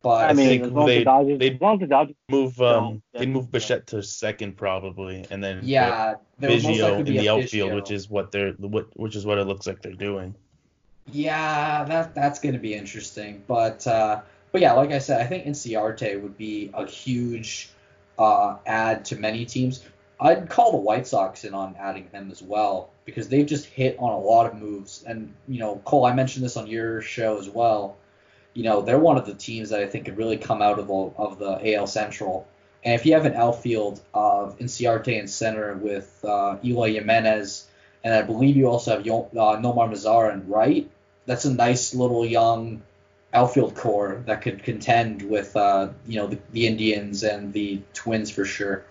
But 0.00 0.30
I 0.30 0.32
mean, 0.32 0.62
as 0.62 0.70
long 0.70 0.84
as 0.84 0.86
they- 0.86 0.98
the 0.98 1.04
Dodgers, 1.04 1.38
they- 1.40 1.54
as 1.54 1.60
long 1.60 1.74
as 1.74 1.80
the 1.80 1.86
Dodgers, 1.86 2.16
Move 2.30 2.60
um 2.60 3.02
they 3.12 3.26
move 3.26 3.50
Bichette 3.50 3.88
to 3.88 4.02
second 4.02 4.56
probably, 4.56 5.26
and 5.30 5.42
then 5.42 5.60
yeah, 5.64 6.14
there 6.38 6.50
Biggio 6.50 6.98
in 7.00 7.04
the 7.06 7.28
outfield, 7.28 7.70
Biggio. 7.70 7.74
which 7.74 7.90
is 7.90 8.08
what 8.08 8.30
they're 8.30 8.52
what 8.52 8.86
which 8.96 9.16
is 9.16 9.26
what 9.26 9.38
it 9.38 9.44
looks 9.44 9.66
like 9.66 9.82
they're 9.82 9.92
doing. 9.92 10.34
Yeah, 11.12 11.84
that 11.84 12.14
that's 12.14 12.38
going 12.40 12.54
to 12.54 12.60
be 12.60 12.74
interesting. 12.74 13.42
But 13.46 13.86
uh, 13.86 14.20
but 14.52 14.60
yeah, 14.60 14.72
like 14.72 14.90
I 14.90 14.98
said, 14.98 15.20
I 15.20 15.24
think 15.24 15.46
Inciarte 15.46 16.20
would 16.20 16.36
be 16.36 16.70
a 16.74 16.86
huge 16.86 17.70
uh, 18.18 18.56
add 18.66 19.04
to 19.06 19.16
many 19.16 19.44
teams. 19.44 19.84
I'd 20.20 20.48
call 20.48 20.72
the 20.72 20.78
White 20.78 21.06
Sox 21.06 21.44
in 21.44 21.54
on 21.54 21.76
adding 21.78 22.08
them 22.10 22.30
as 22.30 22.42
well 22.42 22.90
because 23.04 23.28
they've 23.28 23.46
just 23.46 23.66
hit 23.66 23.96
on 23.98 24.10
a 24.10 24.18
lot 24.18 24.46
of 24.46 24.56
moves. 24.56 25.04
And 25.06 25.32
you 25.46 25.60
know, 25.60 25.80
Cole, 25.84 26.04
I 26.04 26.14
mentioned 26.14 26.44
this 26.44 26.56
on 26.56 26.66
your 26.66 27.00
show 27.00 27.38
as 27.38 27.48
well. 27.48 27.96
You 28.54 28.64
know, 28.64 28.82
they're 28.82 28.98
one 28.98 29.16
of 29.16 29.26
the 29.26 29.34
teams 29.34 29.70
that 29.70 29.80
I 29.80 29.86
think 29.86 30.06
could 30.06 30.16
really 30.16 30.36
come 30.36 30.60
out 30.60 30.78
of 30.78 30.88
the 30.88 30.94
of 30.94 31.38
the 31.38 31.74
AL 31.74 31.86
Central. 31.86 32.46
And 32.84 32.94
if 32.94 33.06
you 33.06 33.14
have 33.14 33.26
an 33.26 33.34
outfield 33.34 34.00
of 34.14 34.58
Inciarte 34.58 35.18
in 35.18 35.26
center 35.26 35.74
with 35.74 36.24
uh, 36.24 36.56
Eloy 36.64 36.92
Jimenez, 36.94 37.66
and 38.04 38.14
I 38.14 38.22
believe 38.22 38.56
you 38.56 38.68
also 38.68 38.92
have 38.96 39.06
Yo- 39.06 39.28
uh, 39.36 39.56
Nomar 39.56 39.90
Mazar 39.90 40.32
in 40.32 40.48
right, 40.48 40.88
that's 41.28 41.44
a 41.44 41.52
nice 41.52 41.94
little 41.94 42.24
young 42.24 42.82
outfield 43.34 43.74
core 43.74 44.22
that 44.24 44.40
could 44.40 44.62
contend 44.62 45.22
with 45.22 45.54
uh, 45.54 45.90
you 46.06 46.18
know 46.18 46.26
the, 46.26 46.38
the 46.52 46.66
Indians 46.66 47.22
and 47.22 47.52
the 47.52 47.80
Twins 47.92 48.30
for 48.30 48.44
sure. 48.44 48.84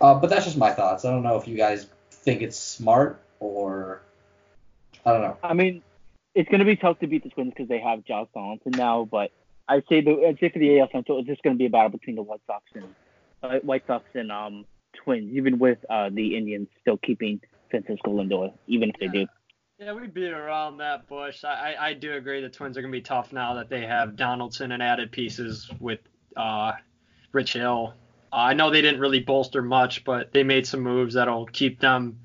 Uh, 0.00 0.14
but 0.14 0.28
that's 0.28 0.44
just 0.44 0.58
my 0.58 0.70
thoughts. 0.70 1.04
I 1.04 1.10
don't 1.10 1.22
know 1.22 1.36
if 1.36 1.48
you 1.48 1.56
guys 1.56 1.86
think 2.10 2.42
it's 2.42 2.58
smart 2.58 3.20
or 3.40 4.02
I 5.06 5.12
don't 5.12 5.22
know. 5.22 5.36
I 5.42 5.54
mean, 5.54 5.82
it's 6.34 6.48
going 6.48 6.58
to 6.58 6.66
be 6.66 6.76
tough 6.76 6.98
to 7.00 7.06
beat 7.06 7.24
the 7.24 7.30
Twins 7.30 7.50
because 7.56 7.68
they 7.68 7.80
have 7.80 8.04
Josh 8.04 8.28
Donaldson 8.34 8.72
now. 8.72 9.08
But 9.10 9.32
I'd 9.66 9.84
say 9.88 10.02
the 10.02 10.26
I'd 10.28 10.38
say 10.38 10.50
for 10.50 10.58
the 10.58 10.78
AL 10.78 10.90
Central, 10.92 11.18
it's 11.18 11.26
just 11.26 11.42
going 11.42 11.56
to 11.56 11.58
be 11.58 11.66
a 11.66 11.70
battle 11.70 11.88
between 11.88 12.16
the 12.16 12.22
White 12.22 12.42
Sox 12.46 12.64
and 12.74 12.94
uh, 13.42 13.58
White 13.60 13.86
Sox 13.86 14.04
and 14.14 14.30
um 14.30 14.66
Twins, 14.92 15.34
even 15.34 15.58
with 15.58 15.78
uh, 15.88 16.10
the 16.12 16.36
Indians 16.36 16.68
still 16.82 16.98
keeping 16.98 17.40
Francisco 17.70 18.12
Lindor, 18.12 18.52
even 18.66 18.90
if 18.90 18.96
they 19.00 19.08
do. 19.08 19.26
Yeah, 19.84 19.94
we 19.94 20.06
beat 20.06 20.30
around 20.30 20.76
that 20.76 21.08
bush. 21.08 21.42
I, 21.42 21.74
I, 21.76 21.94
do 21.94 22.12
agree 22.12 22.40
the 22.40 22.48
Twins 22.48 22.78
are 22.78 22.82
going 22.82 22.92
to 22.92 22.96
be 22.96 23.02
tough 23.02 23.32
now 23.32 23.54
that 23.54 23.68
they 23.68 23.84
have 23.84 24.14
Donaldson 24.14 24.70
and 24.70 24.80
added 24.80 25.10
pieces 25.10 25.68
with 25.80 25.98
uh, 26.36 26.72
Rich 27.32 27.54
Hill. 27.54 27.94
Uh, 28.32 28.36
I 28.36 28.54
know 28.54 28.70
they 28.70 28.80
didn't 28.80 29.00
really 29.00 29.18
bolster 29.18 29.60
much, 29.60 30.04
but 30.04 30.32
they 30.32 30.44
made 30.44 30.68
some 30.68 30.82
moves 30.82 31.14
that'll 31.14 31.46
keep 31.46 31.80
them, 31.80 32.20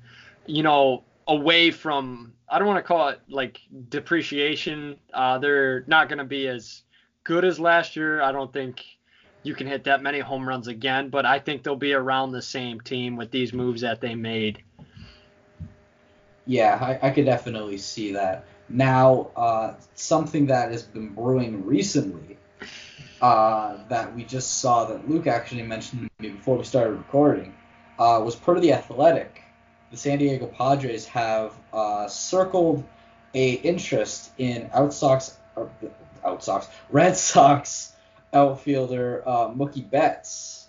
you 0.46 0.62
know, 0.62 1.02
away 1.26 1.72
from. 1.72 2.32
I 2.48 2.60
don't 2.60 2.68
want 2.68 2.78
to 2.78 2.86
call 2.86 3.08
it 3.08 3.20
like 3.28 3.60
depreciation. 3.88 4.96
Uh, 5.12 5.38
they're 5.38 5.82
not 5.88 6.08
going 6.08 6.18
to 6.18 6.24
be 6.24 6.46
as 6.46 6.84
good 7.24 7.44
as 7.44 7.58
last 7.58 7.96
year. 7.96 8.22
I 8.22 8.30
don't 8.30 8.52
think 8.52 8.84
you 9.42 9.56
can 9.56 9.66
hit 9.66 9.82
that 9.84 10.00
many 10.00 10.20
home 10.20 10.48
runs 10.48 10.68
again, 10.68 11.10
but 11.10 11.26
I 11.26 11.40
think 11.40 11.64
they'll 11.64 11.74
be 11.74 11.92
around 11.92 12.30
the 12.30 12.42
same 12.42 12.80
team 12.80 13.16
with 13.16 13.32
these 13.32 13.52
moves 13.52 13.80
that 13.80 14.00
they 14.00 14.14
made. 14.14 14.62
Yeah, 16.48 16.78
I, 16.80 17.08
I 17.08 17.10
could 17.10 17.26
definitely 17.26 17.76
see 17.76 18.12
that. 18.12 18.46
Now, 18.70 19.30
uh, 19.36 19.74
something 19.94 20.46
that 20.46 20.72
has 20.72 20.82
been 20.82 21.10
brewing 21.10 21.66
recently 21.66 22.38
uh, 23.20 23.76
that 23.88 24.16
we 24.16 24.24
just 24.24 24.58
saw 24.58 24.86
that 24.86 25.06
Luke 25.10 25.26
actually 25.26 25.62
mentioned 25.62 26.08
to 26.08 26.22
me 26.22 26.30
before 26.30 26.56
we 26.56 26.64
started 26.64 26.92
recording 26.92 27.54
uh, 27.98 28.22
was 28.24 28.34
of 28.34 28.62
the 28.62 28.72
Athletic. 28.72 29.42
The 29.90 29.98
San 29.98 30.18
Diego 30.18 30.46
Padres 30.46 31.04
have 31.04 31.52
uh, 31.74 32.08
circled 32.08 32.82
a 33.34 33.52
interest 33.52 34.30
in 34.38 34.70
out 34.72 34.94
Sox, 34.94 35.36
out 36.24 36.42
Sox, 36.42 36.66
Red 36.90 37.14
Sox 37.14 37.92
outfielder 38.32 39.22
uh, 39.26 39.48
Mookie 39.48 39.88
Betts. 39.88 40.68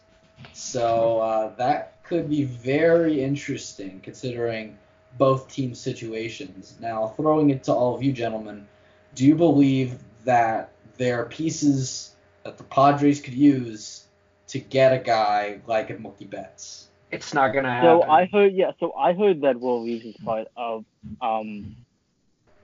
So 0.52 1.20
uh, 1.22 1.56
that 1.56 2.04
could 2.04 2.30
be 2.30 2.44
very 2.44 3.24
interesting 3.24 4.02
considering 4.04 4.78
both 5.18 5.52
team 5.52 5.76
situations. 5.76 6.76
Now, 6.80 7.14
throwing 7.18 7.50
it 7.50 7.64
to 7.66 7.74
all 7.74 7.96
of 7.96 8.04
you 8.04 8.12
gentlemen, 8.12 8.68
do 9.16 9.26
you 9.26 9.36
believe 9.36 10.00
that 10.26 10.72
there 10.98 11.22
are 11.22 11.26
pieces 11.26 12.16
that 12.44 12.58
the 12.58 12.64
Padres 12.64 13.22
could 13.22 13.34
use 13.34 14.06
to 14.48 14.60
get 14.60 14.94
a 14.94 15.00
guy 15.00 15.62
like 15.68 15.90
a 15.90 15.96
Mookie 15.96 16.30
Betts? 16.30 16.88
It's 17.12 17.34
not 17.34 17.54
going 17.54 17.66
to 17.66 17.72
happen. 17.72 18.02
So 18.02 18.04
I 18.04 18.30
heard, 18.32 18.54
yeah. 18.54 18.72
So 18.80 18.94
I 18.94 19.14
heard 19.14 19.42
that 19.42 19.60
Will 19.60 19.84
Reeves 19.84 20.06
is 20.06 20.16
part 20.24 20.48
of. 20.56 20.86
Um, 21.22 21.76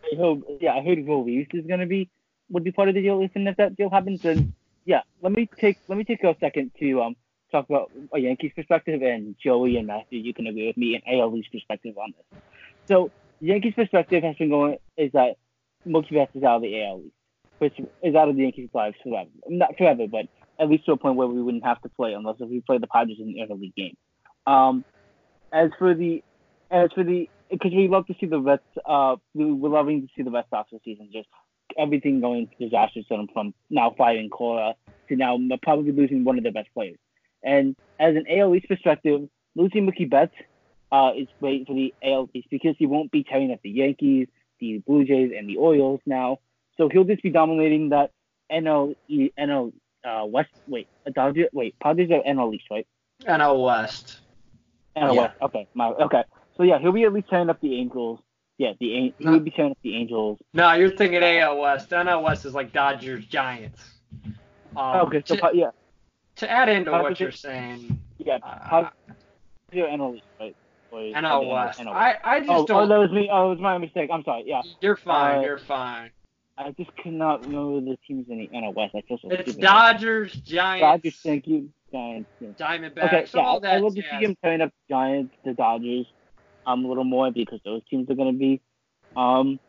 I 0.04 0.16
hope, 0.16 0.46
yeah, 0.62 0.74
I 0.74 0.84
heard 0.84 1.06
Will 1.06 1.24
Reeves 1.24 1.50
is 1.54 1.66
gonna 1.66 1.88
be 1.88 2.10
would 2.50 2.64
be 2.64 2.72
part 2.72 2.90
of 2.90 2.96
the 2.96 3.02
deal. 3.02 3.22
If 3.22 3.32
and 3.36 3.48
if 3.48 3.58
that 3.58 3.76
deal 3.76 3.90
happens, 3.90 4.22
then 4.22 4.54
yeah, 4.86 5.02
let 5.22 5.32
me 5.32 5.50
take 5.60 5.80
let 5.88 5.98
me 5.98 6.04
take 6.04 6.24
a 6.24 6.36
second 6.40 6.72
to 6.80 7.02
um 7.02 7.16
talk 7.56 7.70
about 7.70 7.92
a 8.14 8.20
Yankees 8.20 8.52
perspective 8.56 9.02
and 9.02 9.36
Joey 9.44 9.78
and 9.78 9.88
Matthew. 9.88 10.20
You 10.20 10.34
can 10.34 10.48
agree 10.48 10.68
with 10.68 10.78
me 10.78 10.96
and 10.96 11.04
ALE's 11.08 11.48
perspective 11.52 11.98
on 11.98 12.14
this. 12.16 12.42
So 12.88 13.12
Yankees 13.40 13.74
perspective 13.76 14.24
has 14.24 14.36
been 14.36 14.50
going 14.50 14.78
is 14.98 15.12
that 15.14 15.36
Mookie 15.88 16.14
Betts 16.14 16.36
is 16.36 16.44
out 16.44 16.58
of 16.58 16.62
the 16.64 16.84
AL 16.84 17.02
East, 17.06 17.16
which 17.60 17.80
is 18.04 18.16
out 18.16 18.30
of 18.30 18.36
the 18.36 18.44
Yankees' 18.44 18.70
lives 18.74 18.96
forever. 19.04 19.30
Not 19.48 19.78
forever, 19.78 20.08
but 20.08 20.28
at 20.60 20.70
least 20.70 20.86
to 20.86 20.94
a 20.94 20.98
point 20.98 21.16
where 21.16 21.28
we 21.28 21.42
wouldn't 21.42 21.66
have 21.66 21.82
to 21.82 21.90
play 21.90 22.14
unless 22.14 22.38
if 22.40 22.50
we 22.50 22.62
play 22.62 22.78
the 22.78 22.88
Padres 22.88 23.18
in 23.20 23.28
the 23.28 23.40
interleague 23.40 23.76
game. 23.76 23.98
Um, 24.48 24.86
as 25.52 25.70
for 25.78 25.94
the, 25.94 26.24
as 26.72 26.90
for 26.94 27.04
the, 27.04 27.30
because 27.50 27.72
we 27.74 27.88
love 27.88 28.08
to 28.08 28.16
see 28.20 28.26
the 28.26 28.40
Red, 28.40 28.60
uh, 28.86 29.16
we, 29.34 29.46
we're 29.52 29.70
loving 29.70 30.02
to 30.02 30.08
see 30.16 30.24
the 30.24 30.32
Red 30.32 30.46
Sox 30.50 30.70
this 30.72 30.82
season. 30.84 31.10
Just 31.12 31.28
everything 31.78 32.22
going 32.22 32.50
disastrous 32.60 33.06
from 33.08 33.54
now 33.70 33.94
firing 33.98 34.30
Cora 34.30 34.76
to 35.10 35.16
now 35.16 35.38
probably 35.62 35.92
losing 35.92 36.24
one 36.24 36.38
of 36.38 36.44
their 36.44 36.54
best 36.54 36.70
players. 36.74 36.98
And 37.46 37.76
as 38.00 38.16
an 38.16 38.26
AL 38.30 38.54
East 38.56 38.68
perspective, 38.68 39.30
losing 39.56 39.86
Mookie 39.90 40.10
Betts 40.10 40.34
uh, 40.92 41.12
is 41.16 41.28
great 41.40 41.68
for 41.68 41.74
the 41.76 41.94
AL 42.04 42.30
East 42.34 42.48
because 42.50 42.76
he 42.78 42.88
won't 42.88 43.12
be 43.12 43.24
tearing 43.24 43.52
up 43.52 43.60
the 43.64 43.70
Yankees, 43.70 44.28
the 44.60 44.80
Blue 44.86 45.06
Jays, 45.06 45.32
and 45.38 45.48
the 45.48 45.58
Orioles 45.58 46.02
now. 46.06 46.40
So 46.78 46.90
he'll 46.90 47.04
just 47.06 47.22
be 47.24 47.30
dominating 47.30 47.90
that 47.90 48.12
NL 48.52 48.96
E- 49.08 49.32
NL 49.40 49.72
uh, 50.04 50.26
West. 50.26 50.50
Wait, 50.68 50.88
a 51.06 51.12
Dodger. 51.12 51.48
Wait, 51.54 51.76
Padres 51.82 52.10
are 52.12 52.22
NL 52.24 52.54
East, 52.54 52.66
right? 52.70 52.88
NL 53.24 53.64
West. 53.64 54.20
NL 54.98 55.14
Yeah. 55.16 55.22
West. 55.22 55.36
Okay, 55.44 55.68
my 55.74 55.88
okay. 55.90 56.24
So 56.58 56.64
yeah, 56.64 56.80
he'll 56.80 56.92
be 56.92 57.04
at 57.04 57.14
least 57.14 57.30
tearing 57.30 57.50
up 57.50 57.62
the 57.62 57.76
Angels. 57.80 58.20
Yeah, 58.58 58.72
the 58.80 58.98
An- 58.98 59.14
No. 59.20 59.32
he'll 59.32 59.40
be 59.42 59.52
tearing 59.52 59.72
up 59.72 59.78
the 59.84 59.96
Angels. 59.96 60.40
No, 60.54 60.74
you're 60.74 60.90
thinking 60.90 61.22
AL 61.24 61.58
West. 61.60 61.90
NL 61.92 62.24
West 62.24 62.46
is 62.46 62.54
like 62.54 62.72
Dodgers, 62.74 63.26
Giants. 63.26 63.82
Um, 64.76 65.08
okay, 65.08 65.22
so 65.26 65.36
yeah, 65.54 65.70
to 66.38 66.50
add 66.52 66.70
into 66.70 66.92
what 66.92 67.20
you're 67.20 67.32
saying, 67.32 68.00
yeah, 68.18 68.38
uh, 68.44 68.68
are 68.72 68.92
NL 69.74 70.22
right? 70.40 70.56
NL 70.94 71.52
West. 71.52 71.80
NL 71.80 71.88
I, 71.92 72.16
I 72.24 72.40
just 72.40 72.50
Oh, 72.50 72.64
oh, 72.64 72.66
don't. 72.66 72.90
that 72.90 73.00
was 73.00 73.12
me. 73.12 73.30
Oh, 73.32 73.48
it 73.48 73.50
was 73.56 73.60
my 73.60 73.78
mistake. 73.78 74.10
I'm 74.14 74.24
sorry. 74.24 74.44
Yeah, 74.46 74.62
You're 74.82 74.96
fine. 74.96 75.40
uh, 75.40 75.42
you're 75.42 75.58
fine. 75.58 76.12
I 76.58 76.72
just 76.72 76.96
could 76.98 77.12
not 77.14 77.46
remember 77.46 77.82
the 77.92 77.98
teams 78.08 78.28
in 78.30 78.38
the 78.38 78.48
NL 78.48 78.74
West. 78.74 78.96
I 78.96 79.02
feel 79.02 79.18
so 79.22 79.30
It's. 79.30 79.56
Dodgers, 79.56 80.32
Giants, 80.34 80.82
Dodgers, 80.82 81.20
thank 81.22 81.48
you. 81.48 81.70
Giants. 81.92 82.30
Yeah. 82.40 82.50
Diamondbacks, 82.58 83.04
Okay, 83.04 83.26
yeah, 83.34 83.42
all 83.42 83.58
I, 83.58 83.60
that 83.60 83.74
I 83.76 83.78
love 83.80 83.96
to 83.96 84.02
see 84.02 84.26
him 84.26 84.38
turn 84.42 84.62
up 84.62 84.72
Giants, 84.90 85.34
the 85.44 85.54
Dodgers, 85.54 86.06
um, 86.66 86.86
a 86.86 86.88
little 86.88 87.04
more 87.04 87.30
because 87.32 87.60
those 87.66 87.82
teams 87.90 88.10
are 88.10 88.16
going 88.16 88.32
to 88.34 88.38
be, 88.40 88.62
um, 89.18 89.60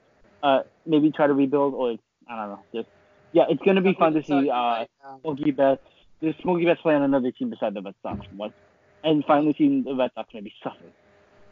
uh, 0.44 0.60
maybe 0.86 1.10
try 1.10 1.26
to 1.26 1.32
rebuild 1.34 1.74
or 1.74 1.96
I 2.28 2.36
don't 2.36 2.48
know, 2.50 2.62
just 2.72 2.88
yeah, 3.32 3.44
it's 3.48 3.62
going 3.62 3.76
to 3.76 3.82
be 3.82 3.94
fun 3.94 4.14
to 4.14 4.22
see 4.22 4.48
uh, 4.48 4.84
Mookie 5.24 5.54
Betts, 5.54 5.82
this 6.20 6.34
Mookie 6.44 6.64
Betts 6.64 6.80
play 6.80 6.94
on 6.94 7.02
another 7.02 7.30
team 7.30 7.50
beside 7.50 7.74
the 7.74 7.82
Red 7.82 7.94
Sox, 8.02 8.26
and 9.04 9.24
finally 9.24 9.54
seeing 9.56 9.84
the 9.84 9.94
Red 9.94 10.10
Sox 10.14 10.28
maybe 10.32 10.52
suffer. 10.62 10.84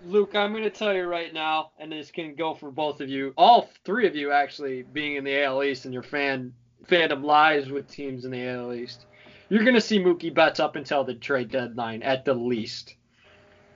Luke, 0.06 0.34
I'm 0.34 0.52
going 0.52 0.64
to 0.64 0.70
tell 0.70 0.94
you 0.94 1.04
right 1.04 1.32
now, 1.32 1.70
and 1.78 1.90
this 1.90 2.10
can 2.10 2.34
go 2.34 2.54
for 2.54 2.70
both 2.70 3.00
of 3.00 3.08
you, 3.08 3.32
all 3.38 3.70
three 3.84 4.06
of 4.06 4.14
you 4.14 4.32
actually, 4.32 4.82
being 4.82 5.16
in 5.16 5.24
the 5.24 5.42
AL 5.44 5.62
East 5.64 5.84
and 5.86 5.94
your 5.94 6.02
fan 6.02 6.52
fandom 6.86 7.24
lies 7.24 7.70
with 7.70 7.88
teams 7.88 8.24
in 8.24 8.30
the 8.30 8.46
AL 8.46 8.74
East. 8.74 9.06
You're 9.48 9.64
going 9.64 9.74
to 9.74 9.80
see 9.80 9.98
Mookie 9.98 10.34
Betts 10.34 10.60
up 10.60 10.76
until 10.76 11.04
the 11.04 11.14
trade 11.14 11.50
deadline 11.50 12.02
at 12.02 12.24
the 12.24 12.34
least. 12.34 12.96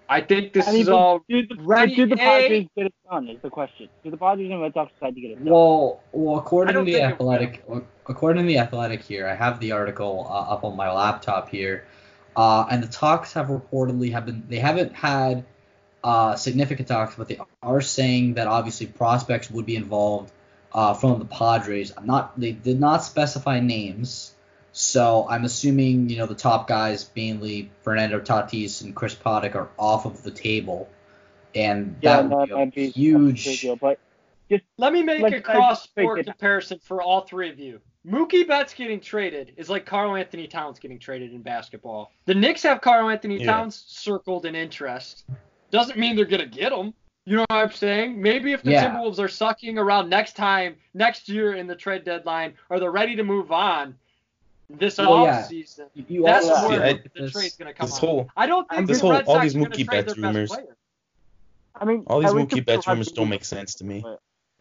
I 0.09 0.23
think 0.23 0.55
this 0.55 0.67
I 0.67 0.73
mean, 0.73 0.83
is 0.83 0.89
all 0.89 1.21
do 1.29 1.47
the, 1.47 1.57
ready, 1.63 1.95
do 1.95 2.07
the 2.07 2.15
A. 2.15 2.17
Padres 2.17 2.67
get 2.77 2.87
it 2.87 2.95
done? 3.11 3.29
Is 3.29 3.43
the 3.43 3.51
question. 3.51 3.89
Do 4.03 4.11
the 4.11 4.17
Padres 4.17 4.51
and 4.51 4.63
Red 4.63 4.73
Sox 4.73 4.91
decide 4.95 5.15
to 5.15 5.21
get 5.21 5.33
it 5.33 5.45
done? 5.45 5.53
Well, 5.53 6.01
well, 6.13 6.39
according 6.39 6.75
to 6.75 6.85
the 6.85 7.03
athletic, 7.03 7.63
according 8.07 8.45
to 8.45 8.49
the 8.49 8.59
athletic 8.59 9.03
here, 9.03 9.27
I 9.27 9.35
have 9.35 9.61
the 9.61 9.73
article 9.73 10.27
uh, 10.31 10.53
up 10.55 10.65
on 10.65 10.77
my 10.77 10.91
laptop 10.91 11.51
here, 11.51 11.87
uh, 12.37 12.67
and 12.71 12.83
the 12.83 12.89
talks 12.89 13.35
have 13.35 13.49
reportedly 13.49 14.13
have 14.13 14.25
been 14.25 14.45
they 14.49 14.59
haven't 14.59 14.95
had 14.95 15.45
uh, 16.03 16.37
significant 16.37 16.89
talks, 16.89 17.15
but 17.17 17.29
they 17.29 17.39
are 17.63 17.81
saying 17.81 18.35
that 18.35 18.47
obviously 18.47 18.87
prospects 18.87 19.51
would 19.51 19.67
be 19.67 19.77
involved 19.77 20.33
uh, 20.73 20.95
from 20.95 21.19
the 21.19 21.27
Padres. 21.27 21.93
I'm 21.97 22.07
not 22.07 22.39
they 22.41 22.53
did 22.53 22.81
not 22.81 23.05
specify 23.05 23.61
names, 23.61 24.35
so 24.79 25.27
I'm 25.29 25.45
assuming 25.45 26.09
you 26.09 26.19
know 26.19 26.27
the 26.27 26.35
top 26.37 26.69
guys, 26.69 27.11
mainly 27.17 27.71
Fernando 27.83 28.21
Tatis 28.21 28.83
and 28.83 28.95
Chris 28.95 29.15
Paddack, 29.15 29.57
are 29.57 29.69
off 29.77 30.07
of 30.07 30.23
the 30.23 30.31
table, 30.31 30.89
and 31.55 31.97
yeah, 32.01 32.23
that 32.23 32.31
would 32.31 32.41
that 32.41 32.47
be 32.47 32.53
a 32.53 32.57
might 32.57 32.75
be 32.75 32.83
a 32.83 32.87
big 32.87 32.95
huge. 32.95 33.61
deal, 33.61 33.77
but 33.77 33.99
Let 34.79 34.93
me 34.93 35.03
make 35.03 35.21
Let's- 35.21 35.35
a 35.37 35.41
cross 35.41 35.87
break 35.89 36.05
sport 36.07 36.25
comparison 36.27 36.79
for 36.79 37.03
all 37.03 37.23
three 37.23 37.51
of 37.51 37.59
you. 37.59 37.81
Mookie 38.07 38.47
Betts 38.47 38.73
getting 38.73 39.01
traded 39.01 39.53
is 39.59 39.69
like 39.69 39.85
Karl-Anthony 39.85 40.47
Towns 40.47 40.79
getting 40.79 40.99
traded 40.99 41.35
in 41.35 41.43
basketball. 41.43 42.13
The 42.25 42.35
Knicks 42.35 42.63
have 42.63 42.81
Karl-Anthony 42.81 43.41
Yeah. 43.41 43.53
Towns 43.53 43.85
circled 43.89 44.47
in 44.47 44.55
interest. 44.55 45.25
Doesn't 45.71 45.99
mean 45.99 46.17
they're 46.17 46.25
gonna 46.25 46.47
get 46.47 46.73
him. 46.73 46.95
You 47.27 47.37
know 47.37 47.45
what 47.51 47.59
I'm 47.59 47.73
saying? 47.73 48.23
Maybe 48.23 48.53
if 48.53 48.63
the 48.63 48.71
Yeah. 48.71 48.89
Timberwolves 48.89 49.19
are 49.19 49.29
sucking 49.29 49.77
around 49.77 50.09
next 50.09 50.35
time, 50.37 50.77
next 50.95 51.29
year 51.29 51.55
in 51.57 51.67
the 51.67 51.77
trade 51.77 52.05
deadline, 52.05 52.55
or 52.71 52.81
they're 52.81 52.91
ready 52.93 53.17
to 53.17 53.25
move 53.25 53.53
on 53.53 53.97
this 54.71 54.99
Well, 54.99 55.25
yeah. 55.25 55.43
offseason, 55.43 55.87
You 56.09 56.25
that's 56.25 56.47
also 56.49 56.69
where 56.69 56.79
See, 56.79 56.85
I- 56.85 56.93
the 57.15 57.23
this- 57.23 57.33
trade's 57.33 57.57
gonna 57.57 57.73
come 57.73 57.87
this 57.87 57.95
out. 57.97 58.01
whole 58.01 58.29
I 58.37 58.47
don't 58.47 58.69
think 58.69 58.87
this 58.87 58.99
the 58.99 59.03
whole- 59.07 59.13
Red 59.13 59.25
all 59.27 59.35
Sox 59.37 59.43
these 59.45 59.57
are 59.57 59.59
gonna 59.61 59.71
Mookie 59.71 59.75
trade 59.77 59.87
Betts 59.91 60.15
their 60.15 60.23
best 60.23 60.35
rumors- 60.35 60.51
player. 60.51 60.77
I 61.81 61.85
mean, 61.85 62.05
all 62.07 62.21
these 62.21 62.31
at 62.31 62.37
least 62.37 62.49
Mookie 62.51 62.59
if 62.59 62.67
Betts 62.67 62.87
rumors 62.87 63.13
don't 63.13 63.29
make 63.29 63.45
sense 63.45 63.75
to 63.77 63.85
me. 63.85 64.05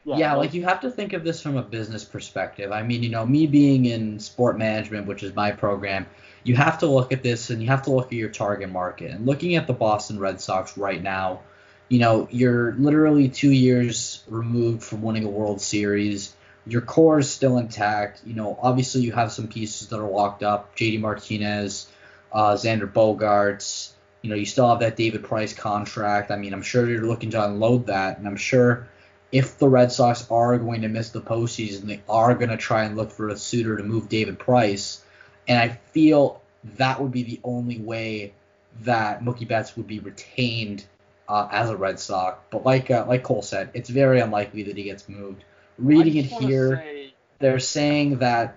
Yeah, 0.05 0.35
like 0.35 0.53
you 0.53 0.63
have 0.63 0.79
to 0.81 0.89
think 0.91 1.11
of 1.11 1.25
this 1.25 1.41
from 1.41 1.57
a 1.57 1.61
business 1.61 2.05
perspective. 2.05 2.71
I 2.71 2.81
mean, 2.83 3.03
you 3.03 3.09
know, 3.09 3.25
me 3.25 3.45
being 3.47 3.85
in 3.85 4.19
sport 4.19 4.57
management, 4.57 5.05
which 5.07 5.21
is 5.23 5.35
my 5.35 5.51
program, 5.51 6.05
you 6.43 6.55
have 6.55 6.79
to 6.79 6.85
look 6.85 7.11
at 7.11 7.23
this 7.23 7.49
and 7.49 7.61
you 7.61 7.67
have 7.67 7.81
to 7.83 7.91
look 7.91 8.05
at 8.05 8.13
your 8.13 8.29
target 8.29 8.69
market. 8.71 9.11
And 9.11 9.25
looking 9.25 9.55
at 9.57 9.67
the 9.67 9.73
Boston 9.73 10.17
Red 10.19 10.39
Sox 10.39 10.77
right 10.77 11.03
now, 11.03 11.41
you 11.89 11.99
know, 11.99 12.27
you're 12.31 12.73
literally 12.75 13.27
two 13.27 13.51
years 13.51 14.23
removed 14.29 14.83
from 14.83 15.01
winning 15.01 15.25
a 15.25 15.29
World 15.29 15.59
Series. 15.59 16.33
Your 16.67 16.81
core 16.81 17.19
is 17.19 17.29
still 17.29 17.57
intact. 17.57 18.21
You 18.25 18.33
know, 18.33 18.57
obviously 18.61 19.01
you 19.01 19.11
have 19.13 19.31
some 19.31 19.47
pieces 19.47 19.89
that 19.89 19.99
are 19.99 20.09
locked 20.09 20.43
up. 20.43 20.75
JD 20.75 20.99
Martinez, 20.99 21.87
uh, 22.31 22.53
Xander 22.53 22.91
Bogaerts. 22.91 23.91
You 24.21 24.29
know, 24.29 24.35
you 24.35 24.45
still 24.45 24.67
have 24.69 24.79
that 24.79 24.95
David 24.95 25.23
Price 25.23 25.53
contract. 25.53 26.31
I 26.31 26.37
mean, 26.37 26.53
I'm 26.53 26.61
sure 26.61 26.89
you're 26.89 27.05
looking 27.05 27.31
to 27.31 27.45
unload 27.45 27.87
that, 27.87 28.17
and 28.17 28.27
I'm 28.27 28.35
sure 28.35 28.87
if 29.31 29.57
the 29.57 29.67
Red 29.67 29.91
Sox 29.91 30.29
are 30.31 30.57
going 30.57 30.81
to 30.81 30.87
miss 30.87 31.09
the 31.09 31.21
postseason, 31.21 31.83
they 31.83 32.01
are 32.09 32.33
going 32.33 32.49
to 32.49 32.57
try 32.57 32.83
and 32.83 32.95
look 32.95 33.11
for 33.11 33.29
a 33.29 33.37
suitor 33.37 33.77
to 33.77 33.83
move 33.83 34.09
David 34.09 34.39
Price. 34.39 35.03
And 35.47 35.59
I 35.59 35.79
feel 35.91 36.41
that 36.75 37.01
would 37.01 37.11
be 37.11 37.23
the 37.23 37.39
only 37.43 37.79
way 37.79 38.33
that 38.81 39.23
Mookie 39.23 39.47
Betts 39.47 39.75
would 39.75 39.87
be 39.87 39.99
retained 39.99 40.85
uh, 41.27 41.47
as 41.51 41.69
a 41.69 41.77
Red 41.77 41.99
Sox. 41.99 42.39
But 42.49 42.65
like 42.65 42.89
uh, 42.89 43.05
like 43.07 43.23
Cole 43.23 43.41
said, 43.41 43.69
it's 43.73 43.89
very 43.89 44.19
unlikely 44.19 44.63
that 44.63 44.77
he 44.77 44.83
gets 44.83 45.07
moved. 45.09 45.43
Reading 45.77 46.17
it 46.17 46.25
here, 46.25 46.77
say- 46.77 47.13
they're 47.39 47.59
saying 47.59 48.19
that 48.19 48.55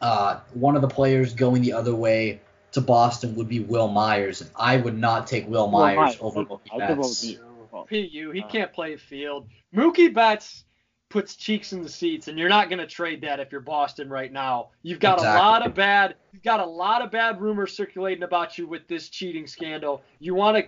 uh, 0.00 0.40
one 0.54 0.76
of 0.76 0.82
the 0.82 0.88
players 0.88 1.34
going 1.34 1.62
the 1.62 1.72
other 1.72 1.94
way 1.94 2.40
to 2.72 2.80
Boston 2.80 3.34
would 3.36 3.48
be 3.48 3.60
Wil 3.60 3.88
Myers, 3.88 4.40
and 4.40 4.50
I 4.56 4.76
would 4.76 4.98
not 4.98 5.26
take 5.26 5.44
Will 5.46 5.68
Well, 5.70 5.80
Myers 5.80 5.96
Myers, 5.96 6.16
over 6.20 6.44
Mookie 6.44 6.60
think 6.70 6.82
it 6.90 6.96
will 6.96 7.08
Betts. 7.08 7.34
PU. 7.88 8.30
He 8.30 8.42
Uh, 8.42 8.46
can't 8.48 8.72
play 8.72 8.96
field. 8.96 9.46
Mookie 9.74 10.12
Betts 10.12 10.64
puts 11.10 11.36
cheeks 11.36 11.72
in 11.74 11.82
the 11.82 11.88
seats, 11.88 12.28
and 12.28 12.38
you're 12.38 12.48
not 12.48 12.70
going 12.70 12.78
to 12.78 12.86
trade 12.86 13.20
that 13.20 13.38
if 13.40 13.52
you're 13.52 13.60
Boston 13.60 14.08
right 14.08 14.32
now. 14.32 14.70
You've 14.82 14.98
got 15.00 15.18
Exactly. 15.18 15.38
a 15.40 15.42
lot 15.44 15.66
of 15.66 15.74
bad. 15.74 16.14
You've 16.32 16.42
got 16.42 16.60
a 16.60 16.64
lot 16.66 17.02
of 17.02 17.10
bad 17.10 17.40
rumors 17.40 17.76
circulating 17.76 18.22
about 18.24 18.56
you 18.56 18.66
with 18.66 18.88
this 18.88 19.10
cheating 19.10 19.46
scandal. 19.46 20.02
You 20.20 20.34
want 20.34 20.56
to 20.56 20.64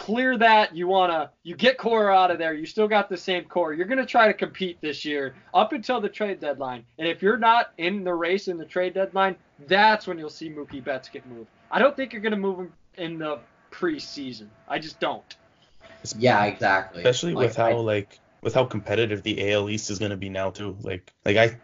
clear 0.00 0.38
that. 0.38 0.74
You 0.74 0.88
want 0.88 1.12
to. 1.12 1.30
You 1.42 1.54
get 1.54 1.76
core 1.78 2.10
out 2.10 2.30
of 2.30 2.38
there. 2.38 2.54
You 2.54 2.66
still 2.66 2.88
got 2.88 3.08
the 3.08 3.16
same 3.16 3.44
core. 3.44 3.72
You're 3.74 3.86
going 3.86 3.98
to 3.98 4.06
try 4.06 4.26
to 4.26 4.34
compete 4.34 4.78
this 4.80 5.04
year 5.04 5.34
up 5.54 5.72
until 5.72 6.00
the 6.00 6.08
trade 6.08 6.40
deadline. 6.40 6.84
And 6.98 7.06
if 7.06 7.22
you're 7.22 7.36
not 7.36 7.72
in 7.78 8.04
the 8.04 8.14
race 8.14 8.48
in 8.48 8.56
the 8.56 8.64
trade 8.64 8.94
deadline, 8.94 9.36
that's 9.66 10.06
when 10.06 10.18
you'll 10.18 10.30
see 10.30 10.48
Mookie 10.50 10.82
Betts 10.82 11.08
get 11.08 11.26
moved. 11.26 11.48
I 11.70 11.78
don't 11.78 11.94
think 11.94 12.12
you're 12.12 12.22
going 12.22 12.32
to 12.32 12.38
move 12.38 12.58
him 12.58 12.72
in 12.96 13.18
the 13.18 13.38
preseason. 13.70 14.48
I 14.68 14.78
just 14.78 14.98
don't. 15.00 15.36
Yeah, 16.18 16.44
exactly. 16.44 17.02
especially 17.02 17.34
Like, 17.34 17.48
with 17.48 17.56
how 17.56 17.68
I- 17.70 17.74
like 17.74 18.18
with 18.42 18.54
how 18.54 18.64
competitive 18.64 19.22
the 19.22 19.52
AL 19.52 19.68
East 19.68 19.90
is 19.90 19.98
going 19.98 20.12
to 20.12 20.16
be 20.16 20.30
now 20.30 20.50
too. 20.50 20.76
Like 20.80 21.12
like 21.26 21.36
I 21.36 21.58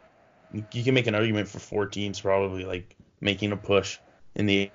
you 0.72 0.84
can 0.84 0.94
make 0.94 1.06
an 1.06 1.14
argument 1.14 1.48
for 1.48 1.58
four 1.58 1.86
teams 1.86 2.20
probably 2.20 2.64
like 2.64 2.94
making 3.20 3.52
a 3.52 3.56
push 3.56 3.98
in 4.34 4.44
the 4.46 4.70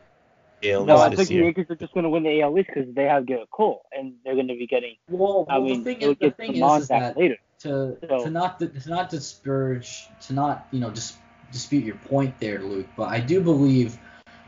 AL 0.63 0.85
No, 0.85 0.97
I 0.97 1.07
think 1.07 1.17
this 1.19 1.27
the. 1.29 1.35
Yankees 1.35 1.65
are 1.69 1.75
just 1.75 1.93
going 1.93 2.03
to 2.03 2.09
win 2.09 2.23
the 2.23 2.41
AL 2.41 2.57
East 2.57 2.69
because 2.73 2.93
they 2.95 3.03
have 3.05 3.23
Gerrit 3.23 3.49
Cole, 3.51 3.83
and 3.91 4.13
they're 4.23 4.35
going 4.35 4.47
to 4.47 4.55
be 4.55 4.67
getting. 4.67 4.95
well, 5.09 5.45
I 5.49 5.57
well, 5.57 5.67
mean, 5.69 5.83
the 5.83 5.93
thing 5.95 6.01
is, 6.01 6.17
the 6.19 6.31
thing 6.31 6.55
is, 6.55 6.81
is 6.83 6.87
that 6.89 7.17
later. 7.17 7.37
to 7.59 7.97
So- 8.07 8.23
to 8.25 8.29
not 8.29 8.59
to 8.59 8.71
not 8.87 9.09
disparage 9.09 10.07
to 10.27 10.33
not 10.33 10.67
you 10.71 10.79
know 10.79 10.89
dis, 10.89 11.17
dispute 11.51 11.83
your 11.85 11.95
point 11.95 12.33
there, 12.39 12.59
Luke. 12.59 12.87
But 12.95 13.09
I 13.09 13.19
do 13.19 13.41
believe 13.41 13.97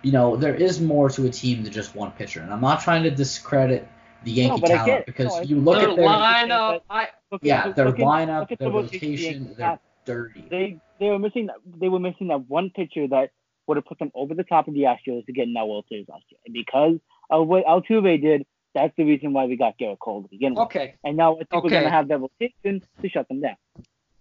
you 0.02 0.12
know 0.12 0.36
there 0.36 0.56
is 0.56 0.82
more 0.82 1.10
to 1.12 1.26
a 1.26 1.30
team 1.30 1.64
than 1.64 1.72
just 1.72 1.96
one 1.96 2.12
pitcher, 2.12 2.42
and 2.42 2.52
I'm 2.54 2.62
not 2.62 2.82
trying 2.82 3.04
to 3.04 3.12
discredit 3.12 3.88
the 4.24 4.32
Yankee 4.32 4.62
but 4.62 4.72
I 4.72 4.74
talent 4.76 4.88
get 4.88 5.06
because 5.06 5.36
No, 5.36 5.42
you 5.42 5.60
look 5.60 5.80
their 5.80 5.90
at 5.90 5.96
their 5.98 6.08
lineup. 6.08 6.82
I 6.90 7.10
yeah 7.42 7.70
their 7.72 7.88
at- 7.90 7.96
lineup, 7.96 8.40
look 8.42 8.52
at 8.54 8.60
their 8.60 8.70
the 8.70 8.74
rotation 8.74 9.44
the 9.44 9.50
Yankees 9.50 9.58
they're 9.58 9.80
dirty. 10.06 10.46
They 10.50 10.80
they 11.00 11.10
were 11.10 11.20
missing 11.20 11.48
that 11.48 11.56
they 11.66 11.90
were 11.90 12.00
missing 12.00 12.28
that 12.30 12.48
one 12.50 12.70
pitcher 12.70 13.08
that 13.10 13.32
would 13.68 13.78
have 13.78 13.86
put 13.86 14.00
them 14.00 14.12
over 14.14 14.34
the 14.34 14.44
top 14.44 14.68
of 14.68 14.74
the 14.74 14.82
Astros 14.82 15.26
to 15.26 15.32
get 15.34 15.48
in 15.48 15.54
that 15.54 15.68
World 15.68 15.86
Series 15.90 16.08
last 16.10 16.24
year. 16.30 16.40
And 16.46 16.54
because 16.54 16.98
of 17.30 17.48
what 17.48 17.66
Altuve 17.66 18.22
did, 18.22 18.46
that's 18.74 18.94
the 18.98 19.04
reason 19.04 19.34
why 19.34 19.46
we 19.46 19.56
got 19.56 19.78
Gerrit 19.78 20.00
Cole 20.00 20.24
to 20.24 20.28
begin 20.30 20.54
with. 20.56 20.64
okay. 20.64 20.96
And 21.04 21.16
now 21.16 21.36
I 21.36 21.44
think 21.44 21.64
we're 21.64 21.70
going 21.70 21.84
to 21.84 21.90
have 21.90 22.08
that 22.10 22.20
rotation 22.20 22.82
to 23.02 23.10
shut 23.10 23.28
them 23.28 23.42
down. 23.42 23.56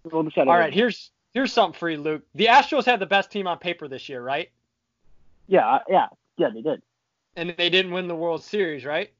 We'll 0.04 0.28
shut 0.30 0.46
All 0.48 0.54
them 0.54 0.64
down. 0.64 0.72
here's 0.72 1.10
here's 1.32 1.52
something 1.52 1.78
for 1.78 1.88
you, 1.88 1.98
Luke. 1.98 2.22
The 2.34 2.46
Astros 2.46 2.84
had 2.84 3.00
the 3.00 3.06
best 3.06 3.30
team 3.30 3.46
on 3.46 3.58
paper 3.58 3.88
this 3.88 4.08
year, 4.08 4.22
right? 4.22 4.50
Yeah, 5.48 5.78
yeah, 5.88 6.06
yeah, 6.36 6.48
they 6.54 6.60
did. 6.62 6.82
And 7.36 7.54
they 7.56 7.70
didn't 7.70 7.92
win 7.92 8.08
the 8.08 8.14
World 8.14 8.42
Series, 8.42 8.84
right? 8.84 9.10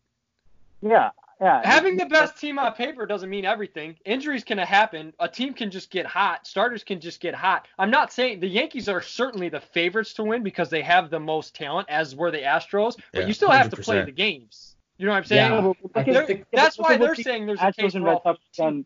Yeah, 0.83 1.11
yeah. 1.43 1.61
Having 1.65 1.97
the 1.97 2.07
best 2.07 2.39
team 2.39 2.59
on 2.59 2.73
paper 2.73 3.05
doesn't 3.05 3.29
mean 3.29 3.45
everything. 3.45 3.97
Injuries 4.05 4.45
can 4.45 4.59
happen. 4.59 5.13
A 5.19 5.29
team 5.29 5.53
can 5.53 5.71
just 5.71 5.91
get 5.91 6.07
hot. 6.07 6.47
Starters 6.47 6.85
can 6.85 7.01
just 7.01 7.21
get 7.21 7.35
hot. 7.35 7.67
I'm 7.79 7.91
not 7.91 8.13
saying 8.13 8.41
the 8.41 8.47
Yankees 8.49 8.89
are 8.89 9.03
certainly 9.03 9.49
the 9.49 9.61
favorites 9.61 10.15
to 10.15 10.25
win 10.25 10.43
because 10.43 10.71
they 10.71 10.83
have 10.83 11.11
the 11.11 11.21
most 11.21 11.55
talent, 11.55 11.89
as 11.91 12.15
were 12.17 12.31
the 12.31 12.39
Astros. 12.43 12.97
But 13.13 13.23
Yeah, 13.23 13.27
you 13.27 13.33
still 13.35 13.51
have 13.51 13.69
to 13.71 13.77
play 13.77 14.05
the 14.05 14.13
games. 14.13 14.77
You 14.99 15.07
know 15.07 15.13
what 15.13 15.19
I'm 15.19 15.25
saying? 15.25 15.51
Yeah. 15.53 15.61
Look 15.67 15.77
I 15.97 16.01
at- 16.01 16.05
think 16.05 16.15
They're- 16.17 16.27
the- 16.27 16.45
that's 16.53 16.79
why 16.79 16.91
what 16.93 17.01
they're 17.01 17.15
the 17.17 17.23
saying 17.25 17.47
there's 17.47 17.59
a 17.59 17.63
Astros 17.65 17.77
case 17.77 17.95
and 17.97 18.05
for 18.05 18.09
Red 18.11 18.15
all 18.25 18.35
Sox 18.35 18.39
done 18.57 18.85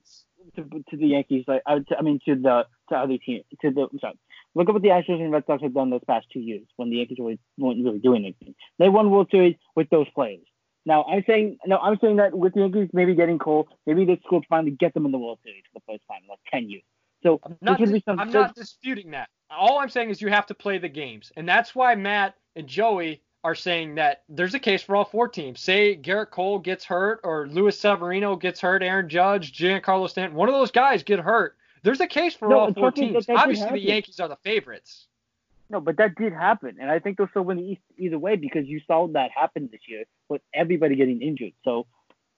to, 0.55 0.63
to 0.91 0.97
the 0.97 1.09
Yankees. 1.09 1.45
Like 1.47 1.63
I, 1.67 1.85
I 1.99 2.03
mean, 2.03 2.21
to 2.25 2.37
the 2.37 2.67
to 2.89 2.97
other 2.97 3.19
team, 3.19 3.43
to 3.61 3.71
the 3.71 3.89
I'm 3.93 3.99
sorry. 3.99 4.15
Look 4.55 4.69
at 4.69 4.73
what 4.73 4.81
the 4.81 4.89
Astros 4.89 5.21
and 5.21 5.31
Red 5.31 5.45
Sox 5.47 5.63
have 5.63 5.75
done 5.75 5.91
those 5.91 6.05
past 6.07 6.27
two 6.33 6.41
years 6.41 6.63
when 6.77 6.89
the 6.89 6.97
Yankees 6.97 7.19
were- 7.21 7.35
weren't 7.59 7.85
really 7.85 7.99
doing 7.99 8.25
anything. 8.25 8.55
They 8.79 8.89
won 8.89 9.11
World 9.11 9.29
Series 9.31 9.57
with 9.75 9.91
those 9.91 10.09
players. 10.15 10.47
Now 10.87 11.05
I'm 11.05 11.25
saying, 11.27 11.59
no, 11.67 11.77
I'm 11.79 11.99
saying 12.01 12.17
that 12.17 12.33
with 12.33 12.55
the 12.55 12.61
Yankees 12.61 12.89
maybe 12.93 13.15
getting 13.15 13.39
Cole, 13.39 13.69
maybe 13.87 14.05
this 14.07 14.19
could 14.31 14.45
finally 14.49 14.71
get 14.71 14.95
them 14.95 15.05
in 15.05 15.13
the 15.13 15.19
World 15.19 15.41
Series 15.45 15.65
for 15.73 15.81
the 15.81 15.93
first 15.93 16.05
time 16.09 16.21
in 16.23 16.29
like 16.29 16.39
ten 16.51 16.71
years. 16.71 16.85
So 17.23 17.41
I'm 17.45 17.59
not, 17.61 17.79
this 17.79 17.87
would 17.89 17.93
be 17.95 18.01
dis- 18.01 18.17
I'm 18.21 18.31
not 18.31 18.55
disputing 18.55 19.11
that. 19.11 19.29
All 19.51 19.81
I'm 19.81 19.89
saying 19.91 20.11
is 20.11 20.23
you 20.23 20.29
have 20.29 20.47
to 20.47 20.55
play 20.55 20.79
the 20.79 20.89
games, 20.89 21.33
and 21.37 21.49
that's 21.49 21.75
why 21.75 21.95
Matt 21.97 22.37
and 22.55 22.67
Joey 22.67 23.21
are 23.43 23.55
saying 23.55 23.97
that 23.97 24.23
there's 24.29 24.55
a 24.55 24.59
case 24.59 24.83
for 24.83 24.97
all 24.97 25.05
four 25.05 25.29
teams. 25.29 25.61
Say 25.61 25.97
Gerrit 25.97 26.31
Cole 26.31 26.59
gets 26.59 26.85
hurt, 26.85 27.21
or 27.25 27.47
Luis 27.49 27.79
Severino 27.79 28.37
gets 28.37 28.61
hurt, 28.61 28.83
Aaron 28.83 29.09
Judge, 29.09 29.53
Giancarlo 29.53 30.09
Stanton, 30.09 30.37
one 30.37 30.49
of 30.49 30.55
those 30.55 30.71
guys 30.71 31.03
get 31.03 31.19
hurt. 31.21 31.57
There's 31.83 32.01
a 32.01 32.07
case 32.07 32.35
for 32.35 32.49
No, 32.49 32.59
all 32.61 32.75
four 32.75 32.91
trust 32.91 32.97
me, 32.99 33.13
that- 33.13 33.27
teams. 33.27 33.39
Obviously, 33.39 33.71
the. 33.71 33.81
Yankees 33.81 34.21
are 34.21 34.29
the 34.29 34.39
favorites. 34.43 35.07
No, 35.69 35.81
but 35.81 35.97
that 35.97 36.15
did 36.15 36.33
happen, 36.33 36.77
and 36.81 36.91
I 36.91 37.01
think 37.01 37.19
they'll 37.19 37.29
still 37.29 37.43
win 37.43 37.57
the 37.57 37.65
East 37.65 37.81
either 37.99 38.19
way 38.19 38.37
because 38.37 38.67
you 38.67 38.81
saw 38.87 39.09
that 39.09 39.31
happen 39.33 39.69
this 39.71 39.81
year 39.89 40.05
with 40.29 40.41
everybody 40.55 40.95
getting 40.97 41.23
injured. 41.23 41.53
So, 41.65 41.87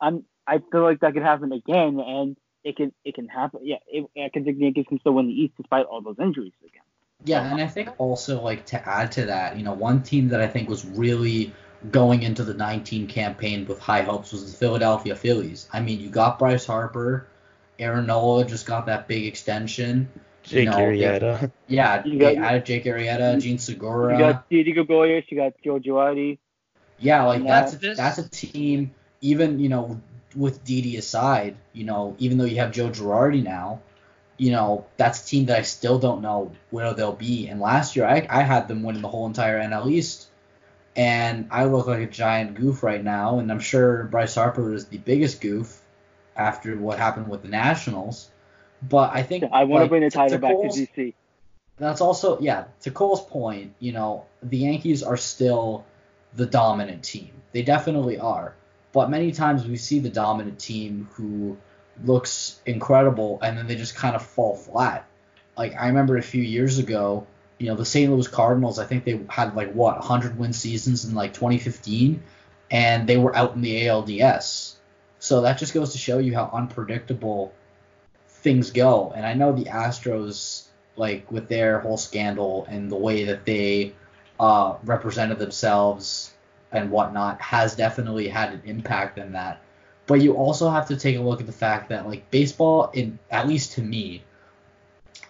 I'm 0.00 0.24
I 0.46 0.60
feel 0.72 0.82
like 0.82 1.00
that 1.00 1.12
could 1.12 1.22
happen 1.22 1.52
again, 1.52 2.00
and 2.00 2.36
it 2.64 2.76
can 2.76 2.92
it 3.04 3.14
can 3.14 3.28
happen. 3.28 3.60
Yeah, 3.62 3.76
it, 3.86 4.06
I 4.16 4.30
can 4.32 4.44
think 4.44 4.58
the 4.58 4.64
Yankees 4.64 4.86
can 4.88 4.98
still 5.00 5.12
win 5.12 5.26
the 5.26 5.32
East 5.32 5.54
despite 5.56 5.84
all 5.84 6.00
those 6.00 6.18
injuries 6.18 6.52
again. 6.66 6.82
Yeah, 7.24 7.50
and 7.50 7.60
I 7.60 7.66
think 7.66 7.90
also 7.98 8.40
like 8.40 8.64
to 8.66 8.88
add 8.88 9.12
to 9.12 9.26
that, 9.26 9.56
you 9.56 9.64
know, 9.64 9.72
one 9.72 10.02
team 10.02 10.28
that 10.28 10.40
I 10.40 10.46
think 10.46 10.68
was 10.68 10.86
really 10.86 11.52
going 11.90 12.22
into 12.22 12.44
the 12.44 12.54
19 12.54 13.08
campaign 13.08 13.66
with 13.66 13.78
high 13.78 14.02
hopes 14.02 14.32
was 14.32 14.50
the 14.50 14.56
Philadelphia 14.56 15.16
Phillies. 15.16 15.68
I 15.72 15.80
mean, 15.80 16.00
you 16.00 16.10
got 16.10 16.38
Bryce 16.38 16.66
Harper, 16.66 17.26
Aaron 17.78 18.06
Nola 18.06 18.44
just 18.44 18.66
got 18.66 18.86
that 18.86 19.08
big 19.08 19.26
extension. 19.26 20.08
Jake 20.48 20.68
No, 20.68 20.76
Arrieta. 20.76 21.50
Yeah, 21.66 22.04
You 22.04 22.18
they 22.18 22.34
got- 22.34 22.44
added 22.44 22.66
Jake 22.66 22.84
Arrieta, 22.84 23.40
Jean 23.40 23.58
Segura. 23.58 24.12
You 24.14 24.18
got 24.18 24.48
Didi 24.48 24.72
Gregorius, 24.72 25.24
you 25.28 25.36
got 25.36 25.52
Joe 25.64 25.78
Girardi. 25.78 26.38
Yeah, 26.98 27.24
like 27.26 27.44
that's 27.44 27.74
a, 27.74 27.94
that's 27.94 28.18
a 28.18 28.28
team. 28.28 28.92
Even 29.20 29.58
you 29.58 29.68
know, 29.68 30.00
with 30.36 30.64
Didi 30.64 30.96
aside, 30.96 31.56
you 31.72 31.84
know, 31.84 32.14
even 32.18 32.38
though 32.38 32.44
you 32.44 32.56
have 32.56 32.72
Joe 32.72 32.88
Girardi 32.90 33.42
now, 33.42 33.80
you 34.36 34.50
know, 34.52 34.86
that's 34.96 35.22
a 35.22 35.26
team 35.26 35.46
that 35.46 35.58
I 35.58 35.62
still 35.62 35.98
don't 35.98 36.22
know 36.22 36.52
where 36.70 36.92
they'll 36.94 37.12
be. 37.12 37.48
And 37.48 37.60
last 37.60 37.94
year, 37.96 38.06
I 38.06 38.26
I 38.30 38.42
had 38.42 38.68
them 38.68 38.82
winning 38.82 39.02
the 39.02 39.08
whole 39.08 39.26
entire 39.26 39.60
NL 39.60 39.90
East, 39.90 40.28
and 40.96 41.48
I 41.50 41.64
look 41.64 41.86
like 41.86 42.00
a 42.00 42.06
giant 42.06 42.54
goof 42.54 42.82
right 42.82 43.02
now. 43.02 43.38
And 43.38 43.50
I'm 43.52 43.60
sure 43.60 44.04
Bryce 44.04 44.34
Harper 44.34 44.72
is 44.74 44.86
the 44.86 44.98
biggest 44.98 45.40
goof 45.40 45.80
after 46.36 46.76
what 46.76 46.98
happened 46.98 47.28
with 47.28 47.42
the 47.42 47.48
Nationals. 47.48 48.30
But 48.82 49.12
I 49.12 49.22
think 49.22 49.44
I 49.52 49.64
want 49.64 49.80
like, 49.80 49.82
to 49.84 49.88
bring 49.88 50.02
the 50.02 50.10
title 50.10 50.36
to 50.36 50.38
back 50.38 50.52
Cole's- 50.52 50.76
to 50.76 50.86
DC. 50.86 51.14
that's 51.78 52.00
also 52.00 52.38
yeah. 52.40 52.64
To 52.82 52.90
Cole's 52.90 53.24
point, 53.24 53.74
you 53.78 53.92
know, 53.92 54.24
the 54.42 54.58
Yankees 54.58 55.02
are 55.02 55.16
still 55.16 55.84
the 56.34 56.46
dominant 56.46 57.02
team. 57.02 57.30
They 57.52 57.62
definitely 57.62 58.18
are. 58.18 58.54
But 58.92 59.10
many 59.10 59.32
times 59.32 59.66
we 59.66 59.76
see 59.76 59.98
the 59.98 60.10
dominant 60.10 60.58
team 60.58 61.08
who 61.12 61.56
looks 62.04 62.60
incredible 62.64 63.38
and 63.42 63.58
then 63.58 63.66
they 63.66 63.74
just 63.74 63.94
kind 63.94 64.14
of 64.14 64.24
fall 64.24 64.56
flat. 64.56 65.06
Like 65.56 65.74
I 65.74 65.88
remember 65.88 66.16
a 66.16 66.22
few 66.22 66.42
years 66.42 66.78
ago, 66.78 67.26
you 67.58 67.66
know, 67.66 67.74
the 67.74 67.84
St. 67.84 68.10
Louis 68.10 68.28
Cardinals, 68.28 68.78
I 68.78 68.86
think 68.86 69.04
they 69.04 69.20
had 69.28 69.56
like 69.56 69.72
what 69.72 69.98
100 69.98 70.38
win 70.38 70.52
seasons 70.52 71.04
in 71.04 71.14
like 71.14 71.34
2015 71.34 72.22
and 72.70 73.08
they 73.08 73.16
were 73.16 73.34
out 73.34 73.54
in 73.54 73.62
the 73.62 73.86
ALDS. 73.86 74.76
So 75.18 75.42
that 75.42 75.58
just 75.58 75.74
goes 75.74 75.92
to 75.92 75.98
show 75.98 76.18
you 76.18 76.34
how 76.34 76.48
unpredictable 76.52 77.52
things 78.42 78.70
go. 78.70 79.12
And 79.14 79.26
I 79.26 79.34
know 79.34 79.52
the 79.52 79.64
Astros 79.64 80.64
like 80.96 81.30
with 81.30 81.48
their 81.48 81.78
whole 81.80 81.96
scandal 81.96 82.66
and 82.68 82.90
the 82.90 82.96
way 82.96 83.24
that 83.24 83.44
they 83.44 83.94
uh, 84.40 84.76
represented 84.84 85.38
themselves 85.38 86.32
and 86.72 86.90
whatnot 86.90 87.40
has 87.40 87.76
definitely 87.76 88.28
had 88.28 88.52
an 88.52 88.62
impact 88.64 89.18
in 89.18 89.32
that. 89.32 89.62
But 90.06 90.20
you 90.20 90.34
also 90.34 90.70
have 90.70 90.88
to 90.88 90.96
take 90.96 91.16
a 91.16 91.20
look 91.20 91.40
at 91.40 91.46
the 91.46 91.52
fact 91.52 91.88
that 91.90 92.06
like 92.08 92.30
baseball, 92.30 92.90
in 92.94 93.18
at 93.30 93.46
least 93.46 93.72
to 93.72 93.82
me, 93.82 94.22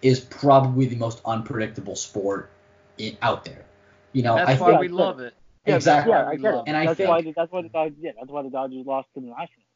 is 0.02 0.20
probably 0.20 0.86
the 0.86 0.96
most 0.96 1.20
unpredictable 1.24 1.96
sport 1.96 2.50
in, 2.96 3.16
out 3.22 3.44
there. 3.44 3.64
You 4.12 4.22
know, 4.22 4.36
That's 4.36 4.50
I 4.50 4.54
why 4.56 4.70
think 4.70 4.80
we 4.80 4.88
love 4.88 5.20
it. 5.20 5.34
Yeah, 5.66 5.76
exactly. 5.76 6.12
Yeah, 6.12 6.28
I 6.28 6.36
get 6.36 6.54
it. 6.54 6.62
And 6.66 6.76
I 6.76 6.86
that's 6.86 6.96
think- 6.96 7.08
why 7.08 7.32
that's 7.36 7.52
why 7.52 7.62
the 7.62 7.68
Dodgers 7.68 7.98
yeah, 8.00 8.12
that's 8.18 8.30
why 8.30 8.42
the 8.42 8.50
Dodgers 8.50 8.86
lost 8.86 9.08
to 9.14 9.20
the 9.20 9.26
Nationals. 9.26 9.67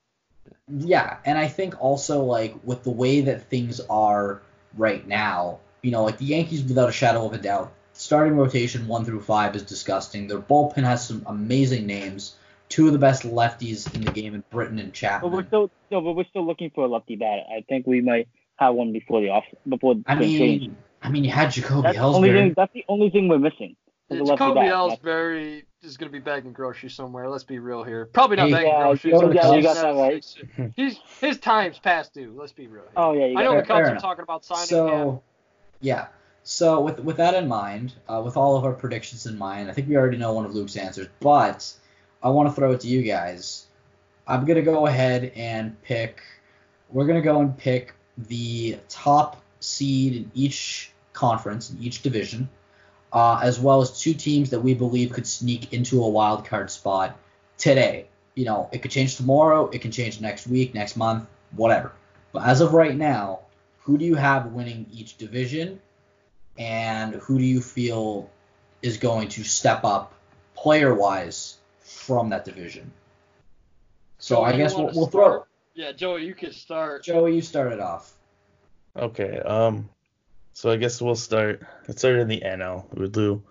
Yeah, 0.68 1.18
and 1.24 1.38
I 1.38 1.48
think 1.48 1.80
also 1.80 2.22
like 2.22 2.54
with 2.64 2.82
the 2.82 2.90
way 2.90 3.22
that 3.22 3.48
things 3.48 3.80
are 3.90 4.40
right 4.76 5.06
now, 5.06 5.58
you 5.82 5.90
know, 5.90 6.04
like 6.04 6.18
the 6.18 6.24
Yankees 6.24 6.62
without 6.62 6.88
a 6.88 6.92
shadow 6.92 7.26
of 7.26 7.32
a 7.32 7.38
doubt, 7.38 7.72
starting 7.92 8.36
rotation 8.36 8.86
one 8.86 9.04
through 9.04 9.20
five 9.20 9.54
is 9.56 9.62
disgusting. 9.62 10.28
Their 10.28 10.38
bullpen 10.38 10.84
has 10.84 11.06
some 11.06 11.22
amazing 11.26 11.86
names. 11.86 12.36
Two 12.68 12.86
of 12.86 12.92
the 12.92 12.98
best 12.98 13.24
lefties 13.24 13.92
in 13.94 14.00
the 14.00 14.12
game 14.12 14.34
in 14.34 14.42
Britton 14.50 14.78
and 14.78 14.94
Chapman. 14.94 15.30
But 15.30 15.36
we're 15.36 15.46
still 15.46 15.70
no, 15.90 16.00
but 16.00 16.12
we're 16.12 16.24
still 16.24 16.46
looking 16.46 16.70
for 16.74 16.84
a 16.84 16.88
lefty 16.88 17.16
bat. 17.16 17.40
I 17.50 17.62
think 17.68 17.86
we 17.86 18.00
might 18.00 18.28
have 18.56 18.74
one 18.74 18.92
before 18.92 19.20
the 19.20 19.28
off 19.28 19.44
before 19.68 19.96
the 19.96 20.04
I 20.06 20.14
spring 20.14 20.36
training. 20.38 20.60
mean, 20.60 20.76
I 21.02 21.10
mean, 21.10 21.24
you 21.24 21.30
had 21.30 21.50
Jacoby 21.50 21.82
That's 21.82 21.98
the 21.98 22.02
only 22.02 22.30
thing. 22.30 22.50
Ellsbury. 22.50 22.54
That's 22.54 22.72
the 22.72 22.84
only 22.88 23.10
thing 23.10 23.28
we're 23.28 23.38
missing. 23.38 23.76
is 24.08 24.20
a 24.20 24.22
lefty 24.22 24.44
Jacoby 24.44 24.60
bat. 24.60 24.72
Ellsbury 24.72 25.64
is 25.82 25.96
going 25.96 26.10
to 26.10 26.12
be 26.12 26.22
bagging 26.22 26.52
groceries 26.52 26.94
somewhere. 26.94 27.28
Let's 27.28 27.44
be 27.44 27.58
real 27.58 27.82
here. 27.82 28.06
Probably 28.06 28.36
not 28.36 28.46
Hey, 28.46 28.52
bagging 28.52 28.68
yeah, 28.70 28.82
groceries. 28.82 29.12
you- 29.20 29.32
yeah, 29.34 29.54
you 29.54 29.62
got 29.62 29.76
that 29.76 29.94
right. 29.96 30.72
He's 30.76 30.98
his 31.20 31.38
time's 31.38 31.78
past 31.78 32.14
due. 32.14 32.32
Let's 32.36 32.52
be 32.52 32.66
real. 32.68 32.82
Here. 32.82 32.92
Oh 32.96 33.12
yeah, 33.12 33.26
you 33.26 33.38
I 33.38 33.42
got 33.42 33.44
know 33.44 33.50
Fair- 33.52 33.60
the 33.62 33.66
Cubs 33.66 33.76
fair 33.78 33.86
are 33.86 33.90
enough. 33.90 34.02
talking 34.02 34.22
about 34.22 34.44
signing 34.44 34.60
him. 34.62 34.66
So, 34.68 35.22
yeah. 35.80 36.06
So 36.44 36.80
with 36.80 37.00
with 37.00 37.16
that 37.18 37.34
in 37.34 37.48
mind, 37.48 37.94
uh, 38.08 38.22
with 38.24 38.36
all 38.36 38.56
of 38.56 38.64
our 38.64 38.72
predictions 38.72 39.26
in 39.26 39.36
mind, 39.38 39.70
I 39.70 39.74
think 39.74 39.88
we 39.88 39.96
already 39.96 40.16
know 40.18 40.32
one 40.32 40.44
of 40.44 40.54
Luke's 40.54 40.76
answers, 40.76 41.08
but 41.20 41.72
I 42.22 42.28
want 42.30 42.48
to 42.48 42.54
throw 42.54 42.72
it 42.72 42.80
to 42.80 42.88
you 42.88 43.02
guys. 43.02 43.66
I'm 44.26 44.44
gonna 44.44 44.62
go 44.62 44.86
ahead 44.86 45.32
and 45.36 45.80
pick. 45.82 46.22
We're 46.90 47.06
gonna 47.06 47.22
go 47.22 47.40
and 47.40 47.56
pick 47.56 47.94
the 48.18 48.78
top 48.88 49.42
seed 49.60 50.14
in 50.16 50.30
each 50.34 50.92
conference 51.12 51.70
in 51.70 51.82
each 51.82 52.02
division, 52.02 52.48
uh, 53.12 53.40
as 53.42 53.60
well 53.60 53.82
as 53.82 54.00
two 54.00 54.14
teams 54.14 54.50
that 54.50 54.60
we 54.60 54.74
believe 54.74 55.12
could 55.12 55.26
sneak 55.26 55.72
into 55.72 56.02
a 56.02 56.08
wild 56.08 56.46
card 56.46 56.70
spot 56.70 57.18
today. 57.58 58.06
You 58.34 58.46
know, 58.46 58.68
it 58.72 58.80
could 58.80 58.90
change 58.90 59.16
tomorrow, 59.16 59.68
it 59.68 59.80
can 59.80 59.90
change 59.90 60.20
next 60.20 60.46
week, 60.46 60.74
next 60.74 60.96
month, 60.96 61.28
whatever. 61.52 61.92
But 62.32 62.46
as 62.46 62.62
of 62.62 62.72
right 62.72 62.96
now, 62.96 63.40
who 63.80 63.98
do 63.98 64.04
you 64.04 64.14
have 64.14 64.46
winning 64.46 64.86
each 64.90 65.18
division, 65.18 65.80
and 66.58 67.14
who 67.16 67.38
do 67.38 67.44
you 67.44 67.60
feel 67.60 68.30
is 68.80 68.96
going 68.96 69.28
to 69.28 69.44
step 69.44 69.84
up 69.84 70.14
player 70.54 70.94
wise 70.94 71.58
from 71.80 72.30
that 72.30 72.44
division? 72.44 72.90
So 74.18 74.36
Joey, 74.36 74.44
I 74.46 74.56
guess 74.56 74.74
we'll, 74.74 74.90
we'll 74.94 75.06
throw. 75.08 75.44
Yeah, 75.74 75.92
Joey, 75.92 76.24
you 76.24 76.34
can 76.34 76.52
start. 76.52 77.02
Joey, 77.02 77.34
you 77.34 77.42
started 77.42 77.80
off. 77.80 78.12
Okay. 78.96 79.38
Um. 79.40 79.88
So 80.54 80.70
I 80.70 80.76
guess 80.76 81.00
we'll 81.00 81.16
start. 81.16 81.62
Let's 81.88 82.00
start 82.00 82.16
in 82.16 82.28
the 82.28 82.42
NL. 82.44 82.84
We'll 82.94 83.08
do 83.08 83.42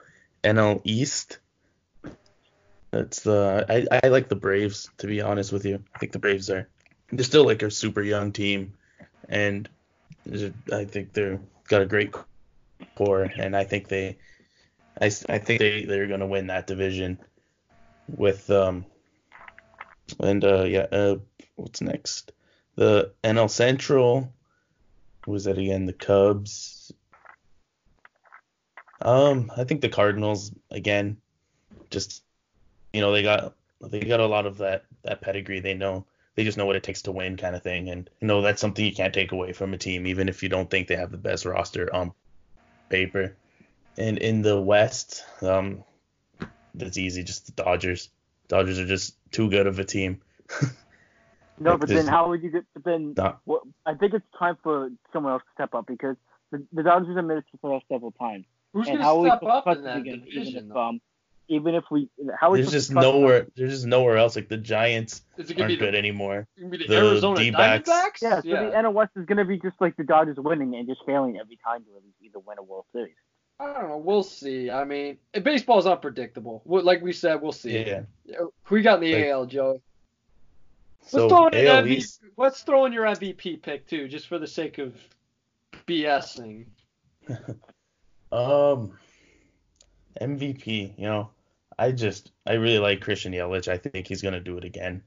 NL 0.44 0.82
East. 0.84 1.40
That's 2.92 3.22
the. 3.22 3.66
I, 3.68 4.00
I 4.04 4.08
like 4.10 4.30
the 4.30 4.36
Braves 4.36 4.90
to 4.98 5.08
be 5.08 5.22
honest 5.22 5.52
with 5.52 5.66
you. 5.66 5.84
I 5.96 6.00
think 6.00 6.12
the 6.12 6.20
Braves 6.20 6.50
are. 6.50 6.70
They're 7.12 7.26
still 7.26 7.46
like 7.46 7.64
a 7.64 7.72
super 7.72 8.02
young 8.02 8.32
team, 8.32 8.74
and 9.28 9.68
I 10.72 10.86
think 10.86 11.14
they're 11.14 11.40
got 11.68 11.82
a 11.82 11.86
great 11.86 12.14
core, 12.96 13.24
and 13.24 13.56
I 13.56 13.64
think 13.64 13.88
they. 13.88 14.18
I, 15.00 15.06
I 15.06 15.40
think 15.40 15.60
they 15.60 15.86
they're 15.86 16.08
gonna 16.08 16.28
win 16.28 16.48
that 16.48 16.68
division. 16.68 17.20
With 18.08 18.50
um. 18.50 18.86
And 20.20 20.44
uh 20.44 20.64
yeah 20.64 20.88
uh 20.92 21.16
what's 21.56 21.82
next? 21.82 22.34
The 22.76 23.14
NL 23.24 23.50
Central 23.50 24.34
was 25.28 25.46
that 25.46 25.58
again? 25.58 25.86
The 25.86 25.94
Cubs. 25.94 26.81
Um, 29.02 29.52
I 29.56 29.64
think 29.64 29.82
the 29.82 29.90
Cardinals 29.90 30.52
again. 30.70 31.18
Just 31.90 32.24
you 32.94 33.02
know 33.02 33.12
they 33.12 33.24
got 33.24 33.54
they 33.82 34.02
got 34.02 34.20
a 34.20 34.26
lot 34.26 34.46
of 34.46 34.58
that 34.60 34.86
that 35.04 35.22
pedigree. 35.22 35.60
They 35.60 35.74
know 35.74 36.06
they 36.36 36.44
just 36.44 36.58
know 36.58 36.66
what 36.66 36.76
it 36.76 36.84
takes 36.84 37.02
to 37.04 37.12
win, 37.12 37.38
kind 37.38 37.56
of 37.56 37.64
thing. 37.64 37.90
And 37.90 38.10
you 38.20 38.28
know 38.28 38.42
that's 38.42 38.62
something 38.62 38.86
you 38.86 38.94
can't 38.94 39.14
take 39.14 39.32
away 39.32 39.54
from 39.54 39.74
a 39.74 39.78
team, 39.78 40.08
even 40.08 40.30
if 40.30 40.44
you 40.44 40.50
don't 40.50 40.70
think 40.70 40.88
they 40.88 40.96
have 40.96 41.12
the 41.12 41.18
best 41.18 41.46
roster 41.46 41.94
on 41.94 42.14
paper. 42.90 43.36
And 43.98 44.18
in 44.18 44.42
the 44.42 44.60
West, 44.60 45.24
um, 45.42 45.84
that's 46.74 46.98
easy. 46.98 47.24
Just 47.24 47.48
the 47.48 47.64
Dodgers. 47.64 48.10
Dodgers 48.48 48.80
are 48.80 48.88
just 48.88 49.16
too 49.32 49.50
good 49.50 49.68
of 49.68 49.80
a 49.80 49.86
team. 49.86 50.22
No, 51.60 51.72
Like 51.72 51.82
but 51.82 51.90
then 51.90 52.08
how 52.08 52.30
would 52.30 52.42
you 52.42 52.50
get? 52.50 52.64
But 52.74 52.84
then 52.84 53.14
Not- 53.16 53.40
well, 53.46 53.62
I 53.86 53.94
think 53.94 54.16
it's 54.16 54.26
time 54.38 54.58
for 54.64 54.90
someone 55.14 55.34
else 55.34 55.44
to 55.44 55.54
step 55.54 55.76
up 55.76 55.86
because 55.86 56.16
the, 56.50 56.66
the 56.74 56.82
Dodgers 56.82 57.16
have 57.16 57.24
made 57.24 57.38
it 57.38 57.46
to 57.52 57.52
the 57.52 57.58
playoffs 57.60 57.84
several 57.88 58.12
times. 58.14 58.46
Who's 58.74 58.88
and 58.88 58.98
going 58.98 59.04
how 59.04 59.16
to 59.16 59.22
we 59.22 59.30
step 59.30 59.44
up 59.44 59.64
supposed 59.64 59.78
in 59.80 59.84
to 59.84 59.90
that 59.90 60.04
begin, 60.04 60.28
even 60.28 60.70
if 60.70 60.76
um, 60.76 61.02
even 61.48 61.76
if 61.76 61.84
we, 61.92 62.08
how 62.40 62.54
is 62.54 62.72
There's 62.72 62.88
just 62.88 62.92
nowhere. 62.96 63.48
There's 63.56 63.72
just 63.74 63.86
nowhere 63.86 64.16
else. 64.16 64.38
Like 64.38 64.48
the 64.48 64.58
Giants 64.58 65.24
Is 65.38 65.50
it 65.50 65.56
gonna 65.56 65.66
aren't 65.66 65.80
be 65.80 65.86
good 65.86 65.94
the, 65.94 65.98
anymore. 65.98 66.48
the, 66.58 66.78
the 66.88 66.96
Arizona 66.98 67.40
D-backs. 67.40 67.90
Diamondbacks? 67.90 68.22
Yeah, 68.22 68.36
so 68.42 68.48
the 68.70 68.72
NL 68.78 68.94
West 68.94 69.12
is 69.18 69.26
gonna 69.26 69.44
be 69.44 69.58
just 69.58 69.76
like 69.82 69.98
the 69.98 70.04
Dodgers 70.06 70.38
winning 70.38 70.76
and 70.76 70.88
just 70.88 71.02
failing 71.06 71.38
every 71.38 71.58
time 71.58 71.84
to 71.84 71.90
at 71.98 72.04
least 72.04 72.16
either 72.24 72.40
win 72.40 72.58
a 72.58 72.64
World 72.64 72.86
Series. 72.94 73.16
I 73.60 73.66
don't 73.74 73.90
know. 73.90 73.98
We'll 73.98 74.24
see. 74.24 74.72
I 74.72 74.86
mean, 74.86 75.18
baseball's 75.44 75.86
unpredictable. 75.86 76.62
Like 76.66 77.02
we 77.02 77.12
said, 77.12 77.42
we'll 77.42 77.52
see. 77.52 77.78
Yeah. 77.86 78.04
Who 78.64 78.78
you 78.78 78.82
got 78.84 79.04
in 79.04 79.12
the 79.12 79.16
Like- 79.16 79.26
AL, 79.26 79.46
Joe? 79.48 79.82
Let's 81.02 81.12
So 81.12 81.30
throw 81.30 81.48
in 81.48 81.68
AL 81.68 81.84
MVP. 81.84 81.90
East, 81.90 82.22
Let's 82.38 82.62
throw 82.64 82.86
in 82.86 82.94
your 82.94 83.06
MVP 83.06 83.62
pick 83.62 83.88
too, 83.88 84.08
just 84.08 84.28
for 84.28 84.40
the 84.40 84.48
sake 84.48 84.78
of 84.78 84.96
BSing. 85.86 86.66
um, 88.32 88.98
MVP. 90.20 90.98
You 90.98 91.06
know, 91.06 91.30
I 91.78 91.92
just 91.92 92.32
I 92.46 92.54
really 92.54 92.80
like 92.80 93.02
Christian 93.02 93.34
Yelich. 93.34 93.68
I 93.68 93.78
think 93.78 94.08
he's 94.08 94.22
gonna 94.22 94.40
do 94.40 94.58
it 94.58 94.64
again. 94.64 95.04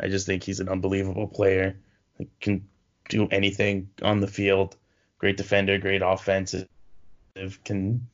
I 0.00 0.08
just 0.08 0.26
think 0.26 0.42
he's 0.42 0.60
an 0.60 0.68
unbelievable 0.68 1.26
player. 1.26 1.76
He 2.18 2.28
can 2.40 2.68
do 3.08 3.28
anything 3.28 3.88
on 4.02 4.20
the 4.20 4.26
field. 4.26 4.76
Great 5.18 5.36
defender, 5.36 5.78
great 5.78 6.02
offensive. 6.02 6.68
Can 7.64 8.06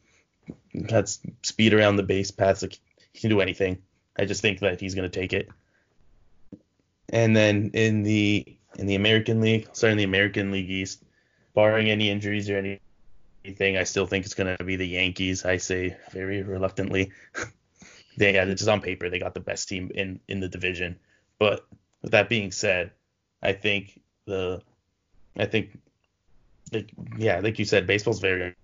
has 0.90 1.20
speed 1.42 1.74
around 1.74 1.96
the 1.96 2.02
base 2.02 2.30
paths. 2.30 2.62
Like, 2.62 2.78
he 3.12 3.20
can 3.20 3.30
do 3.30 3.40
anything. 3.40 3.78
I 4.18 4.24
just 4.24 4.42
think 4.42 4.60
that 4.60 4.80
he's 4.80 4.94
gonna 4.94 5.08
take 5.08 5.32
it. 5.32 5.48
And 7.08 7.36
then 7.36 7.70
in 7.74 8.02
the 8.02 8.56
in 8.78 8.86
the 8.86 8.94
American 8.94 9.40
League, 9.40 9.68
sorry, 9.72 9.92
in 9.92 9.98
the 9.98 10.04
American 10.04 10.50
League 10.50 10.70
East, 10.70 11.02
barring 11.54 11.90
any 11.90 12.08
injuries 12.10 12.48
or 12.48 12.56
any 12.56 12.80
anything, 13.44 13.76
I 13.76 13.84
still 13.84 14.06
think 14.06 14.24
it's 14.24 14.34
gonna 14.34 14.56
be 14.58 14.76
the 14.76 14.86
Yankees. 14.86 15.44
I 15.44 15.56
say 15.56 15.96
very 16.12 16.42
reluctantly. 16.42 17.12
they 18.16 18.34
yeah, 18.34 18.44
just 18.46 18.68
on 18.68 18.80
paper 18.80 19.08
they 19.08 19.18
got 19.18 19.34
the 19.34 19.40
best 19.40 19.68
team 19.68 19.90
in 19.94 20.20
in 20.28 20.40
the 20.40 20.48
division. 20.48 20.98
But 21.38 21.66
with 22.02 22.12
that 22.12 22.28
being 22.28 22.52
said, 22.52 22.92
I 23.42 23.52
think 23.52 24.00
the 24.26 24.62
I 25.36 25.46
think 25.46 25.78
like 26.72 26.90
yeah, 27.18 27.40
like 27.40 27.58
you 27.58 27.64
said, 27.64 27.86
baseball's 27.86 28.20
very 28.20 28.54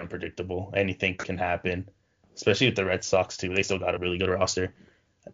unpredictable. 0.00 0.72
Anything 0.76 1.16
can 1.16 1.38
happen, 1.38 1.88
especially 2.34 2.68
with 2.68 2.76
the 2.76 2.84
Red 2.84 3.04
Sox 3.04 3.36
too. 3.36 3.54
They 3.54 3.62
still 3.62 3.78
got 3.78 3.94
a 3.94 3.98
really 3.98 4.18
good 4.18 4.30
roster. 4.30 4.74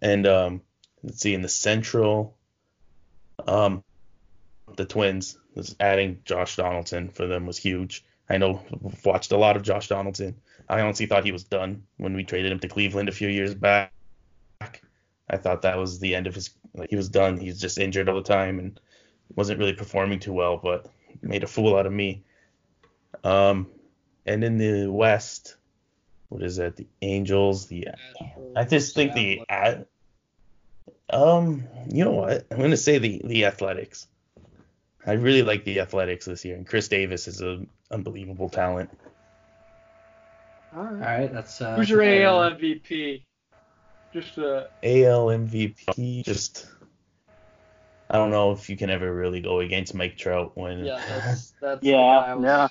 And 0.02 0.26
um, 0.26 0.60
let's 1.02 1.20
see 1.20 1.34
in 1.34 1.42
the 1.42 1.48
Central, 1.48 2.36
um, 3.46 3.82
the 4.76 4.84
Twins 4.84 5.38
adding 5.80 6.20
Josh 6.24 6.56
Donaldson 6.56 7.08
for 7.08 7.26
them 7.26 7.46
was 7.46 7.56
huge. 7.56 8.04
I 8.28 8.38
know 8.38 8.62
I've 8.72 9.04
watched 9.04 9.32
a 9.32 9.36
lot 9.36 9.56
of 9.56 9.62
Josh 9.62 9.88
Donaldson. 9.88 10.36
I 10.68 10.80
honestly 10.80 11.06
thought 11.06 11.24
he 11.24 11.32
was 11.32 11.44
done 11.44 11.84
when 11.96 12.14
we 12.14 12.24
traded 12.24 12.52
him 12.52 12.60
to 12.60 12.68
Cleveland 12.68 13.08
a 13.08 13.12
few 13.12 13.28
years 13.28 13.54
back. 13.54 13.92
I 15.30 15.36
thought 15.36 15.62
that 15.62 15.78
was 15.78 15.98
the 15.98 16.14
end 16.14 16.26
of 16.26 16.34
his 16.34 16.50
like 16.74 16.90
he 16.90 16.96
was 16.96 17.08
done. 17.08 17.38
He's 17.38 17.60
just 17.60 17.78
injured 17.78 18.08
all 18.08 18.16
the 18.16 18.22
time 18.22 18.58
and 18.58 18.78
wasn't 19.34 19.58
really 19.58 19.74
performing 19.74 20.20
too 20.20 20.32
well, 20.32 20.58
but 20.58 20.86
made 21.22 21.42
a 21.44 21.46
fool 21.46 21.76
out 21.76 21.86
of 21.86 21.92
me. 21.92 22.22
Um, 23.24 23.68
and 24.26 24.44
in 24.44 24.58
the 24.58 24.90
West, 24.90 25.56
what 26.28 26.42
is 26.42 26.56
that? 26.56 26.76
The 26.76 26.86
Angels, 27.02 27.66
the 27.66 27.88
I 28.56 28.64
just 28.64 28.94
think 28.94 29.14
the 29.14 29.42
um, 31.10 31.64
you 31.90 32.04
know 32.04 32.12
what? 32.12 32.46
I'm 32.50 32.60
gonna 32.60 32.76
say 32.76 32.98
the 32.98 33.22
the 33.24 33.46
Athletics. 33.46 34.06
I 35.08 35.12
really 35.14 35.42
like 35.42 35.64
the 35.64 35.80
Athletics 35.80 36.26
this 36.26 36.44
year, 36.44 36.54
and 36.56 36.66
Khris 36.66 36.88
Davis 36.88 37.26
is 37.26 37.40
an 37.40 37.66
unbelievable 37.90 38.48
talent. 38.50 38.90
All 40.76 40.80
All 40.82 40.86
right. 40.92 41.20
right, 41.20 41.32
that's 41.32 41.60
uh. 41.62 41.76
Who's 41.76 41.88
your 41.88 42.00
fair. 42.02 42.26
AL 42.26 42.50
MVP? 42.52 43.22
Just 44.12 44.38
uh, 44.38 44.64
AL 44.82 45.26
MVP, 45.26 46.24
just 46.24 46.66
I 48.10 48.16
don't 48.16 48.30
know 48.30 48.52
if 48.52 48.70
you 48.70 48.76
can 48.76 48.88
ever 48.90 49.14
really 49.14 49.40
go 49.40 49.60
against 49.60 49.94
Mike 49.94 50.16
Trout 50.16 50.52
when 50.54 50.84
yeah, 50.84 51.00
that's 51.08 51.52
that's 51.60 51.82
Yeah, 51.84 51.92
the 51.96 52.02
guy 52.02 52.26
I 52.30 52.34
was- 52.34 52.44
yeah. 52.44 52.68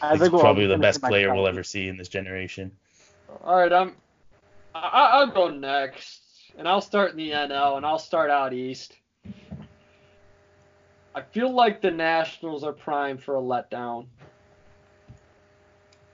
I 0.00 0.10
he's 0.12 0.20
think 0.20 0.32
we're 0.32 0.40
probably 0.40 0.66
the 0.66 0.78
best 0.78 1.00
player 1.00 1.26
Trout. 1.26 1.36
we'll 1.36 1.46
ever 1.48 1.62
see 1.62 1.86
in 1.88 1.96
this 1.96 2.08
generation. 2.08 2.72
All 3.44 3.56
right, 3.56 3.72
I'm. 3.72 3.94
I, 4.74 5.10
I'll 5.12 5.26
go 5.28 5.48
next, 5.50 6.22
and 6.58 6.66
I'll 6.68 6.80
start 6.80 7.12
in 7.12 7.16
the 7.18 7.30
NL, 7.30 7.76
and 7.76 7.86
I'll 7.86 7.98
start 8.00 8.30
out 8.30 8.52
east. 8.52 8.96
I 11.14 11.20
feel 11.20 11.52
like 11.52 11.80
the 11.82 11.90
Nationals 11.90 12.64
are 12.64 12.72
primed 12.72 13.22
for 13.22 13.36
a 13.36 13.40
letdown, 13.40 14.06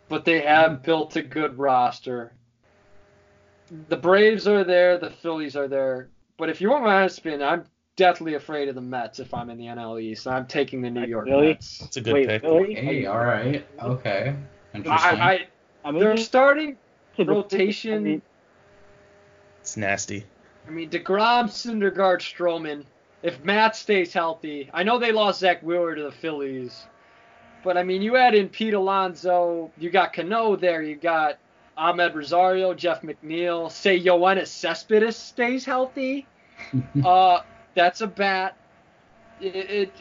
but 0.08 0.24
they 0.24 0.40
have 0.40 0.82
built 0.82 1.16
a 1.16 1.22
good 1.22 1.58
roster. 1.58 2.32
The 3.88 3.96
Braves 3.96 4.48
are 4.48 4.64
there, 4.64 4.98
the 4.98 5.10
Phillies 5.10 5.54
are 5.54 5.68
there, 5.68 6.08
but 6.36 6.48
if 6.48 6.60
you 6.60 6.70
want 6.70 6.84
my 6.84 6.96
honest 6.96 7.18
opinion, 7.18 7.42
I'm 7.42 7.64
deathly 7.96 8.34
afraid 8.34 8.68
of 8.68 8.74
the 8.74 8.80
Mets 8.80 9.20
if 9.20 9.32
I'm 9.34 9.50
in 9.50 9.58
the 9.58 9.66
NL 9.66 10.00
East. 10.02 10.26
I'm 10.26 10.46
taking 10.46 10.80
the 10.80 10.90
New 10.90 11.04
York 11.06 11.26
Really? 11.26 11.48
Mets. 11.48 11.82
It's 11.82 11.96
a 11.96 12.00
good 12.00 12.14
Wait, 12.14 12.26
pick. 12.28 12.42
really? 12.42 12.74
Hey, 12.74 13.06
all 13.06 13.18
right, 13.18 13.64
okay, 13.80 14.34
interesting. 14.74 15.20
I, 15.20 15.32
I, 15.32 15.46
I 15.84 15.90
mean, 15.92 16.00
they're 16.00 16.16
starting 16.16 16.76
rotation. 17.18 17.94
I 17.94 17.98
mean, 17.98 18.22
It's 19.60 19.76
nasty. 19.76 20.24
I 20.66 20.70
mean, 20.70 20.90
DeGrom, 20.90 21.44
Syndergaard, 21.46 22.20
Stroman. 22.20 22.84
If 23.22 23.42
Matt 23.42 23.74
stays 23.74 24.12
healthy, 24.12 24.70
I 24.72 24.82
know 24.82 24.98
they 24.98 25.12
lost 25.12 25.40
Zack 25.40 25.62
Wheeler 25.62 25.94
to 25.94 26.02
the 26.04 26.12
Phillies, 26.12 26.86
but 27.64 27.76
I 27.76 27.82
mean, 27.82 28.00
you 28.00 28.16
add 28.16 28.34
in 28.34 28.48
Pete 28.48 28.74
Alonso, 28.74 29.72
you 29.76 29.90
got 29.90 30.12
Cano 30.12 30.54
there, 30.54 30.82
you 30.82 30.94
got 30.94 31.38
Amed 31.76 32.14
Rosario, 32.14 32.74
Jeff 32.74 33.02
McNeil. 33.02 33.70
Say 33.70 34.00
Yoenis 34.00 34.48
Cespedes 34.48 35.16
stays 35.16 35.64
healthy, 35.64 36.26
uh, 37.04 37.40
that's 37.74 38.00
a 38.00 38.06
bat. 38.06 38.56
It, 39.40 39.54
it 39.54 39.92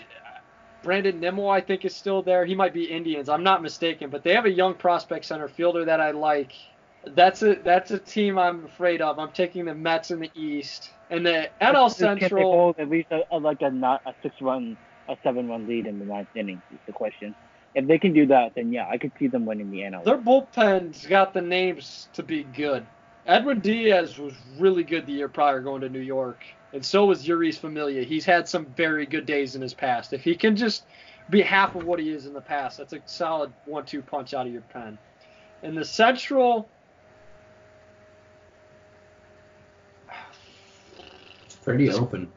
Brandon 0.84 1.20
Nimmo, 1.20 1.47
I 1.47 1.59
think, 1.59 1.86
is 1.86 1.95
still 1.95 2.22
there. 2.22 2.45
He 2.45 2.55
might 2.55 2.74
be 2.74 2.86
Indians. 2.86 3.30
I'm 3.30 3.43
not 3.43 3.61
mistaken, 3.61 4.09
but 4.09 4.24
they 4.24 4.34
have 4.34 4.45
a 4.45 4.51
young 4.51 4.74
prospect 4.74 5.26
center 5.26 5.47
fielder 5.47 5.86
that 5.86 5.99
I 5.99 6.11
like. 6.11 6.53
That's 7.15 7.41
a 7.41 7.55
that's 7.55 7.91
a 7.91 7.99
team 7.99 8.37
I'm 8.37 8.65
afraid 8.65 9.01
of. 9.01 9.19
I'm 9.19 9.31
taking 9.31 9.65
the 9.65 9.75
Mets 9.75 10.11
in 10.11 10.19
the 10.19 10.31
East 10.35 10.91
and 11.09 11.25
the 11.25 11.49
NL 11.61 11.87
just 11.87 11.99
Can't 11.99 12.19
they 12.19 12.27
Central. 12.27 12.51
hold 12.51 12.79
at 12.79 12.89
least 12.89 13.11
uh, 13.11 13.21
a, 13.31 13.37
a, 13.37 13.39
like 13.39 13.61
a 13.61 13.69
not 13.69 14.01
a 14.05 14.13
six 14.21 14.35
run, 14.41 14.77
a 15.07 15.15
seven 15.23 15.47
run 15.47 15.67
lead 15.67 15.85
in 15.85 15.99
the 15.99 16.05
ninth 16.05 16.29
inning? 16.35 16.61
Is 16.71 16.79
the 16.85 16.93
question. 16.93 17.35
If 17.75 17.87
they 17.87 17.99
can 17.99 18.13
do 18.13 18.25
that, 18.27 18.55
then 18.55 18.71
yeah, 18.71 18.87
I 18.89 18.97
could 18.97 19.11
see 19.19 19.27
them 19.27 19.45
winning 19.45 19.69
the 19.69 19.79
NL. 19.79 20.03
Their 20.03 20.17
bullpen's 20.17 21.05
got 21.05 21.33
the 21.33 21.41
names 21.41 22.07
to 22.13 22.23
be 22.23 22.43
good. 22.43 22.85
Edwin 23.25 23.59
Diaz 23.59 24.17
was 24.17 24.34
really 24.57 24.84
good 24.84 25.05
the 25.05 25.11
year 25.11 25.27
prior 25.27 25.59
going 25.59 25.81
to 25.81 25.89
New 25.89 25.99
York, 25.99 26.43
and 26.73 26.84
so 26.84 27.05
was 27.05 27.25
Jeurys 27.25 27.59
Familia. 27.59 28.03
He's 28.03 28.25
had 28.25 28.47
some 28.47 28.65
very 28.65 29.05
good 29.05 29.25
days 29.25 29.55
in 29.55 29.61
his 29.61 29.73
past. 29.73 30.13
If 30.13 30.23
he 30.23 30.35
can 30.35 30.55
just 30.55 30.85
be 31.29 31.41
half 31.41 31.75
of 31.75 31.84
what 31.84 31.99
he 31.99 32.09
is 32.09 32.25
in 32.25 32.34
the 32.34 32.41
past, 32.41 32.77
that's 32.77 32.93
a 32.93 33.01
solid 33.05 33.51
one-two 33.65 34.01
punch 34.01 34.34
out 34.34 34.47
of 34.47 34.53
your 34.53 34.61
pen. 34.61 34.97
In 35.61 35.75
the 35.75 35.84
Central, 35.84 36.69
pretty 41.68 41.91
open. 41.91 42.26
Do 42.26 42.30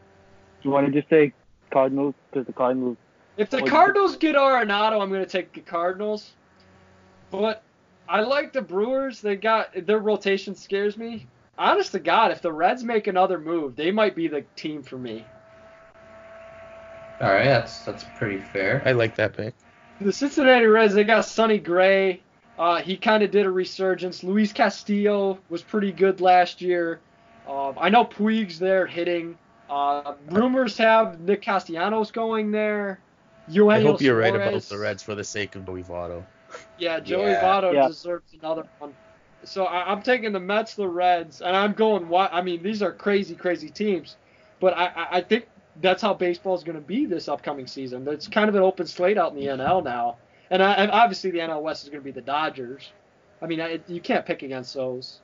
you 0.62 0.70
want 0.70 0.86
to 0.86 0.92
just 0.92 1.08
say 1.08 1.32
Cardinals 1.70 2.14
because 2.30 2.46
the 2.46 2.52
Cardinals? 2.52 2.96
If 3.36 3.48
the 3.48 3.62
Cardinals 3.62 4.16
get 4.16 4.34
Arenado, 4.34 5.00
I'm 5.00 5.08
going 5.08 5.24
to 5.24 5.30
take 5.30 5.52
the 5.52 5.60
Cardinals. 5.60 6.32
But 7.30 7.62
I 8.08 8.22
like 8.22 8.52
the 8.52 8.60
Brewers. 8.60 9.20
They 9.20 9.36
got 9.36 9.86
their 9.86 10.00
rotation 10.00 10.54
scares 10.54 10.96
me. 10.96 11.26
Honest 11.56 11.92
to 11.92 12.00
God, 12.00 12.32
if 12.32 12.42
the 12.42 12.52
Reds 12.52 12.82
make 12.82 13.06
another 13.06 13.38
move, 13.38 13.76
they 13.76 13.90
might 13.90 14.16
be 14.16 14.26
the 14.28 14.44
team 14.56 14.82
for 14.82 14.98
me. 14.98 15.24
All 17.20 17.28
right, 17.28 17.44
that's 17.44 17.80
that's 17.80 18.04
pretty 18.18 18.40
fair. 18.40 18.82
I 18.84 18.92
like 18.92 19.14
that 19.16 19.36
pick. 19.36 19.54
The 20.00 20.12
Cincinnati 20.12 20.66
Reds, 20.66 20.94
they 20.94 21.04
got 21.04 21.26
Sonny 21.26 21.58
Gray. 21.58 22.22
Uh, 22.58 22.80
he 22.80 22.96
kind 22.96 23.22
of 23.22 23.30
did 23.30 23.46
a 23.46 23.50
resurgence. 23.50 24.24
Luis 24.24 24.52
Castillo 24.52 25.38
was 25.48 25.62
pretty 25.62 25.92
good 25.92 26.20
last 26.20 26.60
year. 26.60 27.00
Um, 27.48 27.74
I 27.78 27.88
know 27.88 28.04
Puig's 28.04 28.58
there 28.58 28.86
hitting. 28.86 29.36
Uh, 29.68 30.14
rumors 30.30 30.76
have 30.78 31.20
Nick 31.20 31.42
Castellanos 31.42 32.10
going 32.10 32.50
there. 32.50 33.00
Eugenio 33.48 33.70
I 33.70 33.80
hope 33.80 34.00
you're 34.00 34.16
right 34.16 34.34
about 34.34 34.62
the 34.62 34.78
Reds 34.78 35.02
for 35.02 35.14
the 35.14 35.24
sake 35.24 35.56
of 35.56 35.64
Joey 35.66 35.82
Votto. 35.82 36.24
Yeah, 36.78 37.00
Joey 37.00 37.30
Yeah. 37.30 37.42
Votto 37.42 37.74
Yeah. 37.74 37.88
deserves 37.88 38.32
another 38.40 38.64
one. 38.78 38.92
So 39.44 39.64
I, 39.64 39.90
I'm 39.90 40.02
taking 40.02 40.32
the 40.32 40.40
Mets, 40.40 40.74
the 40.74 40.86
Reds, 40.86 41.40
and 41.40 41.56
I'm 41.56 41.72
going. 41.72 42.08
What 42.08 42.32
I 42.32 42.42
mean, 42.42 42.62
these 42.62 42.82
are 42.82 42.92
crazy, 42.92 43.34
crazy 43.34 43.70
teams, 43.70 44.16
but 44.60 44.76
I, 44.76 44.86
I, 44.86 45.06
I 45.12 45.20
think 45.22 45.48
that's 45.80 46.02
how 46.02 46.12
baseball 46.12 46.54
is 46.54 46.62
going 46.62 46.76
to 46.76 46.86
be 46.86 47.06
this 47.06 47.28
upcoming 47.28 47.66
season. 47.66 48.06
It's 48.08 48.28
kind 48.28 48.48
of 48.48 48.54
an 48.54 48.62
open 48.62 48.86
slate 48.86 49.16
out 49.16 49.32
in 49.32 49.38
the 49.38 49.46
NL 49.46 49.82
now, 49.82 50.16
and, 50.50 50.62
I, 50.62 50.72
and 50.74 50.90
obviously 50.90 51.30
the 51.30 51.38
NL 51.38 51.62
West 51.62 51.84
is 51.84 51.88
going 51.88 52.00
to 52.00 52.04
be 52.04 52.10
the 52.10 52.20
Dodgers. 52.20 52.90
I 53.40 53.46
mean, 53.46 53.60
I, 53.60 53.80
you 53.86 54.00
can't 54.00 54.26
pick 54.26 54.42
against 54.42 54.74
those. 54.74 55.20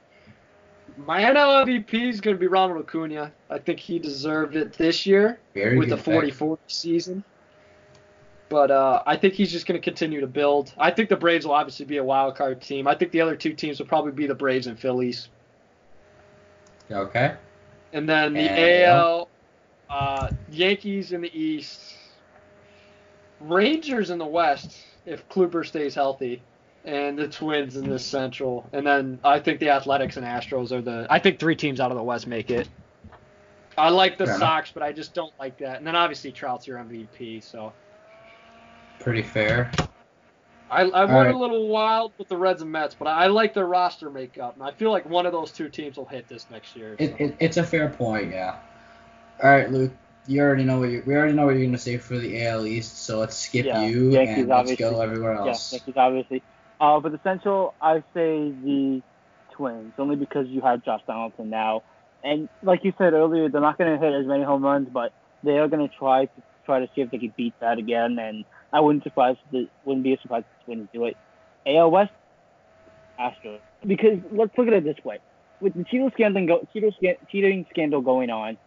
My 0.97 1.23
NL 1.23 1.67
MVP 1.67 2.09
is 2.09 2.21
going 2.21 2.37
to 2.37 2.41
be 2.41 2.47
Ronald 2.47 2.81
Acuna. 2.81 3.33
I 3.51 3.59
think 3.59 3.79
he 3.79 3.99
deserved 3.99 4.57
it 4.57 4.73
this 4.73 5.05
year 5.05 5.39
Very 5.55 5.79
with 5.79 5.91
the 5.91 5.97
good 5.97 6.23
pick. 6.23 6.35
40-40 6.35 6.59
season. 6.69 7.25
But 8.49 8.71
uh, 8.71 9.03
I 9.07 9.17
think 9.17 9.35
he's 9.35 9.51
just 9.51 9.67
going 9.67 9.79
to 9.79 9.85
continue 9.85 10.21
to 10.21 10.27
build. 10.27 10.73
I 10.79 10.91
think 10.91 11.09
the 11.09 11.17
Braves 11.17 11.45
will 11.45 11.55
obviously 11.55 11.85
be 11.85 11.97
a 11.97 12.05
wild 12.05 12.37
card 12.37 12.63
team. 12.63 12.87
I 12.87 12.95
think 12.95 13.11
the 13.11 13.21
other 13.21 13.37
two 13.37 13.53
teams 13.53 13.79
will 13.79 13.87
probably 13.87 14.13
be 14.13 14.27
the 14.27 14.35
Braves 14.35 14.69
and 14.69 14.79
Phillies. 14.79 15.29
Okay. 16.91 17.35
And 17.93 18.09
then 18.09 18.35
the 18.35 18.85
AL. 18.85 18.97
AL, 18.97 19.29
uh, 19.91 20.29
Yankees 20.51 21.13
in 21.13 21.21
the 21.21 21.39
East, 21.39 21.95
Rangers 23.41 24.11
in 24.11 24.19
the 24.19 24.27
West 24.27 24.79
if 25.05 25.29
Kluber 25.29 25.67
stays 25.67 25.95
healthy, 25.95 26.43
and 26.87 27.19
the 27.19 27.29
Twins 27.29 27.77
in 27.77 27.89
the 27.89 27.99
Central. 27.99 28.67
And 28.73 28.87
then 28.87 29.19
I 29.25 29.41
think 29.41 29.61
the 29.61 29.71
Athletics 29.71 30.17
and 30.17 30.25
Astros 30.25 30.73
are 30.73 30.81
the. 30.81 31.07
I 31.11 31.19
think 31.19 31.39
three 31.39 31.57
teams 31.57 31.81
out 31.81 31.91
of 31.91 31.97
the 31.97 32.03
West 32.03 32.27
make 32.27 32.51
it. 32.51 32.69
I 33.77 33.91
like 33.91 34.17
the 34.17 34.25
Fair 34.25 34.37
enough. 34.37 34.49
Sox, 34.49 34.71
but 34.73 34.83
I 34.83 34.93
just 34.93 35.13
don't 35.13 35.35
like 35.39 35.59
that. 35.59 35.77
And 35.77 35.87
then 35.87 35.95
obviously 35.95 36.33
Trout's 36.33 36.67
your 36.67 36.79
MVP, 36.79 37.43
so 37.43 37.73
Pretty 39.01 39.23
fair. 39.23 39.71
I, 40.71 40.83
I 40.83 40.83
All 40.83 41.07
went 41.07 41.11
right. 41.11 41.35
a 41.35 41.39
little 41.39 41.69
wild 41.69 42.13
with 42.19 42.29
the 42.29 42.37
Reds 42.37 42.63
and 42.63 42.73
Mets, 42.73 42.95
but 42.99 43.07
I 43.07 43.27
like 43.27 43.55
their 43.55 43.67
roster 43.67 44.11
makeup, 44.11 44.55
and 44.55 44.65
I 44.65 44.73
feel 44.73 44.91
like 44.91 45.09
one 45.09 45.27
of 45.27 45.33
those 45.33 45.53
two 45.53 45.69
teams 45.69 45.97
will 45.97 46.07
hit 46.07 46.27
this 46.29 46.47
next 46.51 46.75
year. 46.75 46.97
So. 46.99 47.05
it, 47.05 47.37
it's 47.39 47.57
a 47.59 47.63
fair 47.63 47.89
point, 47.91 48.33
yeah. 48.33 48.57
All 49.43 49.51
right, 49.51 49.71
Luke. 49.71 49.93
You 50.27 50.41
already 50.43 50.65
know 50.65 50.81
what 50.81 50.89
you 50.89 51.05
we 51.07 51.15
already 51.15 51.35
know 51.35 51.47
what 51.47 51.55
you're 51.55 51.67
gonna 51.67 51.79
say 51.79 51.99
for 51.99 52.19
the 52.19 52.45
AL 52.47 52.67
East, 52.67 53.05
so 53.05 53.21
let's 53.21 53.37
skip 53.37 53.65
Yeah, 53.65 53.87
you 53.87 54.11
Yankees, 54.11 54.39
and 54.39 54.49
let's 54.49 54.75
go 54.75 54.89
obviously. 54.89 55.03
everywhere 55.05 55.35
Yeah, 55.35 55.51
else. 55.51 55.73
Yankees 55.73 55.95
obviously. 55.97 56.43
Uh, 56.81 57.01
the 57.01 57.21
Central, 57.25 57.75
I 57.81 57.99
say 58.13 58.51
the 58.51 59.03
Twins, 59.53 59.93
only 59.99 60.17
because 60.17 60.47
you 60.49 60.61
have 60.61 60.85
Josh 60.85 61.01
Donaldson 61.07 61.49
now, 61.49 61.83
and 62.23 62.49
like 62.63 62.85
you 62.85 62.93
said 62.99 63.13
earlier, 63.13 63.49
they're 63.49 63.61
not 63.61 63.79
going 63.79 63.93
to 63.93 64.05
hit 64.05 64.13
as 64.13 64.27
many 64.27 64.43
home 64.43 64.63
runs, 64.63 64.89
but 64.93 65.13
they 65.43 65.59
are 65.59 65.69
going 65.69 65.89
to 65.89 65.95
try 65.97 66.27
to 66.27 66.43
try 66.65 66.81
to 66.81 66.89
see 66.95 67.01
if 67.01 67.11
they 67.11 67.19
can 67.19 67.33
beat 67.37 67.55
that 67.61 67.79
again. 67.79 68.19
And 68.19 68.45
I 68.73 68.81
wouldn't 68.81 69.05
surprise 69.05 69.37
the 69.53 69.69
wouldn't 69.85 70.05
be 70.05 70.13
a 70.13 70.21
surprise 70.21 70.43
if 70.45 70.67
the 70.67 70.75
Twins 70.75 70.89
do 70.93 71.05
it. 71.07 71.17
AL 71.67 71.91
West, 71.91 72.13
Astros, 73.19 73.61
because 73.87 74.19
let's 74.31 74.51
look 74.59 74.67
at 74.67 74.75
it 74.75 74.85
this 74.85 75.03
way: 75.05 75.19
with 75.61 75.75
the 75.75 75.85
cheating 75.85 76.11
scandal, 76.13 76.47
go, 76.47 76.69
cheating 77.31 77.67
scandal 77.71 78.03
going 78.03 78.31
on, 78.31 78.59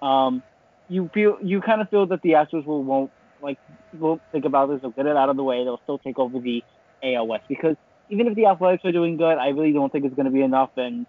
um, 0.00 0.42
you 0.88 1.10
feel 1.12 1.38
you 1.42 1.60
kind 1.60 1.80
of 1.80 1.90
feel 1.90 2.06
that 2.06 2.22
the 2.22 2.30
Astros 2.30 2.64
will 2.64 2.82
won't 2.82 3.10
like 3.42 3.58
won't 3.98 4.22
think 4.32 4.44
about 4.44 4.70
this. 4.70 4.80
They'll 4.80 4.90
get 4.90 5.06
it 5.06 5.16
out 5.16 5.28
of 5.28 5.36
the 5.36 5.44
way. 5.44 5.64
They'll 5.64 5.80
still 5.84 5.98
take 5.98 6.18
over 6.18 6.38
the 6.38 6.62
AL 7.02 7.26
West 7.26 7.44
because 7.48 7.76
even 8.10 8.26
if 8.26 8.34
the 8.34 8.46
Athletics 8.46 8.84
are 8.84 8.92
doing 8.92 9.16
good, 9.16 9.38
I 9.38 9.48
really 9.48 9.72
don't 9.72 9.92
think 9.92 10.04
it's 10.04 10.14
going 10.14 10.26
to 10.26 10.32
be 10.32 10.42
enough. 10.42 10.70
And 10.76 11.06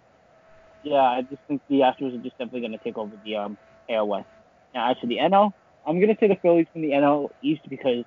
yeah, 0.83 0.95
I 0.95 1.21
just 1.21 1.41
think 1.47 1.61
the 1.69 1.81
Astros 1.81 2.19
are 2.19 2.23
just 2.23 2.37
simply 2.37 2.59
going 2.59 2.71
to 2.71 2.77
take 2.77 2.97
over 2.97 3.11
the 3.23 3.35
um, 3.35 3.57
AL 3.89 4.07
West. 4.07 4.27
Now, 4.73 4.91
as 4.91 4.97
for 4.99 5.07
the 5.07 5.17
NL, 5.17 5.53
I'm 5.85 5.99
going 5.99 6.13
to 6.13 6.19
say 6.19 6.27
the 6.27 6.35
Phillies 6.35 6.67
from 6.71 6.81
the 6.81 6.89
NL 6.89 7.29
East 7.41 7.61
because 7.69 8.05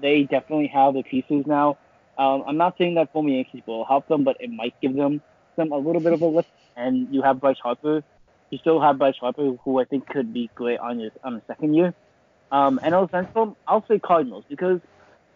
they 0.00 0.24
definitely 0.24 0.68
have 0.68 0.94
the 0.94 1.02
pieces 1.02 1.46
now. 1.46 1.78
Um, 2.18 2.44
I'm 2.46 2.56
not 2.56 2.76
saying 2.78 2.94
that 2.94 3.12
former 3.12 3.30
Yankees 3.30 3.62
will 3.66 3.84
help 3.84 4.08
them, 4.08 4.24
but 4.24 4.36
it 4.40 4.50
might 4.50 4.74
give 4.80 4.94
them 4.94 5.22
some 5.56 5.72
a 5.72 5.78
little 5.78 6.00
bit 6.00 6.12
of 6.12 6.20
a 6.20 6.26
lift. 6.26 6.50
And 6.76 7.12
you 7.14 7.22
have 7.22 7.40
Bryce 7.40 7.58
Harper. 7.62 8.02
You 8.50 8.58
still 8.58 8.80
have 8.80 8.98
Bryce 8.98 9.16
Harper, 9.18 9.52
who 9.64 9.80
I 9.80 9.84
think 9.84 10.06
could 10.08 10.32
be 10.32 10.50
great 10.54 10.78
on 10.78 10.98
his 10.98 11.12
on 11.24 11.34
the 11.34 11.42
second 11.46 11.74
year. 11.74 11.94
Um, 12.50 12.78
NL 12.82 13.10
Central, 13.10 13.56
I'll 13.66 13.84
say 13.86 13.98
Cardinals 13.98 14.44
because 14.48 14.80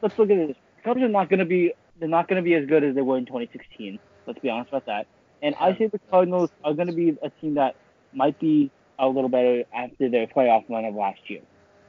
let's 0.03 0.19
look 0.19 0.31
at 0.31 0.49
this. 0.49 0.57
Cubs 0.85 1.01
are 1.01 1.09
not 1.09 1.31
going 1.31 1.39
to 1.39 1.47
be 1.47 1.73
they're 1.99 2.09
not 2.09 2.29
going 2.29 2.43
to 2.43 2.45
be 2.45 2.55
as 2.55 2.67
good 2.67 2.85
as 2.85 2.95
they 2.95 3.03
were 3.03 3.19
in 3.19 3.27
2016. 3.27 3.99
Let's 4.27 4.39
be 4.41 4.51
honest 4.51 4.71
about 4.71 4.87
that. 4.87 5.07
And 5.43 5.55
I 5.57 5.77
say 5.77 5.87
the 5.87 6.01
Cardinals 6.11 6.51
are 6.65 6.75
going 6.75 6.89
to 6.89 6.95
be 6.95 7.17
a 7.23 7.31
team 7.41 7.55
that 7.55 7.77
might 8.13 8.39
be 8.41 8.71
a 8.99 9.07
little 9.07 9.29
better 9.29 9.65
after 9.75 10.09
their 10.09 10.27
playoff 10.27 10.69
run 10.69 10.85
of 10.85 10.95
last 10.95 11.21
year. 11.29 11.43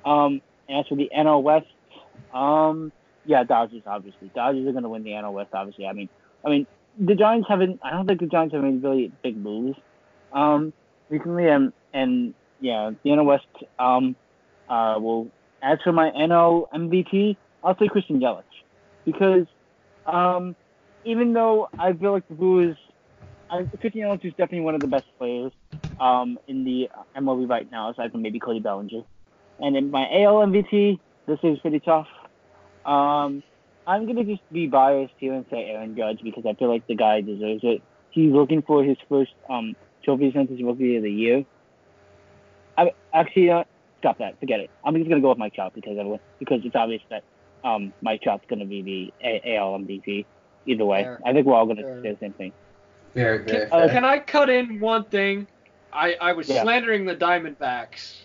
Um, 0.06 0.42
and 0.68 0.80
as 0.80 0.88
for 0.88 0.96
the 0.96 1.10
NL 1.16 1.42
West, 1.42 1.68
um, 2.34 2.92
yeah, 3.26 3.44
Dodgers 3.44 3.84
obviously. 3.86 4.32
Dodgers 4.36 4.68
are 4.68 4.72
going 4.72 4.84
to 4.84 4.90
win 4.90 5.04
the 5.04 5.12
NL 5.12 5.34
West. 5.34 5.50
Obviously, 5.54 5.86
I 5.86 5.94
mean, 5.94 6.10
I 6.46 6.50
mean, 6.50 6.68
the 7.00 7.16
Giants 7.16 7.48
haven't. 7.50 7.80
I 7.84 7.92
don't 7.92 8.08
think 8.08 8.20
the 8.20 8.28
Giants 8.28 8.54
have 8.54 8.64
made 8.64 8.84
really 8.84 9.12
big 9.24 9.38
moves 9.38 9.78
um, 10.34 10.74
recently, 11.10 11.48
and 11.48 11.74
and 11.94 12.34
yeah, 12.60 12.92
the 13.04 13.10
NL 13.10 13.26
West. 13.26 13.46
Um, 13.80 14.16
uh, 14.70 14.96
well, 15.00 15.28
as 15.62 15.80
for 15.84 15.92
my 15.92 16.10
NL 16.12 16.70
MVP, 16.74 17.38
I'll 17.64 17.78
say 17.78 17.88
Christian 17.88 18.20
Yelich 18.20 18.44
because 19.06 19.46
um, 20.08 20.56
even 21.06 21.34
though 21.34 21.70
I 21.78 21.94
feel 21.94 22.14
like 22.14 22.28
the 22.28 22.36
Brewers, 22.36 22.78
I, 23.50 23.64
Christian 23.80 24.02
Yelich 24.02 24.26
is 24.26 24.32
definitely 24.32 24.62
one 24.62 24.76
of 24.76 24.82
the 24.82 24.88
best 24.88 25.06
players 25.18 25.52
um, 26.00 26.38
in 26.48 26.64
the 26.64 26.90
MLB 27.16 27.50
right 27.50 27.70
now, 27.72 27.92
aside 27.92 28.12
from 28.12 28.22
maybe 28.22 28.40
Cody 28.40 28.60
Bellinger. 28.60 29.04
And 29.60 29.76
in 29.76 29.92
my 29.92 30.04
AL 30.24 30.36
MVP, 30.48 31.00
this 31.26 31.40
is 31.44 31.60
pretty 31.60 31.80
tough. 31.80 32.08
Um, 32.86 33.44
I'm 33.86 34.06
gonna 34.06 34.24
just 34.24 34.42
be 34.52 34.68
biased 34.68 35.14
here 35.18 35.34
and 35.34 35.46
say 35.50 35.66
Aaron 35.70 35.96
Judge 35.96 36.20
because 36.24 36.46
I 36.46 36.54
feel 36.54 36.70
like 36.70 36.86
the 36.88 36.96
guy 36.96 37.22
deserves 37.22 37.62
it. 37.64 37.82
He's 38.12 38.32
looking 38.32 38.62
for 38.62 38.84
his 38.84 38.98
first 39.10 39.32
um, 39.50 39.76
trophy 40.04 40.32
since 40.34 40.50
his 40.50 40.62
rookie 40.62 40.98
of 40.98 41.04
the 41.04 41.12
year. 41.12 41.46
I 42.78 42.92
actually 43.14 43.50
uh, 43.50 43.64
stop 44.00 44.20
that. 44.20 44.40
Forget 44.40 44.60
it. 44.60 44.70
I'm 44.84 44.96
just 44.96 45.10
gonna 45.10 45.22
go 45.22 45.30
with 45.30 45.38
Mike 45.38 45.54
Trout 45.54 45.74
because 45.74 45.98
everyone 45.98 46.20
because 46.40 46.62
it's 46.64 46.76
obvious 46.76 47.02
that 47.10 47.24
um, 47.68 47.94
Mike 48.02 48.22
Trout's 48.22 48.46
gonna 48.50 48.66
be 48.66 48.82
the 48.82 49.14
A- 49.28 49.56
AL 49.58 49.80
MVP. 49.80 50.26
Either 50.66 50.86
way, 50.86 51.04
Fair. 51.04 51.20
I 51.26 51.34
think 51.34 51.46
we're 51.48 51.56
all 51.56 51.66
gonna 51.66 52.02
say 52.02 52.12
the 52.12 52.18
same 52.20 52.34
thing. 52.34 52.52
Very, 53.14 53.40
very 53.40 53.62
Can, 53.62 53.70
fair. 53.70 53.90
can 53.90 54.06
I 54.06 54.20
cut 54.20 54.50
in 54.50 54.80
one 54.80 55.06
thing? 55.06 55.48
I, 55.94 56.16
I 56.22 56.34
was 56.34 56.50
Yeah. 56.50 56.62
slandering 56.64 57.06
the 57.06 57.16
Diamondbacks, 57.16 58.22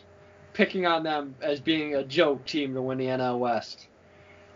picking 0.52 0.85
on 0.86 1.02
them 1.02 1.35
as 1.40 1.60
being 1.60 1.94
a 1.94 2.05
joke 2.05 2.44
team 2.44 2.74
to 2.74 2.82
win 2.82 2.98
the 2.98 3.06
NL 3.06 3.39
West. 3.39 3.86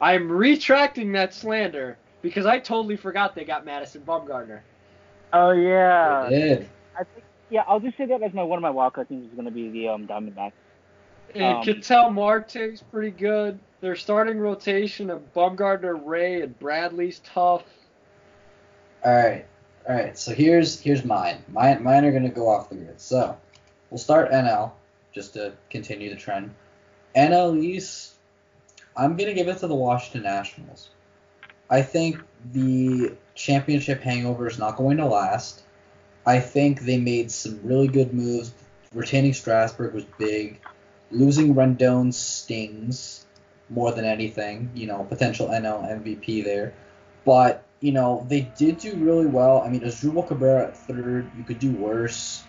I'm 0.00 0.30
retracting 0.30 1.12
that 1.12 1.32
slander 1.32 1.96
because 2.22 2.44
I 2.44 2.58
totally 2.58 2.96
forgot 2.96 3.34
they 3.34 3.44
got 3.44 3.64
Madison 3.64 4.02
Bumgarner. 4.02 4.60
Oh 5.32 5.52
yeah, 5.52 6.26
They 6.28 6.38
did. 6.40 6.68
I 6.98 7.04
think 7.04 7.24
yeah. 7.50 7.62
I'll 7.66 7.80
just 7.80 7.96
say 7.96 8.06
that 8.06 8.22
as 8.22 8.32
my 8.34 8.42
one 8.42 8.62
of 8.62 8.62
my 8.62 8.70
wildcard 8.70 9.08
teams 9.08 9.30
is 9.30 9.36
gonna 9.36 9.50
be 9.50 9.70
the 9.70 9.88
um, 9.88 10.06
Diamondbacks. 10.06 10.52
And 11.34 11.44
Um, 11.58 11.62
Ketel 11.62 12.10
Marte's 12.10 12.82
pretty 12.90 13.10
good. 13.10 13.58
Their 13.86 13.94
starting 13.94 14.40
rotation 14.40 15.10
of 15.10 15.32
Bumgarner, 15.32 15.96
Ray, 16.04 16.42
and 16.42 16.58
Bradley's 16.58 17.20
tough. 17.20 17.62
All 19.04 19.14
right, 19.14 19.46
all 19.88 19.94
right. 19.94 20.18
So 20.18 20.34
here's 20.34 20.80
here's 20.80 21.04
mine. 21.04 21.44
Mine 21.46 21.84
mine 21.84 22.04
are 22.04 22.10
gonna 22.10 22.28
go 22.28 22.48
off 22.48 22.68
the 22.68 22.74
grid. 22.74 23.00
So 23.00 23.38
we'll 23.88 23.98
start 23.98 24.32
NL 24.32 24.72
just 25.12 25.34
to 25.34 25.52
continue 25.70 26.10
the 26.10 26.16
trend. 26.16 26.52
NL 27.14 27.62
East, 27.62 28.14
I'm 28.96 29.16
gonna 29.16 29.34
give 29.34 29.46
it 29.46 29.58
to 29.58 29.68
the 29.68 29.76
Washington 29.76 30.24
Nationals. 30.24 30.90
I 31.70 31.82
think 31.82 32.20
the 32.52 33.12
championship 33.36 34.00
hangover 34.00 34.48
is 34.48 34.58
not 34.58 34.74
going 34.74 34.96
to 34.96 35.06
last. 35.06 35.62
I 36.26 36.40
think 36.40 36.80
they 36.80 36.98
made 36.98 37.30
some 37.30 37.60
really 37.62 37.86
good 37.86 38.12
moves. 38.12 38.52
Retaining 38.92 39.32
Strasburg 39.32 39.94
was 39.94 40.06
big. 40.18 40.60
Losing 41.12 41.54
Rendon 41.54 42.12
stings 42.12 43.25
more 43.68 43.92
than 43.92 44.04
anything. 44.04 44.70
You 44.74 44.86
know, 44.86 45.04
potential 45.04 45.48
NL 45.48 45.82
MVP 46.04 46.44
there. 46.44 46.74
But, 47.24 47.64
you 47.80 47.92
know, 47.92 48.24
they 48.28 48.42
did 48.56 48.78
do 48.78 48.94
really 48.96 49.26
well. 49.26 49.60
I 49.62 49.68
mean, 49.68 49.80
Asdrubal 49.80 50.26
Cabrera 50.26 50.68
at 50.68 50.76
third, 50.76 51.30
you 51.36 51.44
could 51.44 51.58
do 51.58 51.72
worse. 51.72 52.44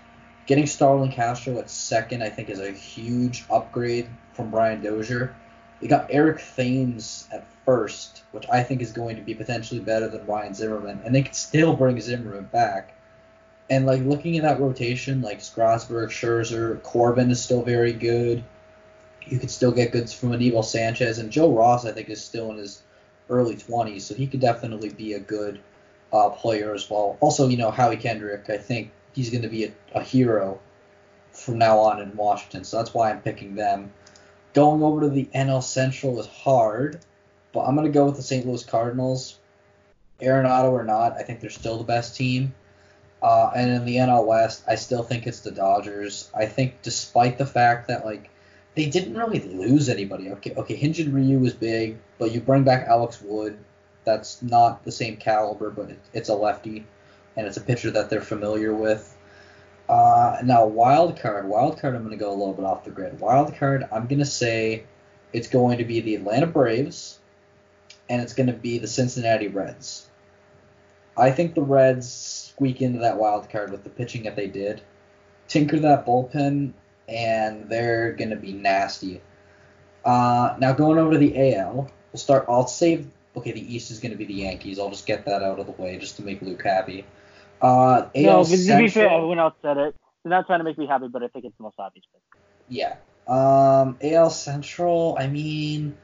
Getting 0.46 0.66
Starlin 0.66 1.12
Castro 1.12 1.58
at 1.58 1.70
second, 1.70 2.24
I 2.24 2.30
think, 2.30 2.50
is 2.50 2.60
a 2.60 2.72
huge 2.72 3.44
upgrade 3.50 4.08
from 4.34 4.52
Brian 4.52 4.82
Dozier. 4.82 5.36
They 5.82 5.88
got 5.88 6.08
Eric 6.10 6.42
Thames 6.56 7.28
at 7.32 7.46
first, 7.66 8.24
which 8.32 8.46
I 8.50 8.64
think 8.64 8.82
is 8.82 8.92
going 8.92 9.18
to 9.18 9.22
be 9.22 9.36
potentially 9.36 9.80
better 9.80 10.08
than 10.08 10.26
Ryan 10.26 10.54
Zimmerman, 10.54 11.02
and 11.04 11.14
they 11.14 11.22
could 11.22 11.36
still 11.36 11.76
bring 11.76 12.00
Zimmerman 12.00 12.46
back. 12.46 12.96
And 13.70 13.86
like 13.86 14.02
looking 14.04 14.38
at 14.38 14.44
that 14.44 14.62
rotation, 14.62 15.22
like 15.22 15.42
Strasburg, 15.42 16.10
Scherzer, 16.10 16.82
Corbin 16.84 17.30
is 17.30 17.44
still 17.44 17.64
very 17.64 17.92
good. 17.92 18.44
You 19.30 19.40
could 19.40 19.52
still 19.52 19.72
get 19.72 19.92
goods 19.92 20.14
from 20.14 20.34
Anibal 20.34 20.64
Sanchez, 20.64 21.20
and 21.20 21.32
Joe 21.32 21.52
Ross, 21.52 21.86
I 21.86 21.92
think, 21.92 22.10
is 22.10 22.24
still 22.24 22.52
in 22.52 22.58
his 22.58 22.82
early 23.30 23.56
20s, 23.56 24.02
so 24.02 24.16
he 24.16 24.28
could 24.28 24.40
definitely 24.40 24.90
be 24.90 25.14
a 25.14 25.20
good 25.20 25.60
uh, 26.14 26.30
player 26.30 26.74
as 26.74 26.90
well. 26.90 27.18
Also, 27.20 27.48
you 27.48 27.58
know, 27.58 27.72
Howie 27.72 27.98
Kendrick, 27.98 28.50
I 28.50 28.58
think 28.58 28.92
he's 29.14 29.30
going 29.30 29.42
to 29.42 29.50
be 29.50 29.66
a, 29.66 29.72
a 29.94 30.02
hero 30.02 30.60
from 31.32 31.58
now 31.58 31.80
on 31.80 32.02
in 32.02 32.16
Washington, 32.16 32.64
so 32.64 32.78
that's 32.78 32.94
why 32.94 33.12
I'm 33.12 33.22
picking 33.22 33.56
them. 33.56 33.92
Going 34.54 34.82
over 34.82 35.02
to 35.02 35.10
the 35.10 35.30
NL 35.36 35.62
Central 35.62 36.20
is 36.20 36.28
hard, 36.28 37.00
but 37.52 37.62
I'm 37.62 37.76
going 37.76 37.88
to 37.88 37.94
go 37.94 38.06
with 38.06 38.16
the 38.16 38.24
St. 38.24 38.46
Louis 38.46 38.64
Cardinals. 38.64 39.40
Arenado 40.22 40.72
or 40.72 40.84
not, 40.84 41.14
I 41.14 41.22
think 41.22 41.42
they're 41.42 41.50
still 41.50 41.78
the 41.78 41.84
best 41.84 42.16
team. 42.16 42.56
Uh, 43.22 43.52
and 43.56 43.72
in 43.72 43.86
the 43.86 43.98
NL 43.98 44.26
West, 44.26 44.64
I 44.68 44.76
still 44.76 45.04
think 45.04 45.28
it's 45.28 45.42
the 45.42 45.52
Dodgers. 45.52 46.30
I 46.36 46.46
think 46.46 46.82
despite 46.82 47.38
the 47.38 47.46
fact 47.46 47.88
that 47.88 48.06
like 48.06 48.30
they 48.78 48.86
didn't 48.86 49.18
really 49.18 49.40
lose 49.40 49.90
anybody. 49.90 50.30
Okay, 50.30 50.54
okay, 50.56 50.80
Hyunjin 50.80 51.12
Ryu 51.12 51.40
was 51.40 51.54
big, 51.56 51.98
but 52.20 52.32
you 52.32 52.40
bring 52.40 52.64
back 52.64 52.88
Alex 52.88 53.20
Wood. 53.20 53.58
That's 54.04 54.44
not 54.44 54.86
the 54.86 54.92
same 54.92 55.18
caliber, 55.18 55.72
but 55.72 55.90
it, 55.90 56.00
it's 56.14 56.30
a 56.30 56.36
lefty, 56.36 56.86
and 57.36 57.48
it's 57.48 57.58
a 57.58 57.62
pitcher 57.62 57.90
that 57.90 58.12
they're 58.12 58.22
familiar 58.22 58.76
with. 58.76 59.18
Uh, 59.90 60.38
now 60.44 60.68
wild 60.68 61.20
card, 61.20 61.48
wild 61.48 61.82
card. 61.82 61.96
I'm 61.96 62.04
going 62.04 62.12
to 62.12 62.24
go 62.24 62.30
a 62.30 62.38
little 62.38 62.54
bit 62.54 62.66
off 62.66 62.84
the 62.84 62.92
grid. 62.92 63.20
Wild 63.20 63.56
card. 63.56 63.88
I'm 63.92 64.06
going 64.06 64.20
to 64.20 64.26
say 64.26 64.84
it's 65.34 65.48
going 65.48 65.80
to 65.80 65.84
be 65.84 66.02
the 66.02 66.14
Atlanta 66.14 66.46
Braves, 66.46 67.18
and 68.10 68.22
it's 68.22 68.34
going 68.34 68.48
to 68.48 68.54
be 68.54 68.78
the 68.78 68.88
Cincinnati 68.88 69.48
Reds. 69.48 70.08
I 71.18 71.32
think 71.32 71.56
the 71.56 71.64
Reds 71.64 72.12
squeak 72.54 72.84
into 72.84 73.00
that 73.00 73.18
wild 73.18 73.50
card 73.50 73.72
with 73.72 73.84
the 73.84 73.90
pitching 73.90 74.24
that 74.24 74.36
they 74.36 74.48
did. 74.48 74.82
tinker 75.48 75.80
that 75.80 76.06
bullpen, 76.06 76.74
and 77.08 77.70
they're 77.70 78.14
going 78.14 78.30
to 78.30 78.36
be 78.36 78.54
nasty. 78.54 79.22
Uh, 80.04 80.56
now 80.60 80.74
going 80.74 80.98
over 80.98 81.12
to 81.12 81.18
the 81.18 81.56
AL, 81.56 81.74
we'll 82.12 82.20
start. 82.20 82.46
I'll 82.48 82.68
save. 82.68 83.08
Okay, 83.36 83.52
the 83.52 83.76
East 83.76 83.92
is 83.92 84.00
going 84.00 84.12
to 84.12 84.18
be 84.18 84.26
the 84.26 84.34
Yankees. 84.34 84.80
I'll 84.80 84.90
just 84.90 85.06
get 85.06 85.26
that 85.26 85.44
out 85.44 85.60
of 85.60 85.66
the 85.66 85.72
way 85.74 85.98
just 85.98 86.16
to 86.18 86.24
make 86.24 86.42
Luke 86.42 86.64
happy. 86.64 87.06
Uh, 87.62 88.10
AL 88.16 88.24
no, 88.24 88.44
but 88.44 88.50
to 88.50 88.78
be 88.78 88.88
fair, 88.88 89.10
everyone 89.10 89.40
else 89.40 89.54
said 89.62 89.78
it. 89.78 89.96
They're 90.24 90.30
not 90.32 90.48
trying 90.48 90.60
to 90.60 90.64
make 90.64 90.78
me 90.78 90.88
happy, 90.88 91.08
but 91.08 91.24
I 91.24 91.28
think 91.28 91.46
it's 91.46 91.58
the 91.58 91.64
most 91.64 91.76
obvious. 91.80 92.06
pick. 92.12 92.42
Yeah. 92.68 92.96
Um, 93.28 93.98
AL 94.02 94.30
Central, 94.30 95.18
I 95.20 95.28
mean, 95.28 95.98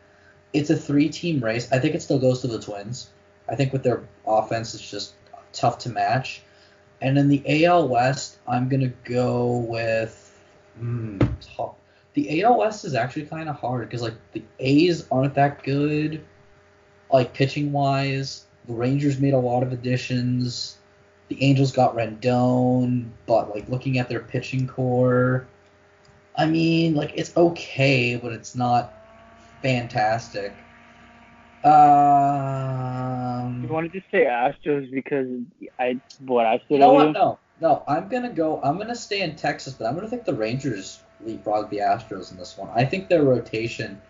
it's 0.52 0.70
a 0.70 0.76
three 0.76 1.10
team 1.10 1.44
race. 1.44 1.72
I 1.72 1.80
think 1.80 1.96
it 1.96 2.02
still 2.02 2.20
goes 2.20 2.42
to 2.42 2.48
the 2.48 2.60
Twins. 2.60 3.10
I 3.50 3.56
think 3.56 3.74
with 3.74 3.84
their 3.84 4.04
offense, 4.26 4.74
it's 4.74 4.90
just 4.90 5.14
tough 5.52 5.80
to 5.80 5.90
match. 5.90 6.42
And 7.02 7.18
in 7.18 7.28
the 7.28 7.66
AL 7.66 7.88
West, 7.88 8.38
I'm 8.48 8.70
going 8.70 8.82
to 8.82 8.94
go 9.04 9.58
with. 9.58 10.23
Mm. 10.80 11.30
The 12.14 12.44
AL 12.44 12.60
West 12.60 12.86
is 12.86 12.94
actually 12.94 13.26
kind 13.26 13.50
of 13.50 13.56
hard 13.56 13.88
because, 13.90 14.02
like, 14.02 14.14
the 14.34 14.44
A's 14.60 15.08
aren't 15.12 15.34
that 15.36 15.64
good, 15.64 16.24
like, 17.12 17.34
pitching 17.34 17.72
wise. 17.72 18.46
The 18.68 18.74
Rangers 18.74 19.20
made 19.20 19.34
a 19.34 19.40
lot 19.40 19.64
of 19.64 19.74
additions. 19.74 20.78
The 21.30 21.44
Angels 21.44 21.72
got 21.72 21.96
Rendon, 21.96 23.10
but, 23.26 23.50
like, 23.50 23.68
looking 23.68 23.98
at 23.98 24.10
their 24.10 24.20
pitching 24.20 24.68
core. 24.68 25.48
I 26.36 26.46
mean, 26.48 26.96
like 26.96 27.14
it's 27.16 27.36
okay, 27.38 28.16
but 28.16 28.32
it's 28.32 28.56
not 28.56 28.94
fantastic. 29.62 30.56
Um, 31.64 31.72
You 33.64 33.70
wanted 33.70 33.94
to 33.94 34.02
say 34.12 34.26
Astros 34.26 34.92
because 34.92 35.28
I 35.80 36.00
what 36.20 36.46
I 36.46 36.60
said 36.68 36.80
what? 36.80 37.12
No, 37.12 37.40
no. 37.62 37.84
I'm 37.88 38.08
gonna 38.08 38.32
go. 38.32 38.62
I'm 38.62 38.78
gonna 38.78 38.96
stay 38.96 39.22
in 39.22 39.36
Texas, 39.36 39.74
but 39.74 39.86
I'm 39.88 39.96
gonna 39.96 40.08
think 40.08 40.26
the 40.26 40.34
Rangers 40.34 41.02
leapfrog 41.22 41.70
the 41.70 41.80
Astros 41.80 42.32
in 42.32 42.38
this 42.38 42.58
one. 42.58 42.70
I 42.74 42.86
think 42.86 43.08
their 43.08 43.24
rotation. 43.24 44.02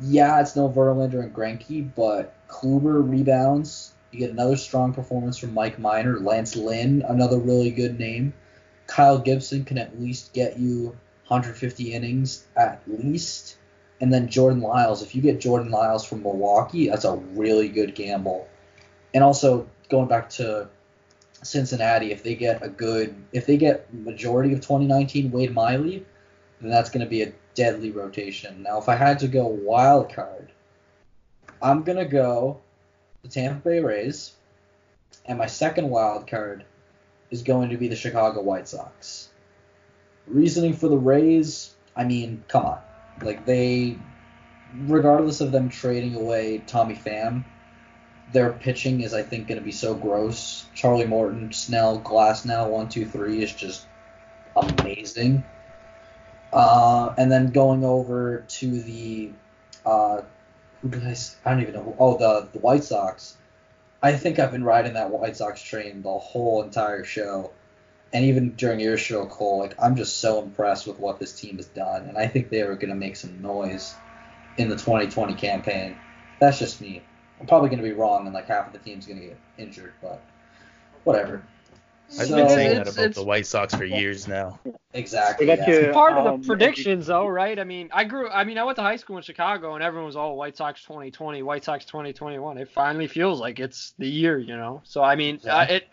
Yeah, 0.00 0.40
it's 0.40 0.56
no 0.56 0.68
Verlander 0.68 1.22
and 1.22 1.34
Greinke, 1.34 1.90
but 1.94 2.34
Kluber 2.48 3.08
rebounds. 3.08 3.92
You 4.10 4.18
get 4.18 4.30
another 4.30 4.56
strong 4.56 4.92
performance 4.92 5.38
from 5.38 5.54
Mike 5.54 5.78
Minor, 5.78 6.18
Lance 6.18 6.54
Lynn, 6.54 7.02
another 7.08 7.38
really 7.38 7.70
good 7.70 7.98
name. 7.98 8.34
Kyle 8.86 9.18
Gibson 9.18 9.64
can 9.64 9.78
at 9.78 9.98
least 9.98 10.34
get 10.34 10.58
you 10.58 10.96
150 11.28 11.94
innings 11.94 12.44
at 12.56 12.82
least. 12.86 13.56
And 14.00 14.12
then 14.12 14.28
Jordan 14.28 14.60
Lyles. 14.60 15.02
If 15.02 15.14
you 15.14 15.22
get 15.22 15.40
Jordan 15.40 15.70
Lyles 15.70 16.04
from 16.04 16.22
Milwaukee, 16.22 16.88
that's 16.88 17.04
a 17.04 17.16
really 17.16 17.68
good 17.68 17.94
gamble. 17.94 18.48
And 19.14 19.22
also 19.22 19.68
going 19.88 20.08
back 20.08 20.28
to 20.30 20.68
Cincinnati, 21.42 22.12
if 22.12 22.22
they 22.22 22.34
get 22.34 22.62
a 22.62 22.68
good, 22.68 23.14
if 23.32 23.46
they 23.46 23.56
get 23.56 23.92
majority 23.92 24.52
of 24.52 24.60
2019 24.60 25.30
Wade 25.30 25.52
Miley, 25.52 26.04
then 26.60 26.70
that's 26.70 26.90
going 26.90 27.04
to 27.04 27.10
be 27.10 27.22
a 27.22 27.32
deadly 27.54 27.90
rotation. 27.90 28.62
Now, 28.62 28.78
if 28.78 28.88
I 28.88 28.94
had 28.94 29.18
to 29.20 29.28
go 29.28 29.46
wild 29.46 30.12
card, 30.12 30.52
I'm 31.60 31.82
going 31.82 31.98
to 31.98 32.04
go 32.04 32.60
the 33.22 33.28
Tampa 33.28 33.68
Bay 33.68 33.80
Rays, 33.80 34.32
and 35.26 35.38
my 35.38 35.46
second 35.46 35.90
wild 35.90 36.26
card 36.26 36.64
is 37.30 37.42
going 37.42 37.70
to 37.70 37.76
be 37.76 37.88
the 37.88 37.96
Chicago 37.96 38.42
White 38.42 38.68
Sox. 38.68 39.28
Reasoning 40.26 40.74
for 40.74 40.88
the 40.88 40.96
Rays, 40.96 41.74
I 41.96 42.04
mean, 42.04 42.44
come 42.48 42.64
on. 42.64 42.78
Like, 43.22 43.44
they, 43.44 43.98
regardless 44.86 45.40
of 45.40 45.52
them 45.52 45.68
trading 45.68 46.14
away 46.14 46.62
Tommy 46.66 46.94
Pham, 46.94 47.44
their 48.32 48.52
pitching 48.52 49.00
is, 49.02 49.14
I 49.14 49.22
think, 49.22 49.46
going 49.46 49.58
to 49.58 49.64
be 49.64 49.72
so 49.72 49.94
gross. 49.94 50.66
Charlie 50.74 51.06
Morton, 51.06 51.52
Snell, 51.52 52.00
Glasnow, 52.00 52.68
one, 52.68 52.88
two, 52.88 53.06
three 53.06 53.42
is 53.42 53.52
just 53.52 53.86
amazing. 54.56 55.44
Uh, 56.52 57.14
and 57.16 57.30
then 57.30 57.50
going 57.50 57.84
over 57.84 58.44
to 58.46 58.80
the, 58.82 59.32
uh, 59.86 60.22
who 60.82 60.88
did 60.88 61.04
I? 61.04 61.16
I 61.44 61.50
don't 61.50 61.62
even 61.62 61.74
know. 61.74 61.82
Who, 61.82 61.94
oh, 61.98 62.18
the 62.18 62.48
the 62.52 62.58
White 62.58 62.84
Sox. 62.84 63.36
I 64.02 64.14
think 64.14 64.38
I've 64.38 64.50
been 64.50 64.64
riding 64.64 64.94
that 64.94 65.10
White 65.10 65.36
Sox 65.36 65.62
train 65.62 66.02
the 66.02 66.18
whole 66.18 66.62
entire 66.62 67.04
show, 67.04 67.52
and 68.12 68.24
even 68.24 68.50
during 68.56 68.80
your 68.80 68.98
show, 68.98 69.26
Cole. 69.26 69.60
Like 69.60 69.76
I'm 69.80 69.96
just 69.96 70.18
so 70.18 70.42
impressed 70.42 70.86
with 70.86 70.98
what 70.98 71.20
this 71.20 71.38
team 71.40 71.56
has 71.56 71.66
done, 71.66 72.06
and 72.06 72.18
I 72.18 72.26
think 72.26 72.50
they 72.50 72.62
are 72.62 72.74
going 72.74 72.90
to 72.90 72.96
make 72.96 73.16
some 73.16 73.40
noise 73.40 73.94
in 74.58 74.68
the 74.68 74.76
2020 74.76 75.34
campaign. 75.34 75.96
That's 76.40 76.58
just 76.58 76.80
me. 76.80 77.02
I'm 77.40 77.46
probably 77.46 77.68
going 77.68 77.82
to 77.82 77.84
be 77.88 77.92
wrong, 77.92 78.26
and 78.26 78.34
like 78.34 78.46
half 78.46 78.66
of 78.68 78.72
the 78.72 78.78
team's 78.78 79.06
going 79.06 79.20
to 79.20 79.26
get 79.26 79.38
injured, 79.58 79.92
but 80.00 80.22
whatever. 81.04 81.42
I've 82.20 82.26
So- 82.26 82.36
been 82.36 82.48
saying 82.50 82.74
that 82.84 82.88
about 82.92 83.14
the 83.14 83.24
White 83.24 83.46
Sox 83.46 83.74
for 83.74 83.84
years 83.84 84.28
now. 84.28 84.60
Exactly. 84.92 85.46
We 85.46 85.52
yeah. 85.54 85.66
your- 85.68 85.92
part 85.94 86.12
of 86.12 86.26
Um, 86.26 86.40
the 86.42 86.46
predictions 86.46 87.06
though, 87.06 87.26
right? 87.26 87.58
I 87.58 87.64
mean, 87.64 87.88
I 87.90 88.04
grew 88.04 88.28
I 88.28 88.44
mean, 88.44 88.58
I 88.58 88.64
went 88.64 88.76
to 88.76 88.82
high 88.82 88.96
school 88.96 89.16
in 89.16 89.22
Chicago 89.22 89.74
and 89.76 89.82
everyone 89.82 90.06
was 90.06 90.16
all 90.16 90.36
White 90.36 90.54
Sox 90.56 90.82
2020, 90.82 91.42
White 91.42 91.64
Sox 91.64 91.86
2021. 91.86 92.58
It 92.58 92.68
finally 92.68 93.06
feels 93.06 93.40
like 93.40 93.58
it's 93.60 93.94
the 93.98 94.06
year, 94.06 94.36
you 94.38 94.54
know. 94.56 94.82
So 94.84 95.02
I 95.02 95.16
mean, 95.16 95.40
Yeah. 95.42 95.56
uh, 95.56 95.64
it 95.70 95.88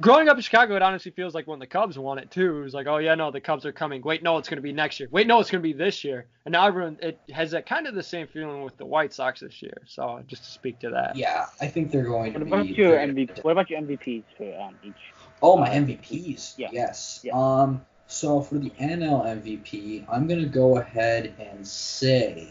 growing 0.00 0.28
up 0.28 0.36
in 0.36 0.42
Chicago, 0.42 0.76
it 0.76 0.82
honestly 0.82 1.10
feels 1.10 1.34
like 1.34 1.46
when 1.46 1.58
the 1.58 1.66
Cubs 1.66 1.98
won 1.98 2.18
it 2.18 2.30
too. 2.30 2.58
It 2.58 2.62
was 2.62 2.74
like, 2.74 2.86
oh 2.86 2.98
yeah, 2.98 3.14
no, 3.14 3.30
the 3.30 3.40
Cubs 3.40 3.66
are 3.66 3.72
coming. 3.72 4.02
Wait, 4.02 4.22
no, 4.22 4.38
it's 4.38 4.48
gonna 4.48 4.62
be 4.62 4.72
next 4.72 5.00
year. 5.00 5.08
Wait, 5.10 5.26
no, 5.26 5.40
it's 5.40 5.50
gonna 5.50 5.62
be 5.62 5.72
this 5.72 6.04
year. 6.04 6.26
And 6.44 6.52
now 6.52 6.66
everyone 6.66 6.98
it 7.02 7.20
has 7.32 7.50
that 7.52 7.66
kind 7.66 7.86
of 7.86 7.94
the 7.94 8.02
same 8.02 8.26
feeling 8.26 8.62
with 8.62 8.76
the 8.76 8.86
White 8.86 9.12
Sox 9.12 9.40
this 9.40 9.60
year. 9.62 9.78
So 9.86 10.22
just 10.26 10.44
to 10.44 10.50
speak 10.50 10.78
to 10.80 10.90
that. 10.90 11.16
Yeah, 11.16 11.46
I 11.60 11.66
think 11.66 11.90
they're 11.90 12.02
going 12.04 12.32
to 12.34 12.38
What 12.38 12.44
be. 12.44 12.50
about 12.52 12.68
your 12.68 12.90
they're 12.90 13.00
gonna 13.00 13.12
be 13.12 13.26
MVP? 13.26 13.44
What 13.44 13.52
about 13.52 13.70
your 13.70 13.80
MVPs 13.80 14.24
for 14.36 14.60
um, 14.60 14.74
each? 14.82 14.94
Oh, 15.42 15.56
my 15.56 15.68
MVPs. 15.68 16.54
Yeah. 16.56 16.68
Yes. 16.72 17.20
Yeah. 17.22 17.32
Um. 17.34 17.84
So 18.10 18.40
for 18.40 18.56
the 18.56 18.70
NL 18.70 19.26
MVP, 19.26 20.04
I'm 20.08 20.26
gonna 20.26 20.46
go 20.46 20.78
ahead 20.78 21.34
and 21.38 21.66
say, 21.66 22.48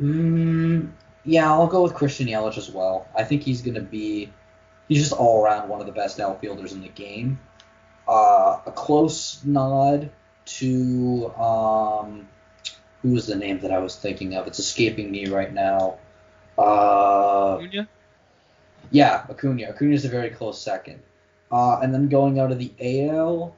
mm, 0.00 0.90
yeah, 1.24 1.50
I'll 1.50 1.66
go 1.66 1.82
with 1.82 1.92
Christian 1.92 2.26
Yelich 2.28 2.56
as 2.56 2.70
well. 2.70 3.06
I 3.14 3.24
think 3.24 3.42
he's 3.42 3.60
gonna 3.60 3.82
be, 3.82 4.32
he's 4.88 4.98
just 4.98 5.12
all 5.12 5.44
around 5.44 5.68
one 5.68 5.80
of 5.80 5.86
the 5.86 5.92
best 5.92 6.18
outfielders 6.18 6.72
in 6.72 6.80
the 6.80 6.88
game. 6.88 7.38
Uh, 8.08 8.60
a 8.66 8.72
close 8.72 9.44
nod 9.44 10.10
to 10.46 11.30
um, 11.34 12.26
who 13.02 13.10
was 13.10 13.26
the 13.26 13.36
name 13.36 13.60
that 13.60 13.70
I 13.70 13.78
was 13.78 13.96
thinking 13.96 14.34
of? 14.34 14.46
It's 14.46 14.58
escaping 14.58 15.10
me 15.10 15.26
right 15.26 15.52
now. 15.52 15.98
Uh, 16.56 17.58
Acuna? 17.58 17.88
yeah, 18.90 19.26
Acuna. 19.28 19.68
Acuna's 19.68 20.04
a 20.04 20.08
very 20.08 20.30
close 20.30 20.60
second. 20.60 21.02
Uh, 21.52 21.78
and 21.80 21.94
then 21.94 22.08
going 22.08 22.38
out 22.38 22.50
of 22.50 22.58
the 22.58 22.72
AL, 22.80 23.54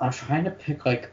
I'm 0.00 0.12
trying 0.12 0.44
to 0.44 0.50
pick 0.50 0.86
like. 0.86 1.10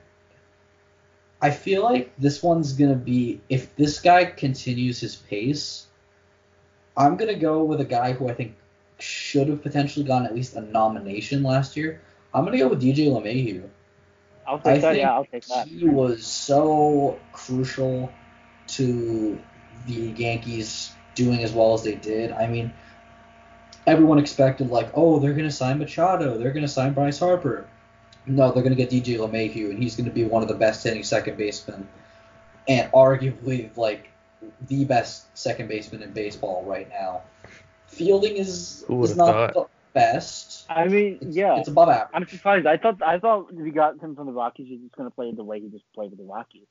I 1.41 1.51
feel 1.51 1.83
like 1.83 2.13
this 2.17 2.41
one's 2.41 2.73
gonna 2.73 2.95
be 2.95 3.41
if 3.49 3.75
this 3.75 3.99
guy 3.99 4.25
continues 4.25 4.99
his 4.99 5.15
pace. 5.15 5.87
I'm 6.95 7.17
gonna 7.17 7.35
go 7.35 7.63
with 7.63 7.81
a 7.81 7.85
guy 7.85 8.13
who 8.13 8.29
I 8.29 8.33
think 8.33 8.55
should 8.99 9.47
have 9.49 9.61
potentially 9.61 10.05
gotten 10.05 10.25
at 10.25 10.35
least 10.35 10.55
a 10.55 10.61
nomination 10.61 11.43
last 11.43 11.75
year. 11.75 12.01
I'm 12.33 12.45
gonna 12.45 12.57
go 12.57 12.67
with 12.67 12.81
DJ 12.81 13.07
LeMahieu. 13.07 13.63
I'll 14.47 14.57
I 14.57 14.77
that. 14.77 14.81
think 14.81 14.97
Yeah, 14.97 15.13
I'll 15.13 15.25
take 15.25 15.45
that. 15.47 15.67
he 15.67 15.87
was 15.87 16.25
so 16.25 17.19
crucial 17.31 18.11
to 18.67 19.39
the 19.87 19.93
Yankees 19.93 20.93
doing 21.15 21.43
as 21.43 21.53
well 21.53 21.73
as 21.73 21.83
they 21.83 21.95
did. 21.95 22.31
I 22.31 22.47
mean, 22.47 22.73
everyone 23.87 24.19
expected 24.19 24.69
like, 24.69 24.91
oh, 24.93 25.19
they're 25.19 25.33
gonna 25.33 25.51
sign 25.51 25.79
Machado, 25.79 26.37
they're 26.37 26.51
gonna 26.51 26.67
sign 26.67 26.93
Bryce 26.93 27.19
Harper. 27.19 27.67
No, 28.25 28.51
they're 28.51 28.63
gonna 28.63 28.75
get 28.75 28.89
DJ 28.89 29.17
LeMahieu, 29.17 29.69
and 29.69 29.81
he's 29.81 29.95
gonna 29.95 30.11
be 30.11 30.25
one 30.25 30.41
of 30.41 30.47
the 30.47 30.55
best 30.55 30.83
hitting 30.83 31.03
second 31.03 31.37
basemen, 31.37 31.87
and 32.67 32.91
arguably 32.91 33.75
like 33.77 34.09
the 34.67 34.85
best 34.85 35.25
second 35.37 35.67
baseman 35.67 36.03
in 36.03 36.11
baseball 36.11 36.63
right 36.65 36.89
now. 36.89 37.21
Fielding 37.95 38.35
is 38.35 38.83
Who 38.87 38.95
is 39.03 39.11
would've 39.11 39.17
not 39.17 39.53
thought? 39.53 39.53
the 39.53 39.93
best. 39.93 40.65
I 40.69 40.87
mean, 40.87 41.17
It's, 41.21 41.35
yeah. 41.35 41.57
it's 41.57 41.69
above 41.69 41.89
average. 41.89 42.09
I'm 42.13 42.27
surprised. 42.27 42.67
I 42.67 42.77
thought 42.77 43.01
I 43.01 43.19
thought 43.19 43.53
we 43.53 43.71
got 43.71 43.99
him 43.99 44.15
from 44.15 44.27
the 44.27 44.33
Rockies. 44.33 44.67
He's 44.67 44.81
just 44.81 44.95
gonna 44.95 45.11
play 45.11 45.31
the 45.31 45.43
way 45.43 45.61
he 45.61 45.69
just 45.69 45.85
played 45.93 46.09
with 46.11 46.19
the 46.19 46.25
Rockies. 46.25 46.67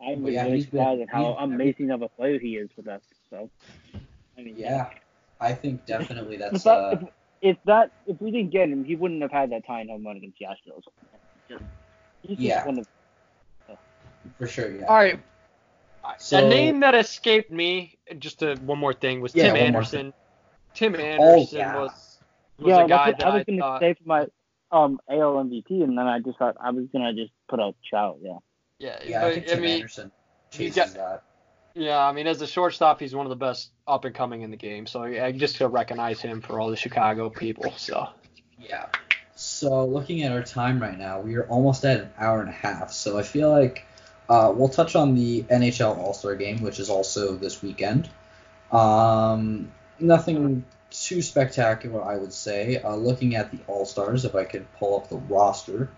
I'm 0.00 0.22
But 0.22 0.32
yeah, 0.32 0.44
really 0.44 0.60
surprised 0.62 1.02
at 1.02 1.08
how 1.10 1.34
amazing 1.40 1.90
of 1.90 2.02
a 2.02 2.08
player 2.08 2.38
he 2.38 2.56
is 2.56 2.70
with 2.76 2.88
us. 2.88 3.02
So, 3.30 3.50
I 4.38 4.42
mean, 4.42 4.54
Yeah, 4.56 4.90
I 5.40 5.52
think 5.54 5.86
definitely 5.86 6.36
If, 6.36 6.40
that's. 6.52 6.64
that, 6.64 6.70
Uh, 6.78 6.90
if, 6.92 7.08
if 7.42 7.56
that 7.64 7.90
if 8.06 8.20
we 8.20 8.30
didn't 8.30 8.50
get 8.50 8.68
him, 8.68 8.84
he 8.84 8.96
wouldn't 8.96 9.22
have 9.22 9.32
had 9.32 9.50
that 9.50 9.66
tying 9.66 9.88
home 9.88 10.06
run 10.06 10.16
against 10.16 10.38
the 10.38 10.46
Astros. 10.46 10.82
Just, 11.48 11.64
he's 12.22 12.36
just 12.36 12.40
Yeah. 12.40 12.66
one 12.66 12.78
of 12.78 12.86
for 14.38 14.46
sure, 14.46 14.70
yeah. 14.74 14.86
All 14.86 14.96
right. 14.96 15.20
So- 16.18 16.38
a 16.38 16.48
name 16.48 16.80
that 16.80 16.94
escaped 16.94 17.50
me, 17.50 17.98
just 18.18 18.42
a, 18.42 18.54
one 18.56 18.78
more 18.78 18.92
thing, 18.94 19.20
was 19.20 19.34
Yeah, 19.34 19.52
Tim 19.52 19.74
one 19.74 19.84
more 20.80 21.00
Anderson. 21.00 21.16
Tim 21.18 21.20
Oh 21.20 21.34
Anderson 21.34 21.58
yeah. 21.58 21.76
was, 21.80 22.18
was 22.58 22.68
yeah. 22.68 22.84
a 22.84 22.88
guy 22.88 23.10
that's 23.12 23.18
that 23.22 23.26
what 23.26 23.26
I 23.26 23.30
I, 23.30 23.36
was 23.38 23.44
gonna 23.46 23.60
thought, 23.60 23.80
say 23.80 23.94
for 23.94 24.04
my 24.06 24.26
um 24.72 25.00
AL 25.08 25.34
MVP, 25.44 25.70
and 25.82 25.96
then 25.98 26.06
I 26.06 26.18
just 26.20 26.38
thought 26.38 26.56
I 26.60 26.70
was 26.70 26.86
gonna 26.92 27.14
just 27.14 27.32
put 27.48 27.60
out 27.60 27.76
Trout. 27.88 28.18
Yeah. 28.22 28.38
yeah, 28.78 28.98
Yeah, 29.06 29.20
but, 29.22 29.26
I 29.28 29.34
think 29.34 29.46
Tim 29.46 29.60
mean, 29.62 29.70
Anderson 29.76 30.12
he's 30.52 30.74
chases 30.74 30.94
got- 30.94 31.12
that. 31.14 31.22
yeah, 31.74 31.98
I 32.04 32.12
mean, 32.12 32.26
as 32.26 32.40
a 32.42 32.46
shortstop, 32.46 33.00
he's 33.00 33.14
one 33.14 33.26
of 33.26 33.30
the 33.30 33.36
best 33.36 33.70
up 33.86 34.04
and 34.04 34.14
coming 34.14 34.42
in 34.42 34.50
the 34.50 34.56
game. 34.56 34.86
So 34.86 35.02
I 35.04 35.32
just 35.32 35.56
to 35.56 35.68
recognize 35.68 36.20
him 36.20 36.40
for 36.40 36.60
all 36.60 36.70
the 36.70 36.76
Chicago 36.76 37.30
people. 37.30 37.72
So 37.76 38.08
Yeah. 38.58 38.86
So 39.36 39.84
looking 39.84 40.22
at 40.22 40.30
our 40.30 40.42
time 40.44 40.80
right 40.80 40.96
now, 40.96 41.20
we 41.20 41.34
are 41.34 41.44
almost 41.48 41.84
at 41.84 42.00
an 42.00 42.10
hour 42.18 42.40
and 42.40 42.48
a 42.48 42.52
half. 42.52 42.92
So 42.92 43.18
I 43.18 43.22
feel 43.24 43.50
like 43.50 43.84
uh, 44.28 44.52
we'll 44.54 44.68
touch 44.68 44.94
on 44.96 45.14
the 45.16 45.42
NHL 45.42 45.98
All 45.98 46.14
Star 46.14 46.34
Game, 46.36 46.62
which 46.62 46.78
is 46.78 46.88
also 46.88 47.34
this 47.36 47.60
weekend. 47.60 48.08
Um, 48.72 49.70
nothing 49.98 50.64
too 50.90 51.22
spectacular, 51.22 52.02
I 52.02 52.16
would 52.16 52.32
say. 52.32 52.78
Uh, 52.78 52.94
looking 52.94 53.34
at 53.34 53.50
the 53.50 53.58
All 53.66 53.84
Stars, 53.84 54.24
if 54.24 54.34
I 54.34 54.44
could 54.44 54.72
pull 54.74 54.96
up 54.96 55.08
the 55.08 55.16
roster, 55.16 55.88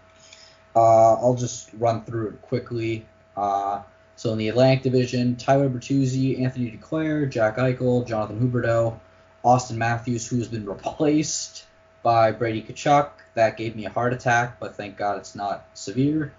uh, 0.74 1.14
I'll 1.14 1.34
just 1.34 1.70
run 1.78 2.04
through 2.04 2.28
it 2.28 2.42
quickly. 2.42 3.06
Uh, 3.36 3.82
so 4.16 4.32
in 4.32 4.38
the 4.38 4.48
Atlantic 4.48 4.82
Division, 4.82 5.36
Tyler 5.36 5.68
Bertuzzi, 5.68 6.42
Anthony 6.42 6.70
Duclair, 6.70 7.30
Jack 7.30 7.56
Eichel, 7.56 8.06
Jonathan 8.06 8.40
Huberdeau, 8.40 8.98
Auston 9.44 9.76
Matthews, 9.76 10.26
who 10.26 10.38
has 10.38 10.48
been 10.48 10.64
replaced 10.68 11.66
by 12.02 12.32
Brady 12.32 12.62
Tkachuk. 12.62 13.10
That 13.34 13.56
gave 13.56 13.76
me 13.76 13.84
a 13.84 13.90
heart 13.90 14.12
attack, 14.12 14.58
but 14.58 14.76
thank 14.76 14.96
God 14.96 15.18
it's 15.18 15.34
not 15.34 15.66
severe. 15.74 16.32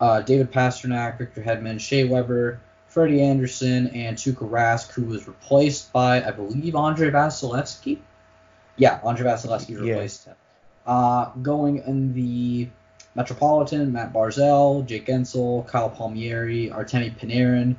Uh, 0.00 0.20
David 0.20 0.52
Pastrnak, 0.52 1.18
Victor 1.18 1.40
Hedman, 1.40 1.80
Shea 1.80 2.04
Weber, 2.04 2.60
Freddie 2.94 3.22
Anderson, 3.22 3.88
and 3.88 4.16
Tuukka 4.16 4.48
Rask, 4.48 4.92
who 4.92 5.02
was 5.02 5.26
replaced 5.26 5.92
by, 5.92 6.24
I 6.24 6.30
believe, 6.30 6.76
Andrei 6.76 7.10
Vasilevskiy. 7.10 7.98
Yeah, 8.76 9.00
Andrei 9.04 9.26
Vasilevskiy 9.26 9.70
Yeah. 9.70 9.94
replaced 9.94 10.26
him. 10.26 10.36
Uh, 10.86 11.24
going 11.42 11.78
in 11.78 12.14
the 12.14 12.68
Metropolitan, 13.16 13.90
Matt 13.90 14.12
Barzal, 14.12 14.86
Jake 14.86 15.06
Guentzel, 15.06 15.66
Kyle 15.66 15.90
Palmieri, 15.90 16.70
Artemi 16.70 17.12
Panarin, 17.18 17.74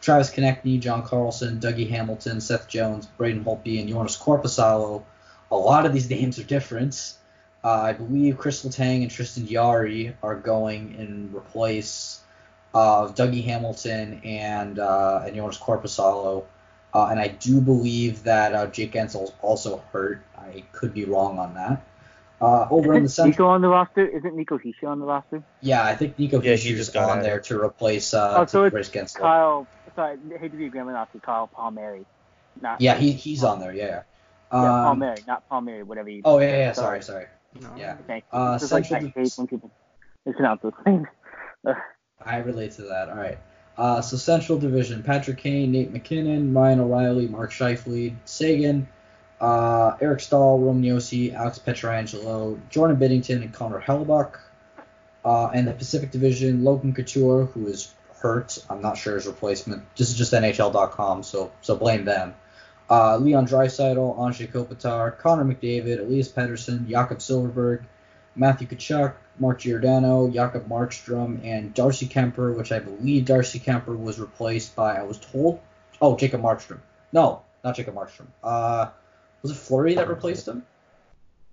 Travis 0.00 0.30
Konecny, 0.30 0.78
John 0.78 1.02
Carlson, 1.02 1.58
Dougie 1.58 1.90
Hamilton, 1.90 2.40
Seth 2.40 2.68
Jones, 2.68 3.06
Braden 3.16 3.44
Holtby, 3.44 3.80
and 3.80 3.90
Joonas 3.90 4.16
Korpisalo. 4.16 5.02
A 5.50 5.56
lot 5.56 5.86
of 5.86 5.92
these 5.92 6.08
names 6.16 6.38
are 6.38 6.44
different. 6.44 7.14
Uh, 7.64 7.68
I 7.80 7.92
believe 7.94 8.38
Kris 8.38 8.64
Letang 8.64 9.02
and 9.02 9.10
Tristan 9.10 9.44
Jarry 9.48 10.16
are 10.22 10.36
going 10.36 10.94
and 10.98 11.34
replace 11.34 12.20
uh, 12.74 13.08
Dougie 13.08 13.44
Hamilton 13.44 14.20
and 14.24 14.78
uh, 14.78 15.22
and 15.26 15.36
Joonas 15.36 15.58
Korpisalo. 15.58 16.44
Uh, 16.94 17.06
and 17.10 17.18
I 17.18 17.28
do 17.28 17.60
believe 17.60 18.24
that 18.24 18.54
uh, 18.54 18.66
Jake 18.66 18.92
Guentzel 18.92 19.24
is 19.24 19.32
also 19.40 19.82
hurt. 19.92 20.20
I 20.36 20.62
could 20.72 20.92
be 20.92 21.04
wrong 21.06 21.38
on 21.38 21.54
that. 21.54 21.82
Uh, 22.38 22.66
over 22.70 22.92
in 22.94 23.04
the 23.04 23.08
Isn't 23.08 23.26
Nico 23.28 23.46
on 23.46 23.62
the 23.62 23.68
roster? 23.68 24.06
Isn't 24.06 24.34
Nico 24.36 24.58
Hischier 24.58 24.88
on 24.88 24.98
the 24.98 25.06
roster? 25.06 25.42
yeah, 25.62 25.84
I 25.84 25.94
think 25.94 26.18
Nico 26.18 26.42
Yeah, 26.42 26.52
Hischier 26.52 26.72
is 26.72 26.78
just 26.78 26.92
got 26.92 27.08
on 27.08 27.18
added. 27.18 27.30
there 27.30 27.40
to 27.40 27.60
replace 27.60 28.12
uh, 28.12 28.40
Oh, 28.40 28.46
so 28.46 28.60
to 28.60 28.64
it's 28.66 28.74
replace 28.74 28.90
Guentzel. 28.90 29.20
Kyle, 29.20 29.66
sorry, 29.94 30.18
I 30.34 30.38
hate 30.38 30.50
to 30.50 30.56
be 30.58 30.66
a 30.66 30.68
grammar 30.68 30.92
Nazi, 30.92 31.20
Kyle 31.20 31.46
Palmieri. 31.46 32.04
Not, 32.60 32.80
Yeah, 32.80 32.96
he, 32.96 33.12
he's 33.12 33.44
on 33.44 33.60
there. 33.60 33.72
Yeah. 33.72 33.86
yeah. 33.86 34.02
yeah, 34.52 34.72
Um, 34.72 34.82
Palmieri, 34.98 35.22
not 35.26 35.48
Palmieri, 35.48 35.82
whatever 35.84 36.10
you 36.10 36.22
Oh 36.24 36.40
yeah, 36.40 36.56
yeah. 36.58 36.72
Sorry, 36.72 37.00
sorry. 37.02 37.26
No. 37.60 37.70
Yeah. 37.78 37.96
Thank 38.06 38.24
you. 38.32 38.38
Uh, 38.38 38.52
It's 38.54 38.64
just 38.64 38.72
like, 38.72 38.90
I 38.92 39.12
hate 39.16 39.32
when 39.36 39.46
people 39.46 39.70
mispronounce 40.26 40.60
those 40.62 40.72
things. 40.84 41.06
I 42.24 42.38
relate 42.38 42.72
to 42.72 42.82
that. 42.82 43.08
All 43.08 43.16
right. 43.16 43.38
Uh, 43.76 44.00
so 44.00 44.16
Central 44.16 44.58
Division: 44.58 45.02
Patrick 45.02 45.38
Kane, 45.38 45.72
Nate 45.72 45.92
MacKinnon, 45.92 46.52
Ryan 46.52 46.80
O'Reilly, 46.80 47.26
Mark 47.26 47.50
Scheifele, 47.52 48.14
Sagan, 48.24 48.86
uh, 49.40 49.96
Eric 50.00 50.20
Staal, 50.20 50.60
Roman 50.60 50.82
Josi, 50.82 51.34
Alex 51.34 51.58
Pietrangelo, 51.58 52.58
Jordan 52.70 52.96
Binnington, 52.96 53.42
and 53.42 53.52
Connor 53.52 53.80
Hellebuyck. 53.80 54.38
Uh, 55.24 55.46
and 55.54 55.66
the 55.66 55.72
Pacific 55.72 56.10
Division: 56.10 56.64
Logan 56.64 56.92
Couture, 56.92 57.46
who 57.46 57.66
is 57.68 57.92
hurt. 58.22 58.64
I'm 58.68 58.82
not 58.82 58.96
sure 58.98 59.14
his 59.14 59.26
replacement. 59.26 59.84
This 59.96 60.10
is 60.10 60.16
just 60.16 60.32
NHL.com, 60.32 61.22
so 61.22 61.50
so 61.60 61.76
blame 61.76 62.04
them. 62.04 62.34
Uh, 62.90 63.16
Leon 63.16 63.46
Draisaitl, 63.46 64.18
Anze 64.18 64.50
Kopitar, 64.50 65.16
Connor 65.18 65.44
McDavid, 65.44 66.00
Elias 66.00 66.28
Pettersson, 66.28 66.86
Jakob 66.88 67.18
Silfverberg, 67.18 67.84
Matthew 68.36 68.68
Tkachuk, 68.68 69.14
Mark 69.38 69.60
Giordano, 69.60 70.28
Jacob 70.28 70.68
Markstrom, 70.68 71.44
and 71.44 71.72
Darcy 71.74 72.06
Kuemper, 72.06 72.56
which 72.56 72.72
I 72.72 72.78
believe 72.78 73.24
Darcy 73.24 73.58
Kuemper 73.58 73.98
was 73.98 74.20
replaced 74.20 74.76
by, 74.76 74.96
I 74.96 75.02
was 75.02 75.18
told, 75.18 75.60
oh, 76.00 76.16
Jacob 76.16 76.42
Markstrom. 76.42 76.80
No, 77.12 77.42
not 77.64 77.76
Jacob 77.76 77.94
Markstrom. 77.94 78.26
Uh, 78.42 78.90
was 79.42 79.50
it 79.50 79.56
Fleury 79.56 79.94
that 79.94 80.08
replaced 80.08 80.46
him? 80.46 80.64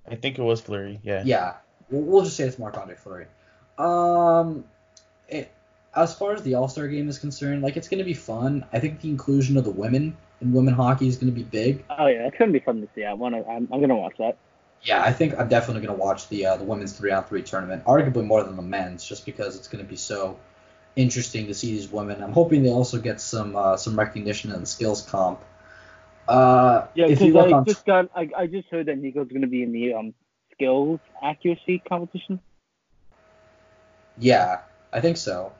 I 0.09 0.15
think 0.15 0.39
it 0.39 0.41
was 0.41 0.61
Fleury. 0.61 0.99
Yeah. 1.03 1.23
Yeah, 1.25 1.55
we'll, 1.89 2.01
we'll 2.01 2.23
just 2.23 2.35
say 2.37 2.45
it's 2.45 2.59
Marc 2.59 2.77
Andre 2.77 2.95
Fleury. 2.95 3.27
Um, 3.77 4.65
it, 5.27 5.51
as 5.95 6.13
far 6.13 6.33
as 6.33 6.43
the 6.43 6.55
All 6.55 6.67
Star 6.67 6.87
game 6.87 7.09
is 7.09 7.19
concerned, 7.19 7.61
like 7.61 7.77
it's 7.77 7.87
gonna 7.87 8.03
be 8.03 8.13
fun. 8.13 8.65
I 8.73 8.79
think 8.79 9.01
the 9.01 9.09
inclusion 9.09 9.57
of 9.57 9.63
the 9.63 9.71
women 9.71 10.17
in 10.41 10.51
women 10.51 10.73
hockey 10.73 11.07
is 11.07 11.17
gonna 11.17 11.31
be 11.31 11.43
big. 11.43 11.83
Oh 11.89 12.07
yeah, 12.07 12.27
it's 12.27 12.37
gonna 12.37 12.51
be 12.51 12.59
fun 12.59 12.81
to 12.81 12.87
see. 12.93 13.05
I 13.05 13.13
wanna, 13.13 13.43
I'm, 13.47 13.67
I'm 13.71 13.81
gonna 13.81 13.95
watch 13.95 14.15
that. 14.19 14.37
Yeah, 14.83 15.03
I 15.03 15.11
think 15.11 15.37
I'm 15.37 15.49
definitely 15.49 15.85
gonna 15.85 15.97
watch 15.97 16.29
the 16.29 16.45
uh, 16.45 16.57
the 16.57 16.63
women's 16.63 16.93
three 16.93 17.11
on 17.11 17.25
three 17.25 17.43
tournament, 17.43 17.83
arguably 17.85 18.25
more 18.25 18.43
than 18.43 18.55
the 18.55 18.61
men's, 18.61 19.05
just 19.05 19.25
because 19.25 19.55
it's 19.57 19.67
gonna 19.67 19.83
be 19.83 19.97
so 19.97 20.37
interesting 20.95 21.47
to 21.47 21.53
see 21.53 21.71
these 21.71 21.91
women. 21.91 22.23
I'm 22.23 22.31
hoping 22.33 22.63
they 22.63 22.69
also 22.71 22.99
get 22.99 23.19
some 23.21 23.55
uh, 23.55 23.77
some 23.77 23.99
recognition 23.99 24.51
in 24.53 24.61
the 24.61 24.65
skills 24.65 25.01
comp. 25.01 25.41
Uh, 26.27 26.87
Yeah, 26.95 27.07
because 27.07 27.35
I 27.35 27.53
on 27.53 27.65
just 27.65 27.85
got, 27.85 28.09
I, 28.15 28.29
I 28.37 28.47
just 28.47 28.67
heard 28.69 28.87
that 28.87 28.97
Nico's 28.97 29.29
gonna 29.31 29.47
be 29.47 29.63
in 29.63 29.71
the 29.71 29.93
um 29.93 30.13
skills 30.53 30.99
accuracy 31.21 31.79
competition. 31.87 32.39
yeah, 34.17 34.61
I 34.91 35.01
think 35.01 35.17
so. 35.17 35.53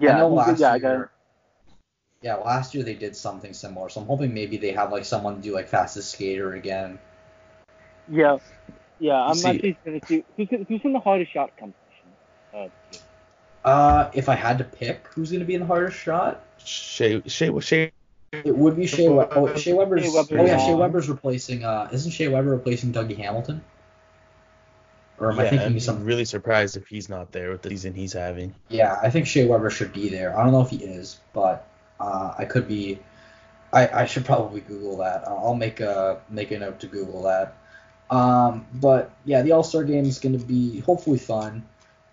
Yeah, 0.00 0.16
I 0.16 0.18
know 0.18 0.28
last 0.28 0.60
yeah, 0.60 0.74
year. 0.74 1.10
Yeah, 2.22 2.36
last 2.36 2.74
year 2.74 2.84
they 2.84 2.94
did 2.94 3.16
something 3.16 3.52
similar, 3.52 3.88
so 3.88 4.00
I'm 4.00 4.06
hoping 4.06 4.32
maybe 4.32 4.56
they 4.56 4.72
have 4.72 4.92
like 4.92 5.04
someone 5.04 5.40
do 5.40 5.52
like 5.52 5.68
fastest 5.68 6.12
skater 6.12 6.54
again. 6.54 6.98
Yeah, 8.08 8.38
yeah. 8.98 9.14
I'm 9.14 9.34
See- 9.34 9.48
actually 9.48 9.78
gonna 9.84 10.00
see 10.06 10.24
who's, 10.36 10.48
in- 10.50 10.64
who's 10.68 10.80
in 10.84 10.92
the 10.92 11.00
hardest 11.00 11.32
shot 11.32 11.50
competition. 11.58 11.78
Uh, 12.54 12.68
Uh, 13.64 14.10
if 14.14 14.28
I 14.28 14.34
had 14.34 14.58
to 14.58 14.64
pick 14.64 15.06
who's 15.14 15.30
gonna 15.32 15.44
be 15.44 15.54
in 15.54 15.60
the 15.60 15.66
hardest 15.66 15.96
shot, 15.98 16.42
Shea 16.58 17.22
Shea 17.26 17.58
Shea. 17.60 17.92
it 18.32 18.56
would 18.56 18.76
be 18.76 18.86
Shea. 18.86 19.08
We- 19.08 19.18
oh, 19.30 19.54
Shea 19.56 19.72
Weber's. 19.72 20.02
Shea 20.04 20.10
Weber's 20.12 20.32
oh 20.32 20.44
yeah, 20.46 20.56
Shea. 20.58 20.74
Weber's 20.74 21.08
replacing. 21.08 21.64
Uh, 21.64 21.88
isn't 21.92 22.10
Shea 22.12 22.28
Weber 22.28 22.50
replacing 22.50 22.92
Dougie 22.92 23.16
Hamilton? 23.16 23.62
Or 25.18 25.30
am 25.30 25.38
I 25.38 25.44
Yeah, 25.44 25.50
thinking 25.50 25.66
I'm 25.68 25.76
of 25.76 25.82
something? 25.82 26.04
really 26.04 26.24
surprised 26.24 26.76
if 26.76 26.88
he's 26.88 27.08
not 27.08 27.30
there 27.30 27.50
with 27.50 27.62
the 27.62 27.68
season 27.68 27.94
he's 27.94 28.14
having. 28.14 28.54
Yeah, 28.68 28.98
I 29.00 29.10
think 29.10 29.26
Shea 29.28 29.46
Weber 29.46 29.70
should 29.70 29.92
be 29.92 30.08
there. 30.08 30.36
I 30.36 30.42
don't 30.42 30.52
know 30.52 30.62
if 30.62 30.70
he 30.70 30.78
is, 30.82 31.20
but 31.32 31.68
uh, 32.00 32.34
I 32.36 32.44
could 32.46 32.66
be. 32.66 32.98
I, 33.72 34.02
I 34.02 34.04
should 34.06 34.24
probably 34.24 34.60
Google 34.60 34.96
that. 34.98 35.22
I'll 35.28 35.54
make 35.54 35.78
a 35.80 36.20
make 36.28 36.50
a 36.50 36.58
note 36.58 36.80
to 36.80 36.88
Google 36.88 37.22
that. 37.22 37.56
Um, 38.12 38.66
but 38.74 39.10
yeah, 39.24 39.40
the 39.40 39.52
All 39.52 39.62
Star 39.64 39.84
Game 39.84 40.04
is 40.04 40.18
going 40.18 40.38
to 40.38 40.44
be 40.44 40.80
hopefully 40.80 41.18
fun. 41.18 41.64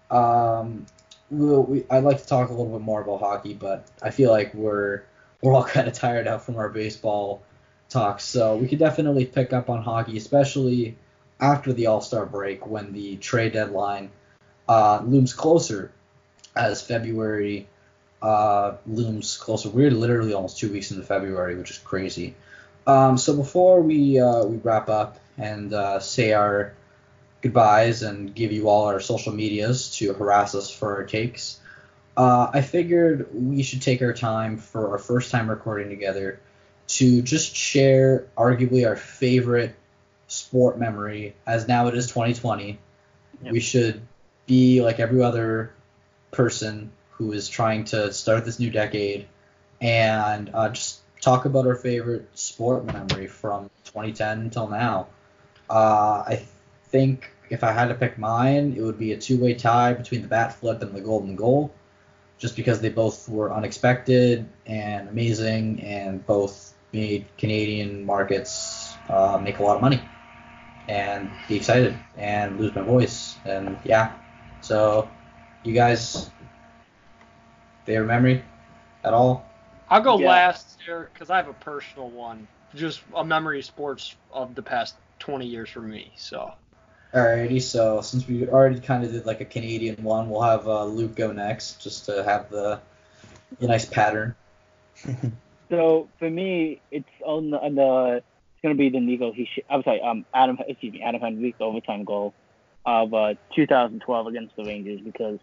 Um, 0.09 0.85
we'll, 1.30 1.63
we, 1.63 1.84
I'd 1.89 2.05
like 2.05 2.19
to 2.19 2.26
talk 2.26 2.47
a 2.47 2.53
little 2.53 2.71
bit 2.71 2.81
more 2.81 3.01
about 3.01 3.19
hockey, 3.19 3.53
but 3.53 3.85
I 4.01 4.09
feel 4.09 4.31
like 4.31 4.53
we're 4.53 5.03
we're 5.41 5.53
all 5.53 5.63
kind 5.76 5.89
of 5.89 5.93
tired 5.93 6.26
out 6.26 6.43
from 6.43 6.55
our 6.55 6.69
baseball 6.69 7.43
talks, 7.89 8.23
so 8.23 8.55
we 8.55 8.69
could 8.69 8.80
definitely 8.80 9.26
pick 9.26 9.51
up 9.51 9.69
on 9.69 9.84
hockey, 9.84 10.15
especially 10.15 10.95
after 11.38 11.73
the 11.73 11.88
All 11.88 11.99
Star 11.99 12.26
break 12.26 12.65
when 12.65 12.93
the 12.93 13.17
trade 13.17 13.51
deadline 13.51 14.09
uh, 14.69 15.01
looms 15.03 15.34
closer 15.34 15.91
as 16.55 16.81
February 16.81 17.67
uh, 18.21 18.77
looms 18.88 19.35
closer. 19.35 19.67
We're 19.67 19.91
literally 19.91 20.34
almost 20.34 20.59
two 20.59 20.71
weeks 20.71 20.91
into 20.91 21.03
February, 21.03 21.57
which 21.57 21.71
is 21.71 21.77
crazy. 21.77 22.35
Um, 22.88 23.17
so 23.17 23.35
before 23.35 23.81
we 23.81 24.17
uh, 24.17 24.45
we 24.45 24.55
wrap 24.57 24.88
up 24.88 25.19
and 25.39 25.73
uh, 25.73 25.99
say 25.99 26.33
our 26.33 26.73
goodbyes 27.41 28.03
and 28.03 28.35
give 28.35 28.51
you 28.51 28.67
all 28.67 28.85
our 28.85 28.99
social 28.99 29.33
medias 29.33 29.95
to 29.97 30.13
harass 30.13 30.53
us 30.53 30.69
for 30.69 30.97
our 30.97 31.03
takes, 31.03 31.59
uh, 32.17 32.51
I 32.53 32.61
figured 32.61 33.29
we 33.33 33.63
should 33.63 33.81
take 33.81 34.01
our 34.01 34.13
time 34.13 34.57
for 34.57 34.91
our 34.91 34.97
first 34.97 35.31
time 35.31 35.49
recording 35.49 35.89
together 35.89 36.39
to 36.87 37.21
just 37.21 37.55
share 37.55 38.27
arguably 38.37 38.85
our 38.85 38.95
favorite 38.95 39.75
sport 40.27 40.77
memory, 40.77 41.35
as 41.45 41.67
now 41.67 41.87
it 41.87 41.95
is 41.95 42.07
2020. 42.07 42.79
Yep. 43.41 43.51
We 43.53 43.59
should 43.59 44.01
be 44.47 44.81
like 44.81 44.99
every 44.99 45.21
other 45.21 45.71
person 46.31 46.91
who 47.11 47.31
is 47.31 47.47
trying 47.47 47.85
to 47.85 48.11
start 48.11 48.45
this 48.45 48.59
new 48.59 48.69
decade 48.69 49.27
and 49.79 50.49
uh, 50.53 50.69
just 50.69 50.99
talk 51.21 51.45
about 51.45 51.67
our 51.67 51.75
favorite 51.75 52.27
sport 52.37 52.85
memory 52.85 53.27
from 53.27 53.69
2010 53.85 54.39
until 54.39 54.67
now. 54.67 55.07
Uh, 55.69 56.23
I 56.27 56.41
think 56.85 57.31
if 57.49 57.63
I 57.63 57.71
had 57.71 57.87
to 57.89 57.95
pick 57.95 58.17
mine, 58.17 58.73
it 58.77 58.81
would 58.81 58.97
be 58.97 59.13
a 59.13 59.17
two-way 59.17 59.53
tie 59.53 59.93
between 59.93 60.21
the 60.21 60.27
bat 60.27 60.53
flip 60.53 60.81
and 60.81 60.93
the 60.93 61.01
golden 61.01 61.35
goal, 61.35 61.71
just 62.37 62.55
because 62.55 62.81
they 62.81 62.89
both 62.89 63.27
were 63.29 63.53
unexpected 63.53 64.47
and 64.65 65.09
amazing, 65.09 65.81
and 65.81 66.25
both 66.25 66.73
made 66.93 67.25
Canadian 67.37 68.05
markets 68.05 68.95
uh, 69.09 69.39
make 69.41 69.59
a 69.59 69.63
lot 69.63 69.75
of 69.75 69.81
money 69.81 70.01
and 70.87 71.29
be 71.47 71.55
excited 71.55 71.95
and 72.17 72.59
lose 72.59 72.73
my 72.73 72.81
voice 72.81 73.37
and 73.45 73.77
yeah. 73.83 74.11
So, 74.61 75.09
you 75.63 75.73
guys, 75.73 76.31
favorite 77.85 78.07
memory 78.07 78.43
at 79.03 79.13
all? 79.13 79.45
I'll 79.89 80.01
go 80.01 80.15
Yeah. 80.15 80.27
last 80.27 80.79
here 80.85 81.09
because 81.13 81.29
I 81.29 81.37
have 81.37 81.47
a 81.47 81.53
personal 81.53 82.09
one, 82.09 82.47
just 82.75 83.01
a 83.15 83.23
memory 83.23 83.59
of 83.59 83.65
sports 83.65 84.15
of 84.31 84.55
the 84.55 84.63
past 84.63 84.95
20 85.19 85.45
years 85.45 85.69
for 85.69 85.81
me. 85.81 86.11
So 86.15 86.53
Alrighty, 87.13 87.61
so 87.61 88.01
since 88.01 88.27
we 88.27 88.47
already 88.47 88.79
kind 88.79 89.03
of 89.03 89.11
did 89.11 89.25
like 89.25 89.41
a 89.41 89.45
Canadian 89.45 90.03
one, 90.03 90.29
we'll 90.29 90.41
have 90.41 90.67
uh, 90.67 90.85
Luke 90.85 91.15
go 91.15 91.31
next, 91.31 91.81
just 91.81 92.05
to 92.05 92.23
have 92.23 92.49
the, 92.51 92.79
the 93.59 93.67
nice 93.67 93.85
pattern. 93.85 94.35
So 95.69 96.09
for 96.17 96.29
me, 96.29 96.81
it's 96.91 97.07
on 97.23 97.51
the, 97.51 97.59
on 97.59 97.75
the 97.75 98.15
it's 98.17 98.61
gonna 98.63 98.75
be 98.75 98.89
the 98.89 98.99
Nico. 98.99 99.31
He 99.31 99.47
I'm 99.69 99.83
sorry, 99.83 100.01
um 100.01 100.25
Adam 100.33 100.57
excuse 100.67 100.93
me 100.93 101.01
Adam 101.01 101.21
Henrique 101.21 101.61
overtime 101.61 102.03
goal 102.03 102.33
of 102.85 103.13
uh 103.13 103.35
2012 103.55 104.27
against 104.27 104.55
the 104.55 104.63
Rangers 104.63 104.99
because 104.99 105.39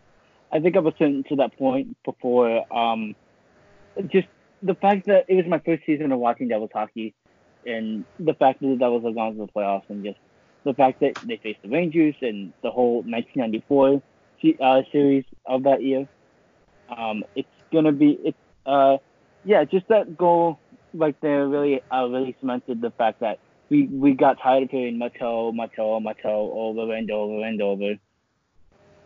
I 0.53 0.61
think 0.61 0.77
I 0.77 0.81
was 0.81 0.94
to, 0.98 1.23
to 1.23 1.36
that 1.36 1.57
point 1.57 1.97
before 2.05 2.70
um 2.77 3.15
just 4.09 4.28
the 4.62 4.74
fact 4.74 5.07
that 5.07 5.27
it 5.28 5.36
was 5.36 5.47
my 5.47 5.61
first 5.61 5.85
season 5.86 6.12
of 6.12 6.19
watching 6.19 6.48
Devils 6.48 6.70
hockey 6.74 7.15
and 7.67 8.05
the 8.19 8.35
fact 8.35 8.61
that 8.61 8.69
the 8.69 8.77
Devils 8.77 9.05
have 9.05 9.15
gone 9.15 9.33
to 9.33 9.39
the 9.39 9.53
playoffs 9.53 9.89
and 9.89 10.05
just 10.05 10.19
the 10.65 10.75
fact 10.75 11.01
that 11.01 11.15
they 11.23 11.37
faced 11.37 11.63
the 11.63 11.69
Rangers 11.69 12.15
and 12.23 12.53
the 12.63 12.71
whole 12.71 13.03
1994 13.03 14.03
uh, 14.61 14.83
series 14.93 15.25
of 15.47 15.65
that 15.65 15.83
year. 15.83 16.09
Um, 16.97 17.25
it's 17.35 17.49
gonna 17.73 17.93
be 17.93 18.19
it's 18.23 18.39
uh 18.65 18.99
yeah 19.45 19.65
just 19.65 19.89
that 19.89 20.17
goal 20.17 20.59
like 20.95 21.21
they 21.21 21.29
really 21.29 21.83
uh, 21.93 22.07
really 22.07 22.37
cemented 22.41 22.81
the 22.81 22.91
fact 22.93 23.21
that 23.21 23.39
we 23.69 23.87
we 23.87 24.13
got 24.13 24.41
tired 24.41 24.65
of 24.65 24.71
hearing 24.71 24.99
Matteau 24.99 25.53
Matteau 25.53 26.01
Matteau 26.01 26.51
over 26.53 26.93
and 26.95 27.11
over 27.11 27.45
and 27.45 27.61
over. 27.61 27.95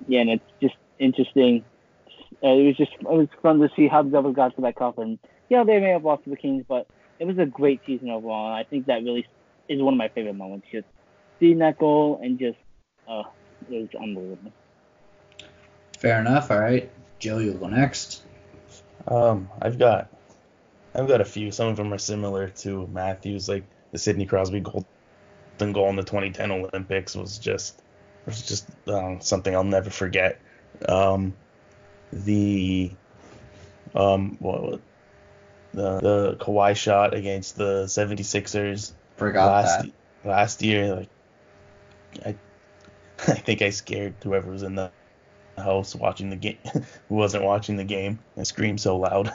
Yeah, 0.07 0.21
and 0.21 0.31
it's 0.31 0.45
just 0.61 0.77
interesting. 0.99 1.65
Uh, 2.43 2.49
it 2.49 2.67
was 2.67 2.77
just 2.77 2.93
it 2.93 3.05
was 3.05 3.29
fun 3.43 3.61
to 3.61 3.69
see 3.75 3.89
how 3.89 4.03
the 4.03 4.11
Devils 4.11 4.37
got 4.37 4.55
to 4.57 4.63
that 4.63 4.77
cup 4.77 4.99
and 4.99 5.19
yeah 5.49 5.65
they 5.65 5.79
may 5.79 5.91
have 5.91 6.05
lost 6.05 6.25
to 6.25 6.31
the 6.31 6.37
Kings 6.37 6.65
but 6.67 6.87
it 7.21 7.27
was 7.27 7.39
a 7.39 7.47
great 7.47 7.81
season 7.87 8.11
overall 8.11 8.47
and 8.47 8.57
I 8.57 8.65
think 8.65 8.87
that 8.87 9.05
really 9.05 9.27
is 9.69 9.81
one 9.81 9.95
of 9.95 9.99
my 9.99 10.09
favorite 10.09 10.35
moments 10.35 10.67
just 10.73 10.87
seeing 11.39 11.59
that 11.59 11.79
goal 11.79 12.19
and 12.23 12.39
just 12.39 12.59
uh 13.07 13.23
it 13.71 13.81
was 13.81 14.03
unbelievable. 14.03 14.53
Fair 15.99 16.19
enough. 16.21 16.51
All 16.51 16.59
right, 16.59 16.91
Joe, 17.19 17.39
you'll 17.39 17.59
go 17.59 17.69
next. 17.69 18.23
Um, 19.07 19.51
I've 19.61 19.79
got, 19.79 20.09
I've 20.95 21.09
got 21.09 21.21
a 21.21 21.25
few. 21.25 21.53
Some 21.53 21.69
of 21.69 21.77
them 21.77 21.93
are 21.93 21.99
similar 21.99 22.49
to 22.49 22.87
Matthews, 22.87 23.49
like 23.49 23.65
the 23.93 23.99
Sidney 23.99 24.27
Crosby 24.27 24.61
golden 24.61 25.73
goal 25.73 25.91
in 25.91 25.97
the 25.97 26.03
2010 26.03 26.51
Olympics 26.51 27.15
was 27.15 27.39
just, 27.39 27.83
was 28.25 28.47
just 28.47 28.67
um, 28.89 29.21
something 29.21 29.55
I'll 29.55 29.65
never 29.65 29.91
forget. 29.91 30.41
Um, 30.89 31.35
the, 32.13 32.93
um, 33.95 34.37
what, 34.41 34.81
the 35.73 36.01
the 36.01 36.37
Kawhi 36.41 36.77
shot 36.77 37.15
against 37.15 37.57
the 37.57 37.85
76ers 37.85 38.93
Forgot 39.17 39.47
last 39.47 39.83
that. 39.83 39.93
last 40.25 40.63
year, 40.63 40.95
like 40.95 41.09
I, 42.25 42.29
I 43.31 43.35
think 43.35 43.63
I 43.63 43.71
scared 43.71 44.15
whoever 44.23 44.51
was 44.51 44.63
in 44.63 44.75
the 44.75 44.91
house 45.57 45.95
watching 45.95 46.31
the 46.31 46.37
game, 46.37 46.59
who 47.09 47.15
wasn't 47.15 47.45
watching 47.45 47.77
the 47.77 47.85
game. 47.85 48.19
I 48.37 48.45
screamed 48.45 48.81
so 48.81 48.97
loud. 48.99 49.31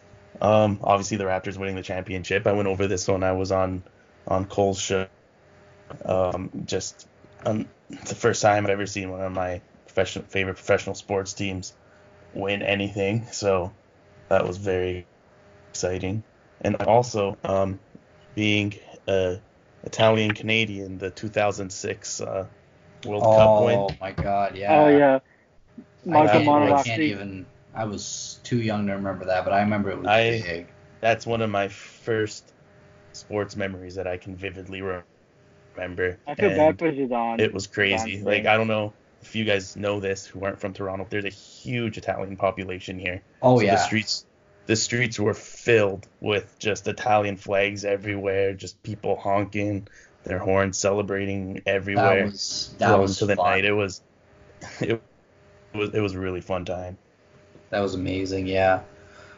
um, 0.40 0.80
obviously 0.82 1.18
the 1.18 1.24
Raptors 1.24 1.56
winning 1.56 1.76
the 1.76 1.82
championship. 1.82 2.46
I 2.46 2.52
went 2.52 2.68
over 2.68 2.86
this 2.86 3.06
when 3.06 3.22
I 3.22 3.32
was 3.32 3.52
on 3.52 3.82
on 4.26 4.46
Cole's 4.46 4.80
show. 4.80 5.06
Um, 6.04 6.50
just 6.64 7.06
um, 7.44 7.68
it's 7.90 8.10
the 8.10 8.16
first 8.16 8.42
time 8.42 8.64
I've 8.64 8.70
ever 8.70 8.86
seen 8.86 9.10
one 9.10 9.20
of 9.20 9.32
my 9.32 9.60
professional 9.86 10.24
favorite 10.24 10.54
professional 10.54 10.94
sports 10.94 11.32
teams 11.32 11.72
win 12.34 12.62
anything. 12.62 13.26
So 13.30 13.72
that 14.28 14.46
was 14.46 14.56
very 14.56 15.06
exciting. 15.76 16.22
And 16.62 16.76
also 16.76 17.36
um, 17.44 17.78
being 18.34 18.74
a 19.06 19.38
Italian 19.84 20.32
Canadian, 20.32 20.98
the 20.98 21.10
2006 21.10 22.20
uh, 22.22 22.46
World 23.04 23.22
Cup 23.22 23.64
win. 23.64 23.78
Oh 23.78 23.90
my 24.00 24.12
God, 24.12 24.56
yeah. 24.56 24.80
Oh 24.80 24.88
yeah, 24.88 25.18
I 25.78 26.10
Marco 26.10 26.32
can't, 26.32 26.72
I 26.72 26.82
can't 26.82 27.02
even. 27.02 27.46
I 27.74 27.84
was 27.84 28.40
too 28.42 28.56
young 28.56 28.86
to 28.86 28.94
remember 28.94 29.26
that, 29.26 29.44
but 29.44 29.52
I 29.52 29.60
remember 29.60 29.90
it 29.90 29.98
was 29.98 30.06
I- 30.06 30.42
big. 30.42 30.66
That's 31.02 31.26
one 31.26 31.42
of 31.42 31.50
my 31.50 31.68
first 31.68 32.54
sports 33.12 33.54
memories 33.54 33.94
that 33.96 34.06
I 34.06 34.16
can 34.16 34.34
vividly 34.34 34.80
remember. 34.80 36.18
I 36.26 36.34
feel 36.34 36.48
and 36.48 36.56
bad 36.56 36.78
for 36.78 36.90
Zidane. 36.90 37.38
It 37.38 37.52
was 37.52 37.66
crazy. 37.66 38.16
Zidane's 38.16 38.24
Like. 38.24 38.46
I 38.46 38.56
don't 38.56 38.66
know 38.66 38.94
if 39.20 39.36
you 39.36 39.44
guys 39.44 39.76
know 39.76 40.00
this 40.00 40.24
who 40.24 40.42
aren't 40.42 40.58
from 40.58 40.72
Toronto. 40.72 41.06
There's 41.08 41.26
a 41.26 41.28
huge 41.28 41.98
Italian 41.98 42.38
population 42.38 42.98
here. 42.98 43.20
Oh 43.42 43.58
So 43.58 43.66
yeah. 43.66 43.74
The 43.74 43.82
streets 43.82 44.24
the 44.66 44.76
streets 44.76 45.18
were 45.18 45.34
filled 45.34 46.06
with 46.20 46.58
just 46.58 46.86
Italian 46.88 47.36
flags 47.36 47.84
everywhere, 47.84 48.52
just 48.52 48.82
people 48.82 49.16
honking 49.16 49.88
their 50.24 50.38
horns, 50.38 50.76
celebrating 50.76 51.62
everywhere. 51.66 52.24
that 52.24 52.32
was 52.32 52.74
that 52.78 52.98
was 52.98 53.10
into 53.22 53.26
the 53.26 53.36
fun. 53.36 53.50
night. 53.50 53.64
It 53.64 53.72
was 53.72 54.02
it 54.80 55.00
was 55.74 55.94
it 55.94 56.00
was 56.00 56.14
a 56.14 56.18
really 56.18 56.40
fun 56.40 56.64
time. 56.64 56.98
That 57.70 57.80
was 57.80 57.94
amazing. 57.94 58.46
Yeah. 58.46 58.82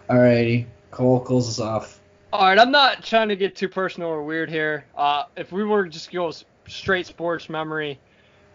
Alrighty, 0.08 0.66
Cole 0.90 1.20
close 1.20 1.48
us 1.48 1.60
off. 1.60 2.00
All 2.32 2.46
right, 2.46 2.58
I'm 2.58 2.70
not 2.70 3.02
trying 3.02 3.28
to 3.28 3.36
get 3.36 3.56
too 3.56 3.68
personal 3.68 4.08
or 4.08 4.22
weird 4.22 4.50
here. 4.50 4.84
Uh, 4.96 5.24
if 5.36 5.52
we 5.52 5.64
were 5.64 5.86
just 5.86 6.10
go 6.10 6.30
straight 6.66 7.06
sports 7.06 7.48
memory, 7.48 7.98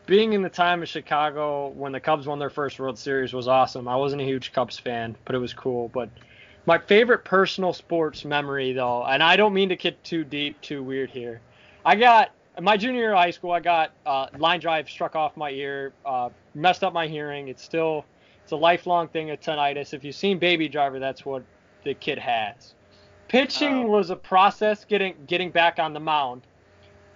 being 0.05 0.33
in 0.33 0.41
the 0.41 0.49
time 0.49 0.81
of 0.81 0.89
Chicago 0.89 1.69
when 1.69 1.91
the 1.91 1.99
Cubs 1.99 2.27
won 2.27 2.39
their 2.39 2.49
first 2.49 2.79
World 2.79 2.97
Series 2.99 3.33
was 3.33 3.47
awesome. 3.47 3.87
I 3.87 3.95
wasn't 3.95 4.21
a 4.21 4.25
huge 4.25 4.51
Cubs 4.51 4.77
fan, 4.77 5.15
but 5.25 5.35
it 5.35 5.39
was 5.39 5.53
cool. 5.53 5.89
But 5.89 6.09
my 6.65 6.77
favorite 6.77 7.25
personal 7.25 7.73
sports 7.73 8.23
memory, 8.25 8.73
though, 8.73 9.03
and 9.05 9.21
I 9.21 9.35
don't 9.35 9.53
mean 9.53 9.69
to 9.69 9.75
get 9.75 10.01
too 10.03 10.23
deep, 10.23 10.59
too 10.61 10.83
weird 10.83 11.09
here. 11.09 11.41
I 11.85 11.95
got 11.95 12.31
my 12.61 12.77
junior 12.77 13.01
year 13.01 13.11
of 13.13 13.17
high 13.17 13.31
school. 13.31 13.51
I 13.51 13.59
got 13.59 13.91
uh, 14.05 14.27
line 14.37 14.59
drive 14.59 14.89
struck 14.89 15.15
off 15.15 15.35
my 15.35 15.49
ear, 15.49 15.93
uh, 16.05 16.29
messed 16.55 16.83
up 16.83 16.93
my 16.93 17.07
hearing. 17.07 17.47
It's 17.47 17.63
still 17.63 18.05
it's 18.43 18.51
a 18.51 18.57
lifelong 18.57 19.07
thing 19.07 19.31
of 19.31 19.39
tinnitus. 19.39 19.93
If 19.93 20.03
you've 20.03 20.15
seen 20.15 20.39
Baby 20.39 20.67
Driver, 20.69 20.99
that's 20.99 21.25
what 21.25 21.43
the 21.83 21.93
kid 21.93 22.19
has. 22.19 22.75
Pitching 23.27 23.85
Oh. 23.85 23.87
was 23.87 24.09
a 24.09 24.15
process 24.15 24.85
getting 24.85 25.15
getting 25.27 25.49
back 25.49 25.79
on 25.79 25.93
the 25.93 25.99
mound. 25.99 26.43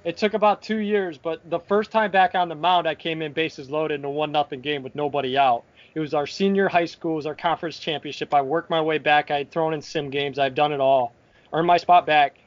It 0.03 0.17
took 0.17 0.33
about 0.33 0.61
two 0.61 0.77
years, 0.77 1.17
but 1.17 1.47
the 1.49 1.59
first 1.59 1.91
time 1.91 2.11
back 2.11 2.33
on 2.33 2.47
the 2.47 2.55
mound, 2.55 2.87
I 2.87 2.95
came 2.95 3.21
in 3.21 3.33
bases 3.33 3.69
loaded 3.69 3.99
in 3.99 4.05
a 4.05 4.09
one 4.09 4.31
nothing 4.31 4.61
game 4.61 4.81
with 4.81 4.95
nobody 4.95 5.37
out. 5.37 5.63
It 5.97 5.99
was 5.99 6.13
our 6.13 6.27
senior 6.27 6.67
high 6.67 6.85
school, 6.85 7.13
it 7.13 7.15
was 7.15 7.25
our 7.25 7.33
conference 7.33 7.79
championship. 7.79 8.31
I 8.31 8.43
worked 8.43 8.69
my 8.69 8.79
way 8.79 8.99
back. 8.99 9.31
I 9.31 9.39
had 9.39 9.49
thrown 9.49 9.73
in 9.73 9.81
sim 9.81 10.11
games. 10.11 10.37
I've 10.37 10.53
done 10.53 10.71
it 10.71 10.79
all. 10.79 11.11
Earned 11.51 11.65
my 11.65 11.77
spot 11.77 12.05
back, 12.05 12.37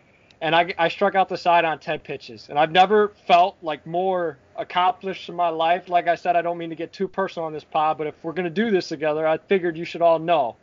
and 0.41 0.55
I, 0.55 0.73
I 0.79 0.87
struck 0.87 1.17
out 1.17 1.29
the 1.29 1.37
side 1.37 1.65
on 1.65 1.81
10 1.81 1.99
pitches. 1.99 2.47
And 2.49 2.61
I've 2.61 2.71
never 2.71 3.09
felt 3.27 3.57
like 3.61 3.85
more 3.89 4.39
accomplished 4.55 5.29
in 5.29 5.35
my 5.35 5.49
life. 5.49 5.89
Like 5.89 6.07
I 6.07 6.15
said, 6.15 6.37
I 6.37 6.43
don't 6.43 6.59
mean 6.59 6.71
to 6.71 6.77
get 6.77 6.93
too 6.93 7.09
personal 7.09 7.45
on 7.45 7.53
this 7.53 7.65
pod, 7.65 7.99
but 7.99 8.07
if 8.07 8.15
we're 8.23 8.35
gonna 8.35 8.51
do 8.51 8.71
this 8.71 8.87
together, 8.87 9.27
I 9.27 9.39
figured 9.39 9.77
you 9.77 9.85
should 9.85 10.01
all 10.01 10.21
know. 10.21 10.55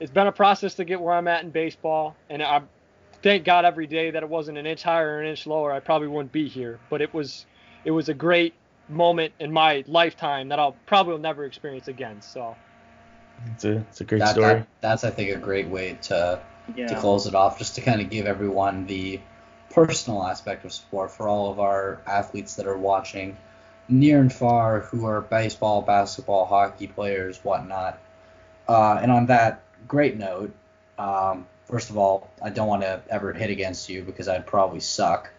It's 0.00 0.10
been 0.10 0.26
a 0.26 0.32
process 0.32 0.74
to 0.74 0.84
get 0.84 1.00
where 1.00 1.14
I'm 1.14 1.28
at 1.28 1.44
in 1.44 1.50
baseball, 1.50 2.16
and 2.28 2.42
I 2.42 2.62
thank 3.22 3.44
God 3.44 3.64
every 3.64 3.86
day 3.86 4.10
that 4.10 4.24
it 4.24 4.28
wasn't 4.28 4.58
an 4.58 4.66
inch 4.66 4.82
higher 4.82 5.10
or 5.10 5.20
an 5.20 5.28
inch 5.28 5.46
lower. 5.46 5.70
I 5.70 5.78
probably 5.78 6.08
wouldn't 6.08 6.32
be 6.32 6.48
here. 6.48 6.80
But 6.90 7.02
it 7.02 7.14
was 7.14 7.46
it 7.84 7.92
was 7.92 8.08
a 8.08 8.14
great 8.14 8.54
moment 8.90 9.32
in 9.40 9.52
my 9.52 9.84
lifetime 9.86 10.48
that 10.48 10.58
I'll 10.58 10.76
probably 10.86 11.12
will 11.12 11.20
never 11.20 11.44
experience 11.44 11.88
again. 11.88 12.20
So 12.22 12.56
It's 13.54 13.64
a 13.64 13.78
it's 13.78 14.00
a 14.00 14.04
great 14.04 14.18
That, 14.18 14.30
story. 14.30 14.54
that 14.54 14.66
that's 14.80 15.04
I 15.04 15.10
think 15.10 15.30
a 15.34 15.38
great 15.38 15.68
way 15.68 15.98
to 16.02 16.40
yeah. 16.76 16.86
to 16.88 16.94
close 16.96 17.26
it 17.26 17.34
off, 17.34 17.58
just 17.58 17.74
to 17.76 17.80
kind 17.80 18.00
of 18.00 18.10
give 18.10 18.26
everyone 18.26 18.86
the 18.86 19.20
personal 19.70 20.24
aspect 20.24 20.64
of 20.64 20.72
sport 20.72 21.10
for 21.12 21.28
all 21.28 21.50
of 21.50 21.60
our 21.60 22.00
athletes 22.06 22.56
that 22.56 22.66
are 22.66 22.76
watching 22.76 23.36
near 23.88 24.20
and 24.20 24.32
far 24.32 24.80
who 24.80 25.06
are 25.06 25.20
baseball, 25.20 25.82
basketball, 25.82 26.44
hockey 26.44 26.86
players, 26.86 27.38
whatnot. 27.44 27.98
Uh, 28.68 28.98
and 29.02 29.10
on 29.10 29.26
that 29.26 29.62
great 29.88 30.16
note, 30.16 30.52
um, 30.98 31.46
first 31.64 31.90
of 31.90 31.98
all, 31.98 32.30
I 32.42 32.50
don't 32.50 32.68
want 32.68 32.82
to 32.82 33.00
ever 33.08 33.32
hit 33.32 33.50
against 33.50 33.88
you 33.88 34.02
because 34.02 34.28
I'd 34.28 34.46
probably 34.46 34.80
suck. 34.80 35.30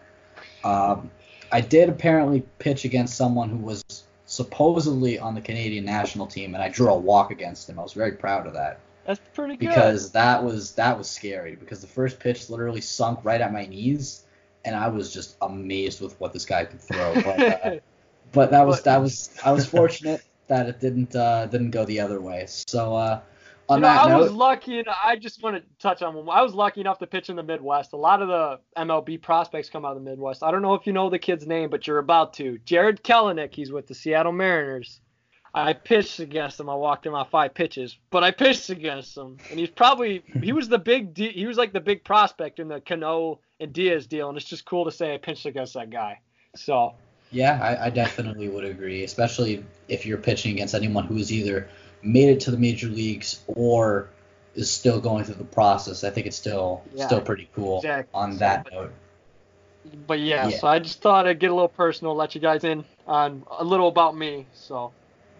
Um, 0.64 1.10
I 1.52 1.60
did 1.60 1.88
apparently 1.88 2.42
pitch 2.58 2.84
against 2.84 3.14
someone 3.14 3.50
who 3.50 3.58
was 3.58 3.84
supposedly 4.26 5.18
on 5.18 5.34
the 5.34 5.40
Canadian 5.40 5.84
national 5.84 6.26
team, 6.26 6.54
and 6.54 6.62
I 6.62 6.68
drew 6.68 6.88
a 6.88 6.98
walk 6.98 7.30
against 7.30 7.68
him. 7.68 7.78
I 7.78 7.82
was 7.82 7.92
very 7.92 8.12
proud 8.12 8.46
of 8.46 8.54
that 8.54 8.80
that's 9.06 9.20
pretty 9.34 9.56
good. 9.56 9.68
because 9.68 10.12
that 10.12 10.42
was 10.42 10.72
that 10.72 10.96
was 10.96 11.10
scary 11.10 11.56
because 11.56 11.80
the 11.80 11.86
first 11.86 12.20
pitch 12.20 12.48
literally 12.48 12.80
sunk 12.80 13.20
right 13.24 13.40
at 13.40 13.52
my 13.52 13.66
knees 13.66 14.24
and 14.64 14.76
I 14.76 14.88
was 14.88 15.12
just 15.12 15.36
amazed 15.42 16.00
with 16.00 16.18
what 16.20 16.32
this 16.32 16.44
guy 16.44 16.64
could 16.64 16.80
throw. 16.80 17.14
But, 17.14 17.40
uh, 17.40 17.76
but 18.32 18.50
that 18.52 18.66
was 18.66 18.82
that 18.82 19.00
was 19.00 19.30
I 19.44 19.50
was 19.50 19.66
fortunate 19.66 20.22
that 20.46 20.68
it 20.68 20.80
didn't 20.80 21.16
uh, 21.16 21.46
didn't 21.46 21.70
go 21.70 21.84
the 21.84 22.00
other 22.00 22.20
way. 22.20 22.44
So 22.46 22.94
uh, 22.94 23.20
on 23.72 23.78
you 23.78 23.82
know, 23.82 23.88
that 23.88 24.04
I 24.04 24.08
note, 24.08 24.20
was 24.20 24.32
lucky. 24.32 24.78
And 24.78 24.88
I 24.88 25.16
just 25.16 25.42
want 25.42 25.56
to 25.56 25.62
touch 25.78 26.02
on 26.02 26.14
one. 26.14 26.28
I 26.28 26.42
was 26.42 26.54
lucky 26.54 26.80
enough 26.80 26.98
to 27.00 27.06
pitch 27.06 27.28
in 27.30 27.36
the 27.36 27.42
Midwest. 27.42 27.92
A 27.92 27.96
lot 27.96 28.22
of 28.22 28.28
the 28.28 28.60
MLB 28.76 29.20
prospects 29.20 29.68
come 29.68 29.84
out 29.84 29.96
of 29.96 30.02
the 30.02 30.10
Midwest. 30.10 30.42
I 30.42 30.50
don't 30.50 30.62
know 30.62 30.74
if 30.74 30.86
you 30.86 30.92
know 30.92 31.10
the 31.10 31.18
kid's 31.18 31.46
name, 31.46 31.70
but 31.70 31.86
you're 31.86 31.98
about 31.98 32.34
to. 32.34 32.58
Jarred 32.64 33.02
Kelenic. 33.02 33.54
He's 33.54 33.72
with 33.72 33.86
the 33.86 33.94
Seattle 33.94 34.32
Mariners. 34.32 35.00
I 35.54 35.74
pitched 35.74 36.20
against 36.20 36.58
him. 36.58 36.70
I 36.70 36.74
walked 36.74 37.04
him 37.04 37.14
on 37.14 37.26
five 37.28 37.52
pitches, 37.52 37.98
but 38.10 38.24
I 38.24 38.30
pitched 38.30 38.70
against 38.70 39.16
him, 39.16 39.36
and 39.50 39.58
he's 39.58 39.68
probably 39.68 40.22
he 40.42 40.52
was 40.52 40.68
the 40.68 40.78
big 40.78 41.16
he 41.16 41.46
was 41.46 41.58
like 41.58 41.74
the 41.74 41.80
big 41.80 42.04
prospect 42.04 42.58
in 42.58 42.68
the 42.68 42.80
Cano 42.80 43.40
and 43.60 43.70
Diaz 43.72 44.06
deal, 44.06 44.28
and 44.30 44.38
it's 44.38 44.46
just 44.46 44.64
cool 44.64 44.86
to 44.86 44.90
say 44.90 45.12
I 45.12 45.18
pitched 45.18 45.44
against 45.44 45.74
that 45.74 45.90
guy. 45.90 46.20
So 46.56 46.94
Yeah, 47.30 47.58
I, 47.60 47.86
I 47.86 47.90
definitely 47.90 48.48
would 48.48 48.64
agree, 48.64 49.04
especially 49.04 49.62
if 49.88 50.06
you're 50.06 50.18
pitching 50.18 50.52
against 50.52 50.74
anyone 50.74 51.04
who's 51.04 51.30
either 51.30 51.68
made 52.02 52.28
it 52.30 52.40
to 52.40 52.50
the 52.50 52.58
major 52.58 52.88
leagues 52.88 53.40
or 53.46 54.08
is 54.54 54.70
still 54.70 55.00
going 55.00 55.24
through 55.24 55.36
the 55.36 55.44
process. 55.44 56.04
I 56.04 56.10
think 56.10 56.26
it's 56.26 56.36
still 56.36 56.82
Yeah, 56.94 57.06
still 57.06 57.20
pretty 57.20 57.48
cool 57.54 57.78
exactly. 57.78 58.20
on 58.20 58.36
that 58.38 58.70
note. 58.72 58.92
But 60.06 60.20
yeah, 60.20 60.48
Yeah. 60.48 60.58
so 60.58 60.68
I 60.68 60.78
just 60.78 61.00
thought 61.00 61.26
I'd 61.26 61.38
get 61.38 61.50
a 61.50 61.54
little 61.54 61.68
personal, 61.68 62.14
let 62.14 62.34
you 62.34 62.40
guys 62.40 62.64
in 62.64 62.84
on 63.06 63.44
a 63.58 63.64
little 63.64 63.88
about 63.88 64.16
me. 64.16 64.46
So 64.54 64.92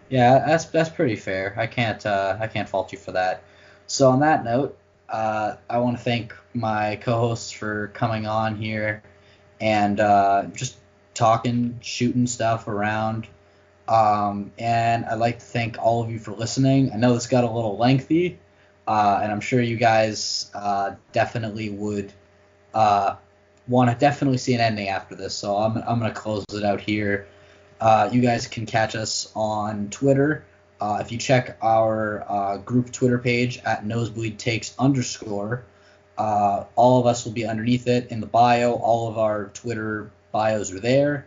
Yeah, 0.09 0.45
that's 0.47 0.67
that's 0.67 0.91
pretty 0.91 1.17
fair. 1.17 1.55
I 1.57 1.67
can't 1.67 2.05
uh, 2.05 2.37
I 2.41 2.47
can't 2.49 2.69
fault 2.69 2.93
you 2.93 2.99
for 2.99 3.13
that. 3.13 3.43
So 3.87 4.11
on 4.11 4.21
that 4.21 4.45
note, 4.45 4.77
uh, 5.09 5.57
I 5.69 5.79
want 5.79 5.97
to 5.97 6.03
thank 6.03 6.35
my 6.55 6.97
co-hosts 6.97 7.53
for 7.53 7.89
coming 7.95 8.27
on 8.27 8.57
here 8.57 9.03
and 9.61 10.01
uh, 10.01 10.45
just 10.55 10.77
talking, 11.15 11.79
shooting 11.83 12.27
stuff 12.27 12.67
around. 12.69 13.27
Um, 13.89 14.53
and 14.59 15.05
I'd 15.05 15.19
like 15.19 15.41
to 15.41 15.45
thank 15.45 15.77
all 15.79 16.03
of 16.03 16.11
you 16.11 16.19
for 16.19 16.33
listening. 16.33 16.93
I 16.93 16.97
know 16.97 17.15
this 17.15 17.27
got 17.27 17.45
a 17.45 17.51
little 17.51 17.77
lengthy, 17.77 18.39
uh, 18.87 19.21
and 19.23 19.33
I'm 19.33 19.41
sure 19.41 19.61
you 19.61 19.77
guys 19.77 20.51
uh, 20.55 20.93
definitely 21.13 21.71
would 21.71 22.13
uh, 22.75 23.17
want 23.69 23.91
to 23.91 23.97
definitely 23.97 24.39
see 24.39 24.55
an 24.55 24.61
ending 24.61 24.89
after 24.89 25.15
this. 25.15 25.35
So 25.35 25.57
I'm 25.57 25.77
I'm 25.79 25.99
gonna 25.99 26.13
close 26.13 26.45
it 26.53 26.65
out 26.65 26.81
here. 26.81 27.27
Uh, 27.81 28.09
you 28.13 28.21
guys 28.21 28.47
can 28.47 28.67
catch 28.67 28.95
us 28.95 29.33
on 29.35 29.91
Twitter. 29.91 30.45
Uh, 30.81 30.99
if 31.01 31.13
you 31.13 31.19
check 31.19 31.59
our 31.63 32.25
uh, 32.29 32.57
group 32.59 32.93
Twitter 32.93 33.19
page 33.19 33.59
at 33.65 33.85
nosebleed 33.85 34.39
takes 34.39 34.75
underscore, 34.79 35.65
all 36.17 37.01
of 37.01 37.07
us 37.07 37.25
will 37.25 37.33
be 37.33 37.47
underneath 37.47 37.89
it 37.89 38.11
in 38.11 38.21
the 38.21 38.27
bio. 38.27 38.75
All 38.75 39.09
of 39.09 39.19
our 39.19 39.47
Twitter 39.47 40.11
bios 40.31 40.73
are 40.73 40.81
there. 40.81 41.27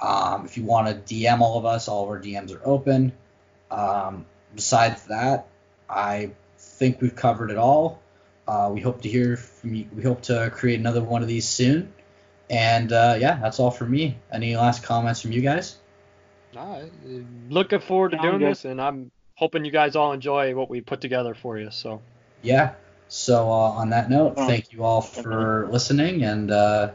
Um, 0.00 0.44
if 0.44 0.56
you 0.56 0.64
want 0.64 0.88
to 0.88 1.14
DM 1.14 1.40
all 1.40 1.58
of 1.58 1.64
us, 1.64 1.88
all 1.88 2.04
of 2.04 2.10
our 2.10 2.20
DMs 2.20 2.54
are 2.54 2.60
open. 2.64 3.12
Um, 3.70 4.26
besides 4.54 5.04
that, 5.06 5.48
I 5.88 6.32
think 6.58 7.00
we've 7.00 7.16
covered 7.16 7.50
it 7.50 7.58
all. 7.58 8.02
Uh, 8.46 8.70
we 8.72 8.80
hope 8.80 9.02
to 9.02 9.08
hear 9.08 9.36
from 9.36 9.74
you. 9.74 9.86
We 9.94 10.02
hope 10.02 10.22
to 10.22 10.50
create 10.54 10.78
another 10.78 11.02
one 11.02 11.22
of 11.22 11.28
these 11.28 11.48
soon. 11.48 11.92
And 12.48 12.92
uh, 12.92 13.16
yeah, 13.18 13.38
that's 13.40 13.58
all 13.58 13.70
for 13.70 13.86
me. 13.86 14.18
Any 14.32 14.56
last 14.56 14.82
comments 14.82 15.20
from 15.20 15.32
you 15.32 15.40
guys? 15.40 15.76
nah, 16.56 16.82
looking 17.48 17.80
forward 17.80 18.12
to 18.12 18.18
doing 18.18 18.40
this, 18.40 18.64
and 18.64 18.80
I'm 18.80 19.10
hoping 19.34 19.64
you 19.64 19.70
guys 19.70 19.94
all 19.94 20.12
enjoy 20.12 20.54
what 20.54 20.68
we 20.68 20.80
put 20.80 21.00
together 21.00 21.34
for 21.34 21.58
you. 21.58 21.70
So 21.70 22.02
yeah. 22.42 22.74
So 23.08 23.48
uh, 23.48 23.78
on 23.80 23.90
that 23.90 24.10
note, 24.10 24.34
thank 24.34 24.72
you 24.72 24.82
all 24.82 25.00
for 25.00 25.68
listening, 25.70 26.24
and 26.24 26.50
uh, 26.50 26.90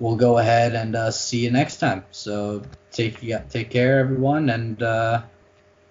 we'll 0.00 0.16
go 0.16 0.38
ahead 0.38 0.74
and 0.74 0.96
uh, 0.96 1.10
see 1.10 1.44
you 1.44 1.50
next 1.50 1.76
time. 1.76 2.04
So 2.10 2.62
take 2.90 3.22
yeah, 3.22 3.42
take 3.48 3.70
care, 3.70 4.00
everyone, 4.00 4.50
and 4.50 4.82
uh, 4.82 5.22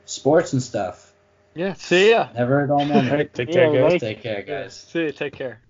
sports 0.06 0.54
and 0.54 0.62
stuff. 0.62 1.14
yeah, 1.56 1.74
see 1.74 2.12
ya. 2.12 2.30
Never 2.34 2.64
a 2.64 2.68
dull 2.68 2.80
All 2.80 2.86
moment. 2.86 3.12
right, 3.12 3.34
take 3.34 3.50
Yeah, 3.50 3.54
care, 3.54 3.70
guys. 3.70 4.02
Take 4.02 4.22
care, 4.22 4.42
guys. 4.42 4.74
See 4.76 5.04
you. 5.06 5.12
Take 5.12 5.34
care. 5.36 5.62